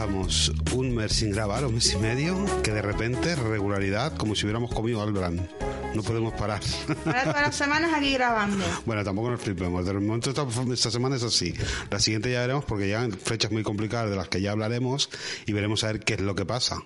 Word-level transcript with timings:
estamos 0.00 0.50
un 0.72 0.94
mes 0.94 1.12
sin 1.12 1.30
grabar, 1.30 1.66
un 1.66 1.74
mes 1.74 1.92
y 1.92 1.98
medio, 1.98 2.46
que 2.62 2.70
de 2.70 2.80
repente 2.80 3.36
regularidad, 3.36 4.16
como 4.16 4.34
si 4.34 4.46
hubiéramos 4.46 4.72
comido 4.72 5.02
Albran. 5.02 5.46
No 5.94 6.02
podemos 6.02 6.32
parar. 6.32 6.62
Ahora 7.04 7.24
todas 7.24 7.42
las 7.42 7.54
semanas 7.54 7.92
aquí 7.94 8.14
grabando. 8.14 8.64
Bueno, 8.86 9.04
tampoco 9.04 9.30
nos 9.30 9.42
flipemos. 9.42 9.84
De 9.84 9.92
momento 9.92 10.30
esta, 10.30 10.46
esta 10.72 10.90
semana 10.90 11.16
es 11.16 11.22
así. 11.22 11.52
La 11.90 12.00
siguiente 12.00 12.32
ya 12.32 12.40
veremos 12.40 12.64
porque 12.64 12.86
llegan 12.86 13.12
fechas 13.12 13.52
muy 13.52 13.62
complicadas 13.62 14.08
de 14.08 14.16
las 14.16 14.28
que 14.28 14.40
ya 14.40 14.52
hablaremos 14.52 15.10
y 15.44 15.52
veremos 15.52 15.84
a 15.84 15.88
ver 15.88 16.00
qué 16.00 16.14
es 16.14 16.20
lo 16.22 16.34
que 16.34 16.46
pasa. 16.46 16.82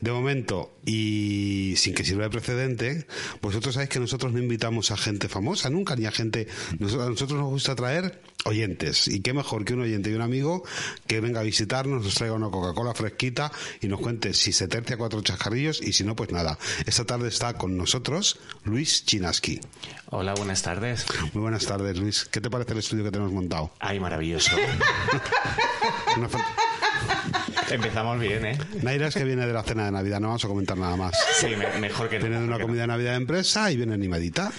De 0.00 0.12
momento, 0.12 0.72
y 0.84 1.74
sin 1.76 1.94
que 1.94 2.04
sirva 2.04 2.24
de 2.24 2.30
precedente, 2.30 3.06
vosotros 3.42 3.74
sabéis 3.74 3.90
que 3.90 3.98
nosotros 3.98 4.32
no 4.32 4.38
invitamos 4.38 4.90
a 4.92 4.96
gente 4.96 5.28
famosa 5.28 5.70
nunca, 5.70 5.96
ni 5.96 6.06
a 6.06 6.12
gente... 6.12 6.46
Nosotros, 6.78 7.06
a 7.06 7.10
nosotros 7.10 7.40
nos 7.40 7.50
gusta 7.50 7.74
traer 7.74 8.20
oyentes. 8.44 9.08
Y 9.08 9.20
qué 9.20 9.32
mejor 9.32 9.64
que 9.64 9.74
un 9.74 9.82
oyente 9.82 10.10
y 10.10 10.14
un 10.14 10.22
amigo 10.22 10.62
que 11.06 11.20
venga 11.20 11.40
a 11.40 11.42
visitarnos, 11.42 12.04
nos 12.04 12.14
traiga 12.14 12.34
una 12.34 12.50
Coca-Cola 12.50 12.94
fresquita 12.94 13.50
y 13.80 13.88
nos 13.88 14.00
cuente 14.00 14.34
si 14.34 14.52
se 14.52 14.68
tercia 14.68 14.96
cuatro 14.96 15.20
chascarrillos 15.20 15.82
y 15.82 15.92
si 15.92 16.04
no, 16.04 16.14
pues 16.14 16.30
nada. 16.30 16.58
Esta 16.86 17.04
tarde 17.04 17.28
está 17.28 17.54
con 17.54 17.76
nosotros 17.76 18.38
Luis 18.64 19.04
Chinaski. 19.04 19.60
Hola, 20.10 20.34
buenas 20.34 20.62
tardes. 20.62 21.06
Muy 21.34 21.42
buenas 21.42 21.66
tardes, 21.66 21.98
Luis. 21.98 22.24
¿Qué 22.30 22.40
te 22.40 22.50
parece 22.50 22.72
el 22.72 22.78
estudio 22.78 23.04
que 23.04 23.10
tenemos 23.10 23.32
montado? 23.32 23.72
Ay, 23.80 24.00
maravilloso. 24.00 24.56
Una 26.16 26.28
Empezamos 27.70 28.18
bien, 28.20 28.44
¿eh? 28.46 28.58
Naira 28.82 29.08
es 29.08 29.14
que 29.14 29.24
viene 29.24 29.46
de 29.46 29.52
la 29.52 29.62
cena 29.62 29.84
de 29.86 29.92
Navidad, 29.92 30.20
no 30.20 30.28
vamos 30.28 30.44
a 30.44 30.48
comentar 30.48 30.76
nada 30.78 30.96
más. 30.96 31.12
Sí, 31.40 31.48
me- 31.56 31.78
mejor 31.80 32.08
que 32.08 32.18
Viene 32.18 32.38
de 32.38 32.44
una 32.44 32.56
que 32.56 32.62
no. 32.62 32.66
comida 32.66 32.80
de 32.82 32.86
Navidad 32.88 33.10
de 33.12 33.16
empresa 33.16 33.70
y 33.70 33.76
viene 33.76 33.94
animadita. 33.94 34.50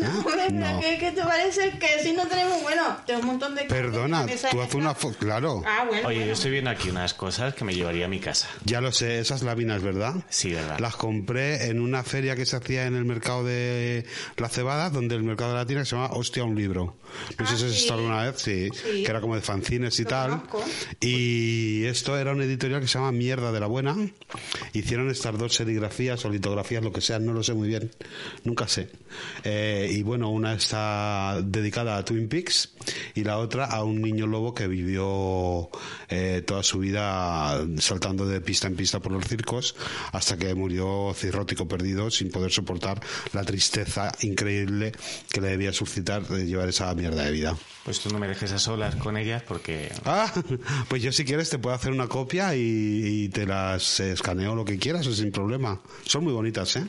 No, 0.00 0.24
No. 0.50 0.80
¿qué, 0.80 0.98
qué 0.98 1.12
te 1.12 1.22
parece 1.22 1.78
que 1.78 2.02
si 2.02 2.12
no 2.12 2.26
tenemos, 2.26 2.62
bueno, 2.62 2.96
tengo 3.06 3.20
un 3.20 3.26
montón 3.26 3.54
de 3.54 3.64
Perdona, 3.64 4.26
tú 4.50 4.60
haces 4.60 4.74
una 4.74 4.94
foto. 4.94 5.18
Claro, 5.18 5.62
Ah, 5.66 5.84
bueno. 5.88 6.08
Oye, 6.08 6.16
bueno. 6.18 6.26
yo 6.28 6.32
estoy 6.32 6.50
viendo 6.52 6.70
aquí 6.70 6.88
unas 6.90 7.14
cosas 7.14 7.54
que 7.54 7.64
me 7.64 7.74
llevaría 7.74 8.06
a 8.06 8.08
mi 8.08 8.18
casa. 8.20 8.48
ya 8.64 8.80
lo 8.80 8.92
sé, 8.92 9.18
esas 9.20 9.42
láminas, 9.42 9.82
¿verdad? 9.82 10.14
Sí, 10.30 10.52
¿verdad? 10.52 10.78
Las 10.80 10.96
compré 10.96 11.66
en 11.66 11.80
una 11.80 12.02
feria 12.02 12.34
que 12.36 12.46
se 12.46 12.56
hacía 12.56 12.86
en 12.86 12.94
el 12.96 13.04
mercado 13.04 13.44
de 13.44 14.04
la 14.36 14.48
cebada, 14.48 14.90
donde 14.90 15.14
el 15.14 15.22
mercado 15.22 15.50
de 15.52 15.58
la 15.58 15.66
tierra 15.66 15.84
se 15.84 15.96
llama 15.96 16.08
Hostia 16.12 16.44
un 16.44 16.56
libro. 16.56 16.96
No 17.38 17.44
Ah, 17.44 17.46
sé 17.46 17.56
si 17.58 17.64
has 17.66 17.72
sí. 17.72 17.78
estado 17.82 18.00
alguna 18.00 18.22
vez, 18.24 18.40
sí, 18.40 18.68
Sí. 18.72 19.02
que 19.04 19.10
era 19.10 19.20
como 19.20 19.34
de 19.36 19.42
fanzines 19.42 19.98
y 20.00 20.04
Lo 20.04 20.08
tal. 20.08 20.30
conozco. 20.48 20.64
Y 21.00 21.84
esto 21.86 22.18
era 22.18 22.32
una 22.32 22.44
editorial 22.54 22.80
que 22.80 22.88
se 22.88 22.98
llama 22.98 23.12
Mierda 23.12 23.52
de 23.52 23.60
la 23.60 23.66
Buena. 23.66 23.96
Hicieron 24.72 25.10
estas 25.10 25.36
dos 25.36 25.54
serigrafías 25.54 26.24
o 26.24 26.30
litografías, 26.30 26.82
lo 26.82 26.92
que 26.92 27.00
sean, 27.00 27.26
no 27.26 27.32
lo 27.32 27.42
sé 27.42 27.54
muy 27.54 27.68
bien, 27.68 27.90
nunca 28.44 28.68
sé. 28.68 28.88
Eh, 29.42 29.90
y 29.92 30.02
bueno, 30.02 30.30
una 30.30 30.54
está 30.54 31.40
dedicada 31.42 31.96
a 31.96 32.04
Twin 32.04 32.28
Peaks 32.28 32.74
y 33.14 33.24
la 33.24 33.38
otra 33.38 33.66
a 33.66 33.84
un 33.84 34.00
niño 34.00 34.26
lobo 34.26 34.54
que 34.54 34.66
vivió 34.66 35.68
eh, 36.08 36.42
toda 36.46 36.62
su 36.62 36.78
vida 36.78 37.64
saltando 37.78 38.26
de 38.26 38.40
pista 38.40 38.66
en 38.66 38.76
pista 38.76 39.00
por 39.00 39.12
los 39.12 39.24
circos 39.26 39.76
hasta 40.12 40.36
que 40.36 40.54
murió 40.54 41.12
cirrótico 41.14 41.66
perdido 41.66 42.10
sin 42.10 42.30
poder 42.30 42.52
soportar 42.52 43.00
la 43.32 43.44
tristeza 43.44 44.12
increíble 44.22 44.92
que 45.30 45.40
le 45.40 45.48
debía 45.48 45.72
suscitar 45.72 46.26
de 46.26 46.46
llevar 46.46 46.68
esa 46.68 46.94
mierda 46.94 47.24
de 47.24 47.30
vida. 47.30 47.56
Pues 47.84 48.00
tú 48.00 48.08
no 48.10 48.18
me 48.18 48.26
dejes 48.26 48.50
a 48.52 48.58
solas 48.58 48.96
con 48.96 49.16
ellas 49.18 49.42
porque... 49.46 49.92
Ah, 50.06 50.32
pues 50.88 51.02
yo 51.02 51.12
si 51.12 51.24
quieres 51.24 51.50
te 51.50 51.58
puedo 51.58 51.76
hacer 51.76 51.92
una 51.92 52.08
copia 52.08 52.54
y, 52.56 52.60
y 53.24 53.28
te 53.28 53.46
las 53.46 54.00
escaneo 54.00 54.54
lo 54.54 54.64
que 54.64 54.78
quieras, 54.78 55.04
sin 55.06 55.30
problema. 55.30 55.80
Son 56.06 56.24
muy 56.24 56.32
bonitas, 56.32 56.76
¿eh? 56.76 56.86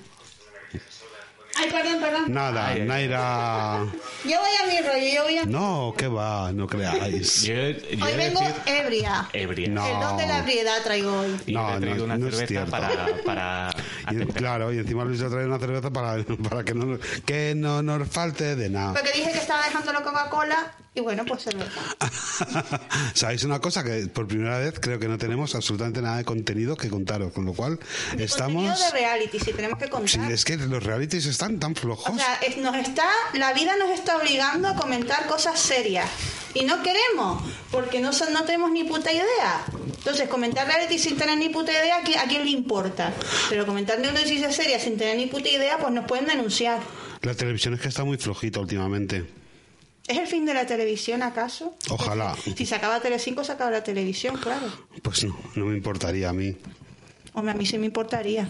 Ay, 1.58 1.70
perdón, 1.72 2.02
perdón. 2.02 2.34
Nada, 2.34 2.68
Ay. 2.68 2.82
Naira... 2.82 3.86
Yo 4.26 4.38
voy 4.40 4.50
a 4.62 4.68
mi 4.68 4.88
rollo, 4.88 5.14
yo 5.16 5.24
voy 5.24 5.38
a 5.38 5.46
mi... 5.46 5.52
No, 5.54 5.94
que 5.98 6.08
va, 6.08 6.52
no 6.52 6.68
creáis. 6.68 7.44
Yo, 7.44 7.54
yo 7.54 8.06
Hoy 8.06 8.14
vengo 8.18 8.42
decir... 8.42 8.56
ebria. 8.66 9.30
Ebria. 9.32 9.70
No. 9.70 9.86
El 9.88 10.00
don 10.02 10.18
de 10.18 10.28
la 10.28 10.40
ebriedad 10.40 10.84
traigo 10.84 11.14
hoy. 11.20 11.36
Y 11.46 11.54
No, 11.54 11.78
he 11.78 11.80
traído 11.80 11.98
no, 12.00 12.04
una 12.06 12.18
no 12.18 12.28
es 12.28 12.36
cerveza 12.36 12.66
cierto. 12.66 12.72
para... 12.72 13.06
para 13.26 13.70
Y, 14.12 14.26
claro, 14.34 14.74
y 14.74 14.80
encima 14.80 15.06
Luis 15.06 15.22
ha 15.22 15.30
traído 15.30 15.48
una 15.48 15.60
cerveza 15.60 15.90
para, 15.92 16.22
para 16.50 16.64
que, 16.66 16.74
no, 16.74 16.98
que 17.26 17.54
no 17.56 17.82
nos 17.82 18.08
falte 18.10 18.56
de 18.58 18.70
nada. 18.70 18.94
Porque 18.94 19.12
dije 19.14 19.32
que 19.32 19.40
estaba 19.40 19.64
dejando 19.64 19.94
la 19.94 20.04
Coca-Cola 20.04 20.74
y 20.96 21.02
bueno, 21.02 21.24
pues 21.26 21.44
cerveza. 21.44 21.82
¿Sabéis 23.14 23.44
una 23.44 23.60
cosa? 23.60 23.84
Que 23.84 24.08
por 24.08 24.28
primera 24.28 24.58
vez 24.60 24.80
creo 24.80 24.98
que 25.00 25.08
no 25.08 25.18
tenemos 25.18 25.54
absolutamente 25.56 26.02
nada 26.02 26.18
de 26.18 26.24
contenido 26.26 26.76
que 26.76 26.90
contaros, 26.90 27.32
con 27.34 27.46
lo 27.46 27.54
cual 27.54 27.80
estamos... 28.18 28.64
Contenido 28.66 28.92
de 28.92 28.92
reality, 29.00 29.40
si 29.40 29.54
tenemos 29.54 29.78
que 29.78 29.90
contar. 29.90 30.28
Sí, 30.28 30.34
es 30.34 30.46
que 30.46 30.58
los 30.58 30.84
realities 30.84 31.26
están 31.26 31.60
tan 31.60 31.76
flojos. 31.76 32.14
O 32.14 32.18
sea, 32.18 32.36
es- 32.36 32.58
nos 32.58 32.76
está, 32.76 33.08
la 33.34 33.54
vida 33.54 33.76
nos 33.78 33.90
está 33.92 34.18
obligando 34.18 34.68
a 34.70 34.76
comentar 34.76 35.28
cosas 35.28 35.60
serias. 35.60 36.10
Y 36.54 36.64
no 36.64 36.82
queremos, 36.82 37.44
porque 37.72 38.00
no, 38.00 38.14
son- 38.14 38.32
no 38.32 38.44
tenemos 38.46 38.72
ni 38.72 38.86
puta 38.86 39.12
idea. 39.12 39.66
Entonces, 39.98 40.30
comentar 40.30 40.66
reality 40.68 40.98
sin 40.98 41.18
tener 41.18 41.38
ni 41.38 41.50
puta 41.50 41.72
idea, 41.72 41.98
¿a 41.98 42.02
quién, 42.04 42.20
a 42.20 42.24
quién 42.26 42.46
le 42.46 42.52
importa? 42.52 43.12
Pero 43.50 43.66
comentar 43.66 43.98
de 44.02 44.08
una 44.10 44.20
noticia 44.22 44.52
seria 44.52 44.80
sin 44.80 44.98
tener 44.98 45.18
ni 45.18 45.26
puta 45.26 45.50
idea, 45.50 45.78
pues 45.78 45.92
nos 45.94 46.06
pueden 46.06 46.26
denunciar. 46.28 46.80
La 47.22 47.34
televisión 47.34 47.74
es 47.74 47.82
que 47.82 47.88
está 47.90 48.04
muy 48.06 48.18
flojita 48.18 48.60
últimamente. 48.60 49.26
¿Es 50.08 50.18
el 50.18 50.28
fin 50.28 50.46
de 50.46 50.54
la 50.54 50.68
televisión, 50.68 51.24
acaso? 51.24 51.76
Ojalá. 51.90 52.36
Si 52.56 52.66
se 52.66 52.76
acaba 52.76 53.00
Telecinco, 53.00 53.44
se 53.44 53.54
acaba 53.54 53.72
la 53.72 53.84
televisión, 53.84 54.38
claro. 54.38 54.68
Pues 55.02 55.24
no, 55.24 55.36
no 55.56 55.66
me 55.66 55.76
importaría 55.76 56.30
a 56.30 56.34
mí. 56.34 56.56
Hombre, 57.36 57.52
a 57.52 57.56
mí 57.56 57.66
sí 57.66 57.78
me 57.78 57.86
importaría. 57.86 58.50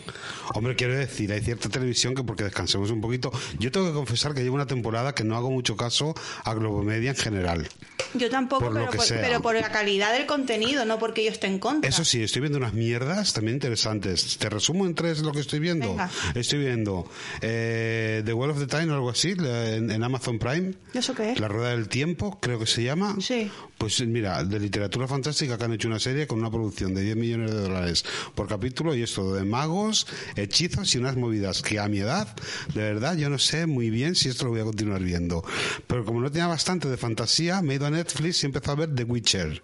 Hombre, 0.54 0.76
quiero 0.76 0.96
decir, 0.96 1.32
hay 1.32 1.42
cierta 1.42 1.70
televisión 1.70 2.14
que 2.14 2.24
porque 2.24 2.44
descansemos 2.44 2.92
un 2.92 3.02
poquito. 3.02 3.32
Yo 3.58 3.72
tengo 3.72 3.88
que 3.88 3.94
confesar 3.94 4.36
que 4.36 4.44
llevo 4.44 4.54
una 4.56 4.68
temporada 4.68 5.16
que 5.16 5.24
no 5.24 5.36
hago 5.36 5.50
mucho 5.50 5.76
caso 5.76 6.14
a 6.44 6.54
Globomedia 6.54 7.10
en 7.10 7.16
general. 7.16 7.68
Yo 8.14 8.30
tampoco, 8.30 8.66
Por 8.66 8.74
pero, 8.74 8.92
por, 8.92 9.08
pero 9.08 9.42
por 9.42 9.56
la 9.56 9.72
calidad 9.72 10.14
del 10.14 10.28
contenido, 10.28 10.86
no 10.86 11.00
porque 11.00 11.24
yo 11.26 11.32
esté 11.32 11.48
en 11.48 11.58
contra. 11.58 11.90
Eso 11.90 12.06
sí, 12.06 12.22
estoy 12.22 12.42
viendo 12.42 12.60
unas 12.60 12.74
mierdas 12.74 13.34
también 13.34 13.56
interesantes. 13.56 14.38
Te 14.38 14.50
resumo 14.50 14.86
en 14.86 14.94
tres 14.94 15.22
lo 15.22 15.32
que 15.32 15.40
estoy 15.40 15.60
viendo. 15.60 15.90
Venga. 15.90 16.12
Estoy 16.36 16.60
viendo 16.60 17.10
eh, 17.42 18.22
The 18.24 18.34
Wall 18.34 18.52
of 18.52 18.60
the 18.60 18.68
Time 18.68 18.92
o 18.92 18.96
algo 18.96 19.10
así 19.10 19.32
en, 19.32 19.90
en 19.90 20.04
Amazon 20.04 20.38
Prime. 20.38 20.74
¿Eso 20.94 21.16
qué 21.16 21.32
es? 21.32 21.40
La 21.40 21.48
Rueda 21.48 21.72
del 21.72 21.90
Tiempo, 21.90 22.38
creo 22.40 22.60
que 22.60 22.68
se 22.68 22.84
llama. 22.84 23.16
Sí. 23.20 23.50
Pues 23.80 24.00
mira, 24.06 24.44
de 24.44 24.60
literatura 24.60 25.08
fantástica 25.08 25.58
que 25.58 25.64
han 25.64 25.74
hecho 25.74 25.88
una 25.88 26.00
serie 26.00 26.28
con 26.28 26.40
una 26.40 26.52
producción 26.52 26.94
de 26.94 27.02
10 27.02 27.16
millones 27.18 27.52
de 27.52 27.58
dólares 27.58 28.06
por 28.36 28.48
capítulo 28.48 28.75
y 28.76 29.02
es 29.04 29.14
todo 29.14 29.34
de 29.36 29.44
magos, 29.46 30.06
hechizos 30.36 30.94
y 30.94 30.98
unas 30.98 31.16
movidas 31.16 31.62
que 31.62 31.80
a 31.80 31.88
mi 31.88 32.00
edad, 32.00 32.28
de 32.74 32.82
verdad, 32.82 33.16
yo 33.16 33.30
no 33.30 33.40
sé 33.40 33.66
muy 33.66 33.90
bien 33.90 34.16
si 34.16 34.28
esto 34.30 34.46
lo 34.46 34.52
voy 34.52 34.60
a 34.60 34.64
continuar 34.66 35.02
viendo. 35.02 35.44
Pero 35.88 36.04
como 36.04 36.20
no 36.22 36.30
tenía 36.32 36.48
bastante 36.48 36.90
de 36.90 36.98
fantasía, 36.98 37.62
me 37.62 37.74
he 37.74 37.76
ido 37.78 37.86
a 37.86 37.90
Netflix 37.92 38.44
y 38.44 38.46
he 38.46 38.48
empezado 38.48 38.74
a 38.74 38.86
ver 38.86 38.96
The 38.96 39.04
Witcher. 39.06 39.62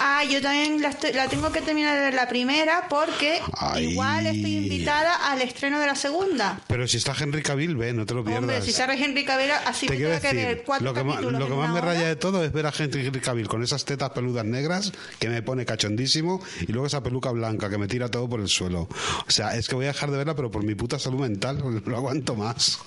Ah, 0.00 0.22
yo 0.24 0.40
también 0.40 0.80
la, 0.80 0.90
estoy- 0.90 1.12
la 1.12 1.28
tengo 1.28 1.50
que 1.50 1.60
terminar 1.60 1.94
de 1.96 2.02
ver 2.02 2.14
la 2.14 2.28
primera 2.28 2.86
porque 2.88 3.40
Ay. 3.58 3.90
igual 3.90 4.26
estoy 4.26 4.56
invitada 4.58 5.30
al 5.32 5.42
estreno 5.42 5.80
de 5.80 5.86
la 5.86 5.94
segunda. 5.96 6.60
Pero 6.68 6.86
si 6.86 6.98
está 6.98 7.14
Henry 7.18 7.42
Cavill, 7.42 7.76
ve, 7.76 7.92
no 7.92 8.06
te 8.06 8.14
lo 8.14 8.22
pierdas. 8.22 8.42
Hombre, 8.42 8.62
si 8.62 8.72
sale 8.72 8.94
Henry 9.02 9.24
Cavill, 9.24 9.50
así 9.66 9.86
Te 9.86 9.92
me 9.94 9.96
quiero 9.98 10.10
tengo 10.12 10.22
que 10.22 10.36
ver 10.36 10.46
decir, 10.48 10.62
cuatro 10.64 10.84
lo 10.86 10.94
que, 10.94 11.02
más, 11.04 11.14
capítulos 11.16 11.40
lo 11.40 11.46
que 11.48 11.54
más 11.54 11.68
me 11.70 11.78
hora. 11.80 11.86
raya 11.94 12.08
de 12.08 12.16
todo 12.16 12.44
es 12.44 12.52
ver 12.52 12.66
a 12.66 12.72
Henry 12.76 13.10
Cavill 13.20 13.48
con 13.48 13.62
esas 13.62 13.84
tetas 13.84 14.10
peludas 14.10 14.44
negras 14.44 14.92
que 15.18 15.28
me 15.28 15.42
pone 15.42 15.64
cachondísimo 15.64 16.40
y 16.60 16.72
luego 16.72 16.86
esa 16.86 17.02
peluca 17.02 17.30
blanca 17.30 17.68
que 17.70 17.78
me 17.78 17.88
tira 17.88 18.08
todo 18.10 18.28
por 18.28 18.40
el 18.40 18.48
suelo. 18.52 18.88
O 19.26 19.30
sea, 19.30 19.56
es 19.56 19.68
que 19.68 19.74
voy 19.74 19.84
a 19.86 19.88
dejar 19.88 20.10
de 20.10 20.18
verla, 20.18 20.34
pero 20.34 20.50
por 20.50 20.62
mi 20.64 20.74
puta 20.74 20.98
salud 20.98 21.20
mental 21.20 21.58
no 21.62 21.70
lo 21.70 21.96
aguanto 21.96 22.34
más. 22.36 22.78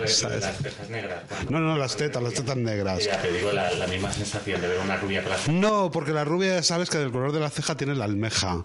Las 0.00 0.16
cejas 0.18 0.90
negras. 0.90 1.24
No, 1.48 1.58
no, 1.60 1.78
las 1.78 1.96
tetas, 1.96 2.22
las 2.22 2.34
tetas 2.34 2.56
negras. 2.56 3.02
Ya 3.04 3.20
te 3.22 3.32
digo 3.32 3.50
la, 3.52 3.72
la 3.72 3.86
misma 3.86 4.12
sensación 4.12 4.60
de 4.60 4.68
ver 4.68 4.78
una 4.80 4.96
rubia 4.96 5.24
clásica. 5.24 5.52
No, 5.52 5.90
porque 5.90 6.12
la 6.12 6.24
rubia 6.24 6.56
ya 6.56 6.62
sabes 6.62 6.90
que 6.90 6.98
del 6.98 7.10
color 7.10 7.32
de 7.32 7.40
la 7.40 7.48
ceja 7.48 7.74
tiene 7.76 7.94
la 7.94 8.04
almeja. 8.04 8.64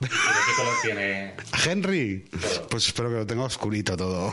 ¿De 0.00 0.08
qué 0.08 0.14
color 0.56 0.74
tiene? 0.82 1.34
Henry, 1.66 2.26
pues 2.70 2.86
espero 2.86 3.10
que 3.10 3.16
lo 3.16 3.26
tenga 3.26 3.42
oscurito 3.44 3.96
todo. 3.98 4.32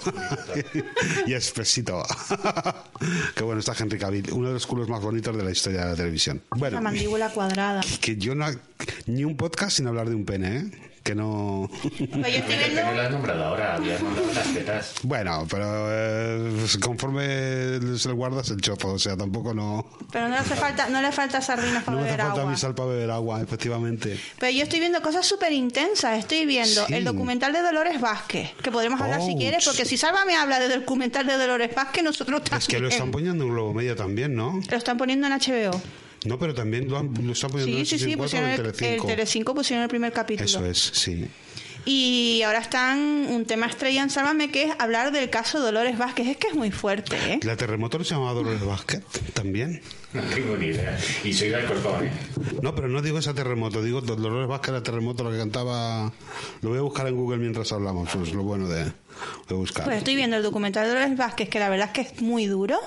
y 1.27 1.33
espesito. 1.33 2.01
Qué 3.35 3.43
bueno 3.43 3.59
está 3.59 3.73
Henry 3.77 3.97
Cavill, 3.99 4.31
uno 4.31 4.47
de 4.47 4.53
los 4.53 4.65
culos 4.65 4.87
más 4.87 5.01
bonitos 5.01 5.35
de 5.35 5.43
la 5.43 5.51
historia 5.51 5.81
de 5.85 5.91
la 5.91 5.95
televisión. 5.95 6.41
La 6.51 6.57
Bueno, 6.57 6.81
mandíbula 6.81 7.29
cuadrada. 7.29 7.81
que 8.01 8.15
yo 8.15 8.33
no 8.35 8.45
ni 9.07 9.23
un 9.23 9.35
podcast 9.35 9.77
sin 9.77 9.87
hablar 9.87 10.09
de 10.09 10.15
un 10.15 10.25
pene, 10.25 10.57
¿eh? 10.57 10.71
Que 11.03 11.15
no. 11.15 11.69
Pero 11.81 11.99
yo 11.99 12.05
estoy 12.05 12.21
¿Qué 12.23 12.41
viendo... 12.41 12.81
pene 12.81 12.95
lo 12.95 13.01
has 13.01 13.11
nombrado 13.11 13.43
ahora? 13.45 13.75
Habías 13.75 14.01
nombrado 14.01 14.33
las 14.33 14.53
tetas. 14.53 14.93
Bueno, 15.03 15.47
pero 15.49 15.65
eh, 15.89 16.65
conforme 16.81 17.97
se 17.97 18.09
le 18.09 18.13
guardas 18.13 18.49
el 18.49 18.59
chozo, 18.59 18.93
o 18.93 18.99
sea, 18.99 19.15
tampoco 19.15 19.53
no. 19.53 19.87
Pero 20.11 20.25
no 20.27 20.33
le 20.35 20.39
hace 20.39 20.55
falta, 20.55 20.89
no 20.89 21.01
le 21.01 21.11
falta 21.11 21.41
sardinas 21.41 21.83
para 21.83 21.95
No 21.97 22.03
me 22.03 22.07
hace 22.09 22.17
beber 22.17 22.25
falta 22.25 22.39
a 22.39 22.41
agua. 22.41 22.51
mí 22.51 22.57
sal 22.57 22.75
para 22.75 22.89
beber 22.89 23.11
agua, 23.11 23.41
efectivamente. 23.41 24.19
Pero 24.39 24.51
yo 24.51 24.63
estoy 24.63 24.79
viendo 24.79 25.01
cosas 25.01 25.25
súper 25.25 25.53
intensas. 25.53 26.19
Estoy 26.19 26.45
viendo 26.45 26.85
Sí. 26.85 26.93
el 26.93 27.03
documental 27.05 27.53
de 27.53 27.61
Dolores 27.61 28.01
Vázquez, 28.01 28.51
que 28.61 28.71
podremos 28.71 28.99
hablar 28.99 29.21
si 29.21 29.31
Ouch. 29.31 29.37
quieres, 29.37 29.63
porque 29.65 29.85
si 29.85 29.95
Salva 29.97 30.25
me 30.25 30.35
habla 30.35 30.59
del 30.59 30.81
documental 30.81 31.25
de 31.25 31.37
Dolores 31.37 31.73
Vázquez, 31.73 32.03
nosotros 32.03 32.43
también. 32.43 32.59
Es 32.61 32.67
que 32.67 32.79
lo 32.79 32.89
están 32.89 33.11
poniendo 33.11 33.45
en 33.45 33.49
Globo 33.51 33.73
Media 33.73 33.95
también, 33.95 34.35
¿no? 34.35 34.59
Lo 34.69 34.77
están 34.77 34.97
poniendo 34.97 35.27
en 35.27 35.33
HBO. 35.33 35.81
No, 36.25 36.37
pero 36.39 36.53
también 36.53 36.89
lo, 36.89 36.97
han- 36.97 37.13
lo 37.25 37.33
están 37.33 37.51
poniendo 37.51 37.73
Sí, 37.75 37.79
en 37.79 37.85
sí, 37.85 37.97
sí, 37.99 38.05
64 38.05 38.23
pusieron 38.23 38.49
en 38.49 38.53
el, 38.59 38.65
el 38.65 38.71
Telecinco. 38.73 39.07
Telecinco 39.07 39.55
pusieron 39.55 39.83
el 39.83 39.89
primer 39.89 40.11
capítulo. 40.13 40.45
Eso 40.49 40.65
es, 40.65 40.77
sí. 40.93 41.27
Y 41.89 42.41
ahora 42.41 42.59
están 42.59 42.99
un 43.29 43.45
tema 43.45 43.65
estrella 43.67 44.03
en 44.03 44.09
Sálvame 44.09 44.51
que 44.51 44.63
es 44.63 44.73
hablar 44.77 45.13
del 45.13 45.29
caso 45.29 45.61
Dolores 45.61 45.97
Vázquez. 45.97 46.27
Es 46.27 46.35
que 46.35 46.47
es 46.47 46.53
muy 46.53 46.69
fuerte, 46.69 47.15
¿eh? 47.31 47.39
¿La 47.43 47.55
terremoto 47.55 48.03
se 48.03 48.13
llamaba 48.13 48.33
Dolores 48.33 48.65
Vázquez? 48.65 49.03
También. 49.33 49.81
No 50.11 50.21
tengo 50.23 50.57
ni 50.57 50.65
idea. 50.65 50.99
Y 51.23 51.31
soy 51.31 51.47
del 51.47 51.61
Alcorcón, 51.61 52.07
¿eh? 52.07 52.11
No, 52.61 52.75
pero 52.75 52.89
no 52.89 53.01
digo 53.01 53.19
esa 53.19 53.33
terremoto, 53.33 53.81
digo 53.81 54.01
Dolores 54.01 54.49
Vázquez 54.49 54.73
la 54.73 54.83
terremoto, 54.83 55.23
la 55.23 55.31
que 55.31 55.37
cantaba. 55.37 56.11
Lo 56.61 56.69
voy 56.71 56.79
a 56.79 56.81
buscar 56.81 57.07
en 57.07 57.15
Google 57.15 57.37
mientras 57.37 57.71
hablamos, 57.71 58.13
es 58.15 58.33
lo 58.33 58.43
bueno 58.43 58.67
de, 58.67 58.83
de 58.83 59.55
buscar. 59.55 59.85
Pues 59.85 59.99
estoy 59.99 60.15
viendo 60.17 60.35
el 60.35 60.43
documental 60.43 60.83
de 60.83 60.89
Dolores 60.89 61.15
Vázquez, 61.17 61.47
que 61.47 61.59
la 61.59 61.69
verdad 61.69 61.87
es 61.87 61.93
que 61.93 62.01
es 62.15 62.21
muy 62.21 62.47
duro. 62.47 62.77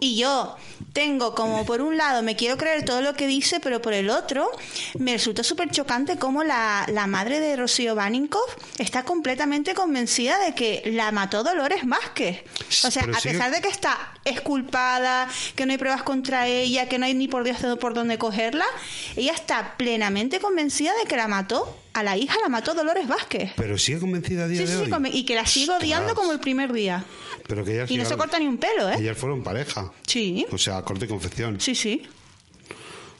Y 0.00 0.16
yo 0.16 0.56
tengo 0.92 1.34
como 1.34 1.64
por 1.66 1.80
un 1.80 1.96
lado 1.96 2.22
me 2.22 2.36
quiero 2.36 2.56
creer 2.56 2.84
todo 2.84 3.00
lo 3.00 3.14
que 3.14 3.26
dice, 3.26 3.58
pero 3.60 3.80
por 3.82 3.92
el 3.94 4.10
otro 4.10 4.50
me 4.98 5.12
resulta 5.14 5.42
súper 5.42 5.70
chocante 5.70 6.18
cómo 6.18 6.44
la, 6.44 6.84
la 6.92 7.06
madre 7.06 7.40
de 7.40 7.56
Rocío 7.56 7.94
Baninkoff 7.94 8.54
está 8.78 9.02
completamente 9.04 9.74
convencida 9.74 10.38
de 10.38 10.54
que 10.54 10.82
la 10.86 11.10
mató 11.12 11.42
Dolores 11.42 11.80
Vázquez. 11.86 12.42
O 12.84 12.90
sea, 12.90 13.02
Pero 13.04 13.16
a 13.16 13.20
sigue- 13.20 13.32
pesar 13.34 13.50
de 13.52 13.60
que 13.60 13.68
está 13.68 14.14
exculpada, 14.24 15.28
que 15.56 15.66
no 15.66 15.72
hay 15.72 15.78
pruebas 15.78 16.02
contra 16.02 16.46
ella, 16.48 16.88
que 16.88 16.98
no 16.98 17.06
hay 17.06 17.14
ni 17.14 17.28
por 17.28 17.44
Dios 17.44 17.58
por 17.80 17.94
dónde 17.94 18.18
cogerla, 18.18 18.66
ella 19.16 19.32
está 19.32 19.76
plenamente 19.76 20.38
convencida 20.40 20.92
de 21.02 21.08
que 21.08 21.16
la 21.16 21.28
mató. 21.28 21.78
A 21.94 22.02
la 22.02 22.16
hija 22.16 22.34
la 22.42 22.48
mató 22.48 22.74
Dolores 22.74 23.06
Vázquez. 23.06 23.52
Pero 23.54 23.78
sigue 23.78 24.00
convencida 24.00 24.44
a 24.44 24.48
día 24.48 24.58
Sí, 24.58 24.64
de 24.66 24.84
sí, 24.86 24.92
hoy. 24.92 25.10
y 25.12 25.24
que 25.24 25.36
la 25.36 25.46
sigo 25.46 25.76
odiando 25.76 26.16
como 26.16 26.32
el 26.32 26.40
primer 26.40 26.72
día. 26.72 27.04
Pero 27.46 27.64
que 27.64 27.74
ellas 27.74 27.90
Y 27.90 27.96
no 27.98 28.04
se 28.04 28.16
corta 28.16 28.38
ni 28.38 28.46
un 28.46 28.56
pelo, 28.58 28.88
¿eh? 28.90 28.94
Ellas 28.98 29.16
fueron 29.18 29.42
pareja. 29.42 29.92
Sí. 30.06 30.46
O 30.50 30.58
sea, 30.58 30.82
corte 30.82 31.04
y 31.04 31.08
confección. 31.08 31.60
Sí, 31.60 31.74
sí. 31.74 32.02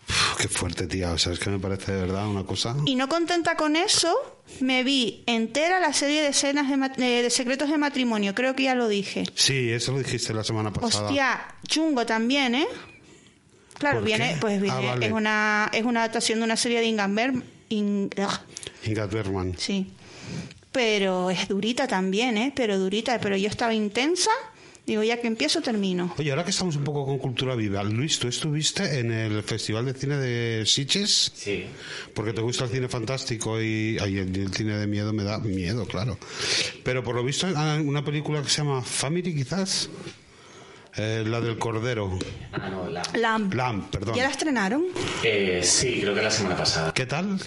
Uf, 0.09 0.37
qué 0.39 0.49
fuerte, 0.49 0.87
tía. 0.87 1.13
O 1.13 1.19
sea, 1.19 1.33
es 1.33 1.39
que 1.39 1.51
me 1.51 1.59
parece 1.59 1.93
de 1.93 2.01
verdad 2.03 2.27
una 2.27 2.45
cosa. 2.45 2.77
Y 2.87 2.95
no 2.95 3.09
contenta 3.09 3.57
con 3.57 3.77
eso, 3.77 4.15
me 4.61 4.83
vi 4.85 5.23
entera 5.27 5.79
la 5.81 5.93
serie 5.93 6.23
de 6.23 6.29
escenas 6.29 6.69
de, 6.69 7.19
eh, 7.19 7.23
de 7.23 7.31
secretos 7.31 7.71
de 7.71 7.79
matrimonio. 7.79 8.35
Creo 8.35 8.55
que 8.55 8.65
ya 8.65 8.75
lo 8.75 8.89
dije. 8.89 9.25
Sí, 9.35 9.71
eso 9.71 9.93
lo 9.93 9.99
dijiste 9.99 10.33
la 10.35 10.45
semana 10.45 10.73
pasada. 10.73 11.07
Hostia, 11.07 11.55
chungo 11.67 12.05
también, 12.07 12.55
¿eh? 12.55 12.67
Claro, 13.79 13.97
¿Por 13.99 14.07
viene, 14.07 14.37
pues 14.41 14.61
viene, 14.61 14.77
Ah, 14.77 14.81
vale. 14.81 15.07
es 15.07 15.13
una 15.13 15.71
es 15.73 15.85
una 15.85 16.01
adaptación 16.01 16.39
de 16.39 16.45
una 16.45 16.57
serie 16.57 16.81
de 16.81 16.93
Bergman. 17.09 17.45
In- 17.71 18.11
Ingrid 18.85 19.11
Bergman. 19.11 19.55
sí. 19.59 19.91
Pero 20.75 21.31
es 21.31 21.47
durita 21.47 21.87
también, 21.87 22.37
¿eh? 22.37 22.53
Pero 22.55 22.77
durita, 22.81 23.21
pero 23.21 23.37
yo 23.37 23.49
estaba 23.49 23.73
intensa. 23.73 24.31
Digo, 24.85 25.05
ya 25.05 25.19
que 25.21 25.29
empiezo, 25.29 25.63
termino. 25.63 26.13
Oye, 26.19 26.31
ahora 26.31 26.43
que 26.45 26.51
estamos 26.51 26.75
un 26.75 26.83
poco 26.83 27.07
con 27.07 27.17
cultura 27.19 27.55
viva, 27.55 27.83
Luis, 27.85 28.19
¿tú 28.19 28.27
estuviste 28.27 28.99
en 28.99 29.13
el 29.13 29.43
Festival 29.45 29.87
de 29.87 29.95
Cine 29.95 30.17
de 30.17 30.67
Sitges? 30.67 31.31
Sí. 31.35 31.65
Porque 32.13 32.33
te 32.33 32.43
gusta 32.43 32.65
el 32.65 32.71
cine 32.71 32.89
fantástico 32.89 33.63
y 33.63 33.97
ay, 34.01 34.19
el, 34.19 34.37
el 34.37 34.53
cine 34.53 34.77
de 34.77 34.87
miedo 34.89 35.13
me 35.13 35.23
da 35.23 35.39
miedo, 35.39 35.87
claro. 35.87 36.19
Pero 36.83 37.05
por 37.05 37.15
lo 37.15 37.23
visto, 37.23 37.47
hay 37.47 37.81
una 37.81 38.05
película 38.05 38.43
que 38.43 38.49
se 38.51 38.59
llama 38.59 38.83
Family, 38.83 39.33
quizás. 39.33 39.89
Eh, 40.97 41.25
la 41.27 41.41
del 41.41 41.57
Cordero. 41.57 42.19
Ah, 42.53 42.69
no, 42.69 42.91
la... 42.91 43.03
Lamb. 43.15 43.55
Lamb, 43.55 43.91
perdón. 43.91 44.17
¿Ya 44.17 44.25
la 44.25 44.31
estrenaron? 44.31 44.85
Eh, 45.23 45.61
sí, 45.63 45.99
creo 46.03 46.15
que 46.15 46.21
la 46.23 46.31
semana 46.31 46.57
pasada. 46.57 46.93
¿Qué 46.93 47.07
tal? 47.07 47.39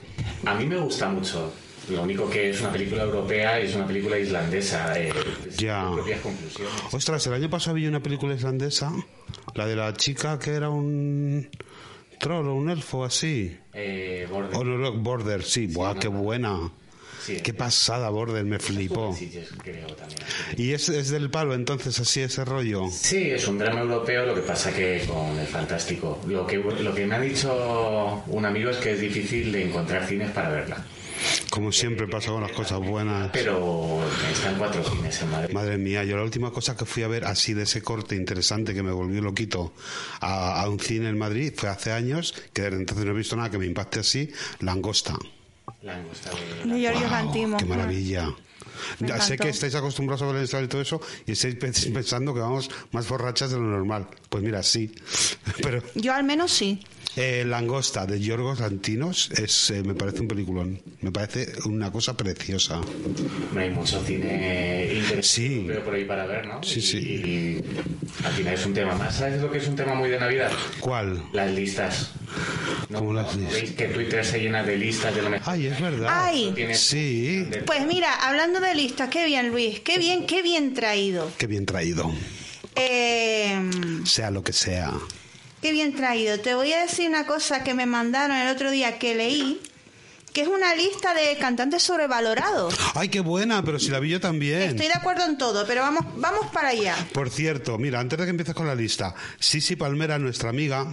A 0.46 0.56
mí 0.56 0.66
me 0.66 0.78
gusta 0.78 1.08
mucho. 1.10 1.54
Lo 1.90 2.02
único 2.04 2.30
que 2.30 2.50
es 2.50 2.60
una 2.62 2.72
película 2.72 3.04
europea 3.04 3.62
y 3.62 3.66
es 3.68 3.76
una 3.76 3.88
película 3.88 4.20
islandesa. 4.20 5.00
Eh, 5.00 5.14
Ya. 5.58 5.86
sus 5.88 5.96
propias 5.98 6.20
conclusiones. 6.22 6.74
Ostras, 6.92 7.28
el 7.28 7.34
año 7.34 7.50
pasado 7.50 7.76
vi 7.76 7.88
una 7.88 8.02
película 8.04 8.34
islandesa, 8.36 8.92
la 9.56 9.66
de 9.66 9.76
la 9.76 9.94
chica 9.94 10.38
que 10.38 10.52
era 10.52 10.70
un 10.70 11.50
troll 12.20 12.48
o 12.48 12.56
un 12.56 12.70
elfo 12.70 13.06
así. 13.06 13.58
Eh, 13.74 14.28
Border. 14.30 14.56
O 14.58 14.64
no, 14.64 14.78
no, 14.78 14.92
Border, 14.94 15.44
sí, 15.44 15.68
buah, 15.68 15.94
no, 15.94 16.00
qué 16.00 16.10
no. 16.10 16.18
buena. 16.20 16.72
Sí, 17.24 17.38
Qué 17.44 17.52
eh, 17.52 17.54
pasada, 17.54 18.10
Border, 18.10 18.46
me 18.46 18.58
flipó. 18.58 19.14
Sí, 19.14 19.30
yo 19.30 19.42
creo 19.62 19.88
también. 19.96 20.20
Y 20.56 20.72
es, 20.72 20.88
es 20.88 21.10
del 21.10 21.30
palo, 21.30 21.54
entonces, 21.56 22.00
así 22.00 22.22
ese 22.22 22.46
rollo. 22.46 22.84
Sí, 22.90 23.32
es 23.32 23.46
un 23.50 23.58
drama 23.58 23.82
europeo, 23.82 24.26
lo 24.26 24.34
que 24.36 24.42
pasa 24.42 24.74
que 24.74 25.04
con 25.06 25.38
el 25.38 25.46
fantástico. 25.48 26.22
Lo 26.26 26.48
que, 26.48 26.56
lo 26.58 26.94
que 26.96 27.06
me 27.06 27.16
ha 27.16 27.20
dicho 27.20 28.24
un 28.28 28.46
amigo 28.46 28.70
es 28.70 28.78
que 28.78 28.92
es 28.94 29.02
difícil 29.02 29.52
de 29.52 29.66
encontrar 29.66 30.06
cines 30.08 30.32
para 30.32 30.50
verla. 30.50 30.86
Como 31.50 31.72
siempre 31.72 32.08
pasa 32.08 32.32
con 32.32 32.42
las 32.42 32.52
cosas 32.52 32.80
buenas. 32.80 33.30
Pero 33.34 34.00
están 34.32 34.56
cuatro 34.58 34.84
cines 34.84 35.22
en 35.22 35.32
Madrid. 35.32 35.54
Madre 35.54 35.78
mía, 35.78 36.04
yo 36.04 36.18
la 36.18 36.24
última 36.24 36.52
cosa 36.52 36.76
que 36.76 36.86
fui 36.86 37.04
a 37.04 37.08
ver 37.08 37.26
así 37.26 37.54
de 37.54 37.64
ese 37.64 37.82
corte 37.82 38.16
interesante 38.16 38.74
que 38.74 38.84
me 38.84 38.92
volvió 38.92 39.22
loquito 39.22 39.74
a, 40.20 40.62
a 40.62 40.70
un 40.70 40.80
cine 40.80 41.10
en 41.10 41.18
Madrid 41.18 41.54
fue 41.56 41.70
hace 41.70 41.92
años, 41.92 42.34
que 42.54 42.64
desde 42.64 42.78
entonces 42.78 43.06
no 43.06 43.12
he 43.12 43.16
visto 43.16 43.36
nada 43.36 43.50
que 43.50 43.58
me 43.58 43.66
impacte 43.66 44.00
así, 44.02 44.32
Langosta. 44.60 45.16
Langosta 45.82 46.30
de... 46.66 46.74
De 46.74 46.80
Giorgio 46.80 47.08
Wow. 47.10 47.58
¡Qué 47.58 47.66
maravilla! 47.66 48.34
Ya 49.00 49.20
sé 49.20 49.38
que 49.38 49.50
estáis 49.50 49.74
acostumbrados 49.74 50.22
a 50.22 50.28
ver 50.28 50.36
el 50.38 50.44
estado 50.44 50.64
y 50.64 50.68
todo 50.68 50.82
eso 50.82 51.02
y 51.26 51.32
estáis 51.32 51.56
pe- 51.56 51.72
pensando 51.92 52.32
que 52.34 52.40
vamos 52.42 52.70
más 52.92 53.08
borrachas 53.08 53.50
de 53.50 53.58
lo 53.58 53.64
normal. 53.64 54.08
Pues 54.30 54.44
mira, 54.44 54.62
sí. 54.62 54.92
Pero 55.64 55.82
Yo 55.96 56.14
al 56.14 56.24
menos 56.24 56.52
sí. 56.52 56.80
Eh, 57.18 57.44
Langosta 57.46 58.06
de 58.06 58.20
Yorgos 58.20 58.60
Lantinos 58.60 59.30
es, 59.32 59.72
eh, 59.72 59.84
me 59.84 59.94
parece 59.96 60.22
un 60.22 60.28
peliculón. 60.28 60.82
Me 61.02 61.12
parece 61.12 61.48
una 61.66 61.92
cosa 61.92 62.16
preciosa. 62.16 62.80
Hay 63.58 63.70
mucho 63.72 64.02
cine 64.06 64.86
interesante 64.94 65.24
Sí. 65.24 65.54
europeo 65.62 65.84
por 65.84 65.96
ahí 65.96 66.06
para 66.06 66.26
ver, 66.26 66.46
¿no? 66.48 66.64
Sí, 66.64 66.80
y, 66.80 66.82
sí. 66.82 66.98
Y 66.98 67.64
al 68.26 68.34
final 68.34 68.54
es 68.54 68.66
un 68.66 68.74
tema 68.74 68.96
más. 68.96 69.16
¿Sabes 69.16 69.42
lo 69.42 69.52
que 69.52 69.58
es 69.58 69.68
un 69.68 69.76
tema 69.76 69.94
muy 69.96 70.10
de 70.10 70.20
Navidad? 70.20 70.52
¿Cuál? 70.80 71.24
Las 71.34 71.52
listas. 71.52 72.12
¿No, 72.90 73.00
¿Cómo 73.00 73.14
las 73.14 73.36
no 73.36 73.42
listas? 73.42 73.62
¿Veis 73.62 73.72
que 73.76 73.86
Twitter 73.88 74.24
se 74.26 74.40
llena 74.40 74.64
de 74.64 74.78
listas 74.78 75.14
de 75.16 75.22
lo 75.22 75.30
mejor? 75.30 75.54
Ay, 75.54 75.66
es 75.68 75.82
verdad. 75.82 76.08
Ay. 76.10 76.54
Sí. 76.74 77.46
Pues 77.66 77.86
mira, 77.88 78.14
hablando 78.14 78.60
de 78.60 78.76
listas, 78.76 79.10
qué 79.10 79.26
bien 79.26 79.50
Luis, 79.50 79.80
qué 79.82 79.98
bien, 79.98 80.26
qué 80.28 80.42
bien 80.42 80.74
traído. 80.74 81.30
Qué 81.38 81.48
bien 81.48 81.66
traído. 81.66 82.12
Eh, 82.76 83.60
Sea 84.06 84.30
lo 84.32 84.44
que 84.44 84.54
sea. 84.54 84.94
Qué 85.62 85.72
bien 85.72 85.96
traído. 85.96 86.40
Te 86.40 86.56
voy 86.56 86.74
a 86.74 86.82
decir 86.82 87.10
una 87.10 87.26
cosa 87.26 87.64
que 87.64 87.74
me 87.74 87.86
mandaron 87.86 88.36
el 88.38 88.48
otro 88.50 88.72
día 88.72 89.00
que 89.00 89.16
leí, 89.16 89.62
que 90.34 90.42
es 90.42 90.48
una 90.48 90.76
lista 90.76 91.14
de 91.16 91.36
cantantes 91.38 91.82
sobrevalorados. 91.82 92.76
Ay, 92.94 93.10
qué 93.10 93.22
buena, 93.22 93.64
pero 93.64 93.80
si 93.80 93.90
la 93.90 94.00
vi 94.00 94.10
yo 94.10 94.20
también. 94.20 94.62
Estoy 94.62 94.86
de 94.88 94.94
acuerdo 94.94 95.26
en 95.26 95.38
todo, 95.38 95.66
pero 95.66 95.82
vamos, 95.82 96.06
vamos 96.18 96.46
para 96.54 96.70
allá. 96.70 96.96
Por 97.12 97.30
cierto, 97.32 97.78
mira, 97.80 98.00
antes 98.00 98.20
de 98.20 98.26
que 98.26 98.30
empieces 98.30 98.54
con 98.54 98.68
la 98.68 98.76
lista, 98.76 99.16
Sisi 99.40 99.76
Palmera, 99.76 100.20
nuestra 100.20 100.50
amiga, 100.52 100.86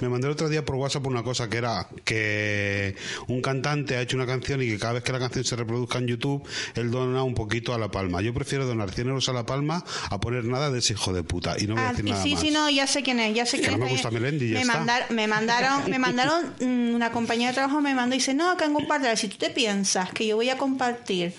me 0.00 0.08
mandó 0.08 0.26
el 0.26 0.32
otro 0.32 0.48
día 0.48 0.64
por 0.64 0.74
WhatsApp 0.76 1.06
una 1.06 1.22
cosa 1.22 1.48
que 1.48 1.56
era 1.58 1.86
que 2.04 2.96
un 3.28 3.40
cantante 3.40 3.96
ha 3.96 4.00
hecho 4.00 4.16
una 4.16 4.26
canción 4.26 4.62
y 4.62 4.66
que 4.68 4.78
cada 4.78 4.94
vez 4.94 5.02
que 5.04 5.12
la 5.12 5.18
canción 5.20 5.44
se 5.44 5.54
reproduzca 5.54 5.98
en 5.98 6.08
YouTube, 6.08 6.46
él 6.74 6.90
dona 6.90 7.22
un 7.22 7.34
poquito 7.34 7.72
a 7.74 7.78
La 7.78 7.90
Palma. 7.90 8.20
Yo 8.20 8.34
prefiero 8.34 8.66
donar 8.66 8.90
100 8.90 9.08
euros 9.08 9.28
a 9.28 9.32
La 9.32 9.46
Palma 9.46 9.84
a 10.10 10.18
poner 10.20 10.44
nada 10.44 10.70
de 10.70 10.80
ese 10.80 10.94
hijo 10.94 11.12
de 11.12 11.22
puta. 11.22 11.54
Y 11.58 11.66
no 11.68 11.74
voy 11.74 11.84
a 11.84 11.88
Ah, 11.88 11.90
decir 11.92 12.06
y 12.06 12.10
nada 12.10 12.22
sí, 12.24 12.32
más. 12.32 12.40
sí, 12.42 12.50
no, 12.50 12.68
ya 12.70 12.86
sé 12.86 13.02
quién 13.04 13.20
es, 13.20 13.34
ya 13.34 13.46
sé 13.46 13.58
Que 13.58 13.68
quién 13.68 13.78
no 13.78 13.84
me 13.86 13.90
gusta 13.92 14.10
Melendi 14.10 14.46
y 14.46 14.48
ya 14.50 14.54
me, 14.56 14.60
está. 14.62 14.78
mandar- 14.78 15.10
me 15.10 15.26
mandaron, 15.28 15.88
me 15.90 15.98
mandaron 16.00 16.52
una 16.94 17.12
compañía 17.12 17.48
de 17.48 17.54
trabajo 17.54 17.80
me 17.80 17.94
mandó 17.94 18.16
y 18.16 18.18
dice, 18.18 18.34
no, 18.34 18.56
que 18.56 18.64
en 18.64 18.74
compartir. 18.80 19.16
Si 19.16 19.28
tú 19.28 19.36
te 19.36 19.50
piensas 19.50 20.10
que 20.12 20.26
yo 20.26 20.36
voy 20.36 20.50
a 20.50 20.56
compartir 20.56 21.34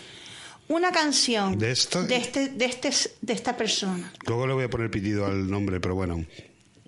una 0.68 0.92
canción 0.92 1.58
¿De 1.58 1.72
esto? 1.72 2.04
de 2.04 2.16
este, 2.16 2.50
de 2.50 2.66
este, 2.66 2.92
de 3.22 3.34
esta 3.34 3.58
persona 3.58 4.14
Luego 4.28 4.46
le 4.46 4.54
voy 4.54 4.66
a 4.66 4.70
poner 4.70 4.92
pitido 4.92 5.26
al 5.26 5.50
nombre, 5.50 5.80
pero 5.80 5.96
bueno. 5.96 6.26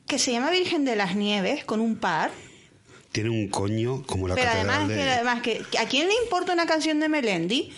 que 0.07 0.19
se 0.19 0.31
llama 0.31 0.51
Virgen 0.51 0.85
de 0.85 0.95
las 0.95 1.15
Nieves 1.15 1.65
con 1.65 1.79
un 1.81 1.95
par, 1.95 2.31
Tiene 3.11 3.29
un 3.31 3.47
coño 3.49 4.03
como 4.05 4.27
la 4.27 4.35
pero 4.35 4.47
catedral 4.47 4.69
además, 4.69 4.89
de... 4.89 4.95
que, 4.95 5.09
además 5.09 5.41
que 5.41 5.77
a 5.79 5.85
quién 5.87 6.07
le 6.07 6.13
importa 6.23 6.53
una 6.53 6.65
canción 6.67 6.99
de 6.99 7.09
Melendi? 7.09 7.73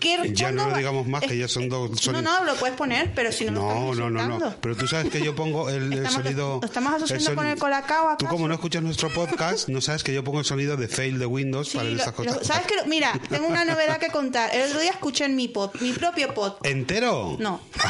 ¿Qué 0.00 0.30
Ya 0.32 0.50
no 0.50 0.70
lo 0.70 0.76
digamos 0.76 1.06
más, 1.06 1.22
que 1.22 1.36
ya 1.36 1.46
son 1.46 1.68
dos- 1.68 2.00
son- 2.00 2.14
No, 2.14 2.22
no, 2.22 2.44
lo 2.44 2.54
puedes 2.56 2.76
poner, 2.76 3.12
pero 3.14 3.30
si 3.30 3.44
no 3.44 3.52
No, 3.52 3.94
no, 3.94 4.10
no, 4.10 4.38
no. 4.38 4.54
Pero 4.60 4.76
tú 4.76 4.88
sabes 4.88 5.10
que 5.12 5.22
yo 5.22 5.34
pongo 5.36 5.68
el, 5.70 5.92
el 5.92 6.08
sonido. 6.08 6.58
lo 6.60 6.66
estamos 6.66 6.94
asociando 6.94 7.30
el 7.30 7.36
con 7.36 7.46
el 7.46 7.58
Colacao, 7.58 8.16
Tú, 8.18 8.26
como 8.26 8.48
no 8.48 8.54
escuchas 8.54 8.82
nuestro 8.82 9.10
podcast, 9.10 9.68
no 9.68 9.80
sabes 9.80 10.02
que 10.02 10.12
yo 10.14 10.24
pongo 10.24 10.40
el 10.40 10.44
sonido 10.44 10.76
de 10.76 10.88
fail 10.88 11.18
de 11.18 11.26
Windows 11.26 11.68
Sí, 11.68 11.78
para 11.78 12.12
cosas. 12.12 12.36
lo- 12.38 12.44
¿Sabes 12.44 12.66
qué? 12.66 12.74
Mira, 12.86 13.12
tengo 13.28 13.46
una 13.46 13.64
novedad 13.64 13.98
que 13.98 14.08
contar. 14.08 14.50
El 14.54 14.68
otro 14.68 14.80
día 14.80 14.90
escuché 14.92 15.26
en 15.26 15.36
mi 15.36 15.48
pod, 15.48 15.70
mi 15.80 15.92
propio 15.92 16.32
pod. 16.34 16.54
¿Entero? 16.64 17.36
No. 17.38 17.60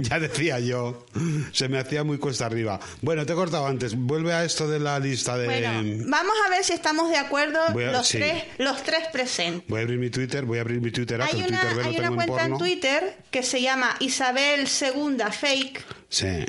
ya 0.00 0.18
decía 0.18 0.58
yo. 0.60 1.04
Se 1.52 1.68
me 1.68 1.78
hacía 1.78 2.04
muy 2.04 2.18
cuesta 2.18 2.46
arriba. 2.46 2.78
Bueno, 3.00 3.24
te 3.26 3.32
he 3.32 3.36
cortado 3.36 3.66
antes. 3.66 3.94
Vuelve 3.96 4.32
a 4.32 4.44
esto 4.44 4.68
de 4.68 4.78
la 4.78 4.98
lista 4.98 5.36
de. 5.36 5.46
Bueno, 5.46 6.04
vamos 6.08 6.34
a 6.46 6.50
ver 6.50 6.64
si 6.64 6.72
estamos 6.72 7.10
de 7.10 7.16
acuerdo 7.16 7.60
a- 7.62 7.70
los 7.70 8.06
sí. 8.06 8.18
tres, 8.18 8.44
los 8.58 8.82
tres 8.82 9.08
presentes. 9.14 9.68
Voy 9.68 9.80
a 9.80 9.82
abrir 9.84 9.98
mi 9.98 10.10
Twitter, 10.10 10.44
voy 10.44 10.58
a 10.58 10.62
abrir 10.62 10.80
mi 10.80 10.90
Twitter, 10.90 11.22
ah, 11.22 11.28
Hay 11.32 11.38
una, 11.38 11.60
Twitter 11.60 11.86
hay 11.86 11.96
una 11.96 12.08
en 12.08 12.14
cuenta 12.16 12.44
en. 12.46 12.58
Twitter 12.58 13.16
que 13.30 13.42
se 13.44 13.62
llama 13.62 13.94
Isabel 14.00 14.66
II 14.66 15.16
Fake 15.30 15.80
Sí. 16.14 16.44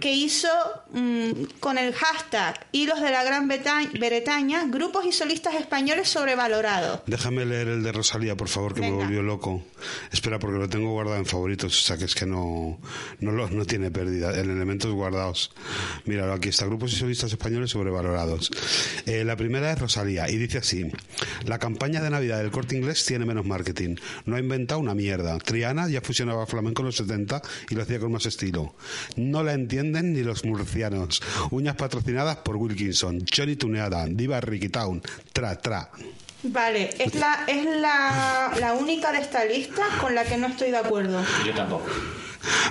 que 0.00 0.12
hizo 0.12 0.48
mm, 0.92 1.44
con 1.60 1.78
el 1.78 1.94
hashtag 1.94 2.66
Hilos 2.72 3.00
de 3.00 3.10
la 3.12 3.22
Gran 3.22 3.48
Breta- 3.48 3.88
Bretaña, 3.96 4.64
grupos 4.66 5.06
y 5.06 5.12
solistas 5.12 5.54
españoles 5.54 6.08
sobrevalorados. 6.08 7.00
Déjame 7.06 7.44
leer 7.44 7.68
el 7.68 7.82
de 7.84 7.92
Rosalía, 7.92 8.36
por 8.36 8.48
favor, 8.48 8.74
que 8.74 8.80
me 8.80 8.90
volvió 8.90 9.22
loco. 9.22 9.62
Espera, 10.12 10.40
porque 10.40 10.58
lo 10.58 10.68
tengo 10.68 10.90
guardado 10.90 11.16
en 11.18 11.26
favoritos, 11.26 11.78
o 11.80 11.86
sea 11.86 11.96
que 11.96 12.06
es 12.06 12.14
que 12.16 12.26
no, 12.26 12.80
no, 13.20 13.30
lo- 13.30 13.48
no 13.50 13.64
tiene 13.66 13.92
pérdida. 13.92 14.36
En 14.36 14.50
elementos 14.50 14.90
guardados. 14.92 15.52
Míralo, 16.06 16.32
aquí 16.32 16.48
está, 16.48 16.66
grupos 16.66 16.92
y 16.92 16.96
solistas 16.96 17.30
españoles 17.30 17.70
sobrevalorados. 17.70 18.50
Eh, 19.06 19.22
la 19.24 19.36
primera 19.36 19.70
es 19.70 19.78
Rosalía, 19.78 20.28
y 20.28 20.36
dice 20.38 20.58
así: 20.58 20.90
La 21.44 21.60
campaña 21.60 22.02
de 22.02 22.10
Navidad 22.10 22.38
del 22.38 22.50
corte 22.50 22.76
inglés 22.76 23.04
tiene 23.06 23.26
menos 23.26 23.46
marketing. 23.46 23.94
No 24.24 24.34
ha 24.34 24.40
inventado 24.40 24.80
una 24.80 24.94
mierda. 24.94 25.38
Triana 25.38 25.88
ya 25.88 26.00
fusionaba 26.00 26.46
flamenco 26.46 26.82
en 26.82 26.86
los 26.86 26.96
70 26.96 27.40
y 27.70 27.76
lo 27.76 27.82
hacía 27.82 28.00
con 28.00 28.10
más 28.10 28.26
estilo. 28.26 28.74
No 29.16 29.42
la 29.42 29.52
entienden 29.52 30.12
ni 30.12 30.22
los 30.22 30.44
murcianos. 30.44 31.22
Uñas 31.50 31.76
patrocinadas 31.76 32.38
por 32.38 32.56
Wilkinson, 32.56 33.24
Johnny 33.34 33.56
Tuneada, 33.56 34.06
Diva 34.06 34.40
Ricky 34.40 34.68
Town, 34.68 35.02
tra, 35.32 35.56
tra. 35.60 35.90
Vale, 36.42 36.90
es 36.98 37.14
la, 37.14 37.44
es 37.46 37.64
la, 37.64 38.52
la 38.60 38.74
única 38.74 39.12
de 39.12 39.18
esta 39.18 39.44
lista 39.44 39.82
con 40.00 40.14
la 40.14 40.24
que 40.24 40.36
no 40.36 40.48
estoy 40.48 40.70
de 40.70 40.76
acuerdo. 40.76 41.24
Yo 41.44 41.54
tampoco. 41.54 41.86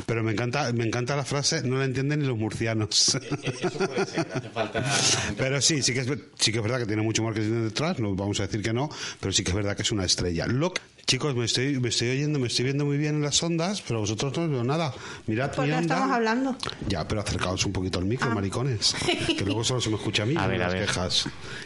Pero 0.05 0.23
me 0.23 0.31
encanta, 0.33 0.71
me 0.73 0.85
encanta 0.85 1.15
la 1.15 1.25
frase, 1.25 1.61
no 1.63 1.77
la 1.77 1.85
entienden 1.85 2.19
ni 2.19 2.25
los 2.25 2.37
murcianos. 2.37 3.15
Eso 3.15 3.69
puede 3.79 4.05
ser, 4.05 4.27
hace 4.33 4.49
falta... 4.49 4.83
Pero 5.37 5.61
sí, 5.61 5.81
sí 5.81 5.93
que, 5.93 6.01
es, 6.01 6.07
sí 6.39 6.51
que 6.51 6.57
es 6.57 6.63
verdad 6.63 6.79
que 6.79 6.85
tiene 6.85 7.01
mucho 7.01 7.23
marketing 7.23 7.63
detrás, 7.65 7.99
no 7.99 8.15
vamos 8.15 8.39
a 8.39 8.43
decir 8.47 8.61
que 8.61 8.73
no, 8.73 8.89
pero 9.19 9.31
sí 9.33 9.43
que 9.43 9.51
es 9.51 9.55
verdad 9.55 9.75
que 9.75 9.81
es 9.81 9.91
una 9.91 10.05
estrella. 10.05 10.45
Loc, 10.47 10.79
chicos, 11.05 11.35
me 11.35 11.45
estoy, 11.45 11.79
me 11.79 11.89
estoy 11.89 12.09
oyendo, 12.11 12.39
me 12.39 12.47
estoy 12.47 12.65
viendo 12.65 12.85
muy 12.85 12.97
bien 12.97 13.15
en 13.15 13.21
las 13.21 13.41
ondas, 13.43 13.81
pero 13.87 13.99
vosotros 14.01 14.35
no 14.37 14.43
os 14.43 14.49
veo 14.49 14.63
nada. 14.63 14.93
Mirad 15.27 15.51
mi 15.57 15.67
no 15.69 15.77
onda. 15.77 15.95
estamos 15.95 16.11
hablando. 16.15 16.57
Ya, 16.87 17.07
pero 17.07 17.21
acercaos 17.21 17.65
un 17.65 17.73
poquito 17.73 17.99
al 17.99 18.05
micro, 18.05 18.29
Ah. 18.29 18.33
maricones. 18.35 18.95
Que 19.37 19.43
luego 19.45 19.63
solo 19.63 19.81
se 19.81 19.89
me 19.89 19.95
escucha 19.95 20.23
a 20.23 20.25
mí 20.25 20.35
A 20.37 20.43
a 20.45 20.47
las 20.47 20.73
ver. 20.73 20.85
quejas 20.85 21.25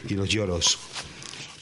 y 0.10 0.14
los 0.14 0.30
lloros. 0.30 0.78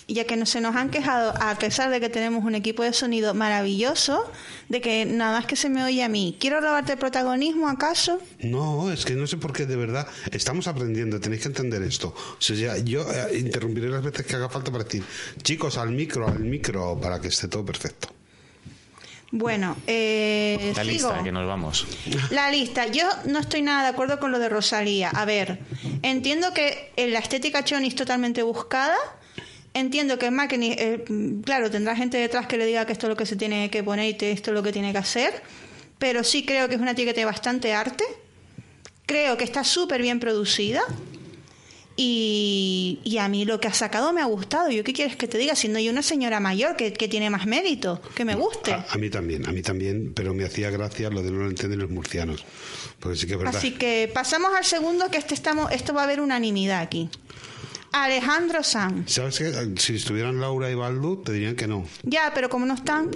Y 0.07 0.13
ya 0.13 0.25
que 0.25 0.35
no 0.35 0.45
se 0.45 0.61
nos 0.61 0.75
han 0.75 0.91
quejado, 0.91 1.33
a 1.41 1.55
pesar 1.57 1.89
de 1.89 1.99
que 1.99 2.09
tenemos 2.09 2.43
un 2.43 2.53
equipo 2.53 2.83
de 2.83 2.93
sonido 2.93 3.33
maravilloso, 3.33 4.29
de 4.69 4.79
que 4.79 5.03
nada 5.05 5.39
más 5.39 5.47
que 5.47 5.55
se 5.55 5.67
me 5.67 5.83
oye 5.83 6.03
a 6.03 6.09
mí. 6.09 6.37
¿Quiero 6.39 6.61
robarte 6.61 6.91
el 6.91 6.99
protagonismo 6.99 7.67
acaso? 7.67 8.19
No, 8.39 8.91
es 8.91 9.03
que 9.03 9.15
no 9.15 9.25
sé 9.25 9.37
por 9.37 9.51
qué, 9.51 9.65
de 9.65 9.75
verdad, 9.75 10.07
estamos 10.31 10.67
aprendiendo, 10.67 11.19
tenéis 11.19 11.41
que 11.41 11.47
entender 11.47 11.81
esto. 11.81 12.13
O 12.15 12.37
sea, 12.39 12.77
yo 12.77 13.01
eh, 13.11 13.39
interrumpiré 13.39 13.89
las 13.89 14.03
veces 14.03 14.27
que 14.27 14.35
haga 14.35 14.47
falta 14.47 14.71
para 14.71 14.83
decir, 14.83 15.03
chicos, 15.41 15.75
al 15.79 15.89
micro, 15.89 16.27
al 16.27 16.39
micro, 16.39 16.99
para 17.01 17.19
que 17.19 17.29
esté 17.29 17.47
todo 17.47 17.65
perfecto. 17.65 18.09
Bueno, 19.31 19.75
eh, 19.87 20.71
La 20.75 20.83
sigo. 20.83 20.93
lista, 20.93 21.23
que 21.23 21.31
nos 21.31 21.47
vamos. 21.47 21.87
La 22.29 22.51
lista. 22.51 22.85
Yo 22.87 23.09
no 23.25 23.39
estoy 23.39 23.63
nada 23.63 23.81
de 23.83 23.89
acuerdo 23.89 24.19
con 24.19 24.31
lo 24.31 24.37
de 24.39 24.49
Rosalía. 24.49 25.09
A 25.09 25.25
ver, 25.25 25.59
entiendo 26.03 26.53
que 26.53 26.91
eh, 26.95 27.07
la 27.09 27.19
estética 27.19 27.63
choni 27.63 27.87
es 27.87 27.95
totalmente 27.95 28.43
buscada. 28.43 28.95
Entiendo 29.75 30.17
que 30.17 30.31
marketing, 30.31 30.71
eh, 30.77 31.05
claro, 31.43 31.69
tendrá 31.69 31.95
gente 31.95 32.17
detrás 32.17 32.47
que 32.47 32.57
le 32.57 32.65
diga 32.65 32.85
que 32.87 32.93
esto 32.93 33.05
es 33.05 33.09
lo 33.09 33.15
que 33.17 33.25
se 33.27 33.35
tiene 33.35 33.69
que 33.69 33.83
poner 33.83 34.09
y 34.09 34.13
te- 34.15 34.31
esto 34.31 34.49
es 34.51 34.55
lo 34.55 34.63
que 34.63 34.71
tiene 34.71 34.91
que 34.91 34.97
hacer. 34.97 35.33
Pero 35.99 36.23
sí 36.23 36.45
creo 36.45 36.67
que 36.67 36.75
es 36.75 36.81
una 36.81 36.95
tía 36.95 37.05
que 37.05 37.13
tiene 37.13 37.25
bastante 37.25 37.73
arte. 37.73 38.03
Creo 39.05 39.37
que 39.37 39.43
está 39.43 39.63
súper 39.63 40.01
bien 40.01 40.19
producida. 40.19 40.81
Y, 41.97 42.99
y 43.05 43.19
a 43.19 43.29
mí 43.29 43.45
lo 43.45 43.59
que 43.61 43.69
ha 43.69 43.73
sacado 43.73 44.11
me 44.11 44.19
ha 44.21 44.25
gustado. 44.25 44.69
¿Yo 44.69 44.83
qué 44.83 44.91
quieres 44.91 45.15
que 45.15 45.27
te 45.27 45.37
diga? 45.37 45.55
Siendo 45.55 45.79
yo 45.79 45.91
una 45.91 46.01
señora 46.01 46.41
mayor 46.41 46.75
que, 46.75 46.91
que 46.91 47.07
tiene 47.07 47.29
más 47.29 47.45
mérito, 47.45 48.01
que 48.15 48.25
me 48.25 48.35
guste. 48.35 48.73
A, 48.73 48.85
a 48.89 48.97
mí 48.97 49.09
también, 49.09 49.47
a 49.47 49.51
mí 49.53 49.61
también, 49.61 50.13
pero 50.13 50.33
me 50.33 50.43
hacía 50.43 50.69
gracia 50.71 51.09
lo 51.09 51.21
de 51.23 51.31
no 51.31 51.43
lo 51.43 51.49
entienden 51.49 51.79
los 51.79 51.89
murcianos. 51.89 52.43
Porque 52.99 53.17
sí 53.17 53.27
que 53.27 53.33
es 53.33 53.39
verdad. 53.39 53.55
Así 53.55 53.71
que 53.71 54.11
pasamos 54.13 54.51
al 54.55 54.65
segundo, 54.65 55.09
que 55.09 55.17
este 55.17 55.33
estamos, 55.33 55.71
esto 55.71 55.93
va 55.93 56.01
a 56.01 56.03
haber 56.03 56.19
unanimidad 56.19 56.81
aquí. 56.81 57.09
Alejandro 58.03 58.61
Sanz. 58.61 59.13
¿Sabes 59.13 59.37
qué? 59.37 59.73
Si 59.77 59.95
estuvieran 59.95 60.41
Laura 60.41 60.69
y 60.69 60.75
Baldu, 60.75 61.23
te 61.23 61.31
dirían 61.31 61.55
que 61.55 61.65
no. 61.65 61.87
Ya, 62.03 62.31
pero 62.35 62.49
como 62.49 62.65
no 62.65 62.73
están. 62.73 63.09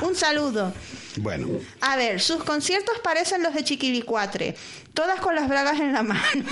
Un 0.00 0.14
saludo. 0.14 0.72
Bueno, 1.18 1.48
A 1.80 1.96
ver, 1.96 2.20
sus 2.20 2.42
conciertos 2.44 2.98
parecen 3.02 3.42
los 3.42 3.54
de 3.54 3.64
Chiquilicuatre, 3.64 4.54
todas 4.94 5.20
con 5.20 5.34
las 5.34 5.48
bragas 5.48 5.80
en 5.80 5.92
la 5.92 6.02
mano. 6.02 6.20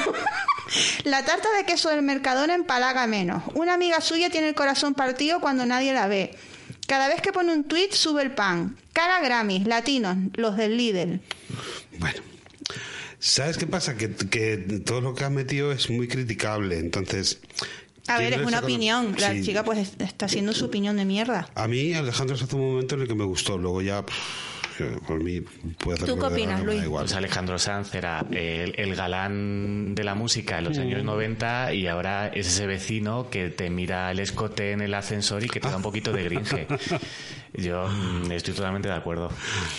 la 1.05 1.25
tarta 1.25 1.49
de 1.57 1.65
queso 1.65 1.89
del 1.89 2.03
Mercadona 2.03 2.55
empalaga 2.55 3.07
menos. 3.07 3.43
Una 3.55 3.75
amiga 3.75 4.01
suya 4.01 4.31
tiene 4.31 4.49
el 4.49 4.55
corazón 4.55 4.95
partido 4.95 5.41
cuando 5.41 5.65
nadie 5.65 5.95
la 5.95 6.09
ve. 6.09 6.37
Cada 6.87 7.09
vez 7.09 7.23
que 7.23 7.33
pone 7.33 7.53
un 7.53 7.65
tweet 7.65 7.93
sube 7.93 8.23
el 8.23 8.33
pan. 8.33 8.77
Cara 8.93 9.21
Grammys, 9.21 9.67
latinos, 9.67 10.17
los 10.35 10.57
del 10.57 10.77
Lidl. 10.77 11.21
bueno. 11.99 12.34
¿Sabes 13.27 13.57
qué 13.57 13.67
pasa? 13.67 13.97
Que, 13.97 14.11
que 14.15 14.59
todo 14.85 15.01
lo 15.01 15.15
que 15.15 15.25
ha 15.25 15.31
metido 15.31 15.73
es 15.73 15.89
muy 15.89 16.09
criticable. 16.09 16.79
Entonces. 16.79 17.39
A 18.07 18.19
ver, 18.19 18.35
es 18.35 18.47
una 18.47 18.59
opinión. 18.59 19.15
La 19.19 19.33
Sí. 19.33 19.43
chica 19.43 19.65
pues 19.65 19.79
es- 19.79 19.93
está 19.99 20.27
haciendo 20.27 20.53
su 20.53 20.67
opinión 20.67 20.99
de 20.99 21.07
mierda. 21.07 21.49
A 21.55 21.67
mí, 21.67 21.95
Alejandro, 21.95 22.37
se 22.37 22.45
hace 22.45 22.55
un 22.55 22.73
momento 22.73 22.97
en 22.97 23.01
el 23.01 23.09
que 23.09 23.15
me 23.15 23.25
gustó. 23.25 23.57
Luego 23.57 23.81
ya, 23.81 24.05
pff, 24.05 24.15
por 25.07 25.23
mí, 25.23 25.41
puede 25.79 25.97
hacer 25.97 26.09
¿Tú 26.09 26.19
qué 26.19 26.27
opinas, 26.27 26.63
Luis? 26.63 26.83
igual. 26.83 27.05
Pues 27.05 27.15
Alejandro 27.15 27.59
Sanz 27.59 27.95
era 27.95 28.25
el, 28.31 28.75
el 28.77 28.95
galán 28.97 29.95
de 29.95 30.05
la 30.05 30.15
música 30.15 30.59
en 30.59 30.65
los 30.65 30.79
años 30.79 31.03
90 31.05 31.75
y 31.75 31.87
ahora 31.87 32.29
es 32.29 32.47
ese 32.49 32.67
vecino 32.67 33.29
que 33.31 33.51
te 33.51 33.71
mira 33.71 34.11
el 34.11 34.21
escote 34.21 34.73
en 34.73 34.81
el 34.81 34.95
ascensor 34.95 35.45
y 35.45 35.49
que 35.49 35.61
te 35.61 35.69
da 35.69 35.77
un 35.77 35.83
poquito 35.83 36.13
de 36.13 36.25
gringe. 36.25 36.67
Yo 37.53 37.87
mm, 37.89 38.33
estoy 38.33 38.53
totalmente 38.55 38.89
de 38.89 38.95
acuerdo. 38.95 39.31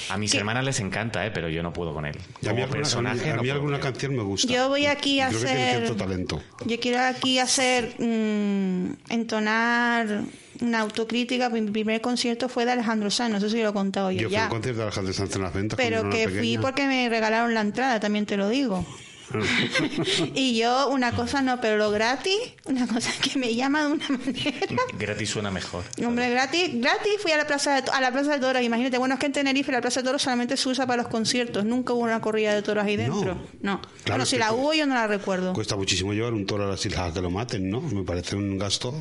A 0.10 0.18
mis 0.18 0.32
¿Qué? 0.32 0.38
hermanas 0.38 0.64
les 0.64 0.80
encanta, 0.80 1.26
¿eh? 1.26 1.32
pero 1.32 1.50
yo 1.50 1.62
no 1.62 1.74
puedo 1.74 1.94
con 1.94 2.06
él. 2.06 2.16
Y 2.42 2.48
a 2.48 2.54
mí, 2.54 2.62
Como 2.62 2.64
alguna, 2.64 2.78
personaje, 2.78 3.32
a 3.32 3.36
mí 3.38 3.50
alguna 3.50 3.80
canción 3.82 4.16
me 4.16 4.24
gusta. 4.24 4.52
Yo 4.52 4.70
voy 4.70 4.86
aquí 4.86 5.20
a 5.20 5.28
Creo 5.28 5.40
que 5.42 5.46
tiene 5.46 5.62
hacer. 5.64 5.78
cierto 5.86 5.96
talento. 5.98 6.42
Yo 6.66 6.80
quiero 6.80 7.00
aquí 7.02 7.40
hacer. 7.40 7.96
mm, 8.00 8.94
entonar 9.10 10.22
una 10.62 10.80
autocrítica. 10.82 11.50
Mi 11.50 11.62
primer 11.62 12.02
concierto 12.02 12.50
fue 12.50 12.66
de 12.66 12.72
Alejandro 12.72 13.10
Sanz. 13.12 13.34
No 13.34 13.40
sé 13.40 13.50
si 13.50 13.62
lo 13.62 13.70
he 13.70 13.74
contado 13.74 14.12
yo, 14.12 14.22
Yo 14.22 14.30
fui 14.30 14.38
a 14.38 14.44
un 14.44 14.50
concierto 14.50 14.80
de 14.80 14.84
Alejandro 14.84 15.14
Sanz 15.14 15.36
en 15.36 15.42
las 15.42 15.54
ventas. 15.54 15.78
Pero 15.78 16.10
que 16.10 16.30
fui 16.30 16.58
porque 16.58 16.88
me 16.88 17.10
regalaron 17.10 17.54
la 17.54 17.62
entrada, 17.62 18.00
también 18.00 18.26
te 18.26 18.38
lo 18.38 18.50
digo. 18.50 18.86
y 20.36 20.58
yo, 20.58 20.90
una 20.90 21.12
cosa 21.14 21.42
no, 21.42 21.60
pero 21.60 21.78
lo 21.78 21.92
gratis, 21.92 22.38
una 22.66 22.88
cosa 22.88 23.12
que 23.22 23.38
me 23.40 23.56
llama 23.56 23.86
de 23.86 23.94
una 23.94 24.10
manera. 24.10 24.68
Gratis 24.98 25.30
suena 25.30 25.52
mejor. 25.52 25.84
Hombre, 26.06 26.30
gratis, 26.30 26.70
gratis 26.74 27.14
fui 27.22 27.32
a 27.32 27.38
la 27.38 27.48
plaza 27.48 27.82
de, 27.82 27.92
a 27.92 28.02
la 28.02 28.12
plaza 28.12 28.34
de 28.34 28.40
toros. 28.40 28.62
Imagínate, 28.62 28.98
bueno, 28.98 29.16
es 29.16 29.20
que 29.20 29.26
en 29.28 29.34
Tenerife 29.34 29.72
la 29.72 29.82
plaza 29.82 30.02
de 30.02 30.06
toros 30.06 30.22
solamente 30.22 30.58
se 30.58 30.70
usa 30.70 30.86
para 30.86 31.04
los 31.04 31.12
conciertos. 31.12 31.66
Nunca 31.66 31.94
hubo 31.94 32.04
una 32.04 32.22
corrida 32.22 32.54
de 32.54 32.62
toros 32.62 32.84
ahí 32.84 32.96
dentro. 32.96 33.42
No. 33.62 33.82
Claro, 33.82 33.92
bueno, 34.08 34.26
si 34.26 34.38
la 34.38 34.54
hubo, 34.54 34.74
yo 34.74 34.86
no 34.86 34.94
la 34.94 35.08
recuerdo. 35.08 35.54
Cuesta 35.54 35.76
muchísimo 35.76 36.14
llevar 36.14 36.34
un 36.34 36.46
toro 36.46 36.66
a 36.66 36.68
las 36.68 36.86
islas 36.86 37.12
a 37.12 37.14
que 37.14 37.22
lo 37.22 37.30
maten, 37.30 37.70
¿no? 37.70 37.82
Me 37.82 38.04
parece 38.04 38.36
un 38.36 38.58
gasto 38.58 38.94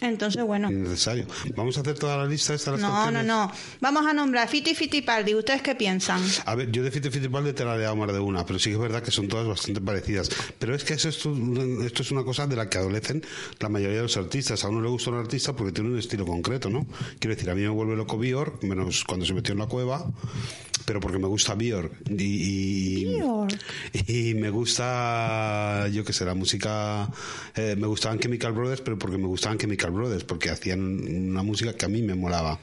Entonces, 0.00 0.44
bueno. 0.44 0.70
innecesario. 0.70 1.26
Vamos 1.56 1.76
a 1.76 1.80
hacer 1.80 1.98
toda 1.98 2.16
la 2.18 2.26
lista 2.26 2.54
esta 2.54 2.70
de 2.70 2.76
las 2.78 2.82
No, 2.82 2.88
no, 2.88 3.02
canciones? 3.02 3.26
no. 3.26 3.52
Vamos 3.80 4.06
a 4.06 4.12
nombrar 4.12 4.48
Fiti 4.48 4.74
Fiti 4.74 5.02
Party. 5.02 5.34
¿Ustedes 5.34 5.60
qué 5.60 5.74
piensan? 5.74 6.22
A 6.46 6.54
ver, 6.54 6.70
yo 6.70 6.82
de 6.84 6.90
Fito 6.92 7.10
Fittipaldi 7.10 7.52
te 7.52 7.64
la 7.64 7.74
he 7.76 7.80
dado 7.80 7.96
más 7.96 8.12
de 8.12 8.20
una, 8.20 8.46
pero 8.46 8.58
sí 8.60 8.70
que 8.70 8.76
es 8.76 8.80
verdad 8.80 9.02
que 9.02 9.10
son 9.10 9.26
todas 9.26 9.46
bastante 9.48 9.80
parecidas. 9.80 10.30
Pero 10.58 10.74
es 10.76 10.84
que 10.84 10.94
eso, 10.94 11.08
esto, 11.08 11.34
esto 11.84 12.02
es 12.02 12.10
una 12.12 12.22
cosa 12.22 12.46
de 12.46 12.54
la 12.54 12.68
que 12.70 12.78
adolecen 12.78 13.24
la 13.58 13.68
mayoría 13.68 13.96
de 13.96 14.02
los 14.02 14.16
artistas. 14.16 14.64
A 14.64 14.68
uno 14.68 14.80
le 14.80 14.88
gusta 14.88 15.10
un 15.10 15.16
artista 15.18 15.52
porque 15.54 15.72
tiene 15.72 15.90
un 15.90 15.98
estilo 15.98 16.24
concreto, 16.24 16.70
¿no? 16.70 16.86
Quiero 17.18 17.34
decir, 17.34 17.50
a 17.50 17.54
mí 17.56 17.62
me 17.62 17.68
vuelve 17.68 17.96
loco 17.96 18.18
Bior, 18.18 18.58
menos 18.62 19.02
cuando 19.04 19.26
se 19.26 19.34
metió 19.34 19.52
en 19.52 19.58
la 19.58 19.66
cueva, 19.66 20.06
pero 20.84 21.00
porque 21.00 21.18
me 21.18 21.26
gusta 21.26 21.54
Bior. 21.56 21.90
Y, 22.08 22.22
y, 22.22 23.04
Bior. 23.16 23.48
y 24.06 24.34
me 24.34 24.50
gusta, 24.50 25.88
yo 25.92 26.04
qué 26.04 26.12
sé, 26.12 26.24
la 26.24 26.34
música. 26.34 27.10
eh, 27.56 27.74
me 27.76 27.86
gustaban 27.86 28.18
Chemical 28.20 28.52
Brothers, 28.52 28.80
pero 28.80 28.98
porque 28.98 29.18
me 29.18 29.26
gustaban 29.26 29.58
Chemical 29.58 29.87
Brothers, 29.90 30.24
porque 30.24 30.50
hacían 30.50 30.80
una 31.30 31.42
música 31.42 31.72
que 31.74 31.84
a 31.84 31.88
mí 31.88 32.02
me 32.02 32.14
molaba. 32.14 32.58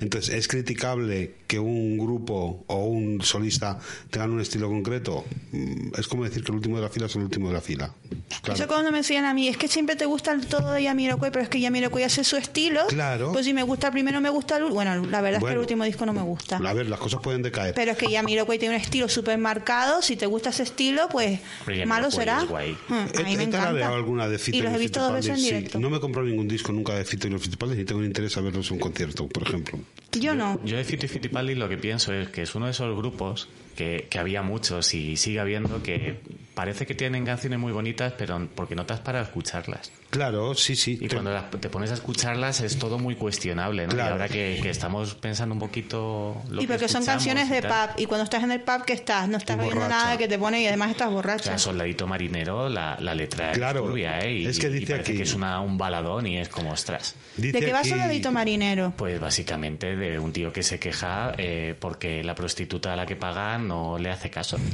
Entonces, 0.00 0.34
¿es 0.34 0.48
criticable 0.48 1.34
que 1.46 1.58
un 1.58 1.96
grupo 1.98 2.64
o 2.66 2.84
un 2.86 3.22
solista 3.22 3.78
tengan 4.10 4.30
un 4.32 4.40
estilo 4.40 4.68
concreto? 4.68 5.24
Mm, 5.52 5.90
Es 5.98 6.06
como 6.08 6.24
decir 6.24 6.42
que 6.44 6.50
el 6.52 6.56
último 6.56 6.76
de 6.76 6.82
la 6.82 6.88
fila 6.88 7.06
es 7.06 7.16
el 7.16 7.22
último 7.22 7.48
de 7.48 7.54
la 7.54 7.60
fila. 7.60 7.92
Pues 8.08 8.40
claro. 8.42 8.58
Eso 8.60 8.68
cuando 8.68 8.90
me 8.92 8.98
decían 8.98 9.24
a 9.24 9.34
mí, 9.34 9.48
es 9.48 9.56
que 9.56 9.68
siempre 9.68 9.96
te 9.96 10.06
gusta 10.06 10.32
el 10.32 10.46
todo 10.46 10.72
de 10.72 10.82
Yamiroquai, 10.82 11.30
pero 11.30 11.42
es 11.42 11.48
que 11.48 11.60
Yamiroquai 11.60 12.04
hace 12.04 12.24
su 12.24 12.36
estilo. 12.36 12.86
Claro. 12.88 13.32
Pues 13.32 13.44
si 13.46 13.54
me 13.54 13.62
gusta 13.62 13.88
el 13.88 13.92
primero, 13.92 14.20
me 14.20 14.30
gusta 14.30 14.56
el 14.58 14.64
Bueno, 14.64 14.94
la 15.06 15.20
verdad 15.20 15.34
es 15.34 15.38
que 15.38 15.40
Bueno. 15.40 15.52
el 15.54 15.58
último 15.60 15.84
disco 15.84 16.04
no 16.06 16.12
me 16.12 16.22
gusta. 16.22 16.56
A 16.58 16.72
ver, 16.74 16.88
las 16.88 16.98
cosas 17.00 17.20
pueden 17.22 17.42
decaer. 17.42 17.74
Pero 17.74 17.92
es 17.92 17.98
que 17.98 18.10
Yamiroquai 18.10 18.58
tiene 18.58 18.76
un 18.76 18.80
estilo 18.80 19.08
súper 19.08 19.38
marcado. 19.38 20.02
Si 20.02 20.16
te 20.16 20.26
gusta 20.26 20.50
ese 20.50 20.62
estilo, 20.64 21.08
pues 21.10 21.40
malo 21.86 22.10
será. 22.10 22.42
es 22.42 22.48
guay. 22.48 22.76
Mm, 22.88 22.94
a 22.94 23.22
mí 23.22 23.36
me 23.36 23.42
encanta. 23.44 23.88
alguna 23.88 24.28
de 24.28 24.38
Fito 24.38 24.58
y 24.58 24.62
los 24.62 24.72
he 24.74 24.78
visto 24.78 25.00
dos 25.00 25.12
veces 25.12 25.30
en 25.30 25.36
Fittipaldi, 25.36 25.48
sí. 25.50 25.54
directo. 25.56 25.78
No 25.80 25.90
me 25.90 25.96
he 25.96 26.00
comprado 26.00 26.26
ningún 26.28 26.46
disco 26.48 26.67
nunca 26.72 26.94
de 26.94 27.04
Fito 27.04 27.26
y 27.26 27.30
los 27.30 27.42
Fittipaldi 27.42 27.76
ni 27.76 27.84
tengo 27.84 28.04
interés 28.04 28.36
a 28.36 28.40
verlos 28.40 28.68
en 28.70 28.74
un 28.74 28.80
concierto, 28.80 29.28
por 29.28 29.42
ejemplo. 29.42 29.78
Yo 30.12 30.34
no. 30.34 30.60
Yo 30.64 30.76
de 30.76 30.84
Fito 30.84 31.06
y 31.06 31.08
Fitipaldi 31.08 31.54
lo 31.54 31.68
que 31.68 31.76
pienso 31.76 32.12
es 32.12 32.28
que 32.28 32.42
es 32.42 32.54
uno 32.54 32.66
de 32.66 32.72
esos 32.72 32.96
grupos 32.96 33.48
que, 33.76 34.06
que 34.10 34.18
había 34.18 34.42
muchos 34.42 34.94
y 34.94 35.16
sigue 35.16 35.40
habiendo 35.40 35.82
que 35.82 36.20
parece 36.58 36.86
que 36.86 36.94
tienen 36.96 37.24
canciones 37.24 37.56
muy 37.60 37.70
bonitas, 37.70 38.14
pero 38.18 38.48
porque 38.56 38.74
no 38.74 38.84
te 38.84 38.92
has 38.92 38.98
para 38.98 39.20
escucharlas. 39.20 39.92
Claro, 40.10 40.54
sí, 40.56 40.74
sí. 40.74 40.98
Y 41.00 41.06
Te- 41.06 41.14
cuando 41.14 41.30
las- 41.32 41.48
te 41.52 41.68
pones 41.68 41.92
a 41.92 41.94
escucharlas 41.94 42.60
es 42.62 42.80
todo 42.80 42.98
muy 42.98 43.14
cuestionable, 43.14 43.86
¿no? 43.86 43.92
Claro. 43.92 44.08
Y 44.08 44.12
ahora 44.14 44.28
que, 44.28 44.58
que 44.60 44.70
estamos 44.70 45.14
pensando 45.14 45.52
un 45.54 45.60
poquito 45.60 46.42
lo 46.50 46.60
Y 46.60 46.66
que 46.66 46.72
porque 46.72 46.88
son 46.88 47.02
escuchamos 47.02 47.06
canciones 47.26 47.48
de 47.50 47.62
pub. 47.62 47.90
Y 47.98 48.06
cuando 48.06 48.24
estás 48.24 48.42
en 48.42 48.50
el 48.50 48.60
pub, 48.62 48.84
¿qué 48.84 48.94
estás? 48.94 49.28
No 49.28 49.36
estás 49.38 49.56
borracha. 49.56 49.88
nada 49.88 50.16
que 50.18 50.26
te 50.26 50.36
pone 50.36 50.60
y 50.62 50.66
además 50.66 50.90
estás 50.90 51.08
O 51.08 51.12
borracha. 51.12 51.44
sea, 51.44 51.58
Soldadito 51.58 52.08
Marinero, 52.08 52.68
la, 52.68 52.96
la 52.98 53.14
letra 53.14 53.52
Claro, 53.52 53.80
es 53.80 53.86
turbia, 53.86 54.18
¿eh? 54.20 54.32
Y, 54.38 54.46
es 54.46 54.58
que 54.58 54.66
y 54.66 54.70
dice 54.70 54.92
parece 54.94 55.10
aquí- 55.12 55.16
que 55.18 55.22
es 55.22 55.34
una, 55.34 55.60
un 55.60 55.78
baladón 55.78 56.26
y 56.26 56.38
es 56.38 56.48
como, 56.48 56.72
ostras. 56.72 57.14
dice 57.36 57.60
¿De 57.60 57.66
qué 57.66 57.72
va 57.72 57.80
aquí- 57.80 57.90
Soldadito 57.90 58.32
Marinero? 58.32 58.94
Pues 58.96 59.20
básicamente 59.20 59.94
de 59.94 60.18
un 60.18 60.32
tío 60.32 60.52
que 60.52 60.64
se 60.64 60.80
queja 60.80 61.34
eh, 61.38 61.76
porque 61.78 62.24
la 62.24 62.34
prostituta 62.34 62.94
a 62.94 62.96
la 62.96 63.06
que 63.06 63.14
paga 63.14 63.58
no 63.58 63.96
le 63.98 64.10
hace 64.10 64.28
caso. 64.28 64.58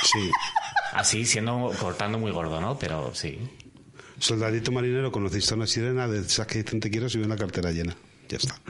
Sí. 0.00 0.30
Así, 0.92 1.24
siendo 1.26 1.72
cortando 1.80 2.18
muy 2.18 2.30
gordo, 2.32 2.60
¿no? 2.60 2.78
Pero 2.78 3.14
sí. 3.14 3.38
Soldadito 4.18 4.72
marinero, 4.72 5.12
conociste 5.12 5.54
a 5.54 5.56
una 5.56 5.66
sirena 5.66 6.08
de 6.08 6.20
esas 6.20 6.46
que 6.46 6.62
dicen 6.62 6.80
te 6.80 6.90
quiero 6.90 7.08
si 7.08 7.18
la 7.18 7.36
cartera 7.36 7.70
llena. 7.70 7.96
Ya 8.28 8.36
está. 8.36 8.60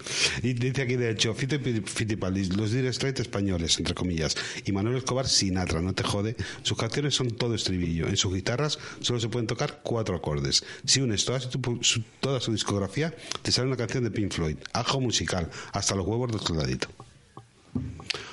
Y 0.45 0.53
dice 0.53 0.83
aquí, 0.83 0.95
de 0.95 1.11
hecho, 1.11 1.35
Fito 1.35 1.57
y 1.57 1.59
Pi- 1.59 1.81
Fitipaldi, 1.85 2.45
los 2.51 2.71
Dire 2.71 2.93
Straits 2.93 3.19
españoles, 3.21 3.77
entre 3.79 3.93
comillas, 3.93 4.37
y 4.65 4.71
Manuel 4.71 4.99
Escobar 4.99 5.27
Sinatra, 5.27 5.81
no 5.83 5.95
te 5.95 6.05
jode. 6.05 6.37
Sus 6.63 6.79
canciones 6.79 7.17
son 7.17 7.33
todo 7.33 7.57
estribillo. 7.57 8.07
En 8.07 8.17
sus 8.17 8.33
guitarras 8.33 8.79
solo 9.01 9.19
se 9.19 9.29
pueden 9.29 9.49
tocar 9.49 9.81
cuatro 9.83 10.15
acordes. 10.15 10.65
Si 10.85 11.01
unes 11.01 11.25
toda 11.25 11.41
su, 11.41 11.51
su- 11.83 12.03
toda 12.21 12.39
su 12.41 12.53
discografía, 12.53 13.13
te 13.43 13.51
sale 13.51 13.67
una 13.67 13.77
canción 13.77 14.05
de 14.05 14.13
Pink 14.13 14.33
Floyd, 14.33 14.59
ajo 14.75 15.01
musical, 15.01 15.51
hasta 15.73 15.97
los 15.97 16.07
huevos 16.07 16.31
del 16.31 16.41
soldadito. 16.41 16.87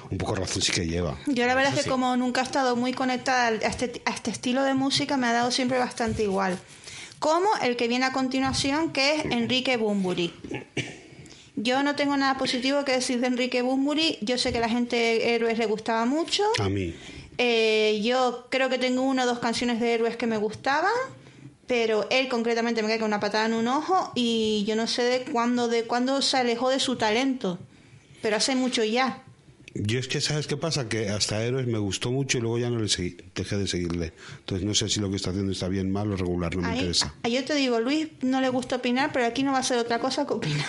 Un 0.10 0.18
poco 0.18 0.36
razón 0.36 0.62
sí 0.62 0.72
que 0.72 0.86
lleva. 0.86 1.18
Yo 1.28 1.46
la 1.46 1.56
verdad 1.56 1.72
es 1.72 1.80
que 1.80 1.84
sí. 1.84 1.90
como 1.90 2.16
nunca 2.18 2.42
he 2.42 2.44
estado 2.44 2.76
muy 2.76 2.94
conectada 2.94 3.48
a 3.48 3.68
este, 3.68 4.02
a 4.06 4.12
este 4.12 4.32
estilo 4.32 4.64
de 4.64 4.74
música, 4.74 5.18
me 5.18 5.28
ha 5.28 5.34
dado 5.34 5.52
siempre 5.52 5.78
bastante 5.78 6.24
igual. 6.24 6.60
Como 7.20 7.48
el 7.62 7.76
que 7.76 7.88
viene 7.88 8.06
a 8.06 8.12
continuación, 8.12 8.92
que 8.92 9.16
es 9.16 9.26
Enrique 9.26 9.78
Bumburi. 9.78 10.34
Yo 11.56 11.84
no 11.84 11.96
tengo 11.96 12.18
nada 12.18 12.38
positivo 12.38 12.84
que 12.84 12.92
decir 12.92 13.22
de 13.22 13.28
Enrique 13.28 13.62
Bumburi. 13.62 14.18
Yo 14.22 14.38
sé 14.38 14.52
que 14.52 14.58
a 14.58 14.62
la 14.62 14.70
gente 14.70 14.96
de 14.96 15.36
Héroes 15.36 15.58
le 15.58 15.66
gustaba 15.66 16.06
mucho. 16.06 16.44
A 16.60 16.70
mí. 16.70 16.94
Eh, 17.38 18.02
yo 18.04 18.48
creo 18.50 18.70
que 18.70 18.78
tengo 18.78 19.02
una 19.02 19.24
o 19.24 19.26
dos 19.26 19.40
canciones 19.40 19.80
de 19.80 19.94
Héroes 19.94 20.18
que 20.18 20.28
me 20.28 20.38
gustaban. 20.38 20.92
Pero 21.68 22.08
él 22.12 22.28
concretamente 22.28 22.84
me 22.84 22.90
cae 22.90 23.00
con 23.00 23.08
una 23.08 23.20
patada 23.20 23.48
en 23.48 23.54
un 23.54 23.68
ojo 23.68 24.12
y 24.14 24.64
yo 24.68 24.76
no 24.76 24.86
sé 24.86 25.02
de 25.02 25.24
cuándo, 25.24 25.68
de 25.68 25.86
cuándo 25.86 26.22
se 26.22 26.38
alejó 26.38 26.70
de 26.70 26.80
su 26.80 26.96
talento. 26.96 27.58
Pero 28.22 28.36
hace 28.36 28.56
mucho 28.56 28.84
ya. 28.84 29.24
Yo 29.78 30.00
es 30.00 30.08
que, 30.08 30.22
¿sabes 30.22 30.48
qué 30.48 30.56
pasa? 30.56 30.88
Que 30.88 31.10
hasta 31.10 31.44
Héroes 31.44 31.68
me 31.68 31.78
gustó 31.78 32.10
mucho 32.10 32.38
y 32.38 32.42
luego 32.42 32.58
ya 32.58 32.70
no 32.70 32.80
le 32.80 32.88
seguí, 32.88 33.18
dejé 33.36 33.58
de 33.58 33.68
seguirle. 33.68 34.14
Entonces 34.40 34.66
no 34.66 34.74
sé 34.74 34.88
si 34.88 35.02
lo 35.02 35.10
que 35.10 35.18
está 35.18 35.32
haciendo 35.32 35.52
está 35.52 35.68
bien, 35.68 35.92
mal 35.92 36.10
o 36.14 36.16
regular, 36.16 36.56
no 36.56 36.62
me 36.62 36.70
Ahí- 36.70 36.78
interesa. 36.80 37.14
ah, 37.24 37.28
yo 37.28 37.44
te 37.44 37.56
digo, 37.56 37.82
Luis 37.82 38.08
no 38.22 38.40
le 38.40 38.48
gusta 38.48 38.78
opinar, 38.78 39.12
pero 39.12 39.26
aquí 39.26 39.44
no 39.44 39.52
va 39.52 39.58
a 39.60 39.64
ser 39.64 39.78
otra 39.78 40.00
cosa 40.00 40.26
que 40.26 40.34
opinar. 40.34 40.66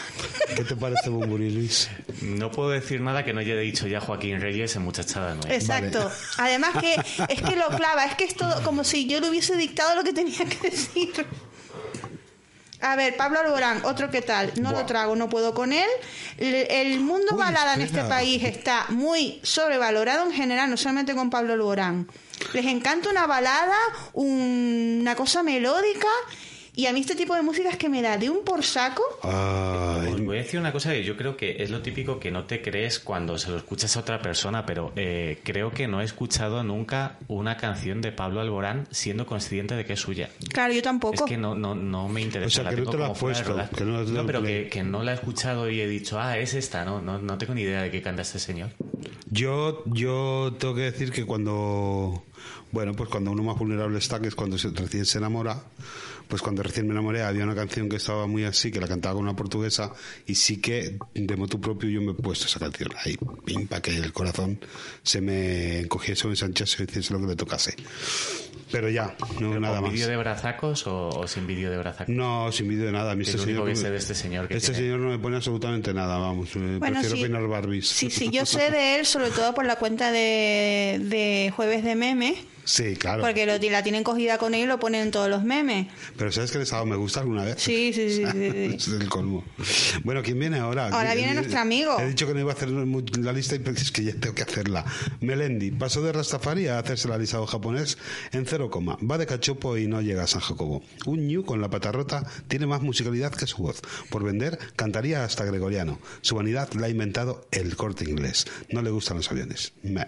¿Qué 0.57 0.65
te 0.65 0.75
parece 0.75 1.09
Bumburi, 1.11 1.51
Luis? 1.53 1.89
No 2.21 2.51
puedo 2.51 2.71
decir 2.71 3.01
nada 3.01 3.25
que 3.25 3.33
no 3.33 3.39
haya 3.39 3.57
dicho 3.57 3.87
ya 3.87 4.01
Joaquín 4.01 4.41
Reyes 4.41 4.75
en 4.75 4.83
Muchachada 4.83 5.35
Nueva. 5.37 5.55
Exacto. 5.55 6.11
Además 6.39 6.71
que 6.81 6.95
es 7.33 7.43
que 7.43 7.55
lo 7.57 7.69
clava, 7.77 8.07
es 8.07 8.17
que 8.17 8.25
es 8.25 8.35
todo 8.35 8.61
como 8.65 8.83
si 8.83 9.07
yo 9.07 9.21
le 9.21 9.31
hubiese 9.31 9.57
dictado 9.57 9.95
lo 9.95 10.03
que 10.03 10.13
tenía 10.13 10.45
que 10.47 10.69
decir. 10.69 11.13
A 12.89 12.95
ver, 12.95 13.17
Pablo 13.17 13.41
Alborán, 13.41 13.81
otro 13.85 14.11
que 14.11 14.23
tal, 14.23 14.53
no 14.61 14.71
lo 14.71 14.87
trago, 14.87 15.17
no 15.17 15.29
puedo 15.29 15.55
con 15.55 15.73
él. 15.73 15.89
El, 16.39 16.55
el 16.55 17.01
mundo 17.01 17.33
Uy, 17.33 17.39
balada 17.39 17.75
en 17.75 17.81
este 17.81 18.03
país 18.05 18.45
está 18.45 18.87
muy 18.91 19.41
sobrevalorado 19.43 20.25
en 20.25 20.33
general, 20.33 20.71
no 20.71 20.77
solamente 20.77 21.15
con 21.15 21.29
Pablo 21.29 21.55
Alborán. 21.55 22.07
Les 22.53 22.65
encanta 22.67 23.09
una 23.11 23.27
balada, 23.27 23.75
un- 24.13 24.99
una 25.01 25.17
cosa 25.17 25.43
melódica, 25.43 26.07
y 26.77 26.87
a 26.87 26.93
mí 26.93 27.01
este 27.01 27.17
tipo 27.17 27.35
de 27.35 27.41
música 27.41 27.71
es 27.71 27.79
que 27.79 27.89
me 27.89 28.03
da 28.03 28.19
de 28.19 28.29
un 28.29 28.45
por 28.45 28.63
saco. 28.63 29.03
Ay, 29.23 30.13
Os 30.13 30.21
voy 30.23 30.37
a 30.37 30.43
decir 30.43 30.61
una 30.61 30.73
cosa 30.73 30.93
que 30.93 31.03
yo 31.03 31.17
creo 31.17 31.35
que 31.35 31.63
es 31.63 31.71
lo 31.71 31.81
típico 31.81 32.21
que 32.21 32.31
no 32.31 32.45
te 32.45 32.61
crees 32.61 33.01
cuando 33.01 33.39
se 33.39 33.51
lo 33.51 33.57
escuchas 33.57 33.97
a 33.97 34.01
otra 34.01 34.21
persona, 34.21 34.67
pero 34.67 34.93
eh, 34.95 35.41
creo 35.43 35.71
que 35.73 35.89
no 35.89 36.03
he 36.03 36.05
escuchado 36.05 36.63
nunca 36.63 37.19
una 37.29 37.57
canción 37.57 38.03
de 38.03 38.13
Pablo 38.13 38.41
Alborán 38.41 38.87
siendo 38.91 39.25
consciente 39.25 39.75
de 39.75 39.87
que 39.87 39.95
es 39.95 40.01
suya. 40.01 40.29
Claro, 40.53 40.75
yo 40.75 40.83
tampoco. 40.83 41.15
Es 41.15 41.23
que 41.23 41.39
no, 41.39 41.55
no, 41.55 41.75
no 41.75 42.09
me 42.09 42.21
interesa. 42.21 42.47
O 42.47 42.51
sea, 42.51 42.65
la 42.65 42.71
que 42.71 42.77
no 42.77 42.83
tengo 42.83 42.91
te 42.93 42.99
la 42.99 43.05
como 43.05 43.13
has 43.15 43.19
fuera 43.19 43.39
de 43.39 43.45
puesto, 43.45 43.77
que 43.77 43.85
no 43.85 43.99
has 43.99 44.27
pero 44.27 44.43
que 44.43 44.83
no 44.85 45.03
la 45.03 45.13
he 45.13 45.15
escuchado 45.15 45.71
y 45.71 45.81
he 45.81 45.89
dicho, 45.89 46.21
ah, 46.21 46.37
es 46.37 46.53
esta, 46.53 46.85
no, 46.85 47.01
no, 47.01 47.19
no 47.19 47.39
tengo 47.39 47.55
ni 47.55 47.63
idea 47.63 47.81
de 47.81 47.91
qué 47.91 48.03
canta 48.03 48.21
este 48.21 48.39
señor. 48.39 48.69
yo, 49.31 49.83
yo 49.87 50.55
tengo 50.59 50.75
que 50.75 50.83
decir 50.83 51.11
que 51.11 51.25
cuando, 51.25 52.23
bueno, 52.71 52.93
pues 52.95 53.09
cuando 53.09 53.31
uno 53.31 53.43
más 53.43 53.59
vulnerable 53.59 53.97
está, 53.97 54.21
que 54.21 54.29
es 54.29 54.35
cuando 54.35 54.59
se, 54.59 54.69
recién 54.71 55.07
se 55.07 55.17
enamora, 55.19 55.63
pues 56.29 56.43
cuando 56.43 56.63
recién 56.63 56.87
me 56.87 56.93
enamoré 56.93 57.23
había 57.23 57.45
una 57.45 57.55
canción 57.55 57.89
que 57.89 57.97
estaba 57.97 58.27
muy 58.27 58.45
así, 58.45 58.71
que 58.71 58.81
la 58.81 58.89
cantaba 58.89 59.15
con 59.15 59.25
una 59.25 59.37
portuguesa, 59.37 59.93
y 60.27 60.35
sí 60.35 60.61
que 60.61 60.99
de 61.15 61.37
motu 61.37 61.61
propio 61.61 61.89
yo 61.89 62.01
me 62.03 62.13
he 62.13 62.15
puesto 62.15 62.47
esa 62.47 62.59
canción 62.59 62.91
ahí, 63.05 63.17
pim, 63.45 63.67
para 63.67 63.83
que 63.83 63.97
el 63.97 64.13
corazón 64.13 64.59
se 65.03 65.21
me 65.21 65.81
encogiese 65.81 66.27
o 66.27 66.31
ensanchase 66.31 66.83
y 66.83 66.87
hiciese 66.87 67.13
lo 67.15 67.21
que 67.21 67.27
le 67.27 67.37
tocase. 67.37 67.75
Pero 68.73 68.89
ya, 68.89 69.15
no 69.41 69.51
¿Pero 69.51 69.61
nada 69.61 69.77
¿Con 69.77 69.85
más. 69.85 69.93
vídeo 69.93 70.09
de 70.09 70.17
brazacos 70.17 70.89
o, 70.89 71.09
o 71.11 71.29
sin 71.29 71.47
vídeo 71.47 71.71
de 71.71 71.79
brazacos? 71.79 72.13
No, 72.13 72.51
sin 72.51 72.67
vídeo 72.69 72.87
de 72.87 72.93
nada. 72.93 73.13
A 73.13 73.15
mí 73.15 73.23
Es 73.23 73.29
este 73.29 73.45
señor, 73.45 73.69
que 73.69 73.77
sé 73.77 73.91
de 73.91 73.97
este 73.97 74.15
señor 74.17 74.49
que 74.49 74.57
este 74.57 74.73
tiene- 74.73 74.89
señor 74.89 75.01
no 75.01 75.11
me 75.11 75.19
pone 75.21 75.37
absolutamente 75.37 75.95
nada, 75.95 76.19
vamos. 76.19 76.49
eh, 76.57 76.77
Bueno, 76.81 76.95
prefiero 77.01 77.15
sí. 77.15 77.23
peinar 77.23 77.47
Barbies. 77.47 77.87
Sí, 77.89 78.11
sí, 78.11 78.29
yo 78.33 78.45
sé 78.45 78.73
de 78.73 78.99
él 78.99 79.07
sobre 79.07 79.31
todo 79.31 79.55
por 79.55 79.67
la 79.67 79.77
cuenta 79.77 80.11
de, 80.11 81.01
de 81.01 81.53
Jueves 81.55 81.85
de 81.85 81.95
Memes, 81.95 82.39
Sí, 82.65 82.97
claro. 82.97 83.23
porque 83.23 83.47
lo, 83.47 83.57
la 83.71 83.83
tienen 83.85 84.03
cogida 84.03 84.37
con 84.39 84.53
él 84.53 84.63
y 84.63 84.67
lo 84.67 84.81
ponen 84.81 85.03
en 85.03 85.11
todos 85.13 85.29
los 85.31 85.45
memes. 85.45 85.87
Pero 86.17 86.33
¿sabes 86.33 86.51
que 86.51 86.59
les 86.59 86.73
ha 86.73 86.77
dado 86.77 86.87
me 86.87 86.97
gusta 86.97 87.21
alguna 87.21 87.45
vez? 87.45 87.57
Sí, 87.59 87.93
sí, 87.93 88.11
sí. 88.11 88.25
sí, 88.27 88.51
sí. 88.51 88.75
es 88.77 88.89
el 88.89 89.09
colmo. 89.09 89.45
Bueno, 90.05 90.23
¿quién 90.23 90.39
viene 90.39 90.59
ahora? 90.59 90.89
Ahora 90.89 91.15
viene 91.15 91.35
nuestro 91.35 91.59
amigo. 91.59 91.99
He 91.99 92.09
dicho 92.09 92.27
que 92.27 92.35
no 92.35 92.41
iba 92.41 92.53
a 92.53 92.55
hacer 92.55 92.69
la 92.71 93.33
lista 93.33 93.55
y 93.55 93.59
pues 93.59 93.83
es 93.83 93.93
que 93.93 94.05
ya 94.05 94.15
tengo 94.15 94.35
que 94.35 94.43
hacerla. 94.43 94.85
Melendi 95.21 95.71
pasó 95.71 96.03
de 96.03 96.13
Rastafari 96.13 96.69
a 96.69 96.79
hacerse 96.79 97.09
el 97.09 97.15
alisado 97.15 97.47
japonés 97.47 97.99
en 98.33 98.47
cero 98.47 98.71
coma. 98.71 98.99
Va 99.09 99.19
de 99.19 99.27
cachopo 99.27 99.77
y 99.77 99.87
no 99.87 100.01
llega 100.01 100.25
a 100.25 100.27
San 100.27 100.41
Jacobo. 100.41 100.83
Un 101.05 101.29
ñu 101.29 101.45
con 101.45 101.61
la 101.61 101.71
pata 101.71 101.93
rota 101.93 102.25
tiene 102.49 102.67
más 102.67 102.83
musicalidad 102.83 103.33
que 103.33 103.47
su 103.47 103.63
voz. 103.63 103.83
Por 104.11 104.25
vender, 104.25 104.59
cantaría 104.77 105.25
hasta 105.25 105.45
gregoriano. 105.45 105.99
Su 106.23 106.37
vanidad 106.37 106.73
la 106.73 106.87
ha 106.87 106.91
inventado 106.91 107.47
el 107.51 107.77
corte 107.77 108.09
inglés. 108.09 108.47
No 108.71 108.83
le 108.83 108.91
gustan 108.91 109.19
los 109.19 109.31
aviones. 109.31 109.73
Meh. 109.83 110.07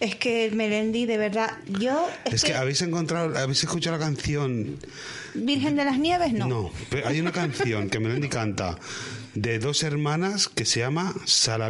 Es 0.00 0.16
que 0.16 0.44
el 0.44 0.56
Melendi, 0.56 1.06
de 1.06 1.18
verdad, 1.18 1.56
yo... 1.68 2.08
Es, 2.24 2.34
Es 2.34 2.44
que 2.44 2.54
habéis 2.54 2.82
encontrado, 2.82 3.36
habéis 3.38 3.62
escuchado 3.62 3.96
la 3.96 4.04
canción 4.04 4.78
Virgen 5.34 5.76
de 5.76 5.84
las 5.84 5.98
Nieves, 5.98 6.32
no. 6.32 6.46
No, 6.46 6.72
pero 6.90 7.08
hay 7.08 7.20
una 7.20 7.32
canción 7.32 7.88
que 7.90 8.00
Melendi 8.00 8.28
canta 8.28 8.78
de 9.34 9.58
dos 9.58 9.82
hermanas 9.82 10.48
que 10.48 10.64
se 10.64 10.80
llama 10.80 11.14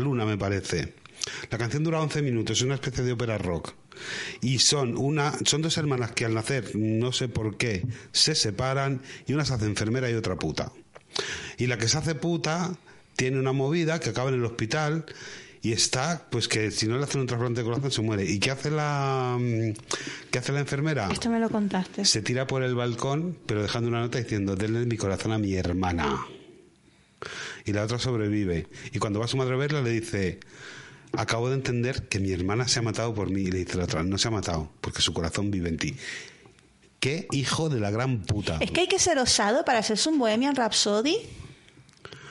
Luna, 0.00 0.24
me 0.24 0.36
parece. 0.36 0.94
La 1.50 1.58
canción 1.58 1.84
dura 1.84 2.00
11 2.00 2.22
minutos, 2.22 2.58
es 2.58 2.62
una 2.62 2.74
especie 2.74 3.04
de 3.04 3.12
ópera 3.12 3.38
rock. 3.38 3.72
Y 4.40 4.58
son 4.58 4.96
una 4.96 5.32
son 5.44 5.62
dos 5.62 5.78
hermanas 5.78 6.12
que 6.12 6.24
al 6.24 6.34
nacer, 6.34 6.74
no 6.74 7.12
sé 7.12 7.28
por 7.28 7.56
qué, 7.56 7.86
se 8.12 8.34
separan 8.34 9.00
y 9.26 9.32
una 9.32 9.44
se 9.44 9.54
hace 9.54 9.66
enfermera 9.66 10.10
y 10.10 10.14
otra 10.14 10.36
puta. 10.36 10.72
Y 11.58 11.68
la 11.68 11.78
que 11.78 11.88
se 11.88 11.98
hace 11.98 12.14
puta 12.14 12.76
tiene 13.16 13.38
una 13.38 13.52
movida 13.52 14.00
que 14.00 14.10
acaba 14.10 14.30
en 14.30 14.36
el 14.36 14.44
hospital 14.44 15.06
y 15.64 15.72
está, 15.72 16.26
pues 16.28 16.46
que 16.46 16.70
si 16.70 16.86
no 16.86 16.98
le 16.98 17.04
hacen 17.04 17.22
un 17.22 17.26
trasplante 17.26 17.62
de 17.62 17.64
corazón 17.64 17.90
se 17.90 18.02
muere. 18.02 18.30
¿Y 18.30 18.38
qué 18.38 18.50
hace 18.50 18.70
la 18.70 19.38
mm, 19.40 19.72
qué 20.30 20.38
hace 20.38 20.52
la 20.52 20.60
enfermera? 20.60 21.08
Esto 21.10 21.30
me 21.30 21.40
lo 21.40 21.48
contaste. 21.48 22.04
Se 22.04 22.20
tira 22.20 22.46
por 22.46 22.62
el 22.62 22.74
balcón, 22.74 23.38
pero 23.46 23.62
dejando 23.62 23.88
una 23.88 24.00
nota 24.00 24.18
diciendo, 24.18 24.56
denle 24.56 24.84
mi 24.84 24.98
corazón 24.98 25.32
a 25.32 25.38
mi 25.38 25.54
hermana. 25.54 26.26
Y 27.64 27.72
la 27.72 27.84
otra 27.84 27.98
sobrevive. 27.98 28.66
Y 28.92 28.98
cuando 28.98 29.20
va 29.20 29.26
su 29.26 29.38
madre 29.38 29.54
a 29.54 29.56
verla, 29.56 29.80
le 29.80 29.88
dice, 29.88 30.38
acabo 31.12 31.48
de 31.48 31.54
entender 31.54 32.08
que 32.08 32.20
mi 32.20 32.30
hermana 32.30 32.68
se 32.68 32.80
ha 32.80 32.82
matado 32.82 33.14
por 33.14 33.30
mí. 33.30 33.40
Y 33.40 33.50
le 33.50 33.60
dice 33.60 33.78
la 33.78 33.84
otra, 33.84 34.02
no 34.02 34.18
se 34.18 34.28
ha 34.28 34.32
matado, 34.32 34.70
porque 34.82 35.00
su 35.00 35.14
corazón 35.14 35.50
vive 35.50 35.70
en 35.70 35.78
ti. 35.78 35.96
¡Qué 37.00 37.26
hijo 37.30 37.70
de 37.70 37.80
la 37.80 37.90
gran 37.90 38.20
puta! 38.24 38.58
Es 38.60 38.70
que 38.70 38.82
hay 38.82 38.88
que 38.88 38.98
ser 38.98 39.18
osado 39.18 39.64
para 39.64 39.78
hacerse 39.78 40.10
un 40.10 40.18
Bohemian 40.18 40.56
Rhapsody. 40.56 41.16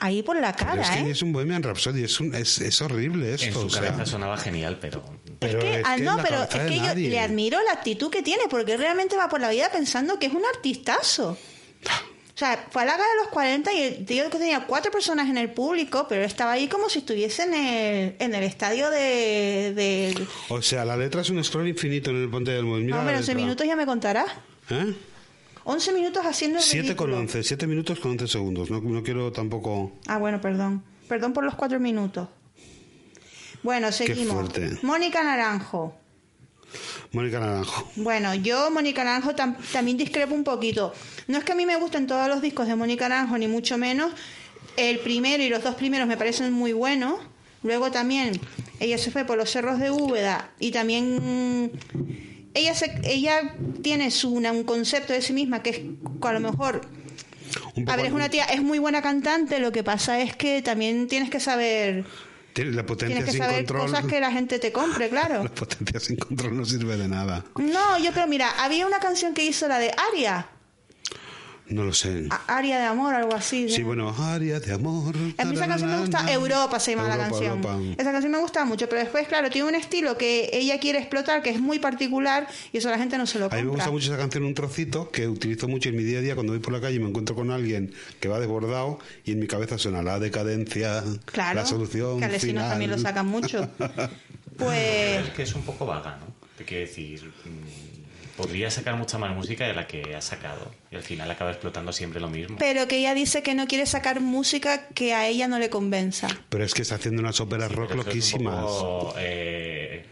Ahí 0.05 0.21
por 0.21 0.35
la 0.35 0.51
Pero 0.53 0.67
cara, 0.69 0.81
es 0.81 0.89
que 0.89 0.99
¿eh? 0.99 1.11
es 1.11 1.21
un 1.21 1.31
Bohemian 1.31 1.63
Rhapsody, 1.63 2.03
es, 2.03 2.19
un- 2.19 2.35
es, 2.35 2.59
es 2.59 2.81
horrible 2.81 3.33
esto. 3.35 3.45
En 3.47 3.53
su 3.53 3.59
o 3.67 3.69
sea. 3.69 3.81
cabeza 3.83 4.05
sonaba 4.05 4.35
genial, 4.37 4.77
pero 4.81 5.01
Pero 5.39 5.59
es 5.59 5.63
que, 5.63 5.79
es 5.79 5.85
ah, 5.85 5.95
que 5.95 6.01
no, 6.03 6.17
en 6.17 6.23
pero 6.25 6.43
es 6.43 6.49
que 6.49 6.75
yo 6.77 6.83
nadie. 6.83 7.09
le 7.09 7.19
admiro 7.19 7.57
la 7.63 7.71
actitud 7.71 8.09
que 8.11 8.21
tiene, 8.21 8.43
porque 8.49 8.75
realmente 8.75 9.15
va 9.15 9.29
por 9.29 9.39
la 9.39 9.49
vida 9.49 9.69
pensando 9.71 10.19
que 10.19 10.25
es 10.25 10.33
un 10.33 10.43
artistazo. 10.55 11.37
O 12.35 12.37
sea, 12.37 12.65
fue 12.71 12.81
a 12.81 12.85
la 12.85 12.93
gala 12.93 13.03
de 13.05 13.15
los 13.21 13.27
40 13.29 13.71
y 13.73 13.81
el 13.81 14.05
tío 14.05 14.27
que 14.29 14.37
tenía 14.39 14.65
cuatro 14.65 14.91
personas 14.91 15.29
en 15.29 15.37
el 15.37 15.51
público, 15.51 16.07
pero 16.09 16.23
estaba 16.23 16.53
ahí 16.53 16.67
como 16.67 16.89
si 16.89 16.99
estuviese 16.99 17.43
en 17.43 17.53
el, 17.53 18.15
en 18.19 18.33
el 18.33 18.43
estadio 18.43 18.89
de... 18.89 19.71
de... 19.75 20.27
O 20.49 20.59
sea, 20.61 20.83
la 20.83 20.97
letra 20.97 21.21
es 21.21 21.29
un 21.29 21.41
scroll 21.43 21.67
infinito 21.67 22.09
en 22.09 22.23
el 22.23 22.29
ponte 22.29 22.49
del 22.51 22.65
No, 22.65 22.97
la 22.97 23.05
pero 23.05 23.17
11 23.19 23.19
letra. 23.19 23.35
minutos 23.35 23.67
ya 23.67 23.75
me 23.75 23.85
contarás. 23.85 24.25
¿Eh? 24.71 24.95
11 25.65 25.93
minutos 25.93 26.25
haciendo 26.25 26.57
el 26.59 26.63
7 26.63 26.95
con 26.95 27.07
ridículo. 27.07 27.17
11, 27.21 27.43
7 27.43 27.67
minutos 27.67 27.99
con 27.99 28.11
11 28.11 28.27
segundos. 28.27 28.69
No, 28.69 28.81
no 28.81 29.03
quiero 29.03 29.31
tampoco... 29.31 29.91
Ah, 30.07 30.17
bueno, 30.17 30.41
perdón. 30.41 30.83
Perdón 31.07 31.33
por 31.33 31.43
los 31.43 31.55
cuatro 31.55 31.79
minutos. 31.79 32.27
Bueno, 33.61 33.91
seguimos. 33.91 34.33
fuerte. 34.33 34.77
Mónica 34.81 35.23
Naranjo. 35.23 35.95
Mónica 37.11 37.39
Naranjo. 37.39 37.89
Bueno, 37.97 38.33
yo, 38.35 38.69
Mónica 38.71 39.03
Naranjo, 39.03 39.31
tam- 39.35 39.55
también 39.71 39.95
discrepo 39.97 40.33
un 40.33 40.43
poquito. 40.43 40.93
No 41.27 41.37
es 41.37 41.43
que 41.43 41.51
a 41.51 41.55
mí 41.55 41.65
me 41.65 41.77
gusten 41.77 42.07
todos 42.07 42.27
los 42.27 42.41
discos 42.41 42.67
de 42.67 42.75
Mónica 42.75 43.07
Naranjo, 43.07 43.37
ni 43.37 43.47
mucho 43.47 43.77
menos. 43.77 44.11
El 44.75 44.99
primero 44.99 45.43
y 45.43 45.49
los 45.49 45.63
dos 45.63 45.75
primeros 45.75 46.07
me 46.07 46.17
parecen 46.17 46.51
muy 46.51 46.73
buenos. 46.73 47.19
Luego 47.61 47.91
también 47.91 48.39
ella 48.79 48.97
se 48.97 49.11
fue 49.11 49.23
por 49.23 49.37
los 49.37 49.49
cerros 49.51 49.79
de 49.79 49.91
Úbeda 49.91 50.51
y 50.59 50.71
también 50.71 51.71
ella 52.53 52.73
se, 52.75 52.93
ella 53.03 53.55
tiene 53.81 54.11
su, 54.11 54.31
una- 54.33 54.51
un 54.51 54.63
concepto 54.63 55.13
de 55.13 55.21
sí 55.21 55.33
misma 55.33 55.61
que 55.63 55.69
es 55.69 55.79
a 56.21 56.33
lo 56.33 56.39
mejor 56.39 56.81
a 57.87 57.95
ver, 57.95 58.05
es 58.07 58.11
una 58.11 58.29
tía, 58.29 58.45
es 58.45 58.61
muy 58.61 58.79
buena 58.79 59.01
cantante, 59.01 59.59
lo 59.59 59.71
que 59.71 59.83
pasa 59.83 60.19
es 60.21 60.35
que 60.35 60.61
también 60.61 61.07
tienes 61.07 61.29
que 61.29 61.39
saber, 61.39 62.05
la 62.55 62.85
potencia 62.85 63.07
tienes 63.17 63.25
que 63.25 63.31
sin 63.31 63.41
saber 63.41 63.57
control. 63.65 63.81
cosas 63.91 64.05
que 64.05 64.19
la 64.19 64.31
gente 64.31 64.59
te 64.59 64.71
compre, 64.71 65.09
claro. 65.09 65.43
La 65.43 65.49
potencia 65.49 65.99
sin 65.99 66.15
control 66.17 66.55
no 66.57 66.65
sirve 66.65 66.97
de 66.97 67.07
nada. 67.07 67.43
No, 67.57 67.97
yo 67.99 68.11
creo, 68.11 68.27
mira, 68.27 68.49
había 68.59 68.85
una 68.87 68.99
canción 68.99 69.33
que 69.33 69.43
hizo 69.45 69.67
la 69.67 69.79
de 69.79 69.91
Aria, 70.11 70.47
No 71.69 71.83
lo 71.85 71.93
sé. 71.93 72.27
A- 72.29 72.57
Aria 72.57 72.77
de 72.77 72.85
amor, 72.85 73.13
algo 73.15 73.33
así. 73.33 73.69
Sí, 73.69 73.83
bueno, 73.83 74.13
área 74.19 74.59
de 74.59 74.73
amor. 74.73 75.15
A 75.37 75.45
mí 75.45 75.55
esa 75.55 75.67
canción 75.67 75.89
me 75.91 75.99
gusta, 75.99 76.31
Europa 76.31 76.79
se 76.79 76.91
llama 76.91 77.07
la 77.07 77.15
Europa, 77.15 77.29
canción. 77.29 77.57
Europa. 77.57 77.79
Esa 77.97 78.11
canción 78.11 78.31
me 78.33 78.37
gusta 78.39 78.65
mucho, 78.65 78.89
pero 78.89 79.01
después, 79.01 79.27
claro, 79.29 79.49
tiene 79.49 79.69
un 79.69 79.75
estilo 79.75 80.17
que 80.17 80.49
ella 80.53 80.79
quiere 80.79 80.99
explotar, 80.99 81.41
que 81.41 81.49
es 81.51 81.59
muy 81.61 81.79
particular, 81.79 82.47
y 82.73 82.77
eso 82.77 82.89
la 82.89 82.97
gente 82.97 83.17
no 83.17 83.25
se 83.25 83.39
lo 83.39 83.45
A 83.45 83.49
compra. 83.49 83.61
mí 83.61 83.65
me 83.65 83.75
gusta 83.75 83.91
mucho 83.91 84.07
esa 84.13 84.17
canción, 84.17 84.43
un 84.43 84.53
trocito, 84.53 85.09
que 85.09 85.27
utilizo 85.27 85.67
mucho 85.67 85.89
en 85.89 85.95
mi 85.95 86.03
día 86.03 86.19
a 86.19 86.21
día 86.21 86.35
cuando 86.35 86.53
voy 86.53 86.59
por 86.61 86.73
la 86.73 86.81
calle 86.81 86.97
y 86.97 86.99
me 86.99 87.07
encuentro 87.09 87.33
con 87.35 87.49
alguien 87.49 87.93
que 88.19 88.27
va 88.27 88.39
desbordado 88.39 88.99
y 89.23 89.31
en 89.31 89.39
mi 89.39 89.47
cabeza 89.47 89.77
suena 89.77 90.03
la 90.03 90.19
decadencia, 90.19 91.03
Claro, 91.25 91.55
la 91.61 91.65
solución 91.65 92.19
que 92.19 92.25
a 92.25 92.27
Alesinos 92.27 92.53
final. 92.63 92.69
también 92.69 92.91
lo 92.91 92.97
sacan 92.99 93.25
mucho. 93.27 93.69
Pues... 94.57 95.25
Es 95.27 95.29
que 95.31 95.43
es 95.43 95.55
un 95.55 95.63
poco 95.63 95.85
vaga, 95.87 96.17
¿no? 96.19 96.27
Te 96.57 96.63
quiero 96.63 96.81
decir, 96.85 97.23
mm, 97.45 97.92
podría 98.35 98.71
sacar 98.71 98.95
mucha 98.95 99.17
más 99.17 99.35
música 99.35 99.67
de 99.67 99.73
la 99.73 99.87
que 99.87 100.15
ha 100.15 100.21
sacado. 100.21 100.71
Y 100.91 100.95
al 100.95 101.03
final 101.03 101.29
acaba 101.29 101.51
explotando 101.51 101.91
siempre 101.93 102.19
lo 102.19 102.29
mismo. 102.29 102.57
Pero 102.59 102.87
que 102.87 102.97
ella 102.97 103.13
dice 103.13 103.43
que 103.43 103.53
no 103.55 103.67
quiere 103.67 103.85
sacar 103.85 104.19
música 104.21 104.87
que 104.89 105.13
a 105.13 105.27
ella 105.27 105.47
no 105.47 105.59
le 105.59 105.69
convenza. 105.69 106.27
Pero 106.49 106.63
es 106.63 106.73
que 106.73 106.81
está 106.81 106.95
haciendo 106.95 107.21
unas 107.21 107.39
óperas 107.39 107.71
rock 107.71 107.89
Pero 107.89 108.01
eso 108.01 108.09
es 108.09 108.33
un 108.33 108.43
loquísimas. 108.43 108.65
poco, 108.65 109.15
eh, 109.19 110.05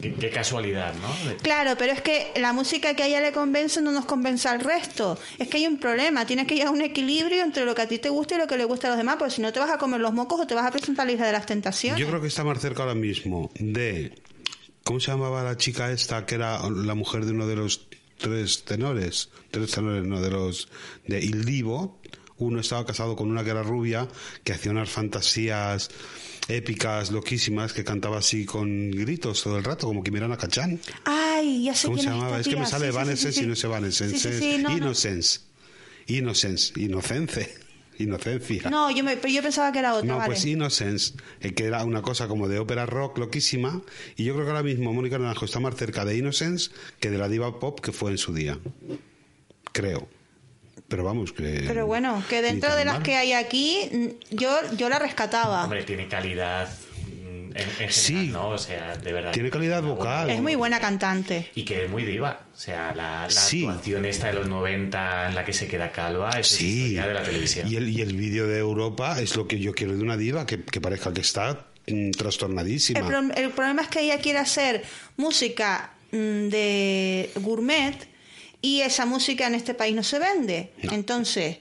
qué, 0.00 0.14
qué 0.14 0.30
casualidad, 0.30 0.92
¿no? 0.94 1.36
Claro, 1.38 1.76
pero 1.78 1.92
es 1.92 2.00
que 2.02 2.32
la 2.36 2.52
música 2.52 2.94
que 2.94 3.04
a 3.04 3.06
ella 3.06 3.20
le 3.20 3.32
convence 3.32 3.80
no 3.80 3.92
nos 3.92 4.04
convence 4.06 4.48
al 4.48 4.60
resto. 4.60 5.18
Es 5.38 5.48
que 5.48 5.58
hay 5.58 5.66
un 5.66 5.78
problema. 5.78 6.26
Tienes 6.26 6.46
que 6.46 6.54
llegar 6.54 6.68
a 6.68 6.72
un 6.72 6.82
equilibrio 6.82 7.42
entre 7.44 7.64
lo 7.64 7.74
que 7.74 7.82
a 7.82 7.88
ti 7.88 7.98
te 7.98 8.08
gusta 8.08 8.34
y 8.34 8.38
lo 8.38 8.46
que 8.46 8.56
le 8.56 8.64
gusta 8.64 8.88
a 8.88 8.90
los 8.90 8.98
demás, 8.98 9.16
porque 9.18 9.34
si 9.34 9.40
no 9.42 9.52
te 9.52 9.60
vas 9.60 9.70
a 9.70 9.78
comer 9.78 10.00
los 10.00 10.12
mocos 10.12 10.40
o 10.40 10.46
te 10.46 10.54
vas 10.54 10.66
a 10.66 10.70
presentar 10.72 11.06
la 11.06 11.12
isla 11.12 11.26
de 11.26 11.32
las 11.32 11.46
tentaciones. 11.46 12.00
Yo 12.00 12.08
creo 12.08 12.20
que 12.20 12.26
está 12.26 12.42
más 12.44 12.60
cerca 12.60 12.82
ahora 12.82 12.94
mismo 12.94 13.50
de. 13.58 14.12
¿Cómo 14.86 15.00
se 15.00 15.10
llamaba 15.10 15.42
la 15.42 15.56
chica 15.56 15.90
esta 15.90 16.24
que 16.26 16.36
era 16.36 16.62
la 16.70 16.94
mujer 16.94 17.24
de 17.24 17.32
uno 17.32 17.48
de 17.48 17.56
los 17.56 17.88
tres 18.18 18.62
tenores? 18.64 19.30
Tres 19.50 19.72
tenores, 19.72 20.04
no, 20.06 20.20
de 20.22 20.30
los. 20.30 20.68
de 21.08 21.18
Il 21.24 21.44
Divo. 21.44 21.98
Uno 22.38 22.60
estaba 22.60 22.86
casado 22.86 23.16
con 23.16 23.28
una 23.28 23.42
que 23.42 23.50
era 23.50 23.64
rubia, 23.64 24.06
que 24.44 24.52
hacía 24.52 24.70
unas 24.70 24.88
fantasías 24.88 25.90
épicas, 26.46 27.10
loquísimas, 27.10 27.72
que 27.72 27.82
cantaba 27.82 28.18
así 28.18 28.44
con 28.46 28.92
gritos 28.92 29.42
todo 29.42 29.58
el 29.58 29.64
rato, 29.64 29.88
como 29.88 30.04
que 30.04 30.12
miran 30.12 30.30
a 30.30 30.36
Cachán. 30.36 30.78
Ay, 31.04 31.64
ya 31.64 31.74
sé 31.74 31.88
¿Cómo 31.88 31.98
se 31.98 32.04
quién 32.04 32.14
es 32.14 32.20
llamaba? 32.20 32.38
esta 32.38 32.48
Es 32.50 32.54
que 32.54 32.60
me 32.60 32.66
sale 32.66 32.86
Sí, 32.86 32.92
sí, 32.92 32.92
sí, 32.92 32.96
Evanescence 32.96 33.32
sí, 33.32 33.38
sí. 33.40 33.44
y 33.44 33.46
no 33.48 33.52
es 33.54 33.64
Evanescence. 33.64 34.54
Es 34.54 34.62
no, 34.62 34.68
no. 34.68 34.76
Innocence. 34.76 35.40
Innocence. 36.76 37.65
Inocencia. 37.98 38.70
No, 38.70 38.90
yo, 38.90 39.02
me, 39.04 39.16
pero 39.16 39.32
yo 39.32 39.42
pensaba 39.42 39.72
que 39.72 39.78
era 39.78 39.94
otra, 39.94 40.06
No, 40.06 40.16
vale. 40.18 40.26
pues 40.26 40.44
Innocence, 40.44 41.14
eh, 41.40 41.54
que 41.54 41.64
era 41.64 41.84
una 41.84 42.02
cosa 42.02 42.28
como 42.28 42.48
de 42.48 42.58
ópera 42.58 42.86
rock 42.86 43.18
loquísima, 43.18 43.82
y 44.16 44.24
yo 44.24 44.34
creo 44.34 44.44
que 44.46 44.50
ahora 44.50 44.62
mismo 44.62 44.92
Mónica 44.92 45.18
Naranjo 45.18 45.44
está 45.44 45.60
más 45.60 45.74
cerca 45.76 46.04
de 46.04 46.16
Innocence 46.16 46.70
que 47.00 47.10
de 47.10 47.18
la 47.18 47.28
diva 47.28 47.58
pop 47.58 47.80
que 47.80 47.92
fue 47.92 48.10
en 48.10 48.18
su 48.18 48.32
día. 48.34 48.58
Creo. 49.72 50.08
Pero 50.88 51.02
vamos, 51.04 51.32
que... 51.32 51.64
Pero 51.66 51.86
bueno, 51.86 52.22
que 52.28 52.42
dentro 52.42 52.74
de 52.76 52.84
las 52.84 52.94
mal. 52.94 53.02
que 53.02 53.16
hay 53.16 53.32
aquí, 53.32 54.16
yo, 54.30 54.56
yo 54.76 54.88
la 54.88 54.98
rescataba. 55.00 55.64
Hombre, 55.64 55.82
tiene 55.82 56.06
calidad 56.06 56.68
en, 57.56 57.62
en 57.62 57.70
general, 57.70 57.92
Sí. 57.92 58.28
¿no? 58.32 58.48
O 58.50 58.58
sea, 58.58 58.96
de 58.96 59.12
verdad. 59.12 59.32
Tiene 59.32 59.50
calidad 59.50 59.82
vocal. 59.82 60.30
Es 60.30 60.40
muy 60.40 60.54
buena 60.54 60.78
cantante. 60.80 61.50
Y 61.54 61.64
que 61.64 61.84
es 61.84 61.90
muy 61.90 62.04
diva. 62.04 62.40
O 62.54 62.58
sea, 62.58 62.94
la, 62.94 63.22
la 63.22 63.30
Sí. 63.30 63.66
actuación 63.66 64.04
esta 64.04 64.28
de 64.28 64.34
los 64.34 64.48
90 64.48 65.28
en 65.28 65.34
la 65.34 65.44
que 65.44 65.52
se 65.52 65.66
queda 65.66 65.90
calva 65.92 66.30
es 66.38 66.46
Sí, 66.48 66.66
historia 66.88 67.06
de 67.08 67.14
la 67.14 67.22
televisión. 67.22 67.68
y 67.70 67.76
el, 67.76 67.88
y 67.88 68.00
el 68.00 68.14
vídeo 68.16 68.46
de 68.46 68.58
Europa 68.58 69.20
es 69.20 69.36
lo 69.36 69.46
que 69.48 69.58
yo 69.58 69.72
quiero 69.72 69.96
de 69.96 70.02
una 70.02 70.16
diva, 70.16 70.46
que, 70.46 70.62
que 70.62 70.80
parezca 70.80 71.12
que 71.12 71.20
está 71.20 71.66
mm, 71.86 72.10
trastornadísima. 72.12 73.00
El, 73.00 73.06
pro- 73.06 73.34
el 73.34 73.50
problema 73.50 73.82
es 73.82 73.88
que 73.88 74.00
ella 74.00 74.18
quiere 74.20 74.38
hacer 74.38 74.82
música 75.16 75.92
mm, 76.12 76.48
de 76.48 77.30
gourmet 77.36 77.96
y 78.62 78.80
esa 78.80 79.06
música 79.06 79.46
en 79.46 79.54
este 79.54 79.74
país 79.74 79.94
no 79.94 80.02
se 80.02 80.18
vende. 80.18 80.72
Entonces, 80.82 81.58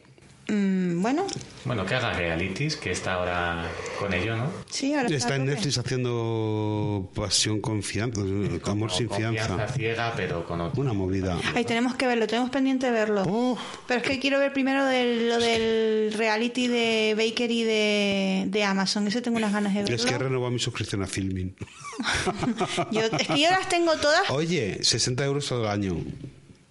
mm, 0.47 1.01
bueno, 1.01 1.25
Bueno, 1.65 1.85
que 1.85 1.95
haga 1.95 2.13
realities, 2.13 2.75
que 2.75 2.91
está 2.91 3.13
ahora 3.13 3.67
con 3.99 4.13
ello, 4.13 4.35
¿no? 4.37 4.51
sí, 4.69 4.93
ahora 4.93 5.09
Está 5.09 5.33
a 5.33 5.35
en. 5.37 5.45
Netflix 5.45 5.77
haciendo 5.77 7.09
Pasión 7.15 7.61
con 7.61 7.81
fianza, 7.83 8.21
Amor 8.65 8.91
sin 8.91 9.07
confianza 9.07 9.45
fianza. 9.55 9.67
ciega, 9.73 10.13
pero 10.15 10.45
con 10.45 10.61
otro. 10.61 10.81
Una 10.81 10.93
movida. 10.93 11.37
Ay, 11.55 11.65
tenemos 11.65 11.95
que 11.95 12.07
verlo, 12.07 12.27
tenemos 12.27 12.49
pendiente 12.49 12.85
de 12.87 12.91
verlo. 12.91 13.23
Oh. 13.27 13.57
Pero 13.87 14.01
es 14.01 14.07
que 14.07 14.19
quiero 14.19 14.39
ver 14.39 14.53
primero 14.53 14.85
del- 14.85 15.29
lo 15.29 15.39
del 15.39 16.13
reality 16.13 16.67
de 16.67 17.13
Bakery 17.17 17.63
de, 17.63 18.45
de 18.47 18.63
Amazon. 18.63 19.07
Ese 19.07 19.21
tengo 19.21 19.37
unas 19.37 19.53
ganas 19.53 19.73
de 19.73 19.81
verlo. 19.81 19.95
Es 19.95 20.05
que 20.05 20.17
renova 20.17 20.49
mi 20.51 20.59
suscripción 20.59 21.01
a 21.03 21.07
Filmin. 21.07 21.55
Yo- 22.91 23.01
es 23.01 23.27
que 23.27 23.39
yo 23.41 23.49
las 23.49 23.69
tengo 23.69 23.95
todas. 23.97 24.29
Oye, 24.29 24.79
60 24.83 25.23
euros 25.25 25.49
el 25.51 25.65
año. 25.65 25.97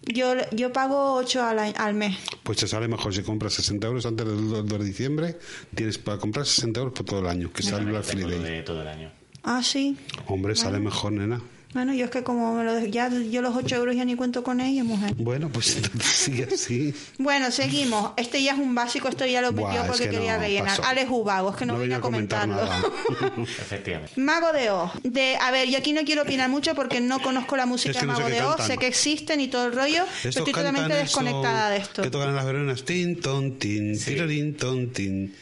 Yo, 0.07 0.35
yo 0.53 0.73
pago 0.73 1.14
8 1.14 1.43
al, 1.43 1.59
a- 1.59 1.64
al 1.71 1.95
mes. 1.95 2.17
Pues 2.43 2.59
te 2.59 2.67
sale 2.69 2.88
mejor 2.88 3.14
si 3.14 3.23
compras 3.23 3.55
60 3.55 3.87
euros 3.87 4.07
antes 4.07 4.27
del 4.27 4.49
2 4.51 4.67
de 4.69 4.85
diciembre. 4.85 5.38
Tienes 5.75 5.99
para 5.99 6.19
comprar 6.19 6.45
60 6.47 6.81
euros 6.81 6.93
por 6.95 7.07
todo 7.07 7.21
el 7.21 7.27
año, 7.27 7.51
que 7.53 7.62
sale 7.62 7.85
Black 7.87 8.05
Tengo 8.07 8.29
lo 8.29 8.37
Friday. 8.37 8.57
de 8.57 8.62
todo 8.62 8.83
el 8.83 8.88
año. 8.88 9.11
Ah, 9.43 9.62
sí. 9.62 9.97
Hombre, 10.27 10.55
sale 10.57 10.79
mejor, 10.79 11.12
nena. 11.12 11.40
Bueno, 11.74 11.92
yo 11.92 12.04
es 12.06 12.10
que 12.12 12.22
como 12.22 12.54
me 12.54 12.64
lo 12.64 12.72
de- 12.74 12.90
ya 12.90 13.10
yo 13.10 13.42
los 13.42 13.54
8 13.56 13.76
euros 13.76 13.94
ya 13.96 14.04
ni 14.04 14.14
cuento 14.14 14.42
con 14.44 14.60
ellos, 14.60 14.87
mujer. 14.87 15.12
Bueno, 15.16 15.48
pues 15.50 15.76
entonces 15.76 16.06
sigue 16.14 16.48
así. 16.52 16.94
Bueno, 17.18 17.50
seguimos. 17.50 18.12
Este 18.16 18.42
ya 18.42 18.52
es 18.52 18.58
un 18.58 18.74
básico, 18.74 19.08
esto 19.08 19.26
ya 19.26 19.42
lo 19.42 19.50
metió 19.52 19.68
Buah, 19.70 19.80
es 19.82 19.87
porque 19.88 20.04
que 20.04 20.10
quería 20.10 20.37
no, 20.37 20.42
rellenar. 20.42 20.68
pasó. 20.76 20.84
Alex 20.84 21.10
Ubago, 21.10 21.50
es 21.50 21.56
que 21.56 21.66
no, 21.66 21.76
venía 21.76 21.96
a 21.96 22.00
comentarlo. 22.00 22.56
Efectivamente. 23.42 24.12
Mago 24.20 24.52
de 24.52 24.70
Oz. 24.70 24.92
De, 25.02 25.37
a 25.40 25.50
ver, 25.50 25.68
yo 25.68 25.78
aquí 25.78 25.92
no 25.92 26.02
quiero 26.04 26.22
opinar 26.22 26.48
mucho 26.48 26.74
porque 26.74 27.00
no 27.00 27.20
conozco 27.20 27.56
la 27.56 27.66
música 27.66 27.90
Es 27.90 27.96
que 27.98 28.06
de 28.06 28.12
no 28.12 28.16
sé 28.16 28.22
Mago 28.22 28.34
de 28.34 28.42
Oz, 28.42 28.48
cantan. 28.56 28.66
sé 28.68 28.78
que 28.78 28.87
existen 28.87 29.40
y 29.40 29.48
todo 29.48 29.66
el 29.66 29.72
rollo, 29.72 30.04
pero 30.22 30.28
estoy 30.30 30.52
totalmente 30.52 30.94
desconectada 30.94 31.70
de 31.70 31.78
esto. 31.78 32.02
Que 32.02 32.10
tocan 32.10 32.28
en 32.30 32.37
las 32.37 32.46
veronas. 32.46 32.84
Tin, 32.84 33.20
ton, 33.20 33.58
tin, 33.58 33.98
Sí. 33.98 34.12
tirarín, 34.12 34.56
ton, 34.56 34.92
tin. 34.92 35.34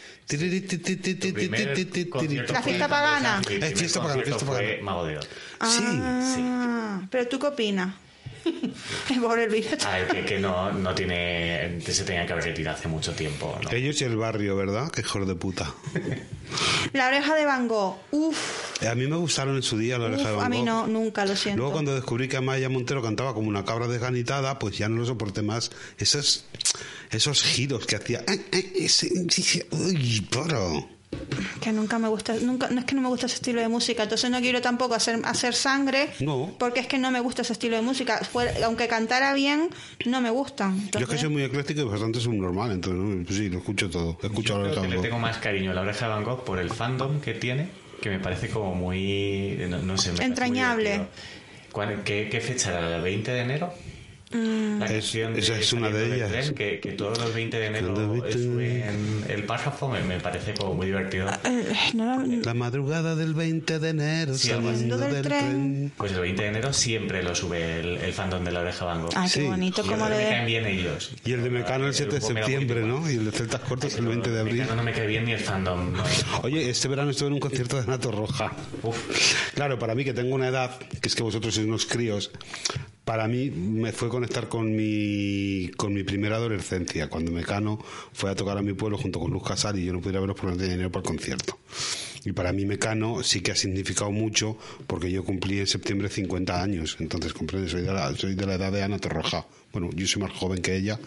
La 2.52 2.62
fiesta 2.62 2.88
pagana. 2.88 3.40
Eh, 3.40 3.44
primer 3.44 3.76
fiesta 3.76 4.00
pagana, 4.00 4.22
fiesta 4.22 4.46
pagana. 4.46 4.82
Mago 4.82 5.04
de 5.06 5.18
Oz. 5.18 5.28
Ah, 5.60 7.00
pero 7.10 7.28
tú 7.28 7.38
qué 7.38 7.46
opinas? 7.46 7.94
El 8.44 9.20
pobre 9.20 9.48
Luis. 9.48 9.66
Ah, 9.86 9.98
que, 10.10 10.24
que 10.24 10.38
no, 10.38 10.72
no 10.72 10.94
tiene. 10.94 11.80
Se 11.80 12.04
tenía 12.04 12.26
que 12.26 12.32
haber 12.32 12.44
retirado 12.46 12.76
hace 12.76 12.88
mucho 12.88 13.12
tiempo. 13.12 13.58
¿no? 13.62 13.70
Ellos 13.70 14.00
y 14.00 14.04
el 14.04 14.16
barrio, 14.16 14.56
¿verdad? 14.56 14.90
Qué 14.90 15.00
hijos 15.02 15.26
de 15.26 15.34
puta. 15.34 15.72
La 16.92 17.08
oreja 17.08 17.34
de 17.34 17.46
Van 17.46 17.66
Gogh. 17.68 17.96
Uf, 18.10 18.82
Eh, 18.82 18.88
A 18.88 18.94
mí 18.94 19.06
me 19.06 19.16
gustaron 19.16 19.56
en 19.56 19.62
su 19.62 19.78
día 19.78 19.96
la 19.98 20.06
oreja 20.06 20.30
de 20.30 20.36
Van 20.36 20.46
a 20.46 20.48
mí 20.48 20.58
Gogh. 20.58 20.66
no, 20.66 20.86
nunca, 20.86 21.24
lo 21.24 21.34
siento. 21.36 21.58
Luego 21.58 21.72
cuando 21.72 21.94
descubrí 21.94 22.28
que 22.28 22.36
Amaya 22.36 22.68
Montero 22.68 23.00
cantaba 23.02 23.32
como 23.32 23.48
una 23.48 23.64
cabra 23.64 23.86
desganitada, 23.86 24.58
pues 24.58 24.76
ya 24.76 24.88
no 24.88 24.96
lo 25.00 25.06
soporté 25.06 25.40
más. 25.42 25.70
Esos, 25.98 26.44
esos 27.10 27.42
giros 27.42 27.86
que 27.86 27.96
hacía. 27.96 28.22
Ay, 28.26 28.44
ay, 28.52 28.72
ese- 28.80 29.08
ese- 29.28 29.66
Uy, 29.70 30.26
paro. 30.30 30.88
Que 31.60 31.72
nunca 31.72 31.98
me 31.98 32.08
gusta, 32.08 32.34
nunca, 32.42 32.68
no 32.70 32.80
es 32.80 32.84
que 32.86 32.94
no 32.96 33.02
me 33.02 33.08
gusta 33.08 33.26
ese 33.26 33.36
estilo 33.36 33.60
de 33.60 33.68
música, 33.68 34.02
entonces 34.02 34.28
no 34.30 34.40
quiero 34.40 34.60
tampoco 34.60 34.94
hacer, 34.94 35.20
hacer 35.24 35.54
sangre, 35.54 36.08
No. 36.20 36.52
porque 36.58 36.80
es 36.80 36.86
que 36.88 36.98
no 36.98 37.10
me 37.12 37.20
gusta 37.20 37.42
ese 37.42 37.52
estilo 37.52 37.76
de 37.76 37.82
música. 37.82 38.18
Fuera- 38.18 38.52
aunque 38.66 38.88
cantara 38.88 39.32
bien, 39.32 39.68
no 40.04 40.20
me 40.20 40.30
gustan. 40.30 40.90
Yo 40.90 40.98
es 41.00 41.08
que 41.08 41.18
soy 41.18 41.28
muy 41.28 41.42
ecléctico 41.44 41.82
y 41.82 41.84
bastante 41.84 42.18
subnormal, 42.18 42.72
entonces 42.72 43.00
¿no? 43.00 43.24
pues 43.24 43.36
sí, 43.38 43.48
lo 43.48 43.58
escucho 43.58 43.88
todo. 43.90 44.18
He 44.22 44.26
escuchado 44.26 44.62
la 44.64 44.70
Creo 44.70 44.82
que 44.82 44.88
le 44.88 44.98
tengo 44.98 45.18
más 45.20 45.36
cariño 45.38 45.70
a 45.70 45.74
la 45.74 45.82
oreja 45.82 46.06
de 46.08 46.12
Van 46.14 46.24
Gogh 46.24 46.42
por 46.44 46.58
el 46.58 46.70
fandom 46.70 47.20
que 47.20 47.34
tiene, 47.34 47.68
que 48.00 48.10
me 48.10 48.18
parece 48.18 48.48
como 48.48 48.74
muy. 48.74 49.56
No, 49.68 49.78
no 49.78 49.96
sé, 49.98 50.10
me 50.10 50.16
muy 50.16 50.24
Entrañable. 50.26 50.82
divertido. 50.92 51.08
¿Cuál- 51.70 52.02
qué, 52.02 52.28
qué 52.30 52.40
fecha 52.40 52.70
era? 52.76 52.96
¿El 52.96 53.02
20 53.02 53.30
de 53.30 53.40
enero? 53.40 53.72
La 54.32 54.86
Es- 54.86 54.92
canción 54.92 55.36
esa 55.36 55.58
es 55.58 55.72
una 55.72 55.90
de 55.90 56.14
ellas. 56.16 56.30
tren, 56.30 56.54
que, 56.54 56.80
que 56.80 56.92
todos 56.92 57.18
los 57.18 57.34
20 57.34 57.58
de 57.58 57.66
enero 57.66 57.88
Los 57.88 58.10
20 58.10 58.26
de 58.28 58.32
suben 58.44 59.24
el 59.28 59.44
párrafo, 59.44 59.88
me, 59.88 60.00
me 60.02 60.18
parece 60.20 60.54
como 60.54 60.74
muy 60.74 60.86
divertido. 60.86 61.28
Eh, 61.44 61.72
no 61.94 62.22
la- 62.22 62.36
La 62.44 62.54
madrugada 62.54 63.14
del 63.14 63.34
20 63.34 63.78
de 63.78 63.88
enero, 63.90 64.34
Sí, 64.34 64.48
saliendo 64.48 64.96
Del 64.98 65.12
del 65.14 65.22
tren. 65.22 65.40
tren. 65.40 65.92
Pues 65.96 66.12
el 66.12 66.20
20 66.20 66.42
de 66.42 66.48
enero 66.48 66.72
siempre 66.72 67.22
lo 67.22 67.34
sube 67.34 67.80
el, 67.80 67.98
el 67.98 68.12
fandom 68.12 68.42
de 68.44 68.52
la 68.52 68.60
oreja 68.60 68.84
Van 68.84 69.02
Gogh. 69.02 69.12
Sí. 69.28 69.40
qué 69.40 69.46
bonito, 69.46 69.82
Y 69.84 69.88
como 69.88 70.04
me 70.08 70.10
caen 70.16 70.40
le... 70.40 70.46
bien 70.46 70.66
ellos. 70.66 71.12
Y 71.24 71.32
el 71.32 71.42
de 71.42 71.50
Mecano 71.50 71.86
el 71.86 71.94
7 71.94 72.14
de 72.18 72.20
me 72.20 72.26
septiembre, 72.40 72.80
¿no? 72.82 73.10
Y 73.10 73.14
el 73.16 73.24
de 73.26 73.32
Celtas 73.32 73.60
Cortos 73.60 73.94
el 73.96 74.06
20 74.06 74.30
de 74.30 74.40
abril. 74.40 74.56
Mecano 74.60 74.76
no 74.76 74.82
me 74.82 74.92
cae 74.92 75.06
bien 75.06 75.24
ni 75.24 75.32
el 75.32 75.40
fandom. 75.40 75.92
no. 75.92 76.02
Oye, 76.42 76.68
este 76.70 76.88
verano 76.88 77.10
estuve 77.10 77.28
en 77.28 77.34
un 77.34 77.40
concierto 77.40 77.80
de 77.80 77.86
Nato 77.86 78.10
Roja. 78.10 78.52
Uf. 78.82 79.52
Claro, 79.54 79.78
para 79.78 79.94
mí 79.94 80.04
que 80.04 80.12
tengo 80.14 80.34
una 80.34 80.48
edad, 80.48 80.78
que 81.00 81.08
es 81.08 81.14
que 81.14 81.22
vosotros 81.22 81.54
sois 81.54 81.66
unos 81.66 81.86
críos, 81.86 82.30
para 83.04 83.26
mí 83.26 83.50
me 83.50 83.92
fue 83.92 84.08
conectar 84.08 84.48
con 84.48 84.74
mi, 84.74 85.70
con 85.76 85.92
mi 85.92 86.04
primera 86.04 86.36
adolescencia, 86.36 87.08
cuando 87.08 87.32
Mecano 87.32 87.78
fue 88.12 88.30
a 88.30 88.34
tocar 88.34 88.58
a 88.58 88.62
mi 88.62 88.74
pueblo 88.74 88.96
junto 88.96 89.18
con 89.18 89.32
Luz 89.32 89.42
Casal 89.42 89.78
y 89.78 89.84
yo 89.84 89.92
no 89.92 90.00
pudiera 90.00 90.20
verlos 90.20 90.36
porque 90.36 90.52
no 90.52 90.56
tenía 90.56 90.74
dinero 90.74 90.92
para 90.92 91.02
el 91.02 91.08
concierto. 91.08 91.58
Y 92.24 92.32
para 92.32 92.52
mí 92.52 92.64
Mecano 92.64 93.24
sí 93.24 93.40
que 93.40 93.50
ha 93.50 93.56
significado 93.56 94.12
mucho 94.12 94.56
porque 94.86 95.10
yo 95.10 95.24
cumplí 95.24 95.58
en 95.58 95.66
septiembre 95.66 96.08
50 96.08 96.62
años, 96.62 96.96
entonces 97.00 97.32
comprende, 97.32 97.68
soy 97.68 97.82
de 97.82 97.92
la, 97.92 98.14
soy 98.14 98.36
de 98.36 98.46
la 98.46 98.54
edad 98.54 98.70
de 98.70 98.82
Ana 98.84 98.98
Torroja. 98.98 99.46
Bueno, 99.72 99.90
yo 99.94 100.06
soy 100.06 100.22
más 100.22 100.32
joven 100.32 100.62
que 100.62 100.76
ella, 100.76 101.00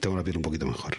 tengo 0.00 0.16
la 0.16 0.24
piel 0.24 0.38
un 0.38 0.42
poquito 0.42 0.66
mejor. 0.66 0.96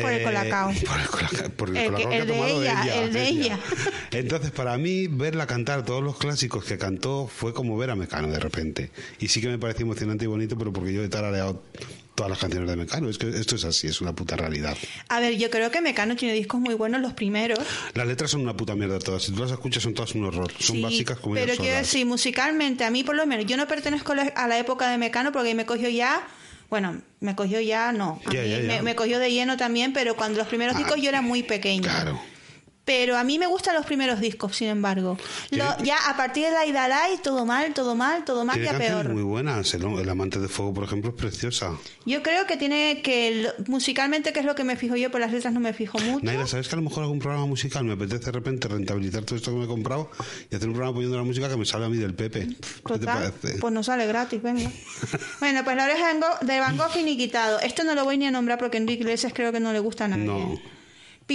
Por 0.00 0.10
el 0.12 0.22
colacao. 0.22 0.72
Por 0.86 1.00
el 1.00 1.06
colacao, 1.08 1.50
por 1.50 1.68
el 1.76 1.84
colacao 1.86 2.10
que 2.10 2.16
el 2.16 2.22
ha 2.22 2.24
de 2.24 2.32
tomado 2.32 2.62
ella, 2.62 3.02
el 3.04 3.12
de 3.12 3.28
ella. 3.28 3.58
entonces, 4.12 4.50
para 4.50 4.76
mí, 4.78 5.06
verla 5.06 5.46
cantar 5.46 5.84
todos 5.84 6.02
los 6.02 6.16
clásicos 6.16 6.64
que 6.64 6.78
cantó 6.78 7.26
fue 7.26 7.52
como 7.52 7.76
ver 7.76 7.90
a 7.90 7.96
Mecano 7.96 8.28
de 8.28 8.38
repente. 8.38 8.90
Y 9.20 9.28
sí 9.28 9.40
que 9.40 9.48
me 9.48 9.58
pareció 9.58 9.84
emocionante 9.84 10.24
y 10.24 10.28
bonito, 10.28 10.56
pero 10.56 10.72
porque 10.72 10.92
yo 10.94 11.02
he 11.04 11.08
tarareado 11.08 11.62
todas 12.14 12.30
las 12.30 12.38
canciones 12.38 12.68
de 12.70 12.76
Mecano. 12.76 13.08
Es 13.10 13.18
que 13.18 13.28
esto 13.28 13.56
es 13.56 13.64
así, 13.64 13.86
es 13.86 14.00
una 14.00 14.14
puta 14.14 14.36
realidad. 14.36 14.76
A 15.08 15.20
ver, 15.20 15.36
yo 15.36 15.50
creo 15.50 15.70
que 15.70 15.80
Mecano 15.82 16.16
tiene 16.16 16.34
discos 16.34 16.60
muy 16.60 16.74
buenos 16.74 17.00
los 17.02 17.12
primeros. 17.12 17.58
Las 17.94 18.06
letras 18.06 18.30
son 18.30 18.40
una 18.42 18.56
puta 18.56 18.74
mierda 18.74 18.98
todas. 18.98 19.22
Si 19.22 19.32
tú 19.32 19.40
las 19.42 19.50
escuchas, 19.50 19.82
son 19.82 19.92
todas 19.94 20.14
un 20.14 20.24
horror. 20.24 20.50
Son 20.58 20.76
Sí, 20.76 20.82
básicas 20.82 21.18
como 21.18 21.34
Pero 21.34 21.54
quiero 21.56 21.76
decir, 21.76 22.06
musicalmente, 22.06 22.84
a 22.84 22.90
mí 22.90 23.04
por 23.04 23.14
lo 23.16 23.26
menos, 23.26 23.44
yo 23.46 23.56
no 23.58 23.66
pertenezco 23.68 24.12
a 24.12 24.16
la- 24.16 24.22
a 24.22 24.48
la 24.48 24.58
época 24.58 24.88
de 24.90 24.96
Mecano 24.98 25.32
porque 25.32 25.54
me 25.54 25.66
cogió 25.66 25.88
ya. 25.90 26.26
Bueno, 26.72 27.02
me 27.20 27.36
cogió 27.36 27.60
ya, 27.60 27.92
no. 27.92 28.18
A 28.24 28.30
mí. 28.30 28.62
Me, 28.66 28.80
me 28.80 28.94
cogió 28.94 29.18
de 29.18 29.30
lleno 29.30 29.58
también, 29.58 29.92
pero 29.92 30.16
cuando 30.16 30.38
los 30.38 30.48
primeros 30.48 30.74
Ah, 30.74 30.78
discos 30.78 30.96
yo 31.02 31.10
era 31.10 31.20
muy 31.20 31.42
pequeña. 31.42 31.82
Claro. 31.82 32.18
Pero 32.84 33.16
a 33.16 33.22
mí 33.22 33.38
me 33.38 33.46
gustan 33.46 33.76
los 33.76 33.86
primeros 33.86 34.18
discos, 34.20 34.56
sin 34.56 34.66
embargo. 34.66 35.16
Lo- 35.50 35.78
ya 35.84 35.96
a 36.10 36.16
partir 36.16 36.46
de 36.46 36.50
la 36.50 36.66
Idalai, 36.66 37.16
todo 37.22 37.46
mal, 37.46 37.72
todo 37.74 37.94
mal, 37.94 38.24
todo 38.24 38.44
Tiene 38.50 38.64
ya 38.66 38.76
peor. 38.76 39.08
muy 39.10 39.22
buenas. 39.22 39.72
El, 39.74 39.84
el 39.84 40.08
Amante 40.08 40.40
de 40.40 40.48
Fuego, 40.48 40.74
por 40.74 40.84
ejemplo, 40.84 41.10
es 41.10 41.16
preciosa. 41.16 41.76
Yo 42.06 42.24
creo 42.24 42.44
que 42.48 42.56
tiene 42.56 43.00
que, 43.02 43.42
lo- 43.42 43.64
musicalmente, 43.68 44.32
que 44.32 44.40
es 44.40 44.46
lo 44.46 44.56
que 44.56 44.64
me 44.64 44.74
fijo 44.74 44.96
yo, 44.96 45.12
pero 45.12 45.20
las 45.24 45.32
letras 45.32 45.52
no 45.54 45.60
me 45.60 45.72
fijo 45.72 45.96
mucho. 46.00 46.26
Naira, 46.26 46.44
¿sabes 46.48 46.66
que 46.66 46.74
a 46.74 46.78
lo 46.78 46.82
mejor 46.82 47.04
algún 47.04 47.20
programa 47.20 47.46
musical 47.46 47.84
me 47.84 47.92
apetece 47.92 48.24
de 48.26 48.32
repente 48.32 48.66
rentabilizar 48.66 49.22
todo 49.22 49.36
esto 49.36 49.52
que 49.52 49.58
me 49.58 49.64
he 49.64 49.68
comprado 49.68 50.10
y 50.50 50.56
hacer 50.56 50.66
un 50.66 50.74
programa 50.74 50.94
poniendo 50.94 51.16
la 51.16 51.22
música 51.22 51.48
que 51.48 51.56
me 51.56 51.64
sale 51.64 51.84
a 51.84 51.88
mí 51.88 51.98
del 51.98 52.14
Pepe? 52.14 52.48
¿Qué 52.48 52.54
te 52.56 52.98
Total, 52.98 53.32
parece? 53.32 53.60
pues 53.60 53.72
no 53.72 53.84
sale 53.84 54.08
gratis, 54.08 54.42
venga. 54.42 54.68
bueno, 55.38 55.62
pues 55.62 55.76
la 55.76 55.84
oreja 55.84 56.08
de 56.12 56.14
Van 56.14 56.20
Gogh, 56.20 56.40
de 56.40 56.58
Van 56.58 56.76
Gogh 56.76 56.90
finiquitado. 56.90 57.60
Esto 57.60 57.84
no 57.84 57.94
lo 57.94 58.02
voy 58.02 58.18
ni 58.18 58.26
a 58.26 58.32
nombrar 58.32 58.58
porque 58.58 58.78
Enrique 58.78 59.02
Iglesias 59.04 59.32
creo 59.32 59.52
que 59.52 59.60
no 59.60 59.72
le 59.72 59.78
gusta 59.78 60.06
a 60.06 60.08
nadie. 60.08 60.24
No. 60.24 60.60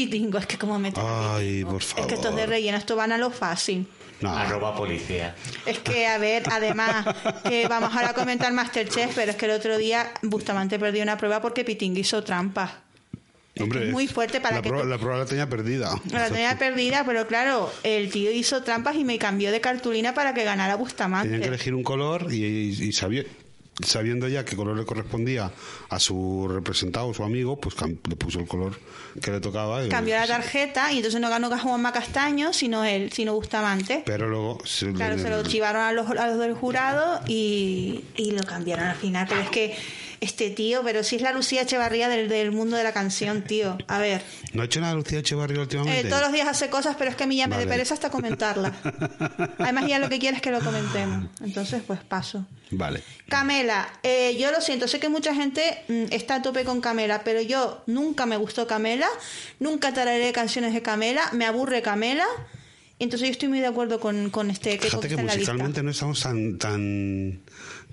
Pitingo, 0.05 0.37
es 0.37 0.45
que 0.45 0.57
como 0.57 0.77
me 0.77 0.93
Ay, 0.95 1.63
por 1.65 1.81
Es 1.81 1.93
que 1.93 2.01
estos 2.01 2.21
de 2.35 2.41
favor. 2.43 2.49
relleno, 2.49 2.77
esto 2.77 2.95
van 2.95 3.11
a 3.11 3.17
lo 3.17 3.31
fácil. 3.31 3.87
No. 4.21 4.35
Arroba 4.35 4.75
policía. 4.75 5.35
Es 5.65 5.79
que, 5.79 6.07
a 6.07 6.17
ver, 6.17 6.43
además, 6.51 7.05
que 7.47 7.67
vamos 7.67 7.93
ahora 7.95 8.09
a 8.09 8.13
comentar 8.13 8.51
Masterchef, 8.53 9.13
pero 9.15 9.31
es 9.31 9.37
que 9.37 9.45
el 9.45 9.51
otro 9.51 9.77
día 9.77 10.11
Bustamante 10.23 10.79
perdió 10.79 11.03
una 11.03 11.17
prueba 11.17 11.41
porque 11.41 11.63
Pitingo 11.63 11.99
hizo 11.99 12.23
trampa. 12.23 12.81
Hombre, 13.59 13.91
muy 13.91 14.07
fuerte 14.07 14.39
para 14.39 14.57
la 14.57 14.61
que 14.61 14.69
prueba, 14.69 14.83
tú- 14.85 14.89
la 14.89 14.97
prueba 14.99 15.17
la 15.17 15.25
tenía 15.25 15.49
perdida. 15.49 15.99
La 16.11 16.29
tenía 16.29 16.57
perdida, 16.59 17.03
pero 17.05 17.25
claro, 17.25 17.71
el 17.83 18.11
tío 18.11 18.31
hizo 18.31 18.61
trampas 18.61 18.95
y 18.97 19.03
me 19.03 19.17
cambió 19.17 19.51
de 19.51 19.59
cartulina 19.61 20.13
para 20.13 20.33
que 20.35 20.43
ganara 20.43 20.75
Bustamante. 20.75 21.27
Tenían 21.27 21.41
que 21.41 21.47
elegir 21.47 21.73
un 21.73 21.83
color 21.83 22.27
y, 22.31 22.43
y- 22.43 22.83
y 22.89 22.91
sabía- 22.93 23.23
sabiendo 23.85 24.27
ya 24.27 24.43
qué 24.45 24.55
color 24.55 24.77
le 24.77 24.85
correspondía 24.85 25.51
a 25.89 25.99
su 25.99 26.47
representado, 26.49 27.13
su 27.13 27.23
amigo, 27.23 27.59
pues 27.59 27.75
le 27.81 28.15
puso 28.15 28.39
el 28.39 28.47
color 28.47 28.79
que 29.21 29.31
le 29.31 29.39
tocaba. 29.39 29.85
y- 29.85 29.89
Cambió 29.89 30.15
la 30.15 30.27
tarjeta 30.27 30.91
y 30.91 30.97
entonces 30.97 31.19
no 31.21 31.29
ganó 31.29 31.49
Juanma 31.57 31.91
Castaño, 31.93 32.53
sino 32.53 32.83
él, 32.85 33.11
sino 33.11 33.33
Bustamante. 33.33 34.03
Pero 34.05 34.27
luego... 34.29 34.57
se 34.65 34.91
Claro, 34.93 35.15
le- 35.15 35.21
se 35.23 35.29
lo 35.29 35.43
chivaron 35.43 35.81
a 35.81 35.91
los, 35.91 36.09
a 36.09 36.27
los 36.27 36.39
del 36.39 36.53
jurado 36.53 37.21
y, 37.27 38.03
y 38.15 38.31
lo 38.31 38.43
cambiaron 38.43 38.85
al 38.87 38.95
final. 38.95 39.25
Pero 39.29 39.41
es 39.41 39.49
que 39.49 39.75
este 40.19 40.49
tío, 40.49 40.81
pero 40.83 41.03
si 41.03 41.17
es 41.17 41.21
la 41.21 41.31
Lucía 41.31 41.61
Echevarría 41.61 42.09
del, 42.09 42.29
del 42.29 42.51
mundo 42.51 42.77
de 42.77 42.83
la 42.83 42.93
canción, 42.93 43.43
tío. 43.43 43.77
A 43.87 43.99
ver, 43.99 44.21
¿No 44.53 44.61
ha 44.61 44.65
hecho 44.65 44.81
nada 44.81 44.93
Lucía 44.95 45.19
Echevarría 45.19 45.59
últimamente? 45.61 46.07
eh, 46.07 46.09
todos 46.09 46.21
los 46.21 46.31
días 46.31 46.47
hace 46.47 46.69
cosas, 46.69 46.95
pero 46.97 47.09
es 47.11 47.15
que 47.15 47.23
a 47.23 47.27
mí 47.27 47.37
ya 47.37 47.47
me 47.47 47.55
Vale. 47.55 47.65
de 47.65 47.71
pereza 47.71 47.93
hasta 47.93 48.09
comentarla. 48.09 48.73
Además, 49.59 49.87
ya 49.87 49.99
lo 49.99 50.09
que 50.09 50.19
quiere 50.19 50.35
es 50.37 50.41
que 50.41 50.51
lo 50.51 50.59
comentemos. 50.59 51.29
Entonces, 51.43 51.81
pues 51.85 51.99
paso. 52.01 52.45
Vale. 52.71 53.01
Camela, 53.29 53.87
eh, 54.03 54.37
yo 54.39 54.51
lo 54.51 54.61
siento, 54.61 54.87
sé 54.87 54.99
que 54.99 55.09
mucha 55.09 55.33
gente 55.33 55.83
mm, 55.87 56.05
está 56.11 56.35
a 56.35 56.41
tope 56.41 56.63
con 56.63 56.81
Camela, 56.81 57.23
pero 57.23 57.41
yo 57.41 57.83
nunca 57.87 58.25
me 58.25 58.37
gustó 58.37 58.67
Camela, 58.67 59.07
nunca 59.59 59.93
tararé 59.93 60.31
canciones 60.33 60.73
de 60.73 60.81
Camela, 60.81 61.29
me 61.33 61.45
aburre 61.45 61.81
Camela, 61.81 62.25
entonces 62.99 63.27
yo 63.27 63.31
estoy 63.31 63.47
muy 63.49 63.59
de 63.59 63.67
acuerdo 63.67 63.99
con, 63.99 64.29
con 64.31 64.49
este 64.49 64.77
que 64.79 64.87
Fíjate 64.87 65.07
que 65.09 65.17
musicalmente 65.17 65.83
no 65.83 65.91
estamos 65.91 66.21
tan 66.21 66.57
tan 66.57 67.41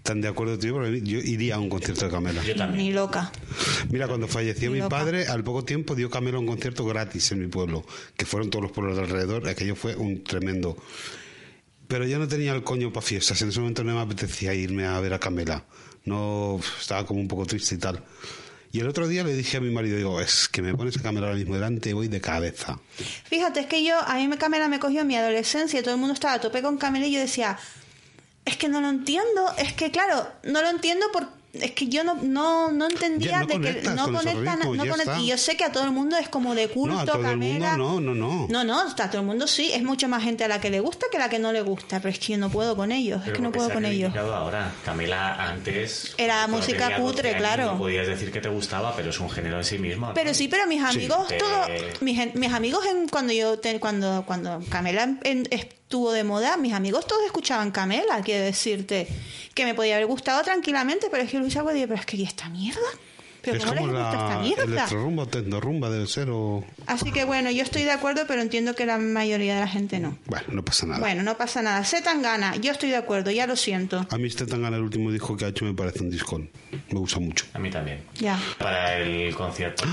tan 0.04 0.20
de 0.20 0.28
acuerdo 0.28 0.58
tú 0.58 0.66
y 0.66 0.68
yo, 0.68 0.74
porque 0.74 1.00
yo 1.00 1.18
iría 1.18 1.54
a 1.56 1.58
un 1.58 1.70
concierto 1.70 2.04
de 2.04 2.10
Camela. 2.10 2.44
Yo 2.44 2.54
también. 2.54 2.84
Ni 2.86 2.92
loca. 2.92 3.32
Mira, 3.90 4.06
cuando 4.06 4.28
falleció 4.28 4.68
Ni 4.68 4.74
mi 4.74 4.80
loca. 4.82 4.96
padre, 4.96 5.26
al 5.26 5.42
poco 5.42 5.64
tiempo 5.64 5.94
dio 5.94 6.10
Camela 6.10 6.38
un 6.38 6.46
concierto 6.46 6.84
gratis 6.84 7.32
en 7.32 7.40
mi 7.40 7.46
pueblo, 7.46 7.86
que 8.16 8.26
fueron 8.26 8.50
todos 8.50 8.64
los 8.64 8.72
pueblos 8.72 8.96
de 8.96 9.02
alrededor, 9.02 9.48
aquello 9.48 9.74
fue 9.74 9.96
un 9.96 10.22
tremendo. 10.22 10.76
Pero 11.88 12.06
yo 12.06 12.18
no 12.18 12.28
tenía 12.28 12.52
el 12.52 12.62
coño 12.62 12.92
para 12.92 13.04
fiestas, 13.04 13.40
en 13.40 13.48
ese 13.48 13.60
momento 13.60 13.82
no 13.82 13.94
me 13.94 14.00
apetecía 14.00 14.52
irme 14.52 14.84
a 14.84 15.00
ver 15.00 15.14
a 15.14 15.18
Camela. 15.18 15.64
No, 16.04 16.60
estaba 16.78 17.06
como 17.06 17.20
un 17.20 17.28
poco 17.28 17.46
triste 17.46 17.76
y 17.76 17.78
tal. 17.78 18.04
Y 18.72 18.80
el 18.80 18.88
otro 18.88 19.08
día 19.08 19.24
le 19.24 19.32
dije 19.34 19.56
a 19.56 19.60
mi 19.60 19.70
marido, 19.70 19.96
digo, 19.96 20.20
es 20.20 20.48
que 20.48 20.60
me 20.60 20.74
pones 20.74 20.98
a 20.98 21.02
Camela 21.02 21.28
ahora 21.28 21.38
mismo 21.38 21.54
delante 21.54 21.88
y 21.88 21.92
voy 21.94 22.08
de 22.08 22.20
cabeza. 22.20 22.78
Fíjate, 23.24 23.60
es 23.60 23.66
que 23.66 23.82
yo, 23.82 23.98
a 24.06 24.16
mí 24.16 24.28
me 24.28 24.36
Camela 24.36 24.68
me 24.68 24.78
cogió 24.80 25.00
en 25.00 25.06
mi 25.06 25.16
adolescencia, 25.16 25.82
todo 25.82 25.94
el 25.94 26.00
mundo 26.00 26.12
estaba 26.12 26.34
a 26.34 26.40
tope 26.42 26.60
con 26.60 26.76
Camela 26.76 27.06
y 27.06 27.12
yo 27.12 27.20
decía, 27.20 27.56
es 28.44 28.56
que 28.56 28.68
no 28.68 28.80
lo 28.80 28.88
entiendo, 28.88 29.52
es 29.58 29.72
que 29.72 29.90
claro, 29.90 30.26
no 30.42 30.60
lo 30.62 30.68
entiendo 30.68 31.06
por 31.12 31.28
es 31.54 31.70
que 31.70 31.86
yo 31.86 32.02
no 32.02 32.16
no, 32.20 32.72
no 32.72 32.88
entendía 32.90 33.30
Ya, 33.30 33.40
no 33.42 33.46
de 33.46 33.60
que 33.60 33.82
no 33.90 34.04
con 34.06 34.16
conectan, 34.16 34.58
ritmos, 34.58 34.76
no 34.76 35.20
y 35.20 35.28
yo 35.28 35.38
sé 35.38 35.56
que 35.56 35.62
a 35.62 35.70
todo 35.70 35.84
el 35.84 35.92
mundo 35.92 36.16
es 36.16 36.28
como 36.28 36.52
de 36.56 36.66
culto 36.66 36.96
No, 36.96 37.00
a 37.02 37.04
todo 37.06 37.18
el 37.18 37.36
mundo 37.36 37.46
Camela. 37.64 37.76
no, 37.76 38.00
no, 38.00 38.12
no. 38.12 38.48
No, 38.50 38.64
no, 38.64 38.80
a 38.80 38.94
todo 39.08 39.20
el 39.20 39.24
mundo 39.28 39.46
sí, 39.46 39.70
es 39.72 39.84
mucha 39.84 40.08
más 40.08 40.24
gente 40.24 40.42
a 40.42 40.48
la 40.48 40.60
que 40.60 40.68
le 40.70 40.80
gusta 40.80 41.06
que 41.12 41.16
a 41.16 41.20
la 41.20 41.28
que 41.28 41.38
no 41.38 41.52
le 41.52 41.60
gusta, 41.62 41.98
pero 42.00 42.08
es 42.08 42.18
que 42.18 42.32
yo 42.32 42.38
no 42.38 42.50
puedo 42.50 42.74
con 42.74 42.90
ellos, 42.90 43.20
es 43.24 43.32
que 43.34 43.38
no 43.38 43.44
porque 43.52 43.56
puedo 43.58 43.68
se 43.68 43.74
con 43.74 43.84
ellos. 43.84 44.12
ahora. 44.16 44.72
Camela 44.84 45.48
antes... 45.48 46.14
Era 46.18 46.44
música 46.48 46.88
tenía 46.88 46.98
12 46.98 47.02
cutre, 47.12 47.28
años, 47.28 47.40
claro. 47.40 47.66
No 47.66 47.78
podías 47.78 48.08
decir 48.08 48.32
que 48.32 48.40
te 48.40 48.48
gustaba, 48.48 48.96
pero 48.96 49.10
es 49.10 49.20
un 49.20 49.30
género 49.30 49.58
en 49.58 49.64
sí 49.64 49.78
mismo. 49.78 50.08
¿no? 50.08 50.14
Pero 50.14 50.34
sí, 50.34 50.48
pero 50.48 50.66
mis 50.66 50.82
amigos, 50.82 51.30
Eh, 51.30 51.38
todo, 51.38 51.66
mis, 52.00 52.16
gen- 52.18 52.32
mis 52.34 52.52
amigos 52.52 52.84
en, 52.86 53.06
cuando 53.06 53.32
yo 53.32 53.60
te- 53.60 53.78
cuando 53.78 54.24
cuando 54.26 54.60
Camela 54.70 55.04
en- 55.04 55.20
en- 55.22 55.48
estuvo 55.94 56.10
de 56.10 56.24
moda, 56.24 56.56
mis 56.56 56.72
amigos 56.72 57.06
todos 57.06 57.24
escuchaban 57.24 57.70
Camela, 57.70 58.20
quiero 58.24 58.42
decirte 58.42 59.06
que 59.54 59.64
me 59.64 59.74
podía 59.74 59.94
haber 59.94 60.08
gustado 60.08 60.42
tranquilamente, 60.42 61.06
pero 61.08 61.22
es 61.22 61.30
que 61.30 61.38
Luis 61.38 61.56
Agua 61.56 61.70
pero 61.72 61.94
es 61.94 62.04
que 62.04 62.16
¿y 62.16 62.24
esta 62.24 62.48
mierda? 62.48 62.80
¿Pero 63.42 63.58
es 63.58 63.64
cómo 63.64 63.76
como 63.76 63.92
les 63.92 64.02
gusta 64.02 64.10
esta 64.10 64.34
la 64.34 64.38
mierda? 64.40 64.64
electrorumba 64.64 65.22
o 65.22 65.26
tecnorumba 65.28 65.90
debe 65.90 66.08
ser 66.08 66.30
o... 66.30 66.64
Así 66.88 67.12
que 67.12 67.22
bueno, 67.24 67.48
yo 67.52 67.62
estoy 67.62 67.84
de 67.84 67.92
acuerdo, 67.92 68.24
pero 68.26 68.42
entiendo 68.42 68.74
que 68.74 68.86
la 68.86 68.98
mayoría 68.98 69.54
de 69.54 69.60
la 69.60 69.68
gente 69.68 70.00
no. 70.00 70.18
Bueno, 70.26 70.46
no 70.48 70.64
pasa 70.64 70.84
nada. 70.86 70.98
Bueno, 70.98 71.22
no 71.22 71.36
pasa 71.36 71.62
nada. 71.62 71.84
Se 71.84 72.02
tan 72.02 72.22
gana, 72.22 72.56
yo 72.56 72.72
estoy 72.72 72.90
de 72.90 72.96
acuerdo, 72.96 73.30
ya 73.30 73.46
lo 73.46 73.54
siento. 73.54 74.04
A 74.10 74.18
mí 74.18 74.26
este 74.26 74.46
Tangana, 74.46 74.78
el 74.78 74.82
último 74.82 75.12
disco 75.12 75.36
que 75.36 75.44
ha 75.44 75.48
hecho, 75.48 75.64
me 75.64 75.74
parece 75.74 76.02
un 76.02 76.10
discón. 76.10 76.50
Me 76.90 76.98
gusta 76.98 77.20
mucho. 77.20 77.44
A 77.52 77.60
mí 77.60 77.70
también. 77.70 78.02
Ya. 78.18 78.36
Para 78.58 78.98
el 78.98 79.32
concierto. 79.36 79.84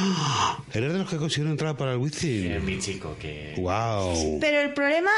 ¿Eres 0.73 0.93
de 0.93 0.97
los 0.97 1.07
que 1.07 1.17
consiguieron 1.17 1.51
entrar 1.51 1.77
para 1.77 1.91
el 1.91 1.99
Wizzing? 1.99 2.65
mi 2.65 2.79
chico, 2.79 3.15
que... 3.19 3.53
¡Wow! 3.59 4.39
Pero 4.39 4.61
el 4.61 4.73
problema 4.73 5.11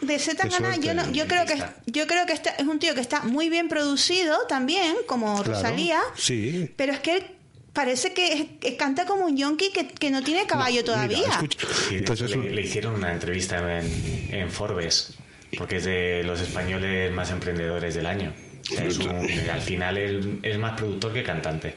de 0.00 0.18
Z 0.18 0.42
Qué 0.42 0.48
Tangana, 0.48 0.76
yo 0.76 0.94
no, 0.94 1.10
yo 1.12 1.26
creo 1.26 1.44
que 1.46 1.62
yo 1.86 2.06
creo 2.06 2.26
que 2.26 2.32
está, 2.32 2.50
es 2.50 2.66
un 2.66 2.78
tío 2.78 2.94
que 2.94 3.00
está 3.00 3.22
muy 3.22 3.48
bien 3.48 3.68
producido 3.68 4.36
también, 4.48 4.96
como 5.06 5.42
Claro, 5.42 5.52
Rosalía. 5.52 6.00
Sí. 6.16 6.70
Pero 6.76 6.92
es 6.92 7.00
que 7.00 7.16
él 7.16 7.26
parece 7.72 8.12
que, 8.12 8.58
que 8.60 8.76
canta 8.76 9.06
como 9.06 9.26
un 9.26 9.36
yonki 9.36 9.70
que, 9.72 9.86
que 9.88 10.10
no 10.10 10.22
tiene 10.22 10.46
caballo 10.46 10.84
todavía. 10.84 11.18
Mira, 11.18 11.32
escucha. 11.32 11.58
Sí, 11.88 11.94
de 11.94 11.98
Entonces, 11.98 12.30
le, 12.30 12.50
le 12.50 12.62
hicieron 12.62 12.94
una 12.94 13.12
entrevista 13.12 13.58
en, 13.78 14.28
en 14.30 14.50
Forbes, 14.50 15.14
porque 15.56 15.76
es 15.76 15.84
de 15.84 16.22
los 16.24 16.40
españoles 16.40 17.12
más 17.12 17.30
emprendedores 17.30 17.94
del 17.94 18.06
año. 18.06 18.32
O 18.72 18.74
sea, 18.76 18.84
es 18.86 18.98
un- 18.98 19.08
al 19.50 19.60
final 19.60 19.96
él 19.98 20.38
es 20.42 20.58
más 20.58 20.72
productor 20.76 21.12
que 21.12 21.22
cantante. 21.22 21.74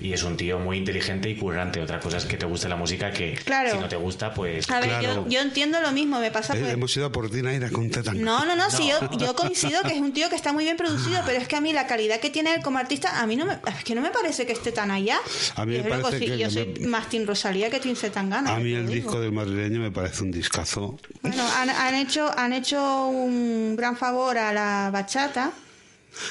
y 0.00 0.12
es 0.12 0.22
un 0.22 0.36
tío 0.38 0.58
muy 0.58 0.78
inteligente 0.78 1.28
y 1.28 1.36
currante. 1.36 1.82
Otra 1.82 2.00
cosa 2.00 2.16
es 2.16 2.24
que 2.24 2.36
te 2.38 2.46
guste 2.46 2.66
la 2.68 2.76
música 2.76 3.10
que 3.10 3.34
Claro. 3.44 3.72
si 3.72 3.78
no 3.78 3.88
te 3.88 3.96
gusta, 3.96 4.32
pues... 4.32 4.70
A 4.70 4.80
ver, 4.80 4.88
Claro. 4.88 5.24
yo, 5.24 5.28
yo 5.28 5.40
entiendo 5.40 5.80
lo 5.82 5.92
mismo, 5.92 6.18
me 6.20 6.30
pasa 6.30 6.54
Eh, 6.56 6.60
pues- 6.60 6.72
Hemos 6.72 6.96
ido 6.96 7.06
a 7.06 7.12
por 7.12 7.28
ti, 7.28 7.42
Naira, 7.42 7.68
con 7.70 7.90
Tetan. 7.90 8.22
No, 8.22 8.44
no, 8.46 8.56
no, 8.56 8.70
sí, 8.70 8.88
yo, 8.88 9.10
yo 9.18 9.34
coincido 9.34 9.82
que 9.82 9.92
es 9.94 10.00
un 10.00 10.12
tío 10.14 10.30
que 10.30 10.36
está 10.36 10.52
muy 10.54 10.64
bien 10.64 10.76
producido, 10.78 11.20
pero 11.26 11.38
es 11.38 11.46
que 11.48 11.56
a 11.56 11.60
mí 11.60 11.72
la 11.74 11.86
calidad 11.86 12.20
que 12.20 12.30
tiene 12.30 12.54
él 12.54 12.62
como 12.62 12.78
artista, 12.78 13.20
a 13.20 13.26
mí 13.26 13.36
no 13.36 13.44
me, 13.46 13.54
es 13.54 13.84
que 13.84 13.94
no 13.94 14.00
me 14.00 14.10
parece 14.10 14.46
que 14.46 14.52
esté 14.52 14.72
tan 14.72 14.90
allá. 14.90 15.18
A 15.56 15.66
mí 15.66 15.72
me 15.76 15.82
Yo 15.82 15.88
parece 15.90 16.18
sí, 16.20 16.26
que- 16.26 16.38
yo 16.38 16.50
soy 16.50 16.74
me- 16.80 16.86
más 16.86 17.10
Team 17.10 17.26
Rosalía 17.26 17.68
que 17.68 17.80
Team 17.80 17.96
Zetangana. 17.96 18.54
A 18.54 18.58
mí 18.58 18.70
te 18.72 18.78
el 18.78 18.86
digo. 18.86 18.94
disco 18.94 19.20
del 19.20 19.32
madrileño 19.32 19.80
me 19.80 19.90
parece 19.90 20.22
un 20.22 20.30
discazo. 20.30 20.98
Bueno, 21.20 21.44
han, 21.56 21.68
han 21.68 21.94
hecho, 21.96 22.30
han 22.38 22.52
hecho 22.54 23.08
un 23.08 23.74
gran 23.76 23.96
favor 23.96 24.38
a 24.38 24.52
la 24.54 24.90
bachata. 24.92 25.50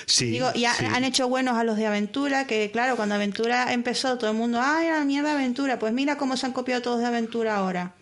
Sí, 0.05 0.25
Digo, 0.31 0.51
y 0.55 0.65
ha- 0.65 0.73
sí. 0.73 0.85
han 0.85 1.03
hecho 1.03 1.27
buenos 1.29 1.57
a 1.57 1.63
los 1.63 1.77
de 1.77 1.85
Aventura, 1.87 2.47
que 2.47 2.71
claro, 2.71 2.95
cuando 2.95 3.15
Aventura 3.15 3.71
empezó, 3.73 4.17
todo 4.17 4.31
el 4.31 4.37
mundo, 4.37 4.59
ay, 4.61 4.87
la 4.89 5.03
mierda 5.05 5.33
Aventura. 5.33 5.77
Pues 5.79 5.93
mira 5.93 6.17
cómo 6.17 6.37
se 6.37 6.45
han 6.45 6.53
copiado 6.53 6.81
todos 6.81 6.99
de 6.99 7.05
Aventura 7.05 7.55
ahora. 7.57 7.93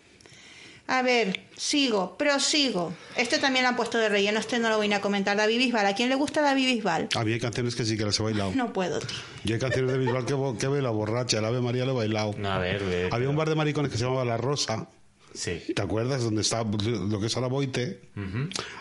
A 0.86 1.00
ver, 1.00 1.40
sigo, 1.56 2.18
prosigo. 2.18 2.92
Este 3.16 3.38
también 3.38 3.62
lo 3.62 3.70
han 3.70 3.76
puesto 3.76 3.96
de 3.96 4.10
relleno, 4.10 4.38
este 4.38 4.58
no 4.58 4.68
lo 4.68 4.76
voy 4.76 4.92
a 4.92 5.00
comentar. 5.00 5.34
David 5.34 5.56
Bisbal, 5.58 5.86
¿a 5.86 5.94
quién 5.94 6.10
le 6.10 6.14
gusta 6.14 6.42
David 6.42 6.66
Bisbal? 6.74 7.08
A 7.16 7.24
mí 7.24 7.32
hay 7.32 7.40
canciones 7.40 7.74
que 7.74 7.86
sí 7.86 7.96
que 7.96 8.04
las 8.04 8.20
he 8.20 8.22
bailado. 8.22 8.52
No 8.54 8.70
puedo, 8.74 8.98
tío. 8.98 9.16
Yo 9.44 9.54
hay 9.54 9.60
canciones 9.60 9.92
de 9.92 9.98
Bisbal 9.98 10.26
que, 10.26 10.34
que 10.58 10.66
he 10.66 10.68
bailado 10.68 10.92
borracha. 10.92 11.38
El 11.38 11.46
Ave 11.46 11.62
María 11.62 11.86
lo 11.86 11.92
he 11.92 11.96
bailado. 11.96 12.34
A 12.46 12.58
ver... 12.58 13.08
Había 13.12 13.30
un 13.30 13.36
bar 13.36 13.48
de 13.48 13.54
maricones 13.54 13.90
que 13.90 13.96
se 13.96 14.04
llamaba 14.04 14.26
La 14.26 14.36
Rosa. 14.36 14.86
Sí. 15.34 15.60
¿Te 15.74 15.82
acuerdas? 15.82 16.22
Donde 16.22 16.42
está 16.42 16.62
lo 16.62 17.20
que 17.20 17.26
es 17.26 17.36
ahora 17.36 17.48
Boite. 17.48 18.00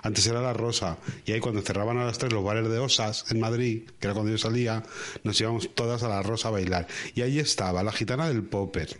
Antes 0.03 0.27
era 0.27 0.41
La 0.41 0.53
Rosa. 0.53 0.99
Y 1.25 1.31
ahí 1.31 1.39
cuando 1.39 1.61
cerraban 1.61 1.97
a 1.97 2.05
las 2.05 2.19
tres 2.19 2.31
los 2.31 2.43
bares 2.43 2.69
de 2.69 2.77
Osas 2.77 3.25
en 3.31 3.39
Madrid, 3.39 3.89
que 3.99 4.07
era 4.07 4.13
cuando 4.13 4.31
yo 4.31 4.37
salía, 4.37 4.83
nos 5.23 5.39
íbamos 5.41 5.73
todas 5.73 6.03
a 6.03 6.09
La 6.09 6.21
Rosa 6.21 6.49
a 6.49 6.51
bailar. 6.51 6.87
Y 7.15 7.21
ahí 7.21 7.39
estaba 7.39 7.83
la 7.83 7.91
gitana 7.91 8.27
del 8.27 8.43
Popper. 8.43 8.99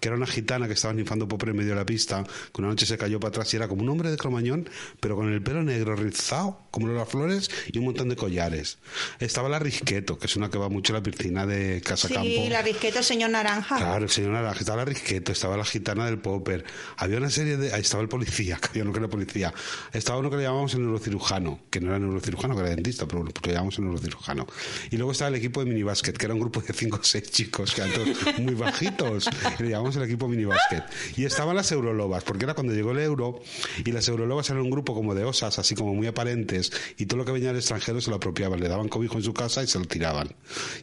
Que 0.00 0.08
era 0.08 0.16
una 0.16 0.26
gitana 0.26 0.66
que 0.66 0.74
estaba 0.74 0.94
ninfando 0.94 1.28
popper 1.28 1.50
en 1.50 1.56
medio 1.56 1.70
de 1.70 1.76
la 1.76 1.86
pista, 1.86 2.24
que 2.24 2.60
una 2.60 2.68
noche 2.68 2.86
se 2.86 2.98
cayó 2.98 3.20
para 3.20 3.30
atrás 3.30 3.52
y 3.52 3.56
era 3.56 3.68
como 3.68 3.82
un 3.82 3.88
hombre 3.88 4.10
de 4.10 4.16
cromañón, 4.16 4.68
pero 5.00 5.16
con 5.16 5.32
el 5.32 5.42
pelo 5.42 5.62
negro 5.62 5.96
rizado, 5.96 6.60
como 6.70 6.88
las 6.88 7.08
flores, 7.08 7.50
y 7.72 7.78
un 7.78 7.86
montón 7.86 8.08
de 8.08 8.16
collares. 8.16 8.78
Estaba 9.18 9.48
la 9.48 9.58
Risqueto, 9.58 10.18
que 10.18 10.26
es 10.26 10.36
una 10.36 10.50
que 10.50 10.58
va 10.58 10.68
mucho 10.68 10.92
a 10.92 10.98
la 10.98 11.02
piscina 11.02 11.46
de 11.46 11.80
Casa 11.82 12.08
Campo. 12.08 12.22
Sí, 12.22 12.48
la 12.48 12.62
risqueta, 12.62 12.98
el 13.00 13.04
señor 13.04 13.30
Naranja. 13.30 13.76
Claro, 13.76 14.04
el 14.04 14.10
señor 14.10 14.32
Naranja, 14.32 14.60
estaba 14.60 14.78
la 14.78 14.84
Risqueto, 14.84 15.32
estaba 15.32 15.56
la 15.56 15.64
gitana 15.64 16.06
del 16.06 16.18
Popper, 16.18 16.64
había 16.96 17.18
una 17.18 17.30
serie 17.30 17.56
de... 17.56 17.72
Ahí 17.72 17.80
estaba 17.80 18.02
el 18.02 18.08
policía, 18.08 18.56
que 18.60 18.68
había 18.68 18.82
uno 18.82 18.92
que 18.92 18.98
era 18.98 19.08
policía, 19.08 19.52
estaba 19.92 20.18
uno 20.18 20.30
que 20.30 20.36
le 20.36 20.42
llamábamos 20.42 20.74
el 20.74 20.82
neurocirujano, 20.82 21.60
que 21.70 21.80
no 21.80 21.88
era 21.88 21.98
neurocirujano, 21.98 22.54
que 22.54 22.60
era 22.60 22.70
dentista, 22.70 23.06
pero 23.06 23.24
le 23.24 23.52
llamamos 23.52 23.78
el 23.78 23.84
neurocirujano. 23.84 24.46
Y 24.90 24.96
luego 24.96 25.12
estaba 25.12 25.28
el 25.28 25.36
equipo 25.36 25.60
de 25.60 25.70
minibásquet, 25.70 26.16
que 26.16 26.26
era 26.26 26.34
un 26.34 26.40
grupo 26.40 26.60
de 26.60 26.72
cinco 26.72 26.98
o 27.00 27.04
seis 27.04 27.30
chicos, 27.30 27.74
que 27.74 27.82
eran 27.82 27.92
todos 27.94 28.08
muy 28.38 28.54
bajitos, 28.54 29.28
le 29.64 29.70
llamamos 29.70 29.96
el 29.96 30.02
equipo 30.04 30.28
minibásquet. 30.28 30.84
Y 31.16 31.24
estaban 31.24 31.56
las 31.56 31.70
Eurolobas, 31.72 32.24
porque 32.24 32.44
era 32.44 32.54
cuando 32.54 32.72
llegó 32.74 32.92
el 32.92 32.98
euro, 33.00 33.40
y 33.84 33.92
las 33.92 34.06
Eurolobas 34.08 34.48
eran 34.50 34.62
un 34.62 34.70
grupo 34.70 34.94
como 34.94 35.14
de 35.14 35.24
osas, 35.24 35.58
así 35.58 35.74
como 35.74 35.94
muy 35.94 36.06
aparentes, 36.06 36.72
y 36.98 37.06
todo 37.06 37.18
lo 37.18 37.24
que 37.24 37.32
venía 37.32 37.48
del 37.48 37.58
extranjero 37.58 38.00
se 38.00 38.10
lo 38.10 38.16
apropiaban, 38.16 38.60
le 38.60 38.68
daban 38.68 38.88
cobijo 38.88 39.16
en 39.16 39.22
su 39.24 39.32
casa 39.34 39.62
y 39.62 39.66
se 39.66 39.78
lo 39.78 39.84
tiraban. 39.86 40.34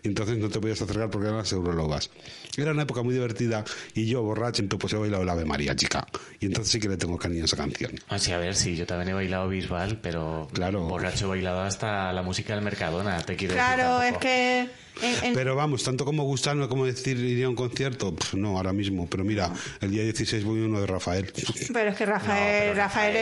Y 0.04 0.08
entonces 0.08 0.38
no 0.38 0.50
te 0.50 0.60
podías 0.60 0.82
acercar 0.82 1.10
porque 1.10 1.28
eran 1.28 1.38
las 1.40 1.52
Eurolobas. 1.52 2.10
Era 2.58 2.72
una 2.72 2.84
época 2.84 3.02
muy 3.02 3.14
divertida 3.14 3.64
y 3.94 4.06
yo, 4.06 4.22
borracho, 4.22 4.62
entonces 4.62 4.82
pues 4.82 4.94
he 4.94 4.98
bailado 4.98 5.24
el 5.24 5.30
Ave 5.30 5.46
María, 5.46 5.76
chica. 5.76 6.06
Y 6.40 6.46
entonces 6.48 6.72
sí 6.72 6.80
que 6.80 6.90
le 6.90 6.98
tengo 6.98 7.18
cariño 7.18 7.44
a 7.44 7.46
esa 7.46 7.58
canción. 7.58 7.92
Ah, 8.10 8.20
sí, 8.20 8.32
a 8.32 8.38
ver, 8.38 8.56
sí, 8.56 8.76
yo 8.76 8.86
también 8.86 9.10
he 9.10 9.14
bailado 9.14 9.48
Bisbal, 9.50 10.00
pero 10.02 10.48
Claro. 10.54 10.82
borracho 10.82 11.26
he 11.26 11.30
bailado 11.30 11.62
hasta 11.62 12.12
la 12.14 12.22
música 12.22 12.54
del 12.56 12.64
Mercadona, 12.64 13.22
te 13.22 13.36
quiero 13.36 13.54
Claro, 13.56 14.00
decir. 14.00 14.14
es 14.14 14.20
que... 14.20 14.83
en- 15.02 15.34
Pero 15.34 15.56
vamos, 15.56 15.84
tanto 15.84 16.06
como 16.06 16.24
gustarme 16.24 16.68
como 16.68 16.86
decir 16.86 17.18
iría 17.18 17.48
a 17.48 17.50
un 17.50 17.56
concierto, 17.56 18.16
Pff, 18.16 18.36
no, 18.36 18.58
ahora 18.58 18.74
mismo. 18.74 19.08
Pero 19.10 19.24
mira, 19.24 19.52
el 19.82 19.92
día 19.92 20.04
16 20.04 20.44
voy 20.44 20.62
a 20.62 20.66
uno 20.66 20.80
de 20.80 20.88
Rafael. 20.88 21.32
Pero 21.74 21.90
es 21.90 21.96
que 21.98 22.06
Rafael, 22.06 22.60
pero 22.62 22.74
Rafael 22.76 23.14
Rafael 23.14 23.16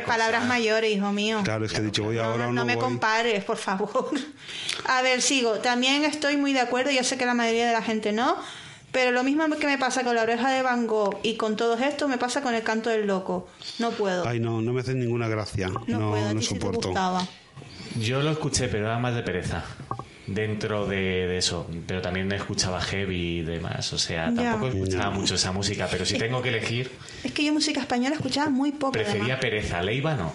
es 0.00 0.06
palabras 0.06 0.44
mayores, 0.46 0.90
hijo 0.94 1.12
mío. 1.12 1.40
Claro, 1.44 1.64
es 1.64 1.72
que 1.72 1.78
he 1.78 1.82
dicho 1.82 2.04
voy 2.04 2.16
No, 2.16 2.24
ahora 2.24 2.44
no, 2.44 2.50
o 2.50 2.52
no 2.52 2.60
no 2.60 2.64
me 2.66 2.74
voy. 2.76 2.84
compares, 2.84 3.42
por 3.44 3.56
favor. 3.56 4.10
A 4.86 5.02
ver, 5.02 5.22
sigo. 5.22 5.52
También 5.60 6.04
estoy 6.04 6.36
muy 6.36 6.52
de 6.52 6.60
acuerdo, 6.60 6.90
yo 6.90 7.02
sé 7.04 7.16
que 7.16 7.26
la 7.26 7.34
mayoría 7.34 7.66
de 7.66 7.72
la 7.72 7.82
gente 7.82 8.12
no, 8.12 8.36
pero 8.92 9.10
lo 9.10 9.24
mismo 9.24 9.44
que 9.58 9.66
me 9.66 9.78
pasa 9.78 10.04
con 10.04 10.14
la 10.14 10.22
oreja 10.22 10.50
de 10.50 10.62
Van 10.62 10.86
Gogh 10.86 11.18
y 11.22 11.34
con 11.36 11.56
todo 11.56 11.74
esto 11.78 12.06
me 12.06 12.18
pasa 12.18 12.42
con 12.42 12.54
el 12.54 12.62
canto 12.62 12.90
del 12.90 13.06
loco. 13.06 13.48
No 13.78 13.90
puedo. 13.92 14.28
Ay, 14.28 14.38
no, 14.40 14.60
no 14.60 14.72
me 14.72 14.82
hacen 14.82 15.00
ninguna 15.00 15.26
gracia. 15.28 15.68
no, 15.68 15.82
No, 15.86 16.10
puedo. 16.10 16.34
No 16.34 16.40
te 16.40 16.46
soporto. 16.46 16.88
gustaba. 16.88 17.26
Yo 17.98 18.22
lo 18.22 18.30
escuché, 18.32 18.68
pero 18.68 18.86
era 18.86 18.98
más 18.98 19.14
de 19.14 19.22
pereza. 19.22 19.64
Dentro 20.26 20.86
de, 20.86 20.96
de 21.26 21.36
eso, 21.36 21.68
pero 21.86 22.00
también 22.00 22.32
escuchaba 22.32 22.80
heavy 22.80 23.40
y 23.40 23.42
demás, 23.42 23.92
o 23.92 23.98
sea, 23.98 24.32
tampoco 24.34 24.68
escuchaba 24.68 25.04
Ya. 25.04 25.10
mucho 25.10 25.34
esa 25.34 25.52
música, 25.52 25.86
pero 25.90 26.06
si 26.06 26.16
tengo 26.16 26.40
que 26.40 26.48
elegir, 26.48 26.90
Es 27.22 27.32
que 27.32 27.44
yo 27.44 27.52
música 27.52 27.80
española 27.80 28.14
escuchaba 28.16 28.48
muy 28.48 28.72
poco. 28.72 28.92
prefería 28.92 29.22
además. 29.24 29.40
pereza, 29.40 29.82
Leiva 29.82 30.14
no. 30.14 30.32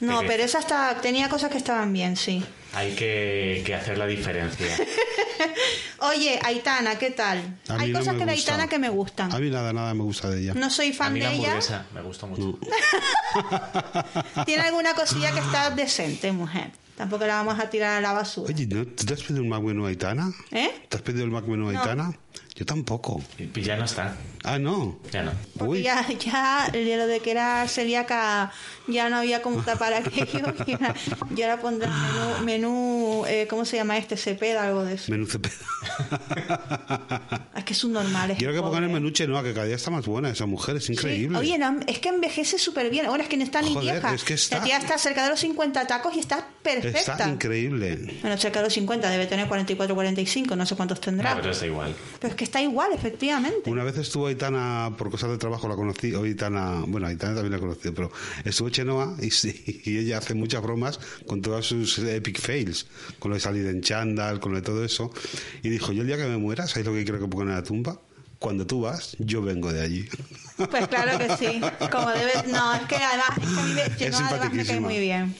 No, 0.00 0.18
Pereza. 0.20 0.26
pero 0.32 0.42
esa 0.44 0.58
hasta 0.58 1.00
tenía 1.02 1.28
cosas 1.28 1.50
que 1.50 1.58
estaban 1.58 1.90
bien, 1.92 2.16
sí. 2.16 2.42
Hay 2.74 2.92
que, 2.94 3.62
que 3.66 3.74
hacer 3.74 3.98
la 3.98 4.06
diferencia. 4.06 4.66
Oye, 6.00 6.38
Aitana, 6.42 6.96
¿qué 6.98 7.10
tal? 7.10 7.58
Hay 7.68 7.90
no 7.92 7.98
cosas 7.98 8.14
que 8.16 8.24
de 8.24 8.32
gusta. 8.32 8.52
Aitana 8.52 8.68
que 8.68 8.78
me 8.78 8.88
gustan. 8.88 9.32
A 9.32 9.38
mí 9.38 9.50
nada, 9.50 9.72
nada 9.72 9.92
me 9.94 10.02
gusta 10.02 10.30
de 10.30 10.40
ella. 10.42 10.54
No 10.54 10.70
soy 10.70 10.90
A 10.90 10.94
fan 10.94 11.12
mí 11.14 11.20
de 11.20 11.26
la 11.26 11.32
ella. 11.32 11.84
me 11.94 12.00
gustó 12.02 12.26
mucho. 12.26 12.58
Tiene 14.46 14.62
alguna 14.62 14.94
cosilla 14.94 15.32
que 15.32 15.40
está 15.40 15.70
decente, 15.76 16.32
mujer. 16.32 16.70
Tampoco 17.00 17.26
la 17.26 17.36
vamos 17.36 17.58
a 17.58 17.70
tirar 17.70 17.96
a 17.96 18.00
la 18.02 18.12
basura. 18.12 18.52
Oye, 18.52 18.66
¿no? 18.66 18.84
¿tú 18.86 19.06
te 19.06 19.14
has 19.14 19.22
pedido 19.22 19.42
un 19.42 19.48
Mac 19.48 19.62
Menú 19.62 19.86
Aitana? 19.86 20.30
¿Eh? 20.50 20.84
¿Te 20.86 20.98
has 20.98 21.02
pedido 21.02 21.24
el 21.24 21.30
Mac 21.30 21.46
Menú 21.46 21.72
No. 21.72 22.14
Yo 22.60 22.66
tampoco. 22.66 23.22
Y 23.38 23.62
ya 23.62 23.74
no 23.78 23.86
está, 23.86 24.16
Ah, 24.44 24.58
no. 24.58 24.98
ya 25.10 25.22
no. 25.22 25.32
Porque 25.56 25.70
Uy. 25.72 25.82
ya, 25.82 26.06
ya 26.08 26.68
de 26.70 26.96
lo 26.98 27.06
de 27.06 27.20
que 27.20 27.30
era 27.30 27.66
celíaca 27.68 28.52
ya 28.86 29.08
no 29.08 29.16
había 29.16 29.40
como 29.40 29.62
tapar 29.64 29.94
aquello. 29.94 30.52
Y 30.66 30.72
ahora, 30.72 30.94
y 31.34 31.40
ahora 31.42 31.60
pondrán 31.60 31.90
menú, 32.44 32.44
menú 32.44 33.24
eh, 33.26 33.46
¿cómo 33.48 33.64
se 33.64 33.76
llama 33.78 33.96
este? 33.96 34.18
Cepeda, 34.18 34.64
algo 34.66 34.84
de 34.84 34.94
eso. 34.96 35.10
Menú 35.10 35.26
CP. 35.26 35.48
Es 37.56 37.64
que 37.64 37.72
es 37.74 37.84
un 37.84 37.92
normal. 37.92 38.34
Quiero 38.38 38.52
que 38.54 38.60
pongan 38.60 38.84
el 38.84 38.90
menú 38.90 39.10
Chenoa, 39.10 39.42
que 39.42 39.52
cada 39.52 39.66
día 39.66 39.76
está 39.76 39.90
más 39.90 40.06
buena 40.06 40.30
esa 40.30 40.46
mujer, 40.46 40.76
es 40.76 40.84
Sí. 40.86 40.92
increíble. 40.92 41.38
Oye, 41.38 41.58
no, 41.58 41.78
es 41.86 41.98
que 41.98 42.08
envejece 42.08 42.58
súper 42.58 42.88
bien. 42.90 43.06
Ahora 43.06 43.22
es 43.22 43.28
que 43.28 43.36
no 43.36 43.44
está 43.44 43.60
ni 43.60 43.74
Joder, 43.74 43.92
vieja. 43.94 44.14
es 44.14 44.24
que 44.24 44.34
está- 44.34 44.58
La 44.58 44.64
tía 44.64 44.78
está 44.78 44.96
cerca 44.98 45.24
de 45.24 45.30
los 45.30 45.40
50 45.40 45.86
tacos 45.86 46.14
y 46.16 46.20
está 46.20 46.46
perfecta. 46.62 46.98
Está 47.12 47.28
increíble. 47.28 48.18
Bueno, 48.22 48.36
cerca 48.38 48.60
de 48.60 48.66
los 48.66 48.72
50, 48.74 49.10
debe 49.10 49.26
tener 49.26 49.46
44, 49.46 49.94
45, 49.94 50.56
no 50.56 50.64
sé 50.64 50.74
cuántos 50.76 51.00
tendrá. 51.00 51.30
No, 51.34 51.40
pero 51.40 51.52
está 51.52 51.66
igual. 51.66 51.94
Pero 52.18 52.30
es 52.30 52.36
que 52.36 52.44
está 52.50 52.60
igual, 52.60 52.90
efectivamente. 52.92 53.70
Una 53.70 53.84
vez 53.84 53.96
estuvo 53.96 54.26
Aitana, 54.26 54.92
por 54.98 55.08
cosas 55.10 55.30
de 55.30 55.38
trabajo 55.38 55.68
la 55.68 55.76
conocí, 55.76 56.12
o 56.14 56.24
Aitana, 56.24 56.82
bueno, 56.86 57.06
Aitana 57.06 57.34
también 57.34 57.52
la 57.52 57.58
he 57.58 57.60
conocido, 57.60 57.94
pero 57.94 58.10
estuvo 58.44 58.68
Chenoa 58.70 59.16
y, 59.20 59.30
y 59.88 59.98
ella 59.98 60.18
hace 60.18 60.34
muchas 60.34 60.60
bromas 60.62 60.98
con 61.26 61.40
todas 61.40 61.64
sus 61.64 61.98
epic 62.00 62.40
fails, 62.40 62.86
con 63.20 63.30
lo 63.30 63.36
de 63.36 63.40
salir 63.40 63.66
en 63.66 63.80
chándal, 63.82 64.40
con 64.40 64.52
lo 64.52 64.58
de 64.58 64.64
todo 64.64 64.84
eso. 64.84 65.12
Y 65.62 65.68
dijo, 65.68 65.92
yo 65.92 66.02
el 66.02 66.08
día 66.08 66.16
que 66.16 66.26
me 66.26 66.38
muera, 66.38 66.66
¿sabéis 66.66 66.86
lo 66.86 66.92
que 66.92 67.04
quiero 67.04 67.20
que 67.20 67.28
pongan 67.28 67.48
en 67.50 67.54
la 67.54 67.62
tumba? 67.62 68.00
Cuando 68.40 68.66
tú 68.66 68.80
vas, 68.80 69.16
yo 69.18 69.42
vengo 69.42 69.72
de 69.72 69.82
allí. 69.82 70.08
Pues 70.70 70.88
claro 70.88 71.18
que 71.18 71.36
sí. 71.36 71.60
Como 71.90 72.10
debe... 72.10 72.32
No, 72.48 72.74
es 72.74 72.82
que 72.82 72.96
además, 72.96 73.30
es 73.36 73.48
que 73.48 73.60
a 73.60 73.62
mí 73.62 73.72
me, 73.74 73.82
Es 73.82 73.96
Chenoa 73.96 74.28
además 74.28 74.52
me 74.52 74.64
cae 74.64 74.80
muy 74.80 74.98
bien. 74.98 75.34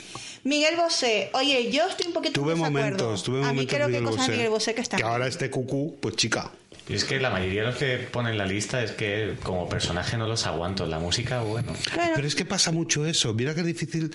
Miguel 0.44 0.76
Bosé, 0.76 1.30
oye, 1.34 1.70
yo 1.70 1.86
estoy 1.86 2.06
un 2.06 2.14
poquito 2.14 2.40
Tuve 2.40 2.52
en 2.52 2.58
momentos, 2.58 3.22
tuve 3.22 3.38
A 3.38 3.40
mí 3.40 3.46
momentos 3.48 3.74
creo 3.74 3.88
que 3.88 4.02
cosas 4.02 4.26
de 4.26 4.32
Miguel 4.32 4.50
Bosé 4.50 4.74
que 4.74 4.80
están. 4.80 4.98
que 4.98 5.04
ahora 5.04 5.26
este 5.26 5.50
cucú, 5.50 5.98
pues 6.00 6.16
chica. 6.16 6.50
Y 6.88 6.94
es 6.94 7.04
que 7.04 7.20
la 7.20 7.30
mayoría 7.30 7.60
de 7.60 7.66
los 7.68 7.76
que 7.76 7.98
ponen 7.98 8.36
la 8.36 8.46
lista 8.46 8.82
es 8.82 8.90
que 8.92 9.36
como 9.42 9.68
personaje 9.68 10.16
no 10.16 10.26
los 10.26 10.46
aguanto. 10.46 10.86
La 10.86 10.98
música, 10.98 11.40
bueno. 11.42 11.72
Pero 12.14 12.26
es 12.26 12.34
que 12.34 12.44
pasa 12.44 12.72
mucho 12.72 13.06
eso. 13.06 13.32
Mira 13.34 13.54
que 13.54 13.60
es 13.60 13.66
difícil 13.66 14.10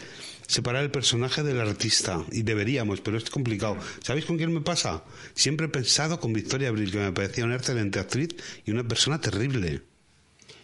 separar 0.47 0.84
el 0.84 0.91
personaje 0.91 1.41
del 1.43 1.60
artista. 1.62 2.23
Y 2.32 2.41
deberíamos, 2.43 2.99
pero 3.01 3.17
es 3.17 3.30
complicado. 3.30 3.78
¿Sabéis 4.04 4.25
con 4.25 4.36
quién 4.38 4.54
me 4.54 4.62
pasa? 4.62 5.04
Siempre 5.36 5.67
he 5.67 5.69
pensado 5.69 6.19
con 6.19 6.34
Victoria 6.34 6.67
Abril, 6.69 6.91
que 6.91 6.97
me 6.97 7.12
parecía 7.13 7.45
una 7.45 7.56
excelente 7.56 7.99
actriz 7.99 8.30
y 8.65 8.71
una 8.71 8.84
persona 8.84 9.21
terrible. 9.21 9.82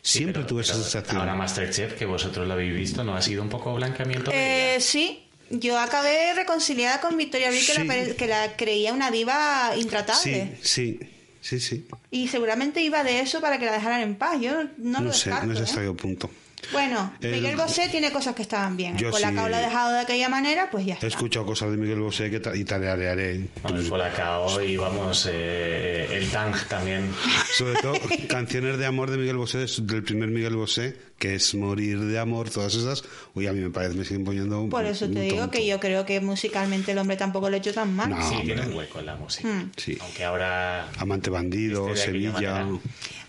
Sí, 0.02 0.18
Siempre 0.20 0.42
pero- 0.42 0.48
tuve 0.48 0.62
esa 0.64 0.74
pero 0.74 0.84
sensación. 0.84 1.18
Ahora 1.18 1.36
Masterchef, 1.36 1.94
que 1.94 2.06
vosotros 2.06 2.46
lo 2.48 2.54
habéis 2.54 2.74
visto, 2.76 3.04
¿no 3.04 3.16
ha 3.16 3.22
sido 3.22 3.42
un 3.44 3.50
poco 3.50 3.74
blanqueamiento? 3.76 4.32
de 4.32 4.38
eh, 4.38 4.72
ella? 4.76 4.82
sí, 4.82 5.24
yo 5.52 5.78
acabé 5.80 6.34
reconciliada 6.34 7.00
con 7.00 7.16
Victoria 7.18 7.48
Abril, 7.48 7.64
que, 7.66 7.74
Sí. 7.74 7.78
la, 7.80 7.86
pare- 7.86 8.16
que 8.16 8.28
la 8.28 8.56
creía 8.58 8.94
una 8.94 9.12
diva 9.12 9.72
intratable. 9.78 10.58
Sí, 10.62 10.98
sí, 10.98 11.00
sí, 11.42 11.60
sí. 11.60 11.86
Y 12.12 12.28
seguramente 12.30 12.82
iba 12.82 13.04
de 13.04 13.20
eso 13.20 13.42
para 13.42 13.58
que 13.60 13.66
la 13.66 13.74
dejaran 13.74 14.02
en 14.02 14.16
paz. 14.16 14.40
Yo 14.40 14.64
no, 14.78 15.00
No, 15.00 15.02
lo 15.02 15.14
sé, 15.14 15.30
descarto. 15.30 15.48
no 15.48 15.56
sé 15.56 15.62
¿eh? 15.62 15.64
hasta 15.64 15.82
qué 15.82 15.92
punto. 15.94 16.30
Bueno, 16.72 17.14
El- 17.22 17.32
Miguel 17.32 17.56
Bosé 17.56 17.90
tiene 17.90 18.12
cosas 18.12 18.36
que 18.36 18.44
estaban 18.44 18.78
bien. 18.78 18.98
Yo 18.98 19.08
El 19.08 19.14
Colacao 19.14 19.46
sí. 19.46 19.50
lo 19.52 19.56
ha 19.58 19.60
dejado 19.60 19.94
de 19.94 20.00
aquella 20.00 20.30
manera, 20.30 20.70
pues 20.72 20.86
ya 20.86 20.94
He 20.94 20.96
está. 20.96 21.08
escuchado 21.08 21.46
cosas 21.46 21.72
de 21.72 21.78
Miguel 21.78 22.00
Bosé 22.00 22.30
que 22.30 22.42
y 22.58 22.64
tararearé. 22.64 23.48
Vamos, 23.64 23.90
Colacao 23.90 24.62
y 24.62 24.78
vamos, 24.78 25.28
eh, 25.32 26.08
el 26.12 26.30
Tang 26.30 26.54
también. 26.70 27.10
Sobre 27.58 27.80
todo 27.82 27.94
canciones 28.30 28.78
de 28.78 28.86
amor 28.86 29.10
de 29.12 29.18
Miguel 29.18 29.38
Bosé, 29.38 29.66
del 29.82 30.04
primer 30.04 30.30
Miguel 30.30 30.56
Bosé, 30.56 30.96
que 31.18 31.36
es 31.36 31.54
Morir 31.56 32.00
de 32.00 32.18
amor, 32.20 32.50
todas 32.50 32.74
esas. 32.76 33.04
Uy, 33.36 33.48
a 33.48 33.54
mí 33.54 33.60
me 33.60 33.70
parece, 33.70 33.96
me 33.96 34.06
siguen 34.06 34.24
poniendo 34.24 34.62
un 34.62 34.70
Por 34.70 34.86
eso 34.86 35.10
te 35.10 35.22
digo 35.22 35.38
tonto. 35.38 35.52
que 35.52 35.68
yo 35.68 35.80
creo 35.80 36.06
que 36.06 36.20
musicalmente 36.22 36.92
el 36.94 36.98
hombre 36.98 37.18
tampoco 37.18 37.50
lo 37.50 37.56
ha 37.56 37.60
hecho 37.60 37.74
tan 37.74 37.94
mal. 37.96 38.10
No. 38.10 38.18
Sí, 38.30 38.36
hombre. 38.36 38.54
tiene 38.56 38.62
un 38.70 38.74
hueco 38.76 39.00
en 39.00 39.06
la 39.08 39.16
música. 39.16 39.48
Mm. 39.50 39.72
Sí. 39.78 39.98
Aunque 40.02 40.24
ahora 40.24 40.88
Amante 40.98 41.30
bandido, 41.30 41.90
Este 41.90 42.06
Sevilla. 42.06 42.66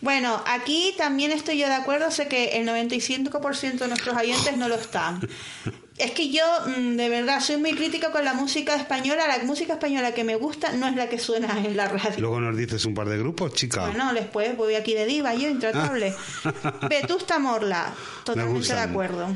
Bueno, 0.03 0.43
aquí 0.47 0.95
también 0.99 1.31
estoy 1.31 1.59
yo 1.59 1.69
de 1.69 1.75
acuerdo, 1.75 2.11
sé 2.11 2.27
que 2.29 2.59
el 2.59 2.67
95% 2.69 3.79
de 3.79 3.89
nuestros 3.89 4.17
oyentes 4.17 4.57
no 4.57 4.69
lo 4.69 4.75
están. 4.75 5.21
Es 5.97 6.11
que 6.11 6.29
yo, 6.31 6.43
mm, 6.67 6.97
de 6.97 7.09
verdad, 7.09 7.41
soy 7.41 7.59
muy 7.59 7.75
crítica 7.75 8.11
con 8.11 8.25
la 8.25 8.35
música 8.35 8.75
española. 8.75 9.29
La 9.29 9.45
música 9.45 9.75
española 9.75 10.13
que 10.13 10.25
me 10.25 10.35
gusta 10.35 10.73
no 10.73 10.89
es 10.89 10.97
la 10.97 11.09
que 11.09 11.19
suena 11.21 11.57
en 11.65 11.77
la 11.77 11.87
radio. 11.87 12.19
Luego 12.19 12.41
nos 12.41 12.57
dices 12.57 12.85
un 12.85 12.95
par 12.95 13.09
de 13.09 13.17
grupos, 13.19 13.55
chica. 13.55 13.83
Bueno, 13.87 14.13
después 14.13 14.57
voy 14.57 14.75
aquí 14.75 14.93
de 14.95 15.07
diva, 15.07 15.35
yo 15.35 15.49
intratable. 15.49 16.13
Vetusta 16.91 17.39
Morla, 17.39 17.95
totalmente 18.25 18.75
de 18.75 18.81
acuerdo. 18.81 19.29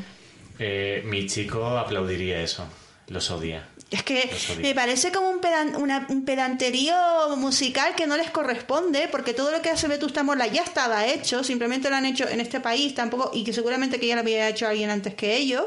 eh, 0.59 1.01
mi 1.05 1.27
chico 1.27 1.65
aplaudiría 1.77 2.41
eso. 2.41 2.67
Los 3.07 3.31
odia. 3.31 3.69
Es 3.89 4.03
que 4.03 4.29
me 4.61 4.75
parece 4.75 5.13
como 5.13 5.29
un, 5.29 5.39
pedan- 5.39 5.75
una- 5.77 6.05
un 6.09 6.25
pedanterío 6.25 6.93
musical 7.37 7.95
que 7.95 8.05
no 8.05 8.17
les 8.17 8.29
corresponde, 8.31 9.07
porque 9.09 9.33
todo 9.33 9.51
lo 9.51 9.61
que 9.61 9.69
hace 9.69 9.87
Vetusta 9.87 10.23
Morla 10.23 10.47
ya 10.47 10.61
estaba 10.63 11.05
hecho, 11.05 11.41
simplemente 11.43 11.89
lo 11.89 11.95
han 11.95 12.05
hecho 12.05 12.27
en 12.27 12.41
este 12.41 12.59
país 12.59 12.93
tampoco, 12.95 13.31
y 13.33 13.45
que 13.45 13.53
seguramente 13.53 13.97
que 13.99 14.07
ya 14.07 14.15
lo 14.15 14.21
había 14.21 14.49
hecho 14.49 14.67
alguien 14.67 14.89
antes 14.89 15.13
que 15.15 15.37
ellos. 15.37 15.63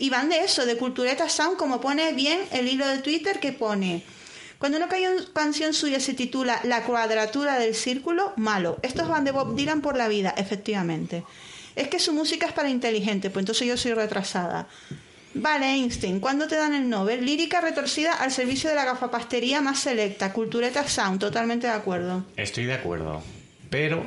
Y 0.00 0.10
van 0.10 0.28
de 0.28 0.40
eso, 0.40 0.66
de 0.66 0.76
Cultureta 0.76 1.28
Sound, 1.28 1.56
como 1.56 1.80
pone 1.80 2.12
bien 2.12 2.40
el 2.52 2.66
hilo 2.66 2.86
de 2.88 2.98
Twitter 2.98 3.38
que 3.38 3.52
pone. 3.52 4.02
Cuando 4.58 4.76
una 4.78 4.88
ca- 4.88 4.96
canción 5.32 5.74
suya 5.74 6.00
se 6.00 6.14
titula 6.14 6.60
La 6.64 6.82
cuadratura 6.84 7.56
del 7.60 7.76
círculo, 7.76 8.32
malo. 8.36 8.78
Estos 8.82 9.08
van 9.08 9.24
de 9.24 9.30
Bob 9.30 9.54
Dylan 9.54 9.80
por 9.80 9.96
la 9.96 10.08
vida, 10.08 10.34
efectivamente. 10.36 11.22
Es 11.76 11.86
que 11.86 12.00
su 12.00 12.12
música 12.12 12.46
es 12.46 12.52
para 12.52 12.68
inteligente, 12.68 13.30
pues 13.30 13.42
entonces 13.42 13.68
yo 13.68 13.76
soy 13.76 13.92
retrasada. 13.94 14.66
Vale, 15.34 15.66
Einstein, 15.66 16.20
¿cuándo 16.20 16.48
te 16.48 16.56
dan 16.56 16.74
el 16.74 16.88
Nobel? 16.88 17.24
Lírica 17.24 17.60
retorcida 17.60 18.14
al 18.14 18.32
servicio 18.32 18.68
de 18.70 18.76
la 18.76 18.84
gafapastería 18.84 19.60
más 19.60 19.78
selecta. 19.78 20.32
Cultureta 20.32 20.86
Sound, 20.88 21.20
totalmente 21.20 21.66
de 21.66 21.72
acuerdo. 21.74 22.24
Estoy 22.36 22.64
de 22.64 22.74
acuerdo. 22.74 23.22
Pero 23.70 24.02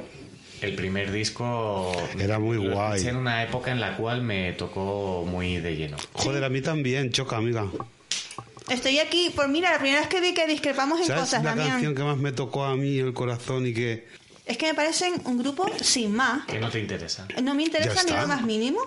el 0.62 0.74
primer 0.76 1.12
disco 1.12 1.92
Era 2.20 2.40
muy 2.40 2.58
lo 2.64 2.74
guay. 2.74 3.08
en 3.08 3.16
una 3.16 3.44
época 3.44 3.72
en 3.72 3.80
la 3.80 3.96
cual 3.98 4.24
me 4.24 4.54
tocó 4.54 5.24
muy 5.28 5.58
de 5.58 5.76
lleno. 5.76 5.98
Joder, 6.14 6.44
a 6.44 6.50
mí 6.50 6.62
también, 6.62 7.12
choca, 7.12 7.38
amiga. 7.38 7.68
Estoy 8.70 9.00
aquí, 9.00 9.32
por 9.36 9.48
mira, 9.48 9.72
la 9.72 9.80
primera 9.80 10.00
vez 10.00 10.10
que 10.10 10.22
vi 10.22 10.34
que 10.34 10.48
discrepamos 10.48 11.00
en 11.02 11.08
¿Sabes 11.08 11.24
cosas, 11.24 11.44
la 11.44 11.50
Damián. 11.52 11.70
canción 11.72 11.96
que 11.96 12.04
más 12.04 12.18
me 12.18 12.32
tocó 12.32 12.64
a 12.64 12.76
mí 12.76 12.98
el 13.00 13.14
corazón 13.14 13.68
y 13.68 13.74
que... 13.74 14.08
Es 14.46 14.58
que 14.58 14.68
me 14.68 14.74
parecen 14.74 15.14
un 15.26 15.38
grupo 15.38 15.70
sin 15.82 16.14
más. 16.16 16.46
Que 16.46 16.60
no 16.60 16.70
te 16.70 16.80
interesa. 16.80 17.28
No 17.42 17.54
me 17.54 17.64
interesa 17.64 18.04
ni 18.04 18.12
lo 18.12 18.28
más 18.28 18.42
mínimo. 18.44 18.80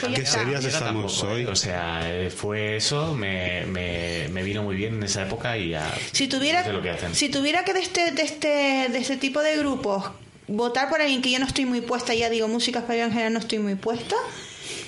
Pues 0.00 0.12
ya 0.12 0.18
Qué 0.18 0.26
serias 0.26 0.64
estamos 0.64 1.18
tampoco, 1.18 1.34
hoy. 1.34 1.42
¿eh? 1.42 1.46
O 1.46 1.56
sea, 1.56 2.00
eh, 2.04 2.30
fue 2.30 2.76
eso, 2.76 3.14
me, 3.14 3.66
me, 3.66 4.28
me 4.28 4.42
vino 4.42 4.62
muy 4.62 4.74
bien 4.74 4.94
en 4.94 5.02
esa 5.02 5.22
época 5.22 5.56
y 5.58 5.70
ya. 5.70 5.94
Si 6.12 6.28
tuviera, 6.28 6.60
no 6.60 6.66
sé 6.66 6.72
lo 6.72 6.82
que 6.82 6.90
hacen. 6.90 7.14
si 7.14 7.28
tuviera 7.28 7.64
que 7.64 7.74
de 7.74 7.80
este, 7.80 8.10
de 8.12 8.22
este, 8.22 8.48
de 8.90 8.98
este 8.98 9.16
tipo 9.18 9.40
de 9.40 9.56
grupos 9.58 10.10
votar 10.48 10.88
por 10.88 11.00
alguien 11.00 11.22
que 11.22 11.30
yo 11.30 11.38
no 11.38 11.46
estoy 11.46 11.66
muy 11.66 11.80
puesta, 11.82 12.14
ya 12.14 12.28
digo, 12.28 12.48
música 12.48 12.80
española 12.80 13.06
en 13.06 13.12
general 13.12 13.32
no 13.34 13.38
estoy 13.38 13.58
muy 13.58 13.74
puesta. 13.74 14.16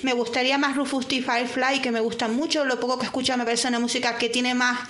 Me 0.03 0.13
gustaría 0.13 0.59
más 0.59 0.77
Rufus 0.77 1.09
T. 1.09 1.23
Firefly, 1.23 1.81
que 1.81 1.91
me 1.91 2.01
gusta 2.01 2.29
mucho. 2.29 2.65
Lo 2.65 2.79
poco 2.81 2.99
que 2.99 3.07
escucho 3.07 3.37
me 3.37 3.45
parece 3.45 3.69
una 3.69 3.79
música 3.79 4.17
que 4.19 4.29
tiene 4.29 4.55
más. 4.55 4.81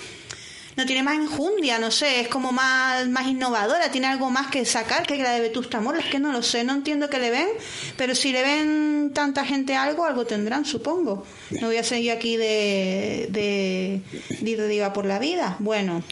No 0.77 0.87
tiene 0.87 1.03
más 1.03 1.17
enjundia, 1.17 1.79
no 1.79 1.91
sé, 1.91 2.21
es 2.21 2.29
como 2.29 2.51
más, 2.53 3.09
más 3.09 3.27
innovadora, 3.27 3.91
tiene 3.91 4.09
algo 4.09 4.31
más 4.31 4.49
que 4.49 4.65
sacar 4.65 5.07
que 5.07 5.17
la 5.19 5.33
de 5.33 5.41
Vetusta 5.41 5.81
Morla, 5.81 6.01
es 6.01 6.07
que 6.07 6.19
no 6.19 6.33
lo 6.33 6.43
sé, 6.43 6.65
no 6.65 6.73
entiendo 6.73 7.09
qué 7.09 7.19
le 7.19 7.31
ven, 7.31 7.49
pero 7.97 8.15
si 8.15 8.33
le 8.33 8.43
ven 8.43 9.13
tanta 9.15 9.45
gente 9.45 9.77
algo, 9.77 10.05
algo 10.05 10.25
tendrán, 10.27 10.65
supongo. 10.65 11.25
No 11.61 11.69
voy 11.69 11.77
a 11.77 11.85
seguir 11.85 12.11
aquí 12.13 12.37
de, 12.37 13.29
de, 13.31 14.01
de 14.41 14.51
ir 14.51 14.59
de 14.61 14.69
diva 14.69 14.93
por 14.93 15.07
la 15.07 15.19
vida. 15.19 15.57
Bueno, 15.61 16.03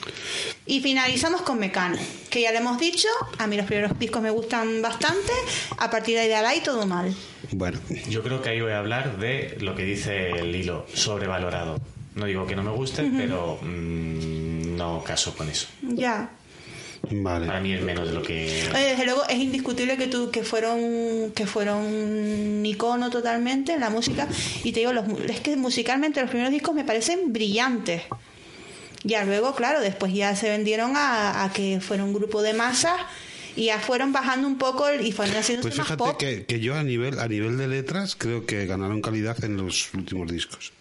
y 0.66 0.80
finalizamos 0.80 1.42
con 1.42 1.58
Mecano, 1.58 1.98
que 2.30 2.40
ya 2.42 2.52
le 2.52 2.58
hemos 2.58 2.78
dicho, 2.78 3.08
a 3.38 3.46
mí 3.46 3.56
los 3.56 3.66
primeros 3.66 3.98
discos 3.98 4.22
me 4.22 4.30
gustan 4.30 4.80
bastante, 4.80 5.32
a 5.78 5.90
partir 5.90 6.14
de 6.14 6.20
ahí 6.22 6.28
de 6.28 6.36
Alay 6.36 6.60
todo 6.60 6.86
mal. 6.86 7.12
Bueno, 7.50 7.80
Yo 8.08 8.22
creo 8.22 8.40
que 8.40 8.50
ahí 8.50 8.60
voy 8.60 8.72
a 8.72 8.78
hablar 8.78 9.18
de 9.18 9.56
lo 9.60 9.74
que 9.74 9.82
dice 9.84 10.30
el 10.30 10.54
hilo, 10.54 10.86
sobrevalorado. 10.94 11.78
No 12.14 12.26
digo 12.26 12.46
que 12.46 12.54
no 12.54 12.62
me 12.62 12.70
guste, 12.70 13.10
pero 13.16 13.58
mm, 13.62 14.76
no 14.76 15.02
caso 15.04 15.34
con 15.34 15.48
eso. 15.48 15.68
Ya. 15.82 16.30
vale. 17.10 17.46
Para 17.46 17.60
mí 17.60 17.72
es 17.72 17.82
menos 17.82 18.08
de 18.08 18.14
lo 18.14 18.22
que... 18.22 18.68
Oye, 18.74 18.90
desde 18.90 19.04
luego 19.06 19.22
es 19.28 19.38
indiscutible 19.38 19.96
que 19.96 20.06
tú 20.06 20.30
que 20.30 20.42
fueron 20.42 21.32
que 21.34 21.46
fueron 21.46 21.84
un 21.84 22.62
icono 22.64 23.10
totalmente 23.10 23.72
en 23.72 23.80
la 23.80 23.90
música 23.90 24.28
y 24.62 24.72
te 24.72 24.80
digo 24.80 24.92
los, 24.92 25.04
es 25.28 25.40
que 25.40 25.56
musicalmente 25.56 26.20
los 26.20 26.30
primeros 26.30 26.52
discos 26.52 26.74
me 26.74 26.84
parecen 26.84 27.32
brillantes 27.32 28.02
ya 29.04 29.24
luego 29.24 29.54
claro 29.54 29.80
después 29.80 30.12
ya 30.12 30.36
se 30.36 30.48
vendieron 30.48 30.96
a, 30.96 31.44
a 31.44 31.52
que 31.52 31.80
fuera 31.80 32.04
un 32.04 32.12
grupo 32.12 32.42
de 32.42 32.52
masas 32.52 33.00
y 33.56 33.66
ya 33.66 33.80
fueron 33.80 34.12
bajando 34.12 34.46
un 34.46 34.58
poco 34.58 34.86
y 34.92 35.12
fueron 35.12 35.36
haciendo 35.36 35.62
Pues 35.62 35.76
más 35.78 35.92
pop 35.92 36.16
que, 36.16 36.44
que 36.44 36.60
yo 36.60 36.74
a 36.74 36.82
nivel 36.82 37.18
a 37.18 37.28
nivel 37.28 37.58
de 37.58 37.68
letras 37.68 38.16
creo 38.16 38.46
que 38.46 38.66
ganaron 38.66 39.02
calidad 39.02 39.42
en 39.44 39.56
los 39.56 39.92
últimos 39.94 40.30
discos. 40.30 40.72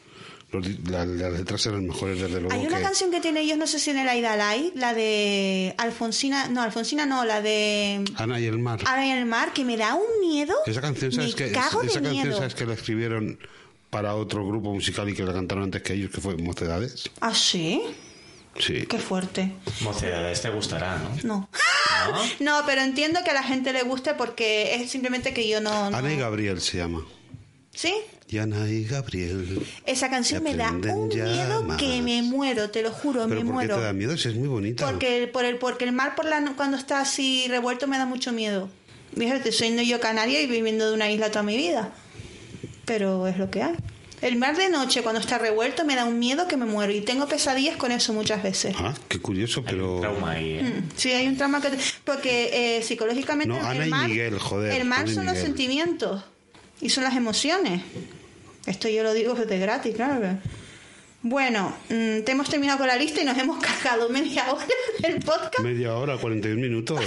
Los 0.51 0.67
di- 0.67 0.77
la- 0.91 1.05
las 1.05 1.31
letras 1.31 1.65
eran 1.65 1.85
mejores 1.87 2.19
desde 2.19 2.41
luego 2.41 2.51
hay 2.53 2.65
una 2.67 2.77
que... 2.77 2.83
canción 2.83 3.09
que 3.09 3.21
tiene 3.21 3.39
ellos 3.41 3.57
no 3.57 3.67
sé 3.67 3.79
si 3.79 3.91
en 3.91 3.99
el 3.99 4.09
Aidalay 4.09 4.73
la 4.75 4.93
de 4.93 5.73
Alfonsina 5.77 6.49
no 6.49 6.61
Alfonsina 6.61 7.05
no 7.05 7.23
la 7.23 7.41
de 7.41 8.03
Ana 8.17 8.37
y 8.39 8.45
el 8.45 8.59
mar. 8.59 8.81
Ahora 8.85 9.05
en 9.05 9.17
el 9.17 9.25
mar 9.25 9.53
que 9.53 9.63
me 9.63 9.77
da 9.77 9.95
un 9.95 10.19
miedo 10.19 10.53
Esa 10.65 10.81
canción, 10.81 11.11
¿sabes 11.13 11.29
me 11.29 11.35
que 11.45 11.51
cago 11.53 11.81
Esa 11.83 11.99
de 11.99 12.03
canción, 12.05 12.11
miedo 12.27 12.37
¿sabes 12.37 12.53
que 12.55 12.65
la 12.65 12.73
escribieron 12.73 13.39
para 13.89 14.15
otro 14.15 14.45
grupo 14.45 14.73
musical 14.73 15.07
y 15.09 15.13
que 15.13 15.23
la 15.23 15.33
cantaron 15.33 15.63
antes 15.65 15.81
que 15.83 15.93
ellos, 15.93 16.11
que 16.11 16.19
fue 16.21 16.35
Mocedades? 16.37 17.09
ah 17.21 17.33
sí 17.33 17.81
Sí. 18.59 18.85
qué 18.85 18.97
fuerte 18.97 19.53
Mocedades 19.79 20.41
te 20.41 20.49
gustará, 20.49 20.97
¿no? 20.97 21.09
No. 21.23 21.49
¿No? 22.41 22.59
No, 22.59 22.65
pero 22.65 22.81
entiendo 22.81 23.21
que 23.23 23.29
a 23.31 23.33
la 23.33 23.43
gente 23.43 23.71
le 23.71 23.83
guste 23.83 24.13
porque 24.15 24.75
es 24.75 24.91
simplemente 24.91 25.33
que 25.33 25.47
yo 25.47 25.61
no. 25.61 25.89
no- 25.89 25.95
Ana 25.97 26.11
y 26.11 26.17
Gabriel 26.17 26.59
se 26.59 26.77
llama. 26.77 27.05
¿Sí? 27.73 27.93
Y 28.31 28.37
Ana 28.37 28.65
y 28.69 28.85
Gabriel. 28.85 29.61
Esa 29.85 30.09
canción 30.09 30.41
me 30.41 30.55
da 30.55 30.71
un 30.71 30.79
miedo 31.09 31.59
llamas. 31.59 31.77
que 31.77 32.01
me 32.01 32.21
muero, 32.21 32.69
te 32.69 32.81
lo 32.81 32.89
juro, 32.91 33.27
¿Pero 33.27 33.41
me 33.41 33.45
por 33.45 33.45
qué 33.47 33.51
muero. 33.53 33.75
te 33.75 33.81
da 33.81 33.91
miedo 33.91 34.15
si 34.17 34.29
es 34.29 34.35
muy 34.35 34.47
bonita? 34.47 34.85
Porque, 34.89 35.29
por 35.31 35.43
el, 35.43 35.57
porque 35.57 35.83
el 35.83 35.91
mar 35.91 36.15
por 36.15 36.23
la, 36.25 36.39
no- 36.39 36.55
cuando 36.55 36.77
está 36.77 37.01
así 37.01 37.45
revuelto 37.49 37.87
me 37.87 37.97
da 37.97 38.05
mucho 38.05 38.31
miedo. 38.31 38.69
Fíjate, 39.17 39.51
soy 39.51 39.85
yo 39.85 39.99
canaria 39.99 40.41
y 40.41 40.47
viviendo 40.47 40.87
de 40.87 40.93
una 40.95 41.11
isla 41.11 41.29
toda 41.29 41.43
mi 41.43 41.57
vida. 41.57 41.91
Pero 42.85 43.27
es 43.27 43.37
lo 43.37 43.51
que 43.51 43.63
hay. 43.63 43.75
El 44.21 44.37
mar 44.37 44.55
de 44.55 44.69
noche 44.69 45.01
cuando 45.01 45.19
está 45.19 45.37
revuelto 45.37 45.83
me 45.83 45.95
da 45.97 46.05
un 46.05 46.17
miedo 46.17 46.47
que 46.47 46.55
me 46.55 46.65
muero 46.65 46.93
y 46.93 47.01
tengo 47.01 47.27
pesadillas 47.27 47.75
con 47.75 47.91
eso 47.91 48.13
muchas 48.13 48.41
veces. 48.43 48.75
Ah, 48.79 48.93
qué 49.09 49.19
curioso, 49.19 49.59
Hay 49.67 49.73
un 49.73 49.79
pero... 49.81 49.99
trauma 49.99 50.31
ahí, 50.31 50.51
¿eh? 50.53 50.63
Mm, 50.63 50.89
Sí, 50.95 51.11
hay 51.11 51.27
un 51.27 51.35
trauma 51.35 51.59
que... 51.61 51.69
Porque 52.05 52.77
eh, 52.77 52.83
psicológicamente... 52.83 53.49
No, 53.53 53.59
Ana 53.67 53.81
el 53.81 53.87
y 53.87 53.91
mar, 53.91 54.07
Miguel, 54.07 54.39
joder, 54.39 54.79
El 54.79 54.87
mar 54.87 54.99
Ana 55.01 55.11
y 55.11 55.15
son 55.15 55.25
los 55.25 55.37
sentimientos 55.37 56.23
y 56.79 56.89
son 56.89 57.03
las 57.03 57.15
emociones. 57.17 57.81
Esto 58.65 58.87
yo 58.87 59.03
lo 59.03 59.13
digo 59.13 59.33
de 59.33 59.59
gratis, 59.59 59.95
claro. 59.95 60.37
Bueno, 61.23 61.75
mm, 61.89 62.21
te 62.23 62.31
hemos 62.31 62.49
terminado 62.49 62.79
con 62.79 62.87
la 62.87 62.95
lista 62.95 63.21
y 63.21 63.25
nos 63.25 63.37
hemos 63.37 63.63
cargado 63.63 64.09
media 64.09 64.51
hora 64.51 64.65
del 64.99 65.19
podcast. 65.19 65.59
Media 65.59 65.93
hora, 65.93 66.17
41 66.17 66.59
minutos. 66.59 66.99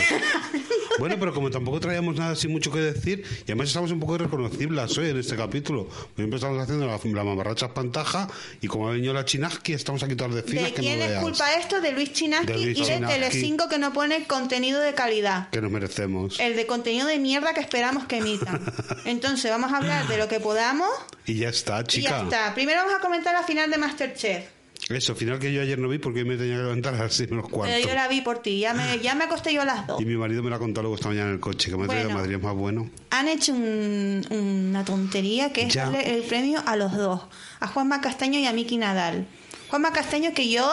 bueno, 1.01 1.17
pero 1.19 1.35
como 1.35 1.51
tampoco 1.51 1.81
traíamos 1.81 2.15
nada 2.15 2.33
así 2.33 2.47
mucho 2.47 2.71
que 2.71 2.79
decir, 2.79 3.25
y 3.41 3.43
además 3.51 3.69
estamos 3.69 3.91
un 3.91 3.99
poco 3.99 4.15
irreconocibles 4.15 4.97
hoy 4.99 5.09
en 5.11 5.19
este 5.19 5.35
capítulo. 5.35 5.89
Hoy 6.17 6.25
empezamos 6.25 6.63
haciendo 6.63 6.87
la, 6.87 6.97
la 7.03 7.25
mamarracha 7.25 7.67
espantaja, 7.67 8.29
y 8.61 8.69
como 8.69 8.89
ha 8.89 8.93
venido 8.93 9.13
la 9.13 9.25
chinaski, 9.25 9.73
estamos 9.73 10.01
aquí 10.05 10.15
todas 10.15 10.37
de 10.37 10.43
finas 10.45 10.65
¿De 10.67 10.75
que 10.75 10.83
no 10.83 10.89
quién 10.89 11.03
es 11.03 11.09
veas. 11.09 11.23
culpa 11.23 11.53
esto? 11.55 11.81
De 11.81 11.91
Luis 11.91 12.13
Chinaski 12.13 12.47
De 12.47 12.55
Luis 12.55 12.79
y 12.79 12.81
de 12.83 12.87
Chinaski. 12.87 13.15
Telecinco 13.19 13.69
que 13.69 13.79
no 13.79 13.93
pone 13.93 14.25
contenido 14.29 14.81
de 14.81 14.95
calidad. 14.95 15.51
Que 15.51 15.61
nos 15.61 15.73
merecemos. 15.73 16.39
El 16.39 16.55
de 16.55 16.67
contenido 16.67 17.09
de 17.09 17.19
mierda 17.19 17.53
que 17.53 17.61
esperamos 17.61 18.05
que 18.05 18.19
emitan. 18.19 18.61
Entonces, 19.07 19.51
vamos 19.51 19.73
a 19.73 19.79
hablar 19.79 20.07
de 20.07 20.19
lo 20.19 20.29
que 20.29 20.39
podamos 20.39 20.89
Y 21.27 21.35
ya 21.35 21.49
está, 21.49 21.81
y 21.81 21.85
chica. 21.85 22.11
ya 22.11 22.23
está. 22.23 22.55
Primero 22.55 22.79
vamos 22.83 22.95
a 22.95 23.01
comentar 23.01 23.35
la 23.35 23.43
final 23.43 23.69
de 23.73 23.79
Masterchef. 24.09 24.45
Eso, 24.91 25.15
final 25.15 25.39
que 25.39 25.51
yo 25.51 25.63
ayer 25.63 25.79
no 25.79 25.89
vi 25.89 25.97
porque 25.99 26.19
hoy 26.21 26.25
me 26.27 26.37
tenía 26.37 26.57
que 26.57 26.63
levantar 26.63 26.95
a 26.95 26.99
las 27.05 27.15
seis 27.15 27.31
menos 27.31 27.49
cuarto. 27.49 27.75
Pero 27.75 27.89
yo 27.89 27.95
la 27.95 28.07
vi 28.07 28.21
por 28.21 28.41
ti, 28.41 28.59
ya 28.59 28.75
me, 28.75 28.99
ya 28.99 29.15
me 29.15 29.25
acosté 29.25 29.55
yo 29.55 29.63
a 29.63 29.65
las 29.65 29.87
dos. 29.87 29.99
Y 30.01 30.05
mi 30.05 30.15
marido 30.17 30.43
me 30.43 30.51
la 30.51 30.59
contó 30.59 30.83
luego 30.83 30.97
esta 30.97 31.09
mañana 31.09 31.29
en 31.29 31.35
el 31.35 31.41
coche, 31.41 31.71
que 31.71 31.77
me 31.77 31.87
Bueno. 31.87 32.11
Madrid 32.11 32.35
es 32.37 32.43
más 32.43 32.55
bueno. 32.55 32.91
Han 33.11 33.29
hecho 33.29 33.53
un- 33.55 34.27
una 34.31 34.85
tontería 34.85 35.53
que 35.55 35.63
es 35.63 35.75
darle 35.75 36.15
el 36.17 36.23
premio 36.25 36.63
a 36.67 36.77
los 36.77 36.93
dos, 36.95 37.23
a 37.61 37.67
Juanma 37.69 38.03
Castaño 38.03 38.39
y 38.39 38.47
a 38.47 38.53
Miki 38.53 38.77
Nadal. 38.77 39.27
Juanma 39.69 39.93
Castaño 39.93 40.35
que 40.35 40.51
yo 40.51 40.71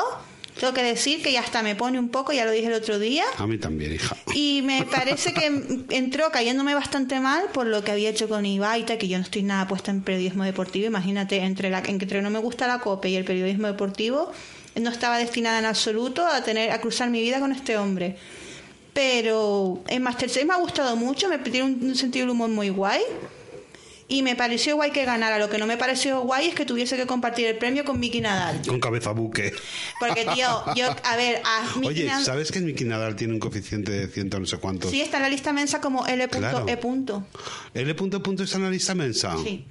tengo 0.61 0.73
que 0.75 0.83
decir 0.83 1.23
que 1.23 1.31
ya 1.31 1.39
hasta 1.39 1.63
me 1.63 1.75
pone 1.75 1.97
un 1.97 2.09
poco, 2.09 2.33
ya 2.33 2.45
lo 2.45 2.51
dije 2.51 2.67
el 2.67 2.73
otro 2.73 2.99
día, 2.99 3.23
A 3.39 3.47
mí 3.47 3.57
también, 3.57 3.95
hija. 3.95 4.15
y 4.35 4.61
me 4.61 4.85
parece 4.85 5.33
que 5.33 5.47
entró 5.89 6.29
cayéndome 6.29 6.75
bastante 6.75 7.19
mal 7.19 7.45
por 7.51 7.65
lo 7.65 7.83
que 7.83 7.91
había 7.91 8.11
hecho 8.11 8.29
con 8.29 8.45
Ibaita, 8.45 8.99
que 8.99 9.07
yo 9.07 9.17
no 9.17 9.23
estoy 9.23 9.41
nada 9.41 9.67
puesta 9.67 9.89
en 9.89 10.03
periodismo 10.03 10.43
deportivo. 10.43 10.85
Imagínate, 10.85 11.37
entre, 11.37 11.71
la, 11.71 11.79
entre 11.79 12.21
no 12.21 12.29
me 12.29 12.37
gusta 12.37 12.67
la 12.67 12.77
COPE 12.77 13.09
y 13.09 13.15
el 13.15 13.25
periodismo 13.25 13.65
deportivo, 13.65 14.31
no 14.79 14.91
estaba 14.91 15.17
destinada 15.17 15.57
en 15.57 15.65
absoluto 15.65 16.23
a 16.27 16.43
tener 16.43 16.69
a 16.69 16.79
cruzar 16.79 17.09
mi 17.09 17.21
vida 17.21 17.39
con 17.39 17.51
este 17.51 17.75
hombre. 17.77 18.17
Pero 18.93 19.81
en 19.87 20.03
Masterchef 20.03 20.45
me 20.45 20.53
ha 20.53 20.57
gustado 20.57 20.95
mucho, 20.95 21.27
me 21.27 21.39
tiene 21.39 21.63
un 21.63 21.95
sentido 21.95 22.27
del 22.27 22.31
humor 22.35 22.49
muy 22.49 22.69
guay. 22.69 23.01
Y 24.11 24.23
me 24.23 24.35
pareció 24.35 24.75
guay 24.75 24.91
que 24.91 25.05
ganara. 25.05 25.39
Lo 25.39 25.49
que 25.49 25.57
no 25.57 25.65
me 25.65 25.77
pareció 25.77 26.19
guay 26.21 26.47
es 26.47 26.53
que 26.53 26.65
tuviese 26.65 26.97
que 26.97 27.05
compartir 27.07 27.47
el 27.47 27.57
premio 27.57 27.85
con 27.85 27.97
Miki 27.97 28.19
Nadal. 28.19 28.61
Con 28.67 28.81
cabeza 28.81 29.11
buque. 29.11 29.53
Porque, 30.01 30.25
tío, 30.35 30.47
yo, 30.75 30.93
a 31.05 31.15
ver, 31.15 31.41
a 31.45 31.63
Miki 31.77 31.87
Oye, 31.87 32.07
Nadal- 32.09 32.23
¿sabes 32.25 32.51
que 32.51 32.59
Miki 32.59 32.83
Nadal 32.83 33.15
tiene 33.15 33.33
un 33.33 33.39
coeficiente 33.39 33.91
de 33.93 34.07
ciento 34.09 34.37
no 34.37 34.45
sé 34.45 34.57
cuántos? 34.57 34.91
Sí, 34.91 34.99
está 34.99 35.17
en 35.17 35.23
la 35.23 35.29
lista 35.29 35.53
mensa 35.53 35.79
como 35.79 36.05
L.E. 36.05 36.27
Claro. 36.27 36.65
punto. 36.81 37.23
¿L 37.73 37.95
punto 37.95 38.21
punto 38.21 38.43
está 38.43 38.57
en 38.57 38.63
la 38.63 38.69
lista 38.69 38.93
mensa? 38.95 39.35
Sí. 39.41 39.65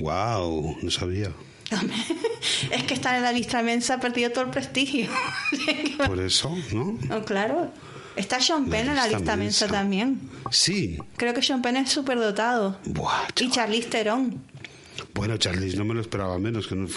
Wow, 0.00 0.76
no 0.82 0.90
sabía. 0.90 1.32
Es 2.70 2.82
que 2.84 2.94
estar 2.94 3.14
en 3.16 3.22
la 3.22 3.32
lista 3.32 3.62
mensa 3.62 3.94
ha 3.94 4.00
perdido 4.00 4.30
todo 4.30 4.44
el 4.44 4.50
prestigio. 4.50 5.08
Por 6.06 6.20
eso, 6.20 6.54
¿no? 6.72 6.98
No, 7.08 7.24
claro. 7.24 7.70
Está 8.18 8.40
Sean 8.40 8.66
Penn 8.68 8.88
en 8.88 8.96
la 8.96 9.06
lista 9.08 9.36
mensa 9.36 9.66
también. 9.68 10.20
Sí. 10.50 10.98
Creo 11.16 11.32
que 11.34 11.42
Sean 11.42 11.62
Penn 11.62 11.76
es 11.76 11.90
súper 11.90 12.18
dotado. 12.18 12.78
Buah, 12.84 13.28
Y. 13.40 13.50
Charlize 13.50 13.88
Theron. 13.88 14.42
Bueno, 15.14 15.36
Charlize 15.36 15.76
no 15.76 15.84
me 15.84 15.94
lo 15.94 16.00
esperaba 16.00 16.38
menos 16.38 16.66
que, 16.66 16.74
no- 16.74 16.88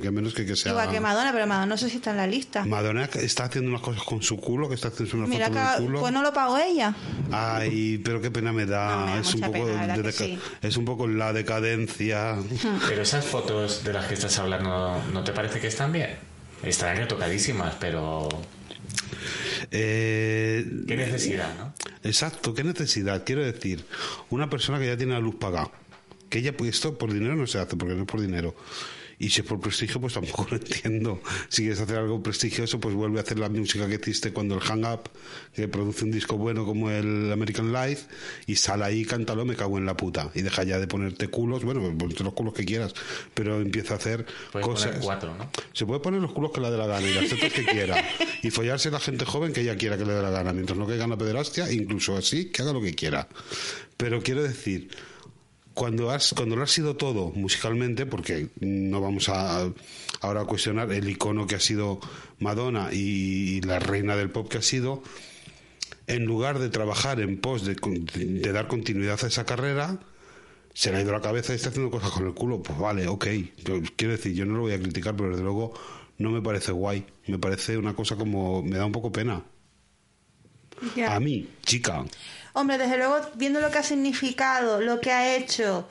que 0.00 0.10
menos 0.10 0.34
que 0.34 0.44
que 0.46 0.54
sea. 0.56 0.72
Igual 0.72 0.90
que 0.90 1.00
Madonna, 1.00 1.32
pero 1.32 1.46
Madonna 1.46 1.66
no 1.66 1.76
sé 1.78 1.88
si 1.90 1.96
está 1.96 2.10
en 2.10 2.18
la 2.18 2.26
lista. 2.26 2.64
Madonna 2.64 3.04
está 3.04 3.44
haciendo 3.44 3.70
unas 3.70 3.80
cosas 3.82 4.02
con 4.04 4.22
su 4.22 4.36
culo, 4.38 4.68
que 4.68 4.74
está 4.74 4.88
haciendo 4.88 5.16
una 5.16 5.26
Mira, 5.26 5.46
foto 5.48 5.58
que, 5.78 5.84
culo. 5.84 6.00
pues 6.00 6.12
no 6.12 6.22
lo 6.22 6.32
pagó 6.32 6.58
ella. 6.58 6.94
Ay, 7.30 7.98
pero 8.04 8.20
qué 8.20 8.30
pena 8.30 8.52
me 8.52 8.66
da. 8.66 8.96
No, 8.96 9.06
me 9.06 9.12
da 9.12 9.20
es 9.20 9.34
un 9.34 9.40
poco 9.40 9.52
pena, 9.52 9.96
de 9.96 10.12
sí. 10.12 10.38
es 10.62 10.76
un 10.76 10.84
poco 10.84 11.06
la 11.08 11.32
decadencia. 11.32 12.36
Pero 12.88 13.02
esas 13.02 13.24
fotos 13.24 13.82
de 13.84 13.92
las 13.92 14.06
que 14.06 14.14
estás 14.14 14.38
hablando, 14.38 15.02
¿no 15.12 15.24
te 15.24 15.32
parece 15.32 15.60
que 15.60 15.66
están 15.68 15.92
bien? 15.92 16.16
Están 16.62 16.96
retocadísimas, 16.96 17.74
pero 17.78 18.28
Eh, 19.70 20.66
qué 20.86 20.96
necesidad, 20.96 21.54
¿no? 21.56 21.74
Exacto, 22.02 22.54
qué 22.54 22.64
necesidad. 22.64 23.24
Quiero 23.24 23.44
decir, 23.44 23.84
una 24.30 24.48
persona 24.48 24.78
que 24.78 24.86
ya 24.86 24.96
tiene 24.96 25.12
la 25.12 25.20
luz 25.20 25.36
pagada, 25.36 25.70
que 26.28 26.38
ella, 26.38 26.56
pues 26.56 26.70
esto 26.70 26.96
por 26.98 27.12
dinero 27.12 27.36
no 27.36 27.46
se 27.46 27.58
hace, 27.58 27.76
porque 27.76 27.94
no 27.94 28.02
es 28.02 28.06
por 28.08 28.20
dinero. 28.20 28.54
Y 29.20 29.30
si 29.30 29.40
es 29.40 29.46
por 29.46 29.58
prestigio, 29.58 30.00
pues 30.00 30.14
tampoco 30.14 30.46
lo 30.50 30.56
entiendo. 30.56 31.20
Si 31.48 31.62
quieres 31.62 31.80
hacer 31.80 31.96
algo 31.96 32.22
prestigioso, 32.22 32.78
pues 32.78 32.94
vuelve 32.94 33.18
a 33.18 33.22
hacer 33.22 33.38
la 33.38 33.48
música 33.48 33.88
que 33.88 33.96
hiciste 33.96 34.32
cuando 34.32 34.54
el 34.54 34.60
Hang 34.60 34.84
Up, 34.84 35.10
que 35.54 35.66
produce 35.66 36.04
un 36.04 36.12
disco 36.12 36.36
bueno 36.36 36.64
como 36.64 36.90
el 36.90 37.32
American 37.32 37.72
Life, 37.72 38.06
y 38.46 38.54
sale 38.56 38.84
ahí 38.84 39.04
cántalo, 39.04 39.44
me 39.44 39.56
cago 39.56 39.76
en 39.76 39.86
la 39.86 39.96
puta. 39.96 40.30
Y 40.34 40.42
deja 40.42 40.62
ya 40.62 40.78
de 40.78 40.86
ponerte 40.86 41.28
culos, 41.28 41.64
bueno, 41.64 41.80
ponte 41.98 42.22
los 42.22 42.32
culos 42.32 42.54
que 42.54 42.64
quieras, 42.64 42.94
pero 43.34 43.60
empieza 43.60 43.94
a 43.94 43.96
hacer 43.96 44.24
Puedes 44.52 44.66
cosas. 44.66 44.98
cuatro, 45.00 45.34
¿no? 45.36 45.50
Se 45.72 45.84
puede 45.84 46.00
poner 46.00 46.20
los 46.20 46.32
culos 46.32 46.52
que 46.52 46.60
le 46.60 46.70
dé 46.70 46.78
la 46.78 46.86
gana 46.86 47.06
y 47.06 47.14
las 47.14 47.28
tetas 47.28 47.52
que 47.52 47.64
quiera. 47.64 47.96
Y 48.40 48.50
follarse 48.50 48.88
a 48.88 48.92
la 48.92 49.00
gente 49.00 49.24
joven 49.24 49.52
que 49.52 49.62
ella 49.62 49.76
quiera 49.76 49.98
que 49.98 50.04
le 50.04 50.12
dé 50.12 50.22
la 50.22 50.30
gana. 50.30 50.52
Mientras 50.52 50.78
no 50.78 50.86
caiga 50.86 51.02
en 51.04 51.10
la 51.10 51.18
pederastia, 51.18 51.72
incluso 51.72 52.16
así, 52.16 52.46
que 52.46 52.62
haga 52.62 52.72
lo 52.72 52.80
que 52.80 52.94
quiera. 52.94 53.28
Pero 53.96 54.22
quiero 54.22 54.44
decir, 54.44 54.90
cuando, 55.78 56.10
has, 56.10 56.34
cuando 56.34 56.56
lo 56.56 56.64
has 56.64 56.72
sido 56.72 56.96
todo 56.96 57.30
musicalmente, 57.36 58.04
porque 58.04 58.48
no 58.58 59.00
vamos 59.00 59.28
a 59.28 59.70
ahora 60.20 60.40
a 60.40 60.44
cuestionar 60.44 60.90
el 60.90 61.08
icono 61.08 61.46
que 61.46 61.54
ha 61.54 61.60
sido 61.60 62.00
Madonna 62.40 62.88
y, 62.92 63.60
la 63.60 63.78
reina 63.78 64.16
del 64.16 64.30
pop 64.30 64.48
que 64.48 64.58
ha 64.58 64.62
sido, 64.62 65.04
en 66.08 66.24
lugar 66.24 66.58
de 66.58 66.68
trabajar 66.68 67.20
en 67.20 67.40
pos 67.40 67.64
de, 67.64 67.76
con- 67.76 68.04
de 68.06 68.52
dar 68.52 68.66
continuidad 68.66 69.20
a 69.22 69.28
esa 69.28 69.46
carrera, 69.46 70.00
se 70.74 70.90
le 70.90 70.98
ha 70.98 71.02
ido 71.02 71.12
la 71.12 71.20
cabeza 71.20 71.52
y 71.52 71.56
está 71.56 71.68
haciendo 71.68 71.92
cosas 71.92 72.10
con 72.10 72.26
el 72.26 72.34
culo. 72.34 72.60
Pues 72.60 72.76
vale, 72.76 73.06
ok. 73.06 73.26
Yo- 73.64 73.80
quiero 73.94 74.14
decir, 74.16 74.34
yo 74.34 74.44
no 74.46 74.54
lo 74.54 74.62
voy 74.62 74.72
a 74.72 74.80
criticar, 74.80 75.14
pero 75.14 75.30
desde 75.30 75.44
luego 75.44 75.74
no 76.18 76.30
me 76.30 76.42
parece 76.42 76.72
guay. 76.72 77.06
Me 77.28 77.38
parece 77.38 77.78
una 77.78 77.94
cosa 77.94 78.16
como. 78.16 78.64
me 78.64 78.78
da 78.78 78.84
un 78.84 78.92
poco 78.92 79.12
pena. 79.12 79.44
Ya. 80.96 81.14
A 81.14 81.20
mí, 81.20 81.48
chica. 81.64 82.04
Hombre, 82.58 82.76
desde 82.78 82.96
luego, 82.96 83.16
viendo 83.34 83.60
lo 83.60 83.70
que 83.70 83.78
ha 83.78 83.82
significado, 83.82 84.80
lo 84.80 85.00
que 85.00 85.12
ha 85.12 85.36
hecho 85.36 85.88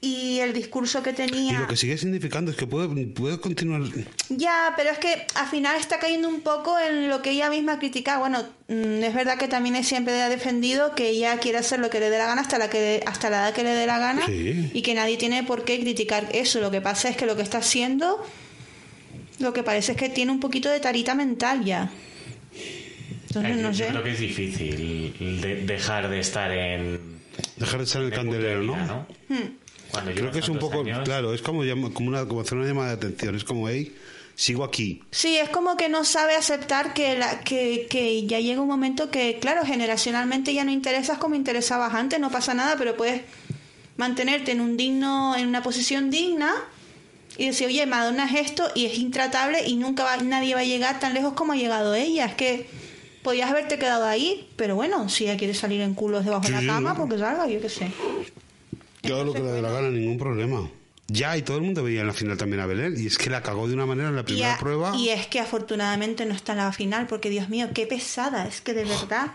y 0.00 0.38
el 0.38 0.52
discurso 0.52 1.02
que 1.02 1.10
Y 1.10 1.14
tenía. 1.14 1.58
lo 1.58 1.66
que 1.66 1.76
sigue 1.76 1.98
significando 1.98 2.50
es 2.52 2.56
que 2.56 2.66
puede, 2.68 2.86
puede 3.06 3.40
continuar. 3.40 3.82
Ya, 4.28 4.72
pero 4.76 4.90
es 4.90 4.98
que 4.98 5.26
al 5.34 5.48
final 5.48 5.74
está 5.76 5.98
cayendo 5.98 6.28
un 6.28 6.42
poco 6.42 6.78
en 6.78 7.08
lo 7.08 7.20
que 7.20 7.30
ella 7.30 7.50
misma 7.50 7.78
critica. 7.80 8.18
Bueno, 8.18 8.44
mm, 8.68 9.02
es 9.02 9.12
verdad 9.14 9.38
que 9.38 9.48
también 9.48 9.82
siempre 9.82 10.20
ha 10.22 10.28
defendido 10.28 10.94
que 10.94 11.08
ella 11.08 11.38
quiere 11.38 11.58
hacer 11.58 11.80
lo 11.80 11.90
que 11.90 11.98
le 12.00 12.10
dé 12.10 12.18
la 12.18 12.26
gana 12.26 12.42
hasta 12.42 12.58
la 12.58 12.70
que 12.70 13.02
hasta 13.06 13.28
la 13.30 13.38
edad 13.48 13.54
que 13.54 13.64
le 13.64 13.70
dé 13.70 13.86
la 13.86 13.98
gana 13.98 14.24
Sí. 14.26 14.70
y 14.72 14.82
que 14.82 14.94
nadie 14.94 15.16
tiene 15.16 15.42
por 15.42 15.64
qué 15.64 15.80
criticar 15.80 16.28
eso. 16.32 16.60
Lo 16.60 16.70
que 16.70 16.80
pasa 16.80 17.08
es 17.08 17.16
que 17.16 17.26
lo 17.26 17.34
que 17.34 17.42
está 17.42 17.58
haciendo, 17.58 18.24
lo 19.40 19.52
que 19.52 19.64
parece 19.64 19.92
es 19.92 19.98
que 19.98 20.08
tiene 20.08 20.30
un 20.30 20.38
poquito 20.38 20.68
de 20.68 20.78
tarita 20.78 21.14
mental 21.16 21.64
ya. 21.64 21.90
Entonces 23.28 23.56
no 23.56 23.70
yo 23.72 23.84
sé. 23.86 23.90
creo 23.90 24.02
que 24.02 24.10
es 24.12 24.20
difícil 24.20 25.40
de- 25.40 25.62
dejar 25.64 26.08
de 26.08 26.20
estar 26.20 26.50
en 26.50 27.18
Dejar 27.56 27.78
de 27.78 27.84
estar 27.84 28.02
en 28.02 28.08
el 28.08 28.14
candelero, 28.14 28.62
¿no? 28.64 29.06
Hmm. 29.28 29.36
Cuando 29.92 30.10
Creo 30.12 30.30
que 30.32 30.40
es 30.40 30.48
un 30.48 30.58
poco. 30.58 30.80
años, 30.80 31.00
Claro, 31.04 31.32
es 31.32 31.40
como, 31.40 31.62
llama- 31.64 31.90
como, 31.94 32.08
una, 32.08 32.26
como 32.26 32.40
hacer 32.40 32.58
una 32.58 32.66
llamada 32.66 32.88
de 32.88 32.94
atención. 32.94 33.34
Es 33.36 33.44
como, 33.44 33.68
hey, 33.68 33.94
sigo 34.34 34.64
aquí. 34.64 35.02
Sí, 35.12 35.36
es 35.38 35.48
como 35.48 35.76
que 35.76 35.88
no 35.88 36.04
sabe 36.04 36.34
aceptar 36.34 36.94
que, 36.94 37.16
la, 37.16 37.40
que, 37.40 37.86
que 37.88 38.26
ya 38.26 38.40
llega 38.40 38.60
un 38.60 38.68
momento 38.68 39.10
que, 39.10 39.38
claro, 39.40 39.64
generacionalmente 39.64 40.52
ya 40.52 40.64
no 40.64 40.72
interesas 40.72 41.18
como 41.18 41.36
interesabas 41.36 41.94
antes, 41.94 42.18
no 42.20 42.30
pasa 42.30 42.54
nada, 42.54 42.74
pero 42.76 42.96
puedes 42.96 43.22
mantenerte 43.96 44.52
en 44.52 44.60
un 44.60 44.76
digno, 44.76 45.34
en 45.36 45.46
una 45.48 45.62
posición 45.62 46.10
digna 46.10 46.52
y 47.36 47.46
decir, 47.46 47.68
oye, 47.68 47.86
Madonna 47.86 48.26
es 48.26 48.46
esto 48.46 48.70
y 48.74 48.86
es 48.86 48.98
intratable 48.98 49.66
y 49.66 49.76
nunca 49.76 50.04
va, 50.04 50.16
nadie 50.18 50.54
va 50.54 50.60
a 50.60 50.64
llegar 50.64 50.98
tan 51.00 51.14
lejos 51.14 51.32
como 51.34 51.52
ha 51.52 51.56
llegado 51.56 51.94
ella. 51.94 52.26
Es 52.26 52.34
que 52.34 52.66
podías 53.22 53.50
haberte 53.50 53.78
quedado 53.78 54.04
ahí, 54.06 54.48
pero 54.56 54.74
bueno, 54.74 55.08
si 55.08 55.24
ella 55.24 55.36
quiere 55.36 55.54
salir 55.54 55.80
en 55.80 55.94
culos 55.94 56.24
debajo 56.24 56.44
de 56.46 56.50
la 56.52 56.66
cama, 56.66 56.94
porque 56.96 57.18
salga, 57.18 57.46
yo 57.46 57.60
qué 57.60 57.68
sé. 57.68 57.90
Haga 59.04 59.24
lo 59.24 59.32
que 59.32 59.40
le 59.40 59.50
dé 59.52 59.62
la 59.62 59.70
gana, 59.70 59.88
ningún 59.90 60.18
problema. 60.18 60.68
Ya, 61.10 61.36
y 61.38 61.42
todo 61.42 61.56
el 61.56 61.62
mundo 61.62 61.82
veía 61.82 62.02
en 62.02 62.06
la 62.06 62.12
final 62.12 62.36
también 62.36 62.60
a 62.60 62.66
Belén. 62.66 62.94
Y 62.98 63.06
es 63.06 63.16
que 63.16 63.30
la 63.30 63.42
cagó 63.42 63.66
de 63.66 63.72
una 63.74 63.86
manera 63.86 64.10
en 64.10 64.14
la 64.16 64.20
Y, 64.20 64.24
primera 64.24 64.54
a- 64.54 64.58
prueba. 64.58 64.94
y 64.94 65.08
es 65.08 65.26
que 65.26 65.40
afortunadamente 65.40 66.26
no 66.26 66.34
está 66.34 66.52
en 66.52 66.58
la 66.58 66.72
final, 66.72 67.06
porque 67.06 67.30
Dios 67.30 67.48
mío, 67.48 67.68
qué 67.74 67.86
pesada, 67.86 68.46
es 68.46 68.60
que 68.60 68.74
de 68.74 68.84
verdad. 68.84 69.28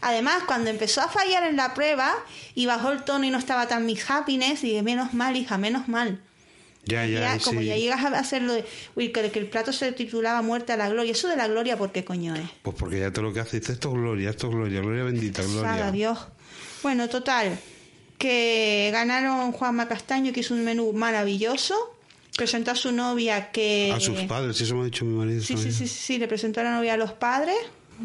Además, 0.00 0.44
cuando 0.46 0.70
empezó 0.70 1.02
a 1.02 1.08
fallar 1.08 1.42
en 1.42 1.56
la 1.56 1.74
prueba 1.74 2.14
y 2.54 2.66
bajó 2.66 2.90
el 2.92 3.02
tono 3.02 3.24
y 3.24 3.30
no 3.30 3.36
estaba 3.38 3.66
tan 3.68 3.84
mis 3.84 4.08
happiness, 4.08 4.62
dije, 4.62 4.82
menos 4.82 5.12
mal, 5.12 5.36
hija, 5.36 5.58
menos 5.58 5.88
mal. 5.88 6.20
Ya, 6.84 7.04
ya, 7.06 7.20
Ya, 7.20 7.38
como 7.44 7.60
sí. 7.60 7.66
ya 7.66 7.76
llegas 7.76 8.02
a 8.02 8.18
hacerlo 8.18 8.54
de, 8.54 8.64
uy, 8.94 9.12
que, 9.12 9.30
que 9.30 9.38
el 9.38 9.46
plato 9.46 9.72
se 9.72 9.92
titulaba 9.92 10.40
Muerte 10.42 10.72
a 10.72 10.76
la 10.76 10.88
Gloria. 10.88 11.12
Eso 11.12 11.28
de 11.28 11.36
la 11.36 11.46
Gloria, 11.46 11.76
¿por 11.76 11.92
qué 11.92 12.04
coño 12.04 12.34
es? 12.34 12.48
Pues 12.62 12.76
porque 12.78 13.00
ya 13.00 13.12
todo 13.12 13.24
lo 13.26 13.32
que 13.32 13.40
hace 13.40 13.60
dice 13.60 13.72
esto 13.72 13.88
es 13.88 13.94
gloria, 13.94 14.30
esto 14.30 14.46
es 14.48 14.54
gloria, 14.54 14.80
gloria 14.80 15.04
bendita, 15.04 15.42
gloria. 15.42 15.60
Pesada, 15.72 15.92
Dios. 15.92 16.18
Bueno, 16.82 17.08
total, 17.08 17.58
que 18.16 18.88
ganaron 18.92 19.52
Juanma 19.52 19.86
Castaño, 19.88 20.32
que 20.32 20.40
hizo 20.40 20.54
un 20.54 20.64
menú 20.64 20.92
maravilloso. 20.92 21.74
Presentó 22.36 22.70
a 22.70 22.74
su 22.76 22.92
novia 22.92 23.50
que... 23.50 23.92
A 23.94 23.98
sus 24.00 24.20
padres, 24.22 24.60
eso 24.60 24.76
me 24.76 24.82
ha 24.82 24.84
dicho 24.84 25.04
mi 25.04 25.16
marido. 25.16 25.42
Sí, 25.42 25.56
sí, 25.56 25.72
sí, 25.72 25.88
sí, 25.88 25.88
sí, 25.88 26.18
le 26.18 26.28
presentó 26.28 26.60
a 26.60 26.64
la 26.64 26.76
novia 26.76 26.94
a 26.94 26.96
los 26.96 27.12
padres. 27.12 27.56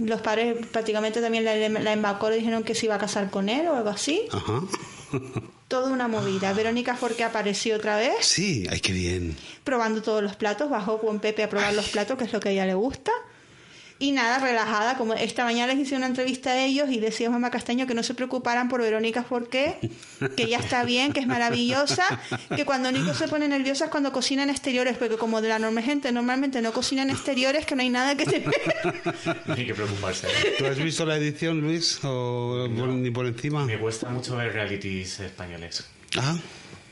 Los 0.03 0.21
padres 0.21 0.57
prácticamente 0.71 1.21
también 1.21 1.45
la, 1.45 1.55
la 1.55 1.93
embaucó, 1.93 2.31
le 2.31 2.37
dijeron 2.37 2.63
que 2.63 2.73
se 2.73 2.87
iba 2.87 2.95
a 2.95 2.97
casar 2.97 3.29
con 3.29 3.47
él 3.47 3.67
o 3.67 3.75
algo 3.75 3.89
así. 3.89 4.23
Ajá. 4.31 4.61
Toda 5.73 5.89
una 5.91 6.07
movida. 6.07 6.53
Verónica 6.53 6.95
Forqué 6.95 7.23
apareció 7.23 7.77
otra 7.77 7.95
vez, 7.97 8.13
Sí, 8.21 8.67
ay, 8.69 8.79
qué 8.79 8.93
bien. 8.93 9.35
probando 9.63 10.03
todos 10.03 10.21
los 10.21 10.35
platos. 10.35 10.69
Bajó 10.69 10.99
con 11.01 11.19
Pepe 11.19 11.41
a 11.41 11.49
probar 11.49 11.73
los 11.73 11.89
platos, 11.89 12.15
que 12.15 12.25
es 12.25 12.31
lo 12.31 12.39
que 12.39 12.49
a 12.49 12.51
ella 12.51 12.67
le 12.67 12.75
gusta. 12.75 13.11
Y 14.03 14.11
nada, 14.11 14.37
relajada, 14.39 14.97
como 14.97 15.13
esta 15.13 15.45
mañana 15.45 15.71
les 15.73 15.81
hice 15.81 15.95
una 15.95 16.07
entrevista 16.07 16.49
a 16.51 16.61
ellos 16.61 16.89
y 16.91 16.99
decía 16.99 17.29
Mamá 17.29 17.49
Castaño 17.51 17.87
que 17.87 17.93
no 17.93 18.03
se 18.03 18.13
preocuparan 18.13 18.67
por 18.67 18.81
Verónica 18.81 19.23
Forqué, 19.23 19.77
que 20.35 20.45
ya 20.45 20.57
está 20.57 20.83
bien, 20.83 21.13
que 21.13 21.21
es 21.21 21.25
maravillosa, 21.25 22.19
que 22.53 22.65
cuando 22.65 22.91
Nico 22.91 23.13
se 23.13 23.29
pone 23.29 23.47
nerviosa 23.47 23.85
es 23.85 23.91
cuando 23.91 24.11
cocina 24.11 24.43
en 24.43 24.49
exteriores, 24.49 24.97
porque 24.97 25.15
como 25.15 25.39
de 25.39 25.47
la 25.47 25.57
norma 25.57 25.81
gente 25.81 26.11
normalmente 26.11 26.61
no 26.61 26.73
cocina 26.73 27.03
en 27.03 27.11
exteriores, 27.11 27.65
que 27.65 27.77
no 27.77 27.81
hay 27.81 27.89
nada 27.89 28.17
que 28.17 28.25
te... 28.25 28.41
no 29.45 29.53
hay 29.53 29.65
que 29.67 29.73
preocuparse. 29.73 30.27
¿Tú 30.57 30.65
has 30.65 30.77
visto 30.77 31.05
la 31.05 31.15
edición, 31.15 31.61
Luis? 31.61 32.03
¿O 32.03 32.67
ni 32.67 33.09
por 33.09 33.25
encima? 33.25 33.63
Me 33.65 33.79
cuesta 33.79 34.09
mucho 34.09 34.35
ver 34.35 34.51
realities 34.51 35.21
españoles 35.21 35.85
Ah, 36.17 36.35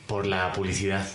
por 0.08 0.26
la 0.26 0.54
publicidad. 0.54 1.06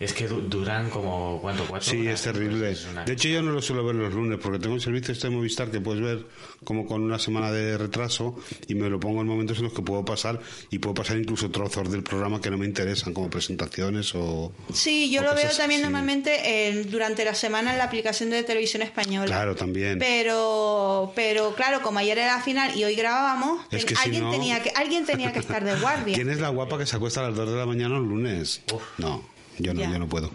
Es 0.00 0.12
que 0.12 0.28
du- 0.28 0.42
duran 0.42 0.90
como, 0.90 1.40
¿cuánto? 1.42 1.64
¿Cuatro 1.66 1.90
sí, 1.90 2.02
horas? 2.02 2.14
es 2.14 2.22
terrible. 2.22 2.68
Pues 2.68 2.86
es 2.86 3.04
De 3.06 3.12
hecho, 3.14 3.28
yo 3.28 3.42
no 3.42 3.50
lo 3.50 3.60
suelo 3.60 3.84
ver 3.84 3.96
los 3.96 4.14
lunes 4.14 4.38
porque 4.40 4.60
tengo 4.60 4.74
un 4.74 4.80
servicio 4.80 5.12
este 5.12 5.28
de 5.28 5.34
Movistar 5.34 5.72
que 5.72 5.80
puedes 5.80 6.00
ver 6.00 6.24
como 6.62 6.86
con 6.86 7.02
una 7.02 7.18
semana 7.18 7.50
de 7.50 7.76
retraso 7.76 8.36
y 8.68 8.76
me 8.76 8.88
lo 8.88 9.00
pongo 9.00 9.22
en 9.22 9.26
momentos 9.26 9.58
en 9.58 9.64
los 9.64 9.72
que 9.72 9.82
puedo 9.82 10.04
pasar 10.04 10.38
y 10.70 10.78
puedo 10.78 10.94
pasar 10.94 11.16
incluso 11.18 11.50
trozos 11.50 11.90
del 11.90 12.04
programa 12.04 12.40
que 12.40 12.48
no 12.48 12.56
me 12.58 12.64
interesan, 12.66 13.12
como 13.12 13.28
presentaciones 13.28 14.14
o... 14.14 14.52
Sí, 14.72 15.10
yo 15.10 15.20
o 15.22 15.24
lo 15.24 15.34
veo 15.34 15.50
también 15.56 15.80
así. 15.80 15.90
normalmente 15.90 16.68
eh, 16.68 16.84
durante 16.84 17.24
la 17.24 17.34
semana 17.34 17.72
en 17.72 17.78
la 17.78 17.84
aplicación 17.84 18.30
de 18.30 18.44
televisión 18.44 18.82
española. 18.82 19.26
Claro, 19.26 19.56
también. 19.56 19.98
Pero, 19.98 21.12
pero 21.16 21.54
claro, 21.56 21.82
como 21.82 21.98
ayer 21.98 22.18
era 22.18 22.36
la 22.36 22.42
final 22.42 22.76
y 22.78 22.84
hoy 22.84 22.94
grabábamos, 22.94 23.62
Es 23.72 23.84
que 23.84 23.94
ten- 23.94 23.96
si 23.96 24.02
alguien, 24.04 24.22
no- 24.24 24.30
tenía 24.30 24.62
que, 24.62 24.70
alguien 24.76 25.06
tenía 25.06 25.32
que 25.32 25.40
estar 25.40 25.64
de 25.64 25.74
guardia. 25.80 26.14
¿Quién 26.14 26.30
es 26.30 26.38
la 26.38 26.50
guapa 26.50 26.78
que 26.78 26.86
se 26.86 26.94
acuesta 26.94 27.20
a 27.20 27.28
las 27.30 27.36
2 27.36 27.50
de 27.50 27.56
la 27.56 27.66
mañana 27.66 27.96
los 27.98 28.06
lunes? 28.06 28.62
Uf. 28.72 28.82
No. 28.98 29.22
Yo 29.58 29.74
no, 29.74 29.80
Ya. 29.80 29.90
yo 29.90 29.98
no 29.98 30.08
puedo. 30.08 30.30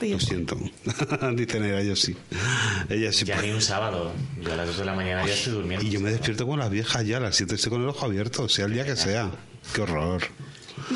Lo 0.00 0.20
siento. 0.20 0.56
Dicen 1.34 1.64
ella, 1.64 1.82
yo 1.82 1.96
sí. 1.96 2.16
Ella 2.88 3.12
sí 3.12 3.24
Ya 3.24 3.36
puede. 3.36 3.48
ni 3.48 3.54
un 3.54 3.62
sábado. 3.62 4.12
Yo 4.42 4.52
a 4.52 4.56
las 4.56 4.66
2 4.68 4.78
de 4.78 4.84
la 4.84 4.94
mañana 4.94 5.26
ya 5.26 5.32
estoy 5.32 5.52
durmiendo. 5.54 5.86
Y 5.86 5.90
yo 5.90 6.00
me 6.00 6.10
despierto 6.10 6.44
como 6.44 6.56
las 6.56 6.70
viejas 6.70 7.06
ya, 7.06 7.18
a 7.18 7.20
las 7.20 7.36
7 7.36 7.54
estoy 7.54 7.70
con 7.70 7.82
el 7.82 7.88
ojo 7.88 8.04
abierto, 8.06 8.48
sea 8.48 8.66
el 8.66 8.74
día 8.74 8.84
que 8.84 8.96
sea. 8.96 9.30
Qué 9.74 9.82
horror. 9.82 10.22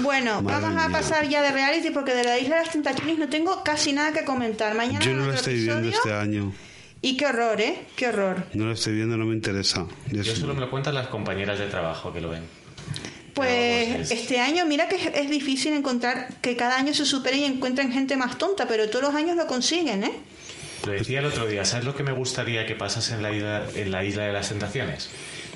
Bueno, 0.03 0.43
Madre 0.43 0.61
vamos 0.63 0.83
a 0.83 0.89
mía. 0.89 0.99
pasar 0.99 1.29
ya 1.29 1.43
de 1.43 1.53
reality 1.53 1.91
porque 1.91 2.15
de 2.15 2.25
la 2.25 2.39
Isla 2.39 2.57
de 2.57 2.63
las 2.65 2.73
Tentaciones 2.73 3.19
no 3.19 3.29
tengo 3.29 3.63
casi 3.63 3.93
nada 3.93 4.13
que 4.13 4.25
comentar. 4.25 4.75
Mañana 4.75 5.05
Yo 5.05 5.13
no 5.15 5.27
lo 5.27 5.35
estoy 5.35 5.63
viendo 5.63 5.89
este 5.89 6.13
año. 6.13 6.53
Y 7.03 7.17
qué 7.19 7.27
horror, 7.27 7.61
¿eh? 7.61 7.87
Qué 7.97 8.09
horror. 8.09 8.47
No 8.55 8.65
lo 8.65 8.73
estoy 8.73 8.95
viendo, 8.95 9.17
no 9.19 9.27
me 9.27 9.35
interesa. 9.35 9.87
Yo 10.11 10.23
Yo 10.23 10.35
solo 10.35 10.55
me 10.55 10.61
lo 10.63 10.71
cuentan 10.71 10.95
las 10.95 11.09
compañeras 11.09 11.59
de 11.59 11.67
trabajo 11.67 12.13
que 12.13 12.21
lo 12.23 12.31
ven. 12.31 12.45
Pues 13.35 14.11
este 14.13 14.41
año, 14.41 14.65
mira 14.67 14.89
que 14.89 14.97
es, 14.97 15.07
es 15.15 15.29
difícil 15.31 15.73
encontrar 15.75 16.29
que 16.41 16.57
cada 16.57 16.77
año 16.79 16.95
se 16.95 17.05
superen 17.05 17.41
y 17.41 17.45
encuentren 17.45 17.93
gente 17.93 18.17
más 18.17 18.39
tonta, 18.39 18.67
pero 18.69 18.89
todos 18.89 19.03
los 19.07 19.15
años 19.15 19.37
lo 19.37 19.47
consiguen, 19.47 20.05
¿eh? 20.05 20.13
Lo 20.87 20.93
decía 20.93 21.19
el 21.21 21.27
otro 21.27 21.47
día, 21.47 21.65
¿sabes 21.65 21.85
lo 21.85 21.95
que 21.97 22.03
me 22.03 22.13
gustaría 22.13 22.67
que 22.67 22.75
pasase 22.75 23.15
en 23.15 23.23
la 23.23 23.33
isla, 23.33 23.65
en 23.75 23.91
la 23.91 24.05
isla 24.05 24.25
de 24.25 24.33
las 24.33 24.49
tentaciones? 24.51 25.09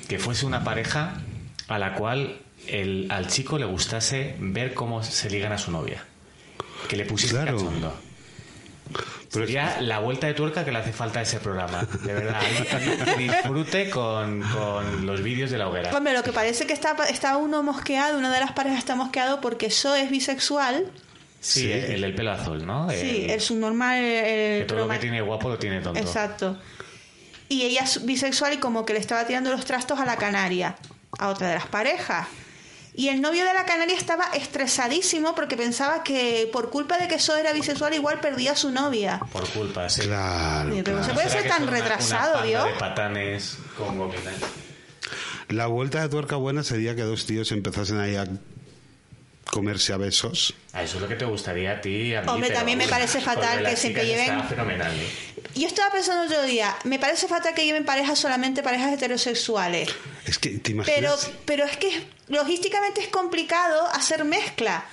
Que 0.07 0.17
fuese 0.19 0.45
una 0.45 0.63
pareja 0.63 1.21
a 1.67 1.77
la 1.79 1.93
cual 1.93 2.39
el, 2.67 3.07
al 3.11 3.27
chico 3.27 3.57
le 3.59 3.65
gustase 3.65 4.35
ver 4.39 4.73
cómo 4.73 5.03
se 5.03 5.29
ligan 5.29 5.51
a 5.51 5.57
su 5.57 5.71
novia. 5.71 6.03
Que 6.87 6.97
le 6.97 7.05
pusiese 7.05 7.35
Claro. 7.35 7.57
cachondo. 7.57 7.93
Pero 9.31 9.45
es- 9.45 9.51
Sería 9.51 9.79
la 9.81 9.99
vuelta 9.99 10.27
de 10.27 10.33
tuerca 10.33 10.65
que 10.65 10.71
le 10.71 10.79
hace 10.79 10.91
falta 10.93 11.19
a 11.19 11.21
ese 11.23 11.39
programa. 11.39 11.85
De 12.03 12.13
verdad, 12.13 12.41
disfrute 13.17 13.89
con, 13.89 14.41
con 14.41 15.05
los 15.05 15.21
vídeos 15.21 15.51
de 15.51 15.57
la 15.57 15.67
hoguera. 15.69 15.95
Hombre, 15.95 16.13
lo 16.13 16.23
que 16.23 16.31
parece 16.31 16.65
que 16.67 16.73
está, 16.73 16.95
está 17.09 17.37
uno 17.37 17.61
mosqueado, 17.63 18.17
una 18.17 18.33
de 18.33 18.39
las 18.39 18.51
parejas 18.53 18.79
está 18.79 18.95
mosqueado 18.95 19.41
porque 19.41 19.69
So 19.69 19.95
es 19.95 20.09
bisexual. 20.09 20.85
Sí, 21.41 21.61
Sí. 21.61 21.71
El, 21.71 22.03
el 22.03 22.15
pelo 22.15 22.31
azul, 22.31 22.65
¿no? 22.65 22.89
Sí, 22.89 23.23
El- 23.25 23.29
el 23.31 23.41
subnormal. 23.41 23.97
El, 23.97 24.05
el 24.05 24.59
que 24.61 24.65
todo 24.67 24.79
lo 24.79 24.89
que 24.89 24.97
tiene 24.99 25.21
guapo 25.21 25.49
lo 25.49 25.57
tiene 25.57 25.79
tonto. 25.81 25.99
Exacto. 25.99 26.57
Y 27.47 27.63
ella 27.63 27.81
es 27.83 28.05
bisexual 28.05 28.53
y 28.53 28.57
como 28.57 28.85
que 28.85 28.93
le 28.93 28.99
estaba 28.99 29.25
tirando 29.25 29.49
los 29.51 29.65
trastos 29.65 29.99
a 29.99 30.05
la 30.05 30.17
canaria, 30.17 30.75
a 31.17 31.29
otra 31.29 31.47
de 31.49 31.55
las 31.55 31.65
parejas. 31.67 32.27
Y 32.99 33.07
el 33.07 33.21
novio 33.21 33.45
de 33.45 33.53
la 33.53 33.63
canaria 33.63 33.95
estaba 33.95 34.25
estresadísimo 34.33 35.33
porque 35.33 35.55
pensaba 35.55 36.03
que 36.03 36.49
por 36.51 36.69
culpa 36.69 36.97
de 36.97 37.07
que 37.07 37.17
So 37.17 37.37
era 37.37 37.53
bisexual 37.53 37.93
igual 37.93 38.19
perdía 38.19 38.51
a 38.51 38.55
su 38.57 38.71
novia. 38.71 39.21
Por 39.31 39.47
culpa, 39.51 39.87
sí. 39.89 40.01
Claro, 40.01 40.69
pero 40.69 40.83
claro. 40.83 41.03
se 41.05 41.13
puede 41.13 41.29
¿Será 41.29 41.41
ser 41.43 41.49
tan 41.49 41.59
son 41.59 41.69
una- 41.69 41.77
una 41.77 41.81
retrasado, 41.87 42.33
panda 42.33 42.47
Dios? 42.47 42.65
de 42.65 42.71
patanes 42.73 43.57
con? 43.77 44.11
La 45.47 45.67
vuelta 45.67 46.01
de 46.01 46.09
tuerca 46.09 46.35
buena 46.35 46.61
sería 46.63 46.93
que 46.93 47.03
dos 47.03 47.25
tíos 47.25 47.53
empezasen 47.53 47.99
ahí 48.01 48.17
a 48.17 48.27
comerse 49.45 49.93
a 49.93 49.97
besos. 49.97 50.53
Ah, 50.73 50.83
eso 50.83 50.97
es 50.97 51.01
lo 51.01 51.07
que 51.07 51.15
te 51.15 51.25
gustaría 51.25 51.71
a 51.73 51.81
ti. 51.81 52.13
A 52.13 52.21
mí, 52.21 52.27
Hombre, 52.29 52.47
pero 52.49 52.59
también 52.59 52.77
me 52.77 52.87
parece 52.87 53.19
fatal 53.21 53.63
que 53.65 53.75
siempre 53.75 54.05
lleven- 54.05 54.35
Está 54.37 54.43
fenomenal. 54.47 54.93
¿eh? 54.95 55.07
Yo 55.55 55.67
estaba 55.67 55.91
pensando 55.91 56.23
otro 56.25 56.43
día, 56.45 56.75
me 56.83 56.99
parece 56.99 57.27
fatal 57.27 57.53
que 57.55 57.65
lleven 57.65 57.83
parejas 57.85 58.19
solamente 58.19 58.61
parejas 58.61 58.93
heterosexuales. 58.93 59.89
Es 60.25 60.37
que 60.37 60.49
te 60.51 60.71
Pero, 60.71 60.75
imaginas. 60.75 61.31
pero 61.45 61.65
es 61.65 61.77
que 61.77 62.05
logísticamente 62.27 63.01
es 63.01 63.07
complicado 63.07 63.87
hacer 63.87 64.23
mezcla. 64.23 64.85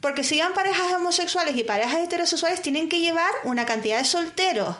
Porque 0.00 0.24
si 0.24 0.34
llevan 0.36 0.54
parejas 0.54 0.92
homosexuales 0.94 1.54
y 1.56 1.62
parejas 1.62 1.96
heterosexuales, 2.00 2.62
tienen 2.62 2.88
que 2.88 3.00
llevar 3.00 3.30
una 3.44 3.66
cantidad 3.66 3.98
de 3.98 4.04
solteros. 4.06 4.74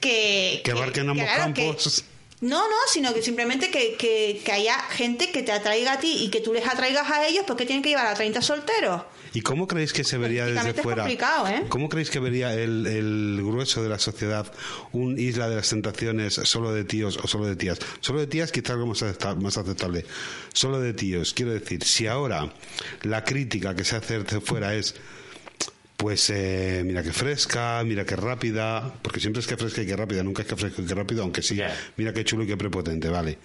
Que, 0.00 0.60
Que 0.64 0.70
abarquen 0.72 1.08
ambos 1.08 1.24
claro, 1.24 1.54
que- 1.54 1.64
campos. 1.66 2.04
No, 2.40 2.68
no, 2.68 2.76
sino 2.92 3.12
que 3.14 3.22
simplemente 3.22 3.70
que, 3.70 3.94
que, 3.96 4.40
que 4.44 4.52
haya 4.52 4.78
gente 4.90 5.30
que 5.32 5.42
te 5.42 5.52
atraiga 5.52 5.94
a 5.94 5.98
ti 6.00 6.24
y 6.24 6.30
que 6.30 6.40
tú 6.40 6.52
les 6.52 6.66
atraigas 6.66 7.10
a 7.10 7.26
ellos, 7.26 7.44
porque 7.46 7.66
tienen 7.66 7.82
que 7.82 7.88
llevar 7.90 8.06
a 8.06 8.14
30 8.14 8.40
solteros. 8.42 9.02
¿Y 9.34 9.42
cómo 9.42 9.66
creéis 9.68 9.92
que 9.92 10.04
se 10.04 10.16
vería 10.16 10.46
desde 10.46 10.72
fuera? 10.74 11.02
complicado, 11.02 11.48
¿eh? 11.48 11.64
¿Cómo 11.68 11.88
creéis 11.90 12.08
que 12.10 12.18
vería 12.18 12.54
el, 12.54 12.86
el 12.86 13.40
grueso 13.44 13.82
de 13.82 13.88
la 13.90 13.98
sociedad 13.98 14.50
un 14.92 15.18
Isla 15.18 15.48
de 15.50 15.56
las 15.56 15.68
Tentaciones 15.68 16.34
solo 16.44 16.72
de 16.72 16.84
tíos 16.84 17.18
o 17.22 17.26
solo 17.28 17.44
de 17.46 17.54
tías? 17.56 17.78
Solo 18.00 18.20
de 18.20 18.26
tías 18.26 18.52
quizás 18.52 18.70
algo 18.70 18.86
más, 18.86 19.02
acepta- 19.02 19.34
más 19.34 19.58
aceptable. 19.58 20.06
Solo 20.54 20.80
de 20.80 20.94
tíos. 20.94 21.34
Quiero 21.34 21.52
decir, 21.52 21.84
si 21.84 22.06
ahora 22.06 22.50
la 23.02 23.22
crítica 23.24 23.74
que 23.76 23.84
se 23.84 23.96
hace 23.96 24.20
desde 24.20 24.40
fuera 24.40 24.74
es 24.74 24.94
pues 25.98 26.30
eh, 26.30 26.82
mira 26.86 27.02
que 27.02 27.12
fresca, 27.12 27.82
mira 27.84 28.04
que 28.04 28.14
rápida, 28.14 28.94
porque 29.02 29.18
siempre 29.18 29.40
es 29.40 29.48
que 29.48 29.56
fresca 29.56 29.82
y 29.82 29.86
que 29.86 29.96
rápida, 29.96 30.22
nunca 30.22 30.42
es 30.42 30.48
que 30.48 30.54
fresca 30.54 30.80
y 30.80 30.86
que 30.86 30.94
rápido, 30.94 31.24
aunque 31.24 31.42
sí, 31.42 31.58
mira 31.96 32.12
que 32.12 32.24
chulo 32.24 32.44
y 32.44 32.46
que 32.46 32.56
prepotente, 32.56 33.08
vale. 33.08 33.36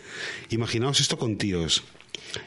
Imaginaos 0.51 0.99
esto 0.99 1.17
con 1.17 1.35
tíos. 1.35 1.83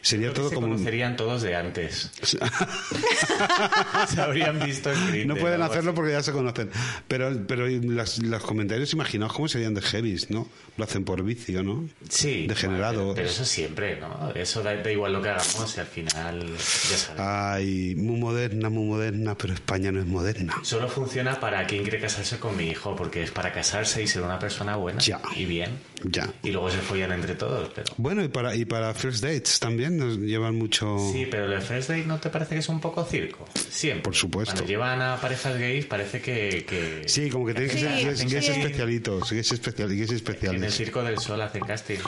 Sería 0.02 0.32
todo 0.32 0.48
se 0.48 0.54
como 0.54 0.68
conocerían 0.68 1.16
todos 1.16 1.42
de 1.42 1.54
antes. 1.56 2.10
se 4.08 4.20
habrían 4.20 4.58
visto 4.60 4.90
No 5.26 5.36
pueden 5.36 5.62
hacerlo 5.62 5.94
porque 5.94 6.12
ya 6.12 6.22
se 6.22 6.32
conocen. 6.32 6.70
Pero, 7.08 7.46
pero 7.46 7.66
las, 7.68 8.18
los 8.18 8.42
comentarios, 8.42 8.92
imaginaos 8.92 9.32
cómo 9.32 9.48
serían 9.48 9.74
de 9.74 9.82
heavies, 9.82 10.30
¿no? 10.30 10.48
Lo 10.76 10.84
hacen 10.84 11.04
por 11.04 11.22
vicio, 11.22 11.62
¿no? 11.62 11.88
Sí. 12.08 12.46
Degenerados. 12.46 12.96
bueno, 12.98 13.14
pero 13.14 13.28
eso 13.28 13.44
siempre, 13.44 13.98
¿no? 14.00 14.32
Eso 14.34 14.62
da, 14.62 14.74
da 14.76 14.90
igual 14.92 15.12
lo 15.12 15.22
que 15.22 15.30
hagamos 15.30 15.76
y 15.76 15.80
al 15.80 15.86
final, 15.86 16.46
ya 16.56 16.96
sabes. 16.96 17.20
Ay, 17.20 17.94
muy 17.96 18.18
moderna, 18.18 18.68
muy 18.70 18.86
moderna, 18.86 19.36
pero 19.36 19.54
España 19.54 19.92
no 19.92 20.00
es 20.00 20.06
moderna. 20.06 20.54
Solo 20.62 20.88
funciona 20.88 21.38
para 21.40 21.66
quien 21.66 21.82
quiere 21.82 22.00
casarse 22.00 22.38
con 22.38 22.56
mi 22.56 22.68
hijo, 22.68 22.94
porque 22.96 23.22
es 23.22 23.30
para 23.30 23.52
casarse 23.52 24.02
y 24.02 24.06
ser 24.06 24.22
una 24.22 24.38
persona 24.38 24.76
buena 24.76 25.00
Ya. 25.00 25.20
y 25.34 25.44
bien. 25.44 25.70
Ya. 26.04 26.32
Y 26.42 26.50
luego 26.50 26.70
se 26.70 26.78
follan 26.78 27.12
entre 27.12 27.34
todos, 27.34 27.70
pero... 27.74 27.92
Bueno, 27.96 28.22
y 28.22 28.28
para, 28.28 28.54
y 28.54 28.64
para 28.64 28.92
first 28.94 29.22
dates 29.22 29.58
también 29.58 29.75
nos 29.76 30.18
llevan 30.18 30.56
mucho... 30.56 30.98
Sí, 31.12 31.26
pero 31.30 31.52
el 31.52 31.60
first 31.62 31.88
date 31.90 32.06
no 32.06 32.18
te 32.18 32.30
parece 32.30 32.54
que 32.54 32.60
es 32.60 32.68
un 32.68 32.80
poco 32.80 33.04
circo. 33.04 33.46
Siempre. 33.70 34.02
Por 34.02 34.14
supuesto. 34.14 34.52
Cuando 34.54 34.68
llevan 34.68 35.00
a 35.02 35.20
parejas 35.20 35.58
gays 35.58 35.86
parece 35.86 36.20
que... 36.20 36.64
que 36.68 37.02
Sí, 37.08 37.30
como 37.30 37.46
que 37.46 37.54
tienen 37.54 37.70
que 37.70 37.78
ser 37.80 37.96
Sí, 37.98 38.04
gays, 38.04 38.18
sí. 38.18 38.26
gays 38.28 38.48
especialitos, 38.48 39.30
gays, 39.32 39.52
especial, 39.52 39.88
gays 39.88 40.00
En 40.02 40.08
el 40.10 40.16
especiales. 40.16 40.74
circo 40.74 41.02
del 41.02 41.18
sol 41.18 41.40
hacen 41.42 41.64
casting. 41.64 41.96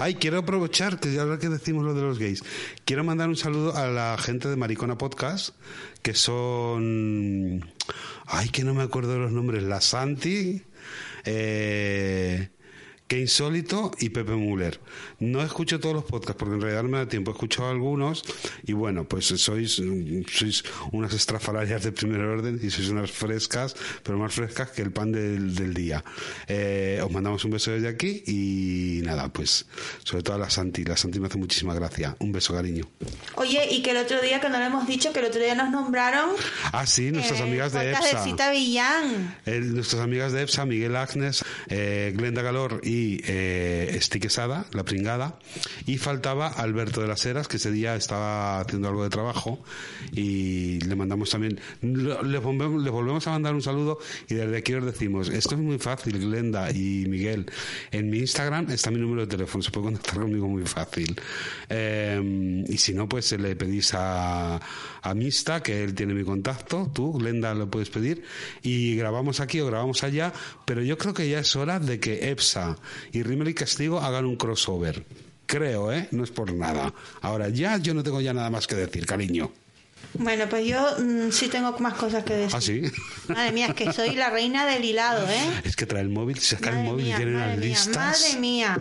Ay, 0.00 0.14
quiero 0.14 0.38
aprovechar 0.38 0.98
que 0.98 1.18
ahora 1.18 1.38
que 1.38 1.48
decimos 1.48 1.84
lo 1.84 1.94
de 1.94 2.02
los 2.02 2.18
gays, 2.18 2.42
quiero 2.84 3.04
mandar 3.04 3.28
un 3.28 3.36
saludo 3.36 3.76
a 3.76 3.86
la 3.88 4.16
gente 4.18 4.48
de 4.48 4.56
Maricona 4.56 4.98
Podcast, 4.98 5.54
que 6.02 6.14
son... 6.14 7.70
Ay, 8.26 8.48
que 8.48 8.64
no 8.64 8.74
me 8.74 8.82
acuerdo 8.82 9.12
de 9.12 9.18
los 9.18 9.32
nombres. 9.32 9.62
La 9.62 9.80
Santi, 9.80 10.62
eh, 11.24 12.48
Que 13.12 13.20
Insólito 13.20 13.90
y 13.98 14.08
Pepe 14.08 14.32
Muller. 14.32 14.80
No 15.20 15.42
escucho 15.42 15.78
todos 15.78 15.94
los 15.94 16.04
podcasts 16.04 16.38
porque 16.38 16.54
en 16.54 16.62
realidad 16.62 16.82
no 16.82 16.88
me 16.88 16.96
da 16.96 17.06
tiempo. 17.06 17.30
He 17.30 17.34
escuchado 17.34 17.68
algunos 17.68 18.24
y 18.64 18.72
bueno, 18.72 19.04
pues 19.06 19.26
sois, 19.26 19.82
sois 20.32 20.64
unas 20.92 21.12
estrafalarias 21.12 21.82
de 21.82 21.92
primer 21.92 22.22
orden 22.22 22.58
y 22.62 22.70
sois 22.70 22.88
unas 22.88 23.10
frescas, 23.10 23.76
pero 24.02 24.16
más 24.16 24.32
frescas 24.32 24.70
que 24.70 24.80
el 24.80 24.92
pan 24.92 25.12
del, 25.12 25.54
del 25.54 25.74
día. 25.74 26.02
Eh, 26.48 27.02
os 27.04 27.10
mandamos 27.12 27.44
un 27.44 27.50
beso 27.50 27.70
desde 27.72 27.86
aquí 27.88 28.22
y 28.26 29.02
nada, 29.04 29.30
pues 29.30 29.66
sobre 30.04 30.22
todo 30.22 30.36
a 30.36 30.38
la 30.38 30.48
Santi. 30.48 30.82
La 30.82 30.96
Santi 30.96 31.20
me 31.20 31.26
hace 31.26 31.36
muchísima 31.36 31.74
gracia. 31.74 32.16
Un 32.18 32.32
beso, 32.32 32.54
cariño. 32.54 32.88
Oye, 33.34 33.68
y 33.72 33.82
que 33.82 33.90
el 33.90 33.98
otro 33.98 34.22
día, 34.22 34.40
que 34.40 34.48
no 34.48 34.58
lo 34.58 34.64
hemos 34.64 34.86
dicho, 34.88 35.12
que 35.12 35.18
el 35.20 35.26
otro 35.26 35.42
día 35.42 35.54
nos 35.54 35.70
nombraron. 35.70 36.30
Ah, 36.72 36.86
sí, 36.86 37.10
nuestras 37.10 37.40
eh, 37.40 37.42
amigas 37.42 37.74
de 37.74 37.90
EPSA. 37.90 38.24
Cita 38.24 38.50
Villán. 38.50 39.36
El- 39.44 39.74
nuestras 39.74 40.00
amigas 40.00 40.32
de 40.32 40.40
EPSA, 40.40 40.64
Miguel 40.64 40.96
Agnes, 40.96 41.44
eh, 41.68 42.14
Glenda 42.16 42.40
Galor 42.40 42.80
y 42.82 43.01
eh, 43.24 43.94
Esti 43.94 44.20
Quesada, 44.20 44.66
la 44.72 44.84
pringada. 44.84 45.38
Y 45.86 45.98
faltaba 45.98 46.48
Alberto 46.48 47.00
de 47.00 47.08
las 47.08 47.24
Heras, 47.26 47.48
que 47.48 47.56
ese 47.56 47.70
día 47.70 47.94
estaba 47.96 48.60
haciendo 48.60 48.88
algo 48.88 49.04
de 49.04 49.10
trabajo. 49.10 49.62
Y 50.12 50.80
le 50.80 50.94
mandamos 50.96 51.30
también, 51.30 51.60
le 51.80 52.38
volvemos, 52.38 52.82
le 52.82 52.90
volvemos 52.90 53.26
a 53.26 53.30
mandar 53.30 53.54
un 53.54 53.62
saludo. 53.62 53.98
Y 54.28 54.34
desde 54.34 54.56
aquí 54.56 54.74
os 54.74 54.84
decimos: 54.84 55.28
esto 55.28 55.54
es 55.54 55.60
muy 55.60 55.78
fácil, 55.78 56.18
Glenda 56.18 56.70
y 56.70 57.06
Miguel. 57.08 57.46
En 57.90 58.10
mi 58.10 58.18
Instagram 58.18 58.70
está 58.70 58.90
mi 58.90 58.98
número 58.98 59.22
de 59.22 59.26
teléfono, 59.26 59.62
se 59.62 59.70
puede 59.70 59.86
contactar 59.86 60.20
conmigo 60.20 60.48
muy 60.48 60.64
fácil. 60.64 61.20
Eh, 61.68 62.64
y 62.68 62.76
si 62.78 62.94
no, 62.94 63.08
pues 63.08 63.32
le 63.32 63.56
pedís 63.56 63.94
a, 63.94 64.60
a 65.02 65.14
Mista, 65.14 65.62
que 65.62 65.82
él 65.82 65.94
tiene 65.94 66.14
mi 66.14 66.24
contacto, 66.24 66.90
tú, 66.92 67.12
Glenda, 67.12 67.54
lo 67.54 67.70
puedes 67.70 67.90
pedir, 67.90 68.22
y 68.62 68.96
grabamos 68.96 69.40
aquí 69.40 69.60
o 69.60 69.66
grabamos 69.66 70.02
allá, 70.04 70.32
pero 70.64 70.82
yo 70.82 70.98
creo 70.98 71.14
que 71.14 71.28
ya 71.28 71.40
es 71.40 71.56
hora 71.56 71.78
de 71.78 72.00
que 72.00 72.30
EPSA 72.30 72.76
y 73.12 73.22
Rimmel 73.22 73.48
y 73.48 73.54
Castigo 73.54 74.00
hagan 74.00 74.24
un 74.26 74.36
crossover. 74.36 75.04
Creo, 75.46 75.92
¿eh? 75.92 76.08
No 76.12 76.24
es 76.24 76.30
por 76.30 76.52
nada. 76.52 76.94
Ahora 77.20 77.48
ya 77.48 77.76
yo 77.78 77.92
no 77.94 78.02
tengo 78.02 78.20
ya 78.20 78.32
nada 78.32 78.48
más 78.50 78.66
que 78.66 78.74
decir, 78.74 79.04
cariño. 79.06 79.52
Bueno, 80.14 80.46
pues 80.48 80.66
yo 80.66 80.80
mm, 80.98 81.30
sí 81.30 81.48
tengo 81.48 81.76
más 81.78 81.94
cosas 81.94 82.24
que 82.24 82.34
decir. 82.34 82.56
¿Ah, 82.56 82.60
sí? 82.60 82.82
Madre 83.28 83.52
mía, 83.52 83.66
es 83.68 83.74
que 83.74 83.92
soy 83.92 84.14
la 84.14 84.30
reina 84.30 84.66
del 84.66 84.84
hilado, 84.84 85.26
¿eh? 85.28 85.40
Es 85.64 85.76
que 85.76 85.86
trae 85.86 86.02
el 86.02 86.08
móvil, 86.10 86.38
saca 86.40 86.70
el 86.70 86.84
móvil 86.84 87.06
mía, 87.06 87.14
y 87.14 87.16
tiene 87.16 87.32
mía, 87.32 87.56
listas. 87.56 87.96
Madre 87.96 88.38
mía. 88.40 88.78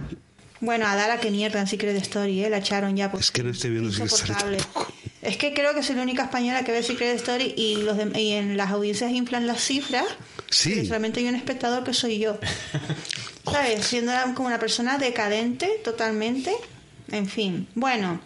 Bueno, 0.62 0.86
a 0.88 0.96
Dara 0.96 1.20
que 1.20 1.32
mierda 1.32 1.60
en 1.60 1.68
Secret 1.68 1.96
Story, 1.98 2.44
¿eh? 2.44 2.50
La 2.50 2.58
echaron 2.60 2.96
ya. 2.96 3.10
porque 3.12 3.24
Es 3.24 3.32
que 3.32 3.44
no 3.44 3.50
estoy 3.52 3.72
viendo 3.72 3.92
Secret 3.92 4.12
Story. 4.38 4.58
Es 5.22 5.38
que 5.38 5.54
creo 5.54 5.74
que 5.74 5.84
soy 5.84 5.96
la 5.96 6.04
única 6.04 6.24
española 6.24 6.64
que 6.64 6.72
ve 6.72 6.84
Secret 6.84 7.16
Story 7.18 7.54
y, 7.58 7.78
los 7.78 7.98
de- 7.98 8.20
y 8.20 8.32
en 8.34 8.58
las 8.58 8.70
audiencias 8.72 9.12
inflan 9.12 9.48
las 9.48 9.62
cifras. 9.64 10.06
Sí. 10.50 10.86
solamente 10.86 11.22
hay 11.22 11.28
un 11.28 11.36
espectador 11.36 11.84
que 11.84 11.94
soy 11.94 12.20
yo. 12.20 12.38
¿Sabes? 13.46 13.86
Siendo 13.86 14.12
como 14.36 14.48
una 14.48 14.60
persona 14.60 14.98
decadente 14.98 15.68
totalmente. 15.84 16.56
En 17.10 17.28
fin. 17.28 17.68
Bueno, 17.76 18.20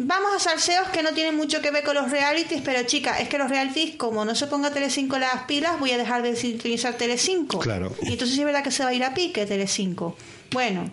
Vamos 0.00 0.32
a 0.32 0.38
salseos 0.38 0.88
que 0.90 1.02
no 1.02 1.12
tienen 1.12 1.36
mucho 1.36 1.60
que 1.60 1.72
ver 1.72 1.82
con 1.82 1.96
los 1.96 2.12
realities, 2.12 2.62
pero 2.64 2.84
chica, 2.84 3.18
es 3.18 3.28
que 3.28 3.36
los 3.36 3.50
realities, 3.50 3.96
como 3.96 4.24
no 4.24 4.36
se 4.36 4.46
ponga 4.46 4.70
Telecinco 4.70 5.18
las 5.18 5.42
pilas, 5.42 5.80
voy 5.80 5.90
a 5.90 5.98
dejar 5.98 6.22
de 6.22 6.30
utilizar 6.30 6.94
Telecinco. 6.94 7.58
Claro. 7.58 7.92
Y 8.02 8.12
entonces 8.12 8.36
sí 8.36 8.40
es 8.40 8.46
verdad 8.46 8.62
que 8.62 8.70
se 8.70 8.84
va 8.84 8.90
a 8.90 8.94
ir 8.94 9.02
a 9.02 9.12
pique 9.12 9.44
Telecinco. 9.44 10.16
Bueno, 10.52 10.88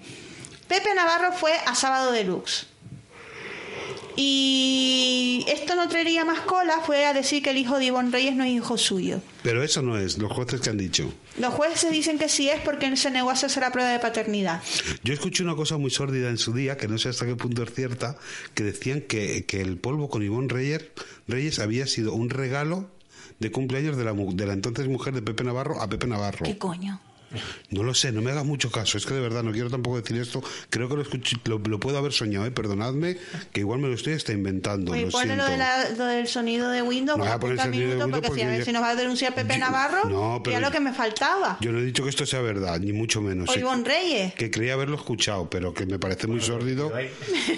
Pepe 0.67 0.95
Navarro 0.95 1.33
fue 1.33 1.53
a 1.67 1.75
Sábado 1.75 2.11
Deluxe. 2.11 2.65
Y 4.17 5.45
esto 5.47 5.75
no 5.75 5.87
traería 5.87 6.25
más 6.25 6.41
cola, 6.41 6.79
fue 6.85 7.05
a 7.05 7.13
decir 7.13 7.43
que 7.43 7.51
el 7.51 7.57
hijo 7.57 7.77
de 7.77 7.85
Ivonne 7.85 8.11
Reyes 8.11 8.35
no 8.35 8.43
es 8.43 8.51
hijo 8.51 8.77
suyo. 8.77 9.21
Pero 9.43 9.63
eso 9.63 9.81
no 9.81 9.97
es, 9.97 10.17
los 10.17 10.31
jueces 10.31 10.61
que 10.61 10.69
han 10.69 10.77
dicho. 10.77 11.11
Los 11.37 11.53
jueces 11.53 11.91
dicen 11.91 12.17
que 12.17 12.29
sí 12.29 12.49
es 12.49 12.59
porque 12.61 12.85
él 12.87 12.97
se 12.97 13.11
negó 13.11 13.29
a 13.29 13.33
hacerse 13.33 13.59
la 13.59 13.71
prueba 13.71 13.89
de 13.91 13.99
paternidad. 13.99 14.61
Yo 15.03 15.13
escuché 15.13 15.43
una 15.43 15.55
cosa 15.55 15.77
muy 15.77 15.91
sórdida 15.91 16.29
en 16.29 16.37
su 16.37 16.53
día, 16.53 16.77
que 16.77 16.87
no 16.87 16.97
sé 16.97 17.09
hasta 17.09 17.25
qué 17.25 17.35
punto 17.35 17.63
es 17.63 17.73
cierta, 17.73 18.17
que 18.53 18.63
decían 18.63 19.01
que, 19.01 19.45
que 19.45 19.61
el 19.61 19.77
polvo 19.77 20.09
con 20.09 20.23
Ivonne 20.23 20.47
Reyes, 20.49 20.83
Reyes 21.27 21.59
había 21.59 21.87
sido 21.87 22.13
un 22.13 22.29
regalo 22.29 22.89
de 23.39 23.51
cumpleaños 23.51 23.97
de 23.97 24.05
la, 24.05 24.13
mu- 24.13 24.33
de 24.35 24.45
la 24.45 24.53
entonces 24.53 24.87
mujer 24.87 25.13
de 25.13 25.21
Pepe 25.21 25.43
Navarro 25.43 25.81
a 25.81 25.89
Pepe 25.89 26.07
Navarro. 26.07 26.45
¿Qué 26.45 26.57
coño? 26.57 27.01
No 27.71 27.83
lo 27.83 27.93
sé, 27.93 28.11
no 28.11 28.21
me 28.21 28.31
hagas 28.31 28.45
mucho 28.45 28.71
caso, 28.71 28.97
es 28.97 29.05
que 29.05 29.13
de 29.13 29.19
verdad 29.21 29.43
no 29.43 29.51
quiero 29.51 29.69
tampoco 29.69 29.99
decir 30.01 30.17
esto. 30.19 30.43
Creo 30.69 30.87
que 30.89 30.95
lo, 30.95 31.01
escuché, 31.01 31.37
lo, 31.45 31.59
lo 31.59 31.79
puedo 31.79 31.97
haber 31.97 32.13
soñado, 32.13 32.45
¿eh? 32.45 32.51
perdonadme, 32.51 33.17
que 33.51 33.59
igual 33.61 33.79
me 33.79 33.87
lo 33.87 33.93
estoy 33.95 34.13
hasta 34.13 34.33
inventando. 34.33 34.91
Oye, 34.93 35.03
lo 35.05 35.09
ponle 35.11 35.35
lo, 35.35 35.45
siento. 35.45 35.51
de 35.51 35.57
la- 35.57 35.89
lo 35.97 36.05
del 36.05 36.27
sonido 36.27 36.69
de 36.69 36.81
Windows, 36.81 37.17
No 37.17 37.23
voy 37.25 37.33
a 37.33 37.39
poner 37.39 37.57
el 37.57 37.63
sonido 37.63 37.89
de 37.89 37.95
Windows 38.03 38.11
porque, 38.25 38.35
si, 38.35 38.41
a 38.41 38.47
ver 38.47 38.59
yo- 38.59 38.65
si 38.65 38.71
nos 38.71 38.81
va 38.83 38.89
a 38.89 38.95
denunciar 38.95 39.35
Pepe 39.35 39.53
Yo- 39.53 39.59
Navarro, 39.59 40.09
no, 40.09 40.41
que 40.43 40.51
era 40.51 40.59
pero- 40.59 40.67
lo 40.67 40.71
que 40.71 40.79
me 40.79 40.93
faltaba. 40.93 41.57
Yo 41.61 41.71
no 41.71 41.79
he 41.79 41.83
dicho 41.85 42.03
que 42.03 42.09
esto 42.09 42.25
sea 42.25 42.41
verdad, 42.41 42.79
ni 42.79 42.93
mucho 42.93 43.21
menos. 43.21 43.49
O. 43.49 43.59
Ivonne 43.59 43.83
Reyes. 43.85 44.33
Que 44.35 44.51
creía 44.51 44.73
haberlo 44.73 44.95
escuchado, 44.95 45.49
pero 45.49 45.73
que 45.73 45.85
me 45.85 45.99
parece 45.99 46.27
muy 46.27 46.41
sórdido. 46.41 46.91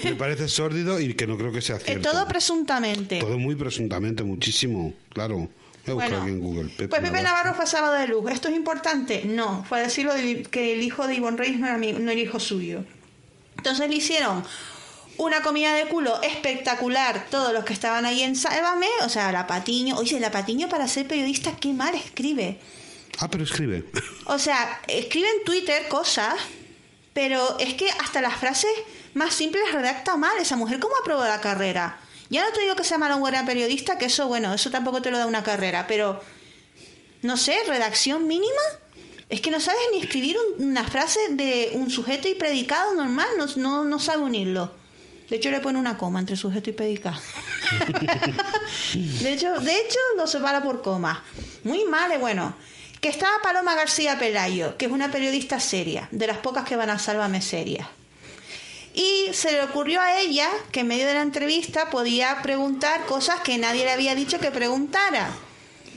Me 0.03 0.15
parece 0.15 0.47
sórdido 0.47 0.99
y 0.99 1.13
que 1.13 1.27
no 1.27 1.37
creo 1.37 1.51
que 1.51 1.61
sea 1.61 1.77
Eh, 1.77 1.81
cierto. 1.83 2.11
todo 2.11 2.27
presuntamente. 2.27 3.19
Todo 3.19 3.37
muy 3.37 3.55
presuntamente, 3.55 4.23
muchísimo, 4.23 4.93
claro. 5.13 5.49
Voy 5.87 5.91
a 5.91 5.95
buscar 5.95 6.09
Bueno, 6.11 6.23
aquí 6.23 6.31
en 6.31 6.39
Google. 6.39 6.69
Pepe 6.69 6.87
pues 6.87 7.01
Pepe 7.01 7.11
Navarro. 7.21 7.23
Navarro 7.37 7.55
fue 7.55 7.65
sábado 7.67 7.93
de 7.93 8.07
luz. 8.07 8.31
¿Esto 8.31 8.47
es 8.49 8.55
importante? 8.55 9.23
No. 9.25 9.63
Fue 9.67 9.79
a 9.79 9.81
decirlo 9.83 10.13
de- 10.13 10.43
que 10.43 10.73
el 10.73 10.81
hijo 10.83 11.07
de 11.07 11.15
Ivonne 11.15 11.37
Reyes 11.37 11.59
no 11.59 11.67
era, 11.67 11.77
mi- 11.77 11.93
no 11.93 12.11
era 12.11 12.19
hijo 12.19 12.39
suyo. 12.39 12.83
Entonces 13.57 13.89
le 13.89 13.95
hicieron 13.95 14.43
una 15.17 15.41
comida 15.41 15.73
de 15.73 15.85
culo 15.87 16.21
espectacular 16.21 17.25
todos 17.31 17.51
los 17.53 17.63
que 17.63 17.73
estaban 17.73 18.05
ahí 18.05 18.21
en 18.21 18.35
Sálvame. 18.35 18.87
O 19.03 19.09
sea, 19.09 19.31
la 19.31 19.47
Patiño. 19.47 19.95
Oye, 19.97 20.19
la 20.19 20.29
Patiño 20.31 20.69
para 20.69 20.87
ser 20.87 21.07
periodista, 21.07 21.55
qué 21.59 21.73
mal 21.73 21.95
escribe. 21.95 22.59
Ah, 23.19 23.27
pero 23.29 23.43
escribe. 23.43 23.85
O 24.25 24.37
sea, 24.37 24.81
escribe 24.87 25.27
en 25.39 25.43
Twitter 25.43 25.87
cosas, 25.87 26.35
pero 27.13 27.57
es 27.59 27.73
que 27.73 27.89
hasta 27.89 28.21
las 28.21 28.35
frases 28.35 28.69
más 29.15 29.33
simples 29.33 29.63
las 29.65 29.73
redacta 29.73 30.15
mal. 30.17 30.37
Esa 30.39 30.55
mujer, 30.55 30.79
¿cómo 30.79 30.93
aprobó 31.01 31.23
la 31.23 31.41
carrera? 31.41 31.97
Ya 32.29 32.43
no 32.45 32.51
te 32.51 32.61
digo 32.61 32.75
que 32.75 32.83
sea 32.83 32.97
mala 32.97 33.15
o 33.15 33.19
buena 33.19 33.45
periodista, 33.45 33.97
que 33.97 34.05
eso, 34.05 34.27
bueno, 34.27 34.53
eso 34.53 34.69
tampoco 34.69 35.01
te 35.01 35.11
lo 35.11 35.17
da 35.17 35.25
una 35.25 35.43
carrera, 35.43 35.85
pero 35.87 36.21
no 37.21 37.37
sé, 37.37 37.55
redacción 37.67 38.27
mínima. 38.27 38.61
Es 39.29 39.41
que 39.41 39.51
no 39.51 39.59
sabes 39.59 39.81
ni 39.91 39.99
escribir 39.99 40.37
un- 40.57 40.69
una 40.69 40.83
frase 40.85 41.19
de 41.31 41.71
un 41.73 41.89
sujeto 41.89 42.27
y 42.29 42.35
predicado 42.35 42.93
normal, 42.95 43.27
no, 43.37 43.45
no, 43.57 43.83
no 43.83 43.99
sabe 43.99 44.23
unirlo. 44.23 44.71
De 45.29 45.35
hecho, 45.35 45.51
le 45.51 45.59
pone 45.59 45.77
una 45.77 45.97
coma 45.97 46.19
entre 46.21 46.37
sujeto 46.37 46.69
y 46.69 46.73
predicado. 46.73 47.19
de, 48.93 49.33
hecho, 49.33 49.59
de 49.59 49.75
hecho, 49.81 49.99
lo 50.15 50.25
separa 50.27 50.63
por 50.63 50.81
coma. 50.81 51.23
Muy 51.63 51.83
mal, 51.85 52.11
eh, 52.13 52.17
bueno. 52.17 52.55
Que 53.01 53.09
estaba 53.09 53.33
Paloma 53.43 53.75
García 53.75 54.17
Pelayo, 54.17 54.75
que 54.77 54.85
es 54.85 54.91
una 54.91 55.11
periodista 55.11 55.59
seria, 55.59 56.07
de 56.11 56.27
las 56.27 56.37
pocas 56.37 56.63
que 56.65 56.75
van 56.75 56.89
a 56.89 56.97
Sálvame 56.97 57.41
serias. 57.41 57.87
Y 58.97 59.31
se 59.31 59.51
le 59.51 59.61
ocurrió 59.61 60.01
a 60.01 60.19
ella 60.19 60.49
que 60.71 60.79
en 60.79 60.87
medio 60.87 61.05
de 61.05 61.13
la 61.13 61.21
entrevista 61.21 61.91
podía 61.91 62.41
preguntar 62.41 63.05
cosas 63.05 63.41
que 63.41 63.59
nadie 63.59 63.85
le 63.85 63.91
había 63.91 64.15
dicho 64.15 64.39
que 64.39 64.49
preguntara. 64.49 65.29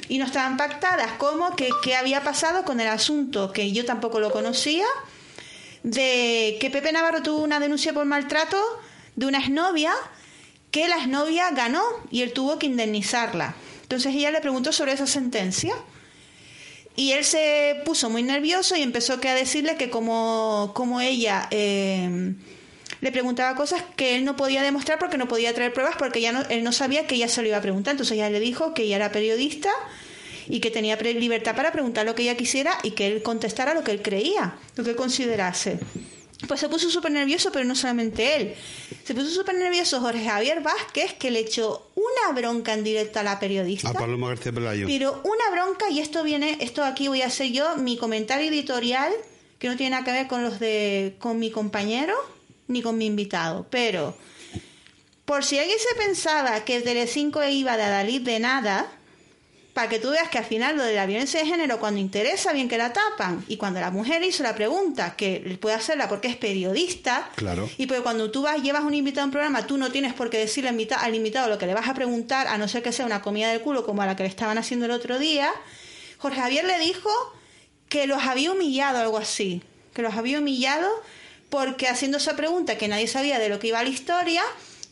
Y 0.09 0.18
no 0.18 0.26
estaban 0.26 0.59
pactadas, 0.59 1.12
como 1.12 1.57
que 1.57 1.70
qué 1.82 1.96
había 1.96 2.22
pasado 2.22 2.62
con 2.66 2.78
el 2.78 2.88
asunto, 2.88 3.55
que 3.55 3.72
yo 3.72 3.86
tampoco 3.86 4.20
lo 4.20 4.30
conocía, 4.30 4.84
de 5.82 6.59
que 6.61 6.68
Pepe 6.70 6.92
Navarro 6.92 7.22
tuvo 7.22 7.42
una 7.42 7.59
denuncia 7.59 7.94
por 7.94 8.05
maltrato 8.05 8.59
de 9.16 9.24
una 9.24 9.38
exnovia, 9.38 9.94
que 10.70 10.86
la 10.86 10.96
exnovia 10.96 11.53
ganó 11.53 11.82
y 12.11 12.20
él 12.20 12.34
tuvo 12.34 12.59
que 12.59 12.66
indemnizarla. 12.66 13.55
Entonces 13.80 14.14
ella 14.14 14.30
le 14.30 14.42
preguntó 14.42 14.72
sobre 14.72 14.92
esa 14.92 15.07
sentencia. 15.07 15.74
Y 16.96 17.12
él 17.12 17.24
se 17.24 17.80
puso 17.86 18.11
muy 18.11 18.22
nervioso 18.22 18.76
y 18.76 18.82
empezó 18.82 19.14
a 19.14 19.34
decirle 19.34 19.78
que 19.78 19.88
como, 19.88 20.72
como 20.74 21.01
ella 21.01 21.48
eh, 21.51 22.34
le 23.01 23.12
preguntaba 23.12 23.57
cosas 23.57 23.82
que 23.96 24.16
él 24.16 24.24
no 24.24 24.36
podía 24.36 24.62
demostrar 24.62 24.98
porque 24.98 25.18
no 25.18 25.28
podía 25.28 25.55
traer 25.55 25.72
pruebas 25.72 25.96
porque 25.98 26.20
ya 26.20 26.32
no, 26.32 26.42
él 26.48 26.62
no 26.62 26.72
sabía 26.72 27.07
que 27.07 27.14
ella 27.14 27.28
se 27.28 27.42
lo 27.42 27.48
iba 27.48 27.57
a 27.57 27.62
preguntar. 27.62 27.92
Entonces 27.92 28.14
ella 28.14 28.30
le 28.30 28.40
dijo 28.40 28.74
que 28.74 28.82
ella 28.82 28.96
era 28.96 29.12
periodista 29.12 29.70
y 30.48 30.61
que 30.61 30.70
tenía 30.70 30.96
libertad 30.96 31.57
para 31.57 31.72
preguntar 31.72 32.05
lo 32.05 32.14
que 32.14 32.22
ella 32.22 32.36
quisiera 32.36 32.78
y 32.82 32.90
que 32.92 33.07
él 33.07 33.22
contestara 33.22 33.74
lo 33.74 33.84
que 33.84 33.92
él 33.92 34.03
creía, 34.03 34.57
lo 34.76 34.84
que 34.84 34.90
él 34.90 34.96
considerase. 34.96 35.78
Pues 36.48 36.61
se 36.61 36.68
puso 36.68 36.90
súper 36.90 37.12
nervioso, 37.12 37.53
pero 37.53 37.64
no 37.66 37.74
solamente 37.74 38.36
él. 38.36 38.55
Se 39.05 39.14
puso 39.14 39.28
súper 39.28 39.55
nervioso 39.57 40.01
Jorge 40.01 40.24
Javier 40.24 40.62
Vázquez, 40.62 41.12
que 41.14 41.30
le 41.30 41.40
echó 41.40 41.90
una 41.94 42.34
bronca 42.34 42.72
en 42.72 42.82
directo 42.82 43.20
a 43.20 43.22
la 43.22 43.38
periodista. 43.38 43.90
A 43.90 43.92
Paloma 43.92 44.28
García 44.28 44.51
Pelayo. 44.51 44.86
Pero 44.86 45.20
una 45.22 45.51
bronca, 45.53 45.90
y 45.90 46.01
esto 46.01 46.22
viene, 46.22 46.57
esto 46.61 46.82
aquí 46.82 47.09
voy 47.09 47.20
a 47.22 47.26
hacer 47.26 47.53
yo, 47.53 47.76
mi 47.76 47.98
comentario 47.98 48.48
editorial, 48.48 49.12
que 49.59 49.68
no 49.68 49.76
tiene 49.76 49.90
nada 49.90 50.05
que 50.05 50.12
ver 50.12 50.28
con 50.28 50.42
los 50.42 50.59
de, 50.59 51.16
con 51.18 51.38
mi 51.38 51.51
compañero, 51.51 52.14
ni 52.71 52.81
con 52.83 52.97
mi 52.97 53.07
invitado. 53.07 53.66
Pero, 53.71 54.16
por 55.25 55.45
si 55.45 55.59
alguien 55.59 55.79
se 55.79 55.95
pensaba 55.97 56.64
que 56.64 56.81
Telecinco 56.81 57.45
iba 57.45 57.77
de 57.77 57.83
Adalid 57.85 58.23
de 58.23 58.41
nada, 58.41 58.91
para 59.75 59.89
que 59.89 60.01
tú 60.01 60.11
veas 60.11 60.29
que 60.29 60.39
al 60.39 60.45
final 60.45 60.77
lo 60.77 60.83
de 60.83 60.95
la 60.97 61.07
violencia 61.07 61.39
de 61.41 61.47
género, 61.47 61.79
cuando 61.79 62.01
interesa, 62.01 62.53
bien 62.53 62.68
que 62.68 62.77
la 62.77 62.93
tapan. 62.93 63.45
Y 63.47 63.57
cuando 63.57 63.79
la 63.81 63.93
mujer 63.93 64.21
hizo 64.25 64.43
la 64.43 64.55
pregunta, 64.57 65.14
que 65.16 65.57
puede 65.61 65.77
hacerla 65.77 66.09
porque 66.09 66.27
es 66.27 66.37
periodista, 66.37 67.31
Claro. 67.37 67.71
y 67.79 67.87
porque 67.87 68.03
cuando 68.03 68.33
tú 68.33 68.43
vas, 68.43 68.61
llevas 68.61 68.83
un 68.83 68.95
invitado 68.95 69.23
a 69.23 69.25
un 69.27 69.31
programa, 69.31 69.66
tú 69.68 69.77
no 69.79 69.93
tienes 69.93 70.12
por 70.12 70.29
qué 70.29 70.39
decirle 70.39 70.71
al 70.99 71.14
invitado 71.14 71.49
lo 71.49 71.57
que 71.59 71.66
le 71.66 71.75
vas 71.75 71.89
a 71.89 71.95
preguntar, 71.95 72.49
a 72.49 72.59
no 72.59 72.66
ser 72.66 72.83
que 72.83 72.91
sea 72.91 73.07
una 73.07 73.23
comida 73.23 73.51
del 73.53 73.61
culo 73.61 73.87
como 73.87 74.03
a 74.03 74.07
la 74.07 74.16
que 74.16 74.25
le 74.25 74.29
estaban 74.29 74.59
haciendo 74.59 74.87
el 74.87 74.91
otro 74.93 75.21
día. 75.21 75.51
Jorge 76.18 76.41
Javier 76.41 76.64
le 76.64 76.79
dijo 76.81 77.09
que 77.89 78.09
los 78.09 78.23
había 78.25 78.51
humillado, 78.51 78.99
algo 78.99 79.18
así. 79.18 79.62
Que 79.95 80.03
los 80.03 80.14
había 80.14 80.41
humillado 80.41 80.89
porque 81.51 81.88
haciendo 81.88 82.18
esa 82.18 82.36
pregunta 82.36 82.78
que 82.78 82.88
nadie 82.88 83.09
sabía 83.09 83.38
de 83.38 83.48
lo 83.48 83.59
que 83.59 83.68
iba 83.68 83.82
la 83.82 83.88
historia, 83.88 84.42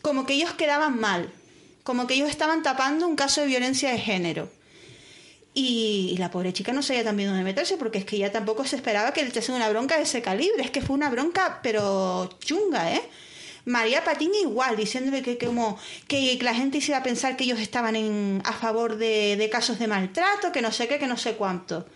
como 0.02 0.26
que 0.26 0.34
ellos 0.34 0.52
quedaban 0.54 0.98
mal. 0.98 1.32
Como 1.84 2.06
que 2.06 2.14
ellos 2.14 2.28
estaban 2.28 2.62
tapando 2.62 3.06
un 3.06 3.16
caso 3.16 3.40
de 3.40 3.46
violencia 3.46 3.90
de 3.90 3.98
género. 3.98 4.50
Y, 5.54 6.14
la 6.18 6.30
pobre 6.30 6.52
chica 6.52 6.72
no 6.72 6.82
sabía 6.82 7.02
también 7.02 7.30
dónde 7.30 7.42
meterse 7.42 7.76
porque 7.76 7.98
es 7.98 8.04
que 8.04 8.16
ella 8.16 8.30
tampoco 8.30 8.64
se 8.64 8.76
esperaba 8.76 9.12
que 9.12 9.22
le 9.22 9.30
echasen 9.30 9.54
una 9.54 9.68
bronca 9.68 9.96
de 9.96 10.02
ese 10.02 10.20
calibre. 10.20 10.62
Es 10.62 10.70
que 10.70 10.82
fue 10.82 10.94
una 10.94 11.10
bronca, 11.10 11.60
pero 11.62 12.28
chunga, 12.40 12.94
¿eh? 12.94 13.02
María 13.64 14.04
Patiño 14.04 14.38
igual, 14.40 14.76
diciéndole 14.76 15.22
que, 15.22 15.36
como 15.36 15.78
que 16.06 16.38
la 16.42 16.54
gente 16.54 16.78
iba 16.86 16.98
a 16.98 17.02
pensar 17.02 17.36
que 17.36 17.44
ellos 17.44 17.60
estaban 17.60 17.96
en, 17.96 18.40
a 18.44 18.52
favor 18.52 18.96
de, 18.96 19.36
de 19.36 19.50
casos 19.50 19.78
de 19.78 19.88
maltrato, 19.88 20.52
que 20.52 20.62
no 20.62 20.72
sé 20.72 20.88
qué, 20.88 20.98
que 20.98 21.06
no 21.06 21.16
sé 21.16 21.34
cuánto. 21.34 21.86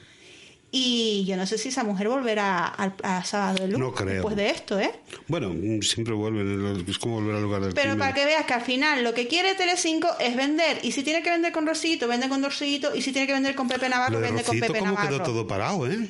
Y 0.75 1.27
yo 1.27 1.37
no 1.37 1.47
sé 1.47 1.59
si 1.59 1.69
esa 1.69 1.85
mujer 1.85 2.09
volverá 2.09 2.65
al- 2.67 2.95
a, 3.03 3.23
Sábado 3.27 3.57
de 3.61 3.69
Luz 3.69 3.79
No 3.79 3.93
creo. 3.93 4.15
después 4.15 4.35
de 4.37 4.49
esto, 4.49 4.81
¿eh? 4.81 4.91
Bueno, 5.29 5.51
mm, 5.51 5.83
siempre 5.83 6.15
vuelven, 6.15 6.83
es 6.89 6.97
como 6.99 7.17
volver 7.17 7.37
al 7.37 7.43
lugar 7.43 7.61
del 7.61 7.75
Pero 7.75 7.91
crimen. 7.91 7.99
para 7.99 8.15
que 8.15 8.25
veas 8.25 8.47
que 8.47 8.55
al 8.55 8.63
final 8.63 9.05
lo 9.05 9.13
que 9.13 9.29
quiere 9.29 9.55
Telecinco 9.55 10.09
es 10.19 10.35
vender. 10.35 10.79
Y 10.83 10.93
si 10.93 11.03
tiene 11.03 11.23
que 11.23 11.29
vender 11.29 11.53
con 11.53 11.67
Rosito, 11.67 12.09
vende 12.09 12.31
con 12.31 12.43
Rosito. 12.43 12.95
Y 12.97 13.03
si 13.03 13.13
tiene 13.13 13.27
que 13.27 13.35
vender 13.35 13.55
con 13.55 13.69
Pepe 13.69 13.91
Navarro, 13.91 14.19
vende 14.19 14.43
con 14.45 14.59
Pepe 14.59 14.79
¿cómo 14.79 14.93
Navarro. 14.93 15.09
quedó 15.11 15.23
todo 15.23 15.47
parado, 15.47 15.87
eh? 15.87 16.09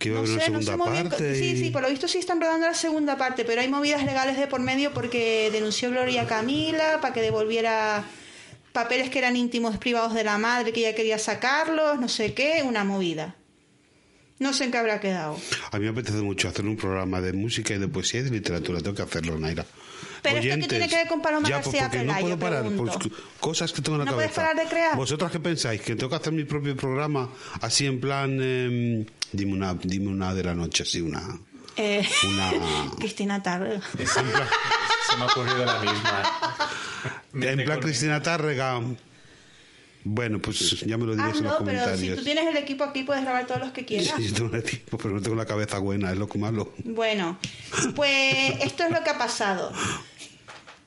Que 0.00 0.08
iba 0.08 0.18
a 0.18 0.22
No 0.22 0.26
haber 0.26 0.34
una 0.38 0.44
sé, 0.44 0.50
no 0.50 0.62
segunda 0.62 0.90
bien. 0.92 1.08
parte. 1.10 1.34
Sí, 1.36 1.44
y- 1.52 1.56
sí, 1.56 1.70
por 1.70 1.82
lo 1.82 1.88
visto 1.88 2.08
sí 2.08 2.18
están 2.18 2.40
rodando 2.40 2.66
la 2.66 2.74
segunda 2.74 3.16
parte, 3.16 3.44
pero 3.44 3.60
hay 3.60 3.68
movidas 3.68 4.02
legales 4.04 4.36
de 4.38 4.48
por 4.48 4.60
medio 4.60 4.92
porque 4.92 5.50
denunció 5.52 5.88
Gloria 5.92 6.26
Camila 6.26 6.98
para 7.00 7.14
que 7.14 7.20
devolviera 7.20 8.04
papeles 8.72 9.08
que 9.08 9.20
eran 9.20 9.36
íntimos 9.36 9.76
privados 9.78 10.14
de 10.14 10.24
la 10.24 10.36
madre 10.38 10.72
que 10.72 10.80
ella 10.80 10.96
quería 10.96 11.18
sacarlos, 11.20 12.00
no 12.00 12.08
sé 12.08 12.34
qué, 12.34 12.64
una 12.66 12.82
movida. 12.82 13.36
No 14.42 14.52
sé 14.52 14.64
en 14.64 14.72
qué 14.72 14.78
habrá 14.78 14.98
quedado. 14.98 15.38
A 15.70 15.78
mí 15.78 15.84
me 15.84 15.90
apetece 15.90 16.18
mucho 16.18 16.48
hacer 16.48 16.66
un 16.66 16.76
programa 16.76 17.20
de 17.20 17.32
música 17.32 17.74
y 17.74 17.78
de 17.78 17.86
poesía 17.86 18.20
y 18.20 18.22
de 18.24 18.30
literatura. 18.30 18.80
Tengo 18.80 18.96
que 18.96 19.02
hacerlo, 19.02 19.38
Naira. 19.38 19.64
Pero 20.20 20.38
¿esto 20.38 20.60
qué 20.60 20.66
tiene 20.68 20.88
que 20.88 20.96
ver 20.96 21.06
con 21.06 21.22
Paloma 21.22 21.48
ya, 21.48 21.60
pues, 21.60 21.76
García 21.76 21.88
porque 21.88 22.04
no 22.04 22.18
puedo 22.18 22.38
parar. 22.38 22.64
Pues, 22.76 22.92
cosas 23.38 23.72
que 23.72 23.82
tengo 23.82 23.98
en 23.98 24.04
la 24.04 24.10
¿No 24.10 24.16
puedes 24.16 24.32
cabeza. 24.32 24.52
parar 24.52 24.64
de 24.64 24.68
crear? 24.68 24.96
¿Vosotras 24.96 25.30
qué 25.30 25.38
pensáis? 25.38 25.80
¿Que 25.80 25.94
tengo 25.94 26.10
que 26.10 26.16
hacer 26.16 26.32
mi 26.32 26.42
propio 26.42 26.76
programa 26.76 27.28
así 27.60 27.86
en 27.86 28.00
plan... 28.00 28.30
em, 28.42 29.06
dime, 29.30 29.52
una, 29.52 29.74
dime 29.74 30.08
una 30.08 30.34
de 30.34 30.42
la 30.42 30.54
noche, 30.54 30.82
así 30.82 31.00
una... 31.00 31.22
Eh, 31.76 32.04
Una... 32.28 32.50
Cristina 32.98 33.40
Tarrega. 33.42 33.80
Se 33.96 34.22
me 35.16 35.22
ha 35.22 35.26
ocurrido 35.26 35.64
la 35.64 35.78
misma. 35.80 36.22
en 37.34 37.64
plan 37.64 37.78
Cristina 37.80 38.20
Tárrega... 38.20 38.80
Bueno, 40.04 40.40
pues 40.40 40.80
ya 40.80 40.98
me 40.98 41.04
lo 41.06 41.12
Ah, 41.12 41.16
diréis 41.16 41.36
en 41.38 41.44
los 41.44 41.60
no, 41.60 41.64
pero 41.64 41.96
si 41.96 42.10
tú 42.10 42.24
tienes 42.24 42.46
el 42.46 42.56
equipo 42.56 42.82
aquí 42.84 43.04
puedes 43.04 43.22
grabar 43.22 43.46
todos 43.46 43.60
los 43.60 43.70
que 43.70 43.84
quieras. 43.84 44.14
Sí, 44.16 44.32
tengo 44.32 44.54
el 44.56 44.62
tiempo, 44.62 44.98
pero 44.98 45.14
no 45.14 45.22
tengo 45.22 45.36
la 45.36 45.46
cabeza 45.46 45.78
buena, 45.78 46.10
es 46.12 46.18
lo 46.18 46.28
que 46.28 46.38
malo. 46.38 46.72
Bueno, 46.84 47.38
pues 47.94 48.54
esto 48.62 48.84
es 48.84 48.90
lo 48.90 49.02
que 49.04 49.10
ha 49.10 49.18
pasado. 49.18 49.72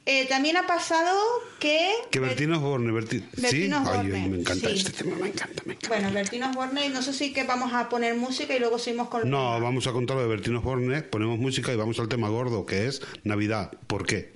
Eh, 0.07 0.27
también 0.27 0.55
ha 0.55 0.67
pasado 0.67 1.17
que... 1.59 1.89
Que 2.11 2.19
Bertino 2.19 2.57
Osborne, 2.57 2.91
Berti- 2.91 3.23
¿sí? 3.49 3.71
Ay, 3.73 4.07
me 4.07 4.39
encanta 4.39 4.69
sí. 4.69 4.75
este 4.75 4.91
tema, 4.91 5.15
me 5.15 5.29
encanta, 5.29 5.63
me 5.65 5.73
encanta. 5.73 5.87
Bueno, 5.87 6.11
Bertino 6.13 6.49
Osborne, 6.51 6.89
no 6.89 7.01
sé 7.01 7.11
si 7.11 7.33
que 7.33 7.43
vamos 7.43 7.73
a 7.73 7.89
poner 7.89 8.13
música 8.15 8.55
y 8.55 8.59
luego 8.59 8.77
seguimos 8.77 9.07
con... 9.07 9.27
No, 9.27 9.59
vamos 9.59 9.87
a 9.87 9.93
contar 9.93 10.15
lo 10.17 10.21
de 10.21 10.27
Bertino 10.29 10.59
Osborne, 10.59 11.01
ponemos 11.01 11.39
música 11.39 11.73
y 11.73 11.75
vamos 11.75 11.97
al 11.99 12.07
tema 12.07 12.29
gordo, 12.29 12.67
que 12.67 12.85
es 12.85 13.01
Navidad. 13.23 13.71
¿Por 13.87 14.05
qué? 14.05 14.34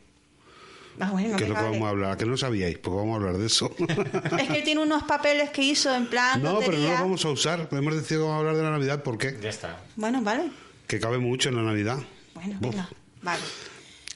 Ah, 1.00 1.12
bueno, 1.12 1.38
que 1.38 1.44
es 1.44 1.50
lo 1.50 1.56
que 1.56 1.62
vamos 1.62 1.84
a 1.84 1.90
hablar. 1.90 2.12
¿A 2.12 2.18
que 2.18 2.26
no 2.26 2.36
sabíais? 2.38 2.78
Pues 2.78 2.96
vamos 2.96 3.14
a 3.14 3.16
hablar 3.18 3.38
de 3.38 3.46
eso. 3.46 3.74
Es 4.40 4.48
que 4.50 4.62
tiene 4.64 4.82
unos 4.82 5.04
papeles 5.04 5.50
que 5.52 5.62
hizo 5.64 5.94
en 5.96 6.08
plan... 6.08 6.42
no, 6.42 6.60
pero 6.60 6.72
no 6.74 6.78
tontería. 6.78 6.94
lo 6.96 7.02
vamos 7.06 7.26
a 7.26 7.30
usar. 7.30 7.68
Hemos 7.72 7.96
decidido 7.96 8.24
que 8.26 8.30
vamos 8.30 8.36
a 8.36 8.40
hablar 8.40 8.56
de 8.58 8.64
la 8.64 8.72
Navidad. 8.72 9.04
¿Por 9.04 9.18
qué? 9.18 9.38
Ya 9.42 9.50
está. 9.50 9.78
Bueno, 9.96 10.22
vale. 10.22 10.52
Que 10.88 11.00
cabe 11.00 11.18
mucho 11.20 11.50
en 11.50 11.56
la 11.56 11.62
Navidad. 11.64 12.00
Bueno, 12.34 12.58
venga, 12.60 12.90
vale. 13.22 13.42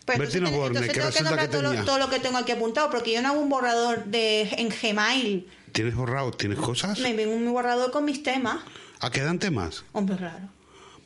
Pues 0.06 0.18
Bertino 0.20 0.48
entonces, 0.50 0.60
Borne, 0.60 0.80
entonces 0.80 0.94
que 0.94 1.00
tengo 1.00 1.30
resulta 1.30 1.42
que 1.42 1.48
todo, 1.48 1.62
lo, 1.62 1.70
tenía- 1.70 1.86
todo 1.86 1.98
lo 2.00 2.10
que 2.10 2.20
tengo 2.20 2.38
aquí 2.38 2.52
apuntado, 2.52 2.90
porque 2.92 3.14
yo 3.14 3.22
no 3.22 3.30
hago 3.30 3.40
un 3.40 3.48
borrador 3.50 4.04
de 4.06 4.42
en 4.58 4.68
Gmail. 4.70 5.48
¿Tienes 5.72 5.96
borrado? 5.96 6.32
¿Tienes 6.32 6.60
cosas? 6.60 7.00
Me 7.00 7.14
vengo 7.14 7.34
un 7.34 7.52
borrador 7.54 7.92
con 7.92 8.04
mis 8.04 8.22
temas. 8.22 8.60
¿A 9.00 9.10
quedan 9.12 9.40
temas? 9.40 9.86
Hombre, 9.94 10.18
claro. 10.18 10.50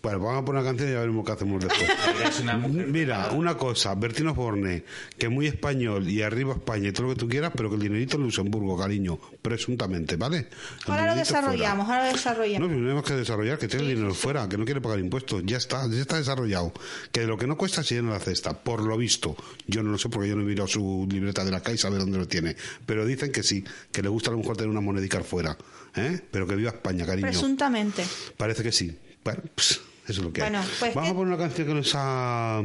Bueno, 0.07 0.23
vamos 0.23 0.41
a 0.41 0.45
poner 0.45 0.61
una 0.61 0.69
canción 0.69 0.87
y 0.87 0.93
ya 0.93 0.99
veremos 1.01 1.25
qué 1.25 1.31
hacemos 1.33 1.65
después. 1.65 1.89
Eres 2.21 2.39
una 2.39 2.57
mujer 2.57 2.87
Mira, 2.87 3.31
una 3.31 3.57
cosa, 3.57 3.93
Bertino 3.93 4.31
Osborne, 4.31 4.85
que 5.17 5.25
es 5.25 5.31
muy 5.31 5.47
español 5.47 6.07
y 6.07 6.21
arriba 6.21 6.53
España 6.53 6.87
y 6.87 6.91
todo 6.93 7.07
lo 7.07 7.13
que 7.13 7.19
tú 7.19 7.27
quieras, 7.27 7.51
pero 7.53 7.67
que 7.67 7.75
el 7.75 7.81
dinerito 7.81 8.15
en 8.15 8.23
Luxemburgo, 8.23 8.77
cariño, 8.77 9.19
presuntamente, 9.41 10.15
¿vale? 10.15 10.37
El 10.37 10.45
Ahora 10.85 11.07
lo 11.07 11.11
fuera. 11.11 11.15
desarrollamos, 11.15 11.89
ahora 11.89 12.05
lo 12.07 12.13
desarrollamos. 12.13 12.61
No, 12.61 12.67
pero 12.73 12.79
tenemos 12.79 13.03
que 13.03 13.13
desarrollar, 13.15 13.57
que 13.57 13.67
tiene 13.67 13.83
el 13.83 13.95
dinero 13.95 14.13
fuera, 14.13 14.47
que 14.47 14.57
no 14.57 14.63
quiere 14.63 14.79
pagar 14.79 14.99
impuestos. 14.99 15.43
Ya 15.45 15.57
está, 15.57 15.85
ya 15.89 15.99
está 15.99 16.15
desarrollado. 16.15 16.71
Que 17.11 17.19
de 17.19 17.27
lo 17.27 17.37
que 17.37 17.45
no 17.45 17.57
cuesta 17.57 17.83
se 17.83 17.95
llena 17.95 18.11
la 18.11 18.19
cesta, 18.21 18.53
por 18.53 18.83
lo 18.83 18.95
visto. 18.95 19.35
Yo 19.67 19.83
no 19.83 19.91
lo 19.91 19.97
sé 19.97 20.07
porque 20.07 20.29
yo 20.29 20.37
no 20.37 20.43
he 20.43 20.45
mirado 20.45 20.69
su 20.69 21.05
libreta 21.11 21.43
de 21.43 21.51
la 21.51 21.59
CAI 21.59 21.75
y 21.75 21.77
sabe 21.79 21.97
dónde 21.97 22.17
lo 22.17 22.29
tiene. 22.29 22.55
Pero 22.85 23.05
dicen 23.05 23.33
que 23.33 23.43
sí, 23.43 23.65
que 23.91 24.01
le 24.01 24.07
gusta 24.07 24.29
a 24.29 24.31
lo 24.31 24.37
mejor 24.39 24.55
tener 24.55 24.69
una 24.69 24.79
monedica 24.79 25.21
fuera. 25.21 25.57
¿eh? 25.97 26.21
Pero 26.31 26.47
que 26.47 26.55
viva 26.55 26.69
España, 26.69 27.05
cariño. 27.05 27.27
Presuntamente. 27.27 28.05
Parece 28.37 28.63
que 28.63 28.71
sí. 28.71 28.97
Bueno, 29.25 29.41
pues, 29.53 29.81
eso 30.07 30.19
es 30.21 30.25
lo 30.25 30.31
que 30.33 30.41
hay. 30.43 30.49
Bueno, 30.49 30.65
pues 30.79 30.93
Vamos 30.95 31.09
que- 31.09 31.13
a 31.13 31.17
poner 31.17 31.33
una 31.33 31.43
canción 31.43 31.67
que 31.67 31.73
nos 31.73 31.91
ha 31.95 32.63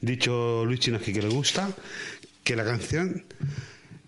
dicho 0.00 0.64
Luis 0.64 0.80
Chinaski 0.80 1.12
que 1.12 1.22
le 1.22 1.28
gusta. 1.28 1.70
Que 2.44 2.56
la 2.56 2.64
canción. 2.64 3.24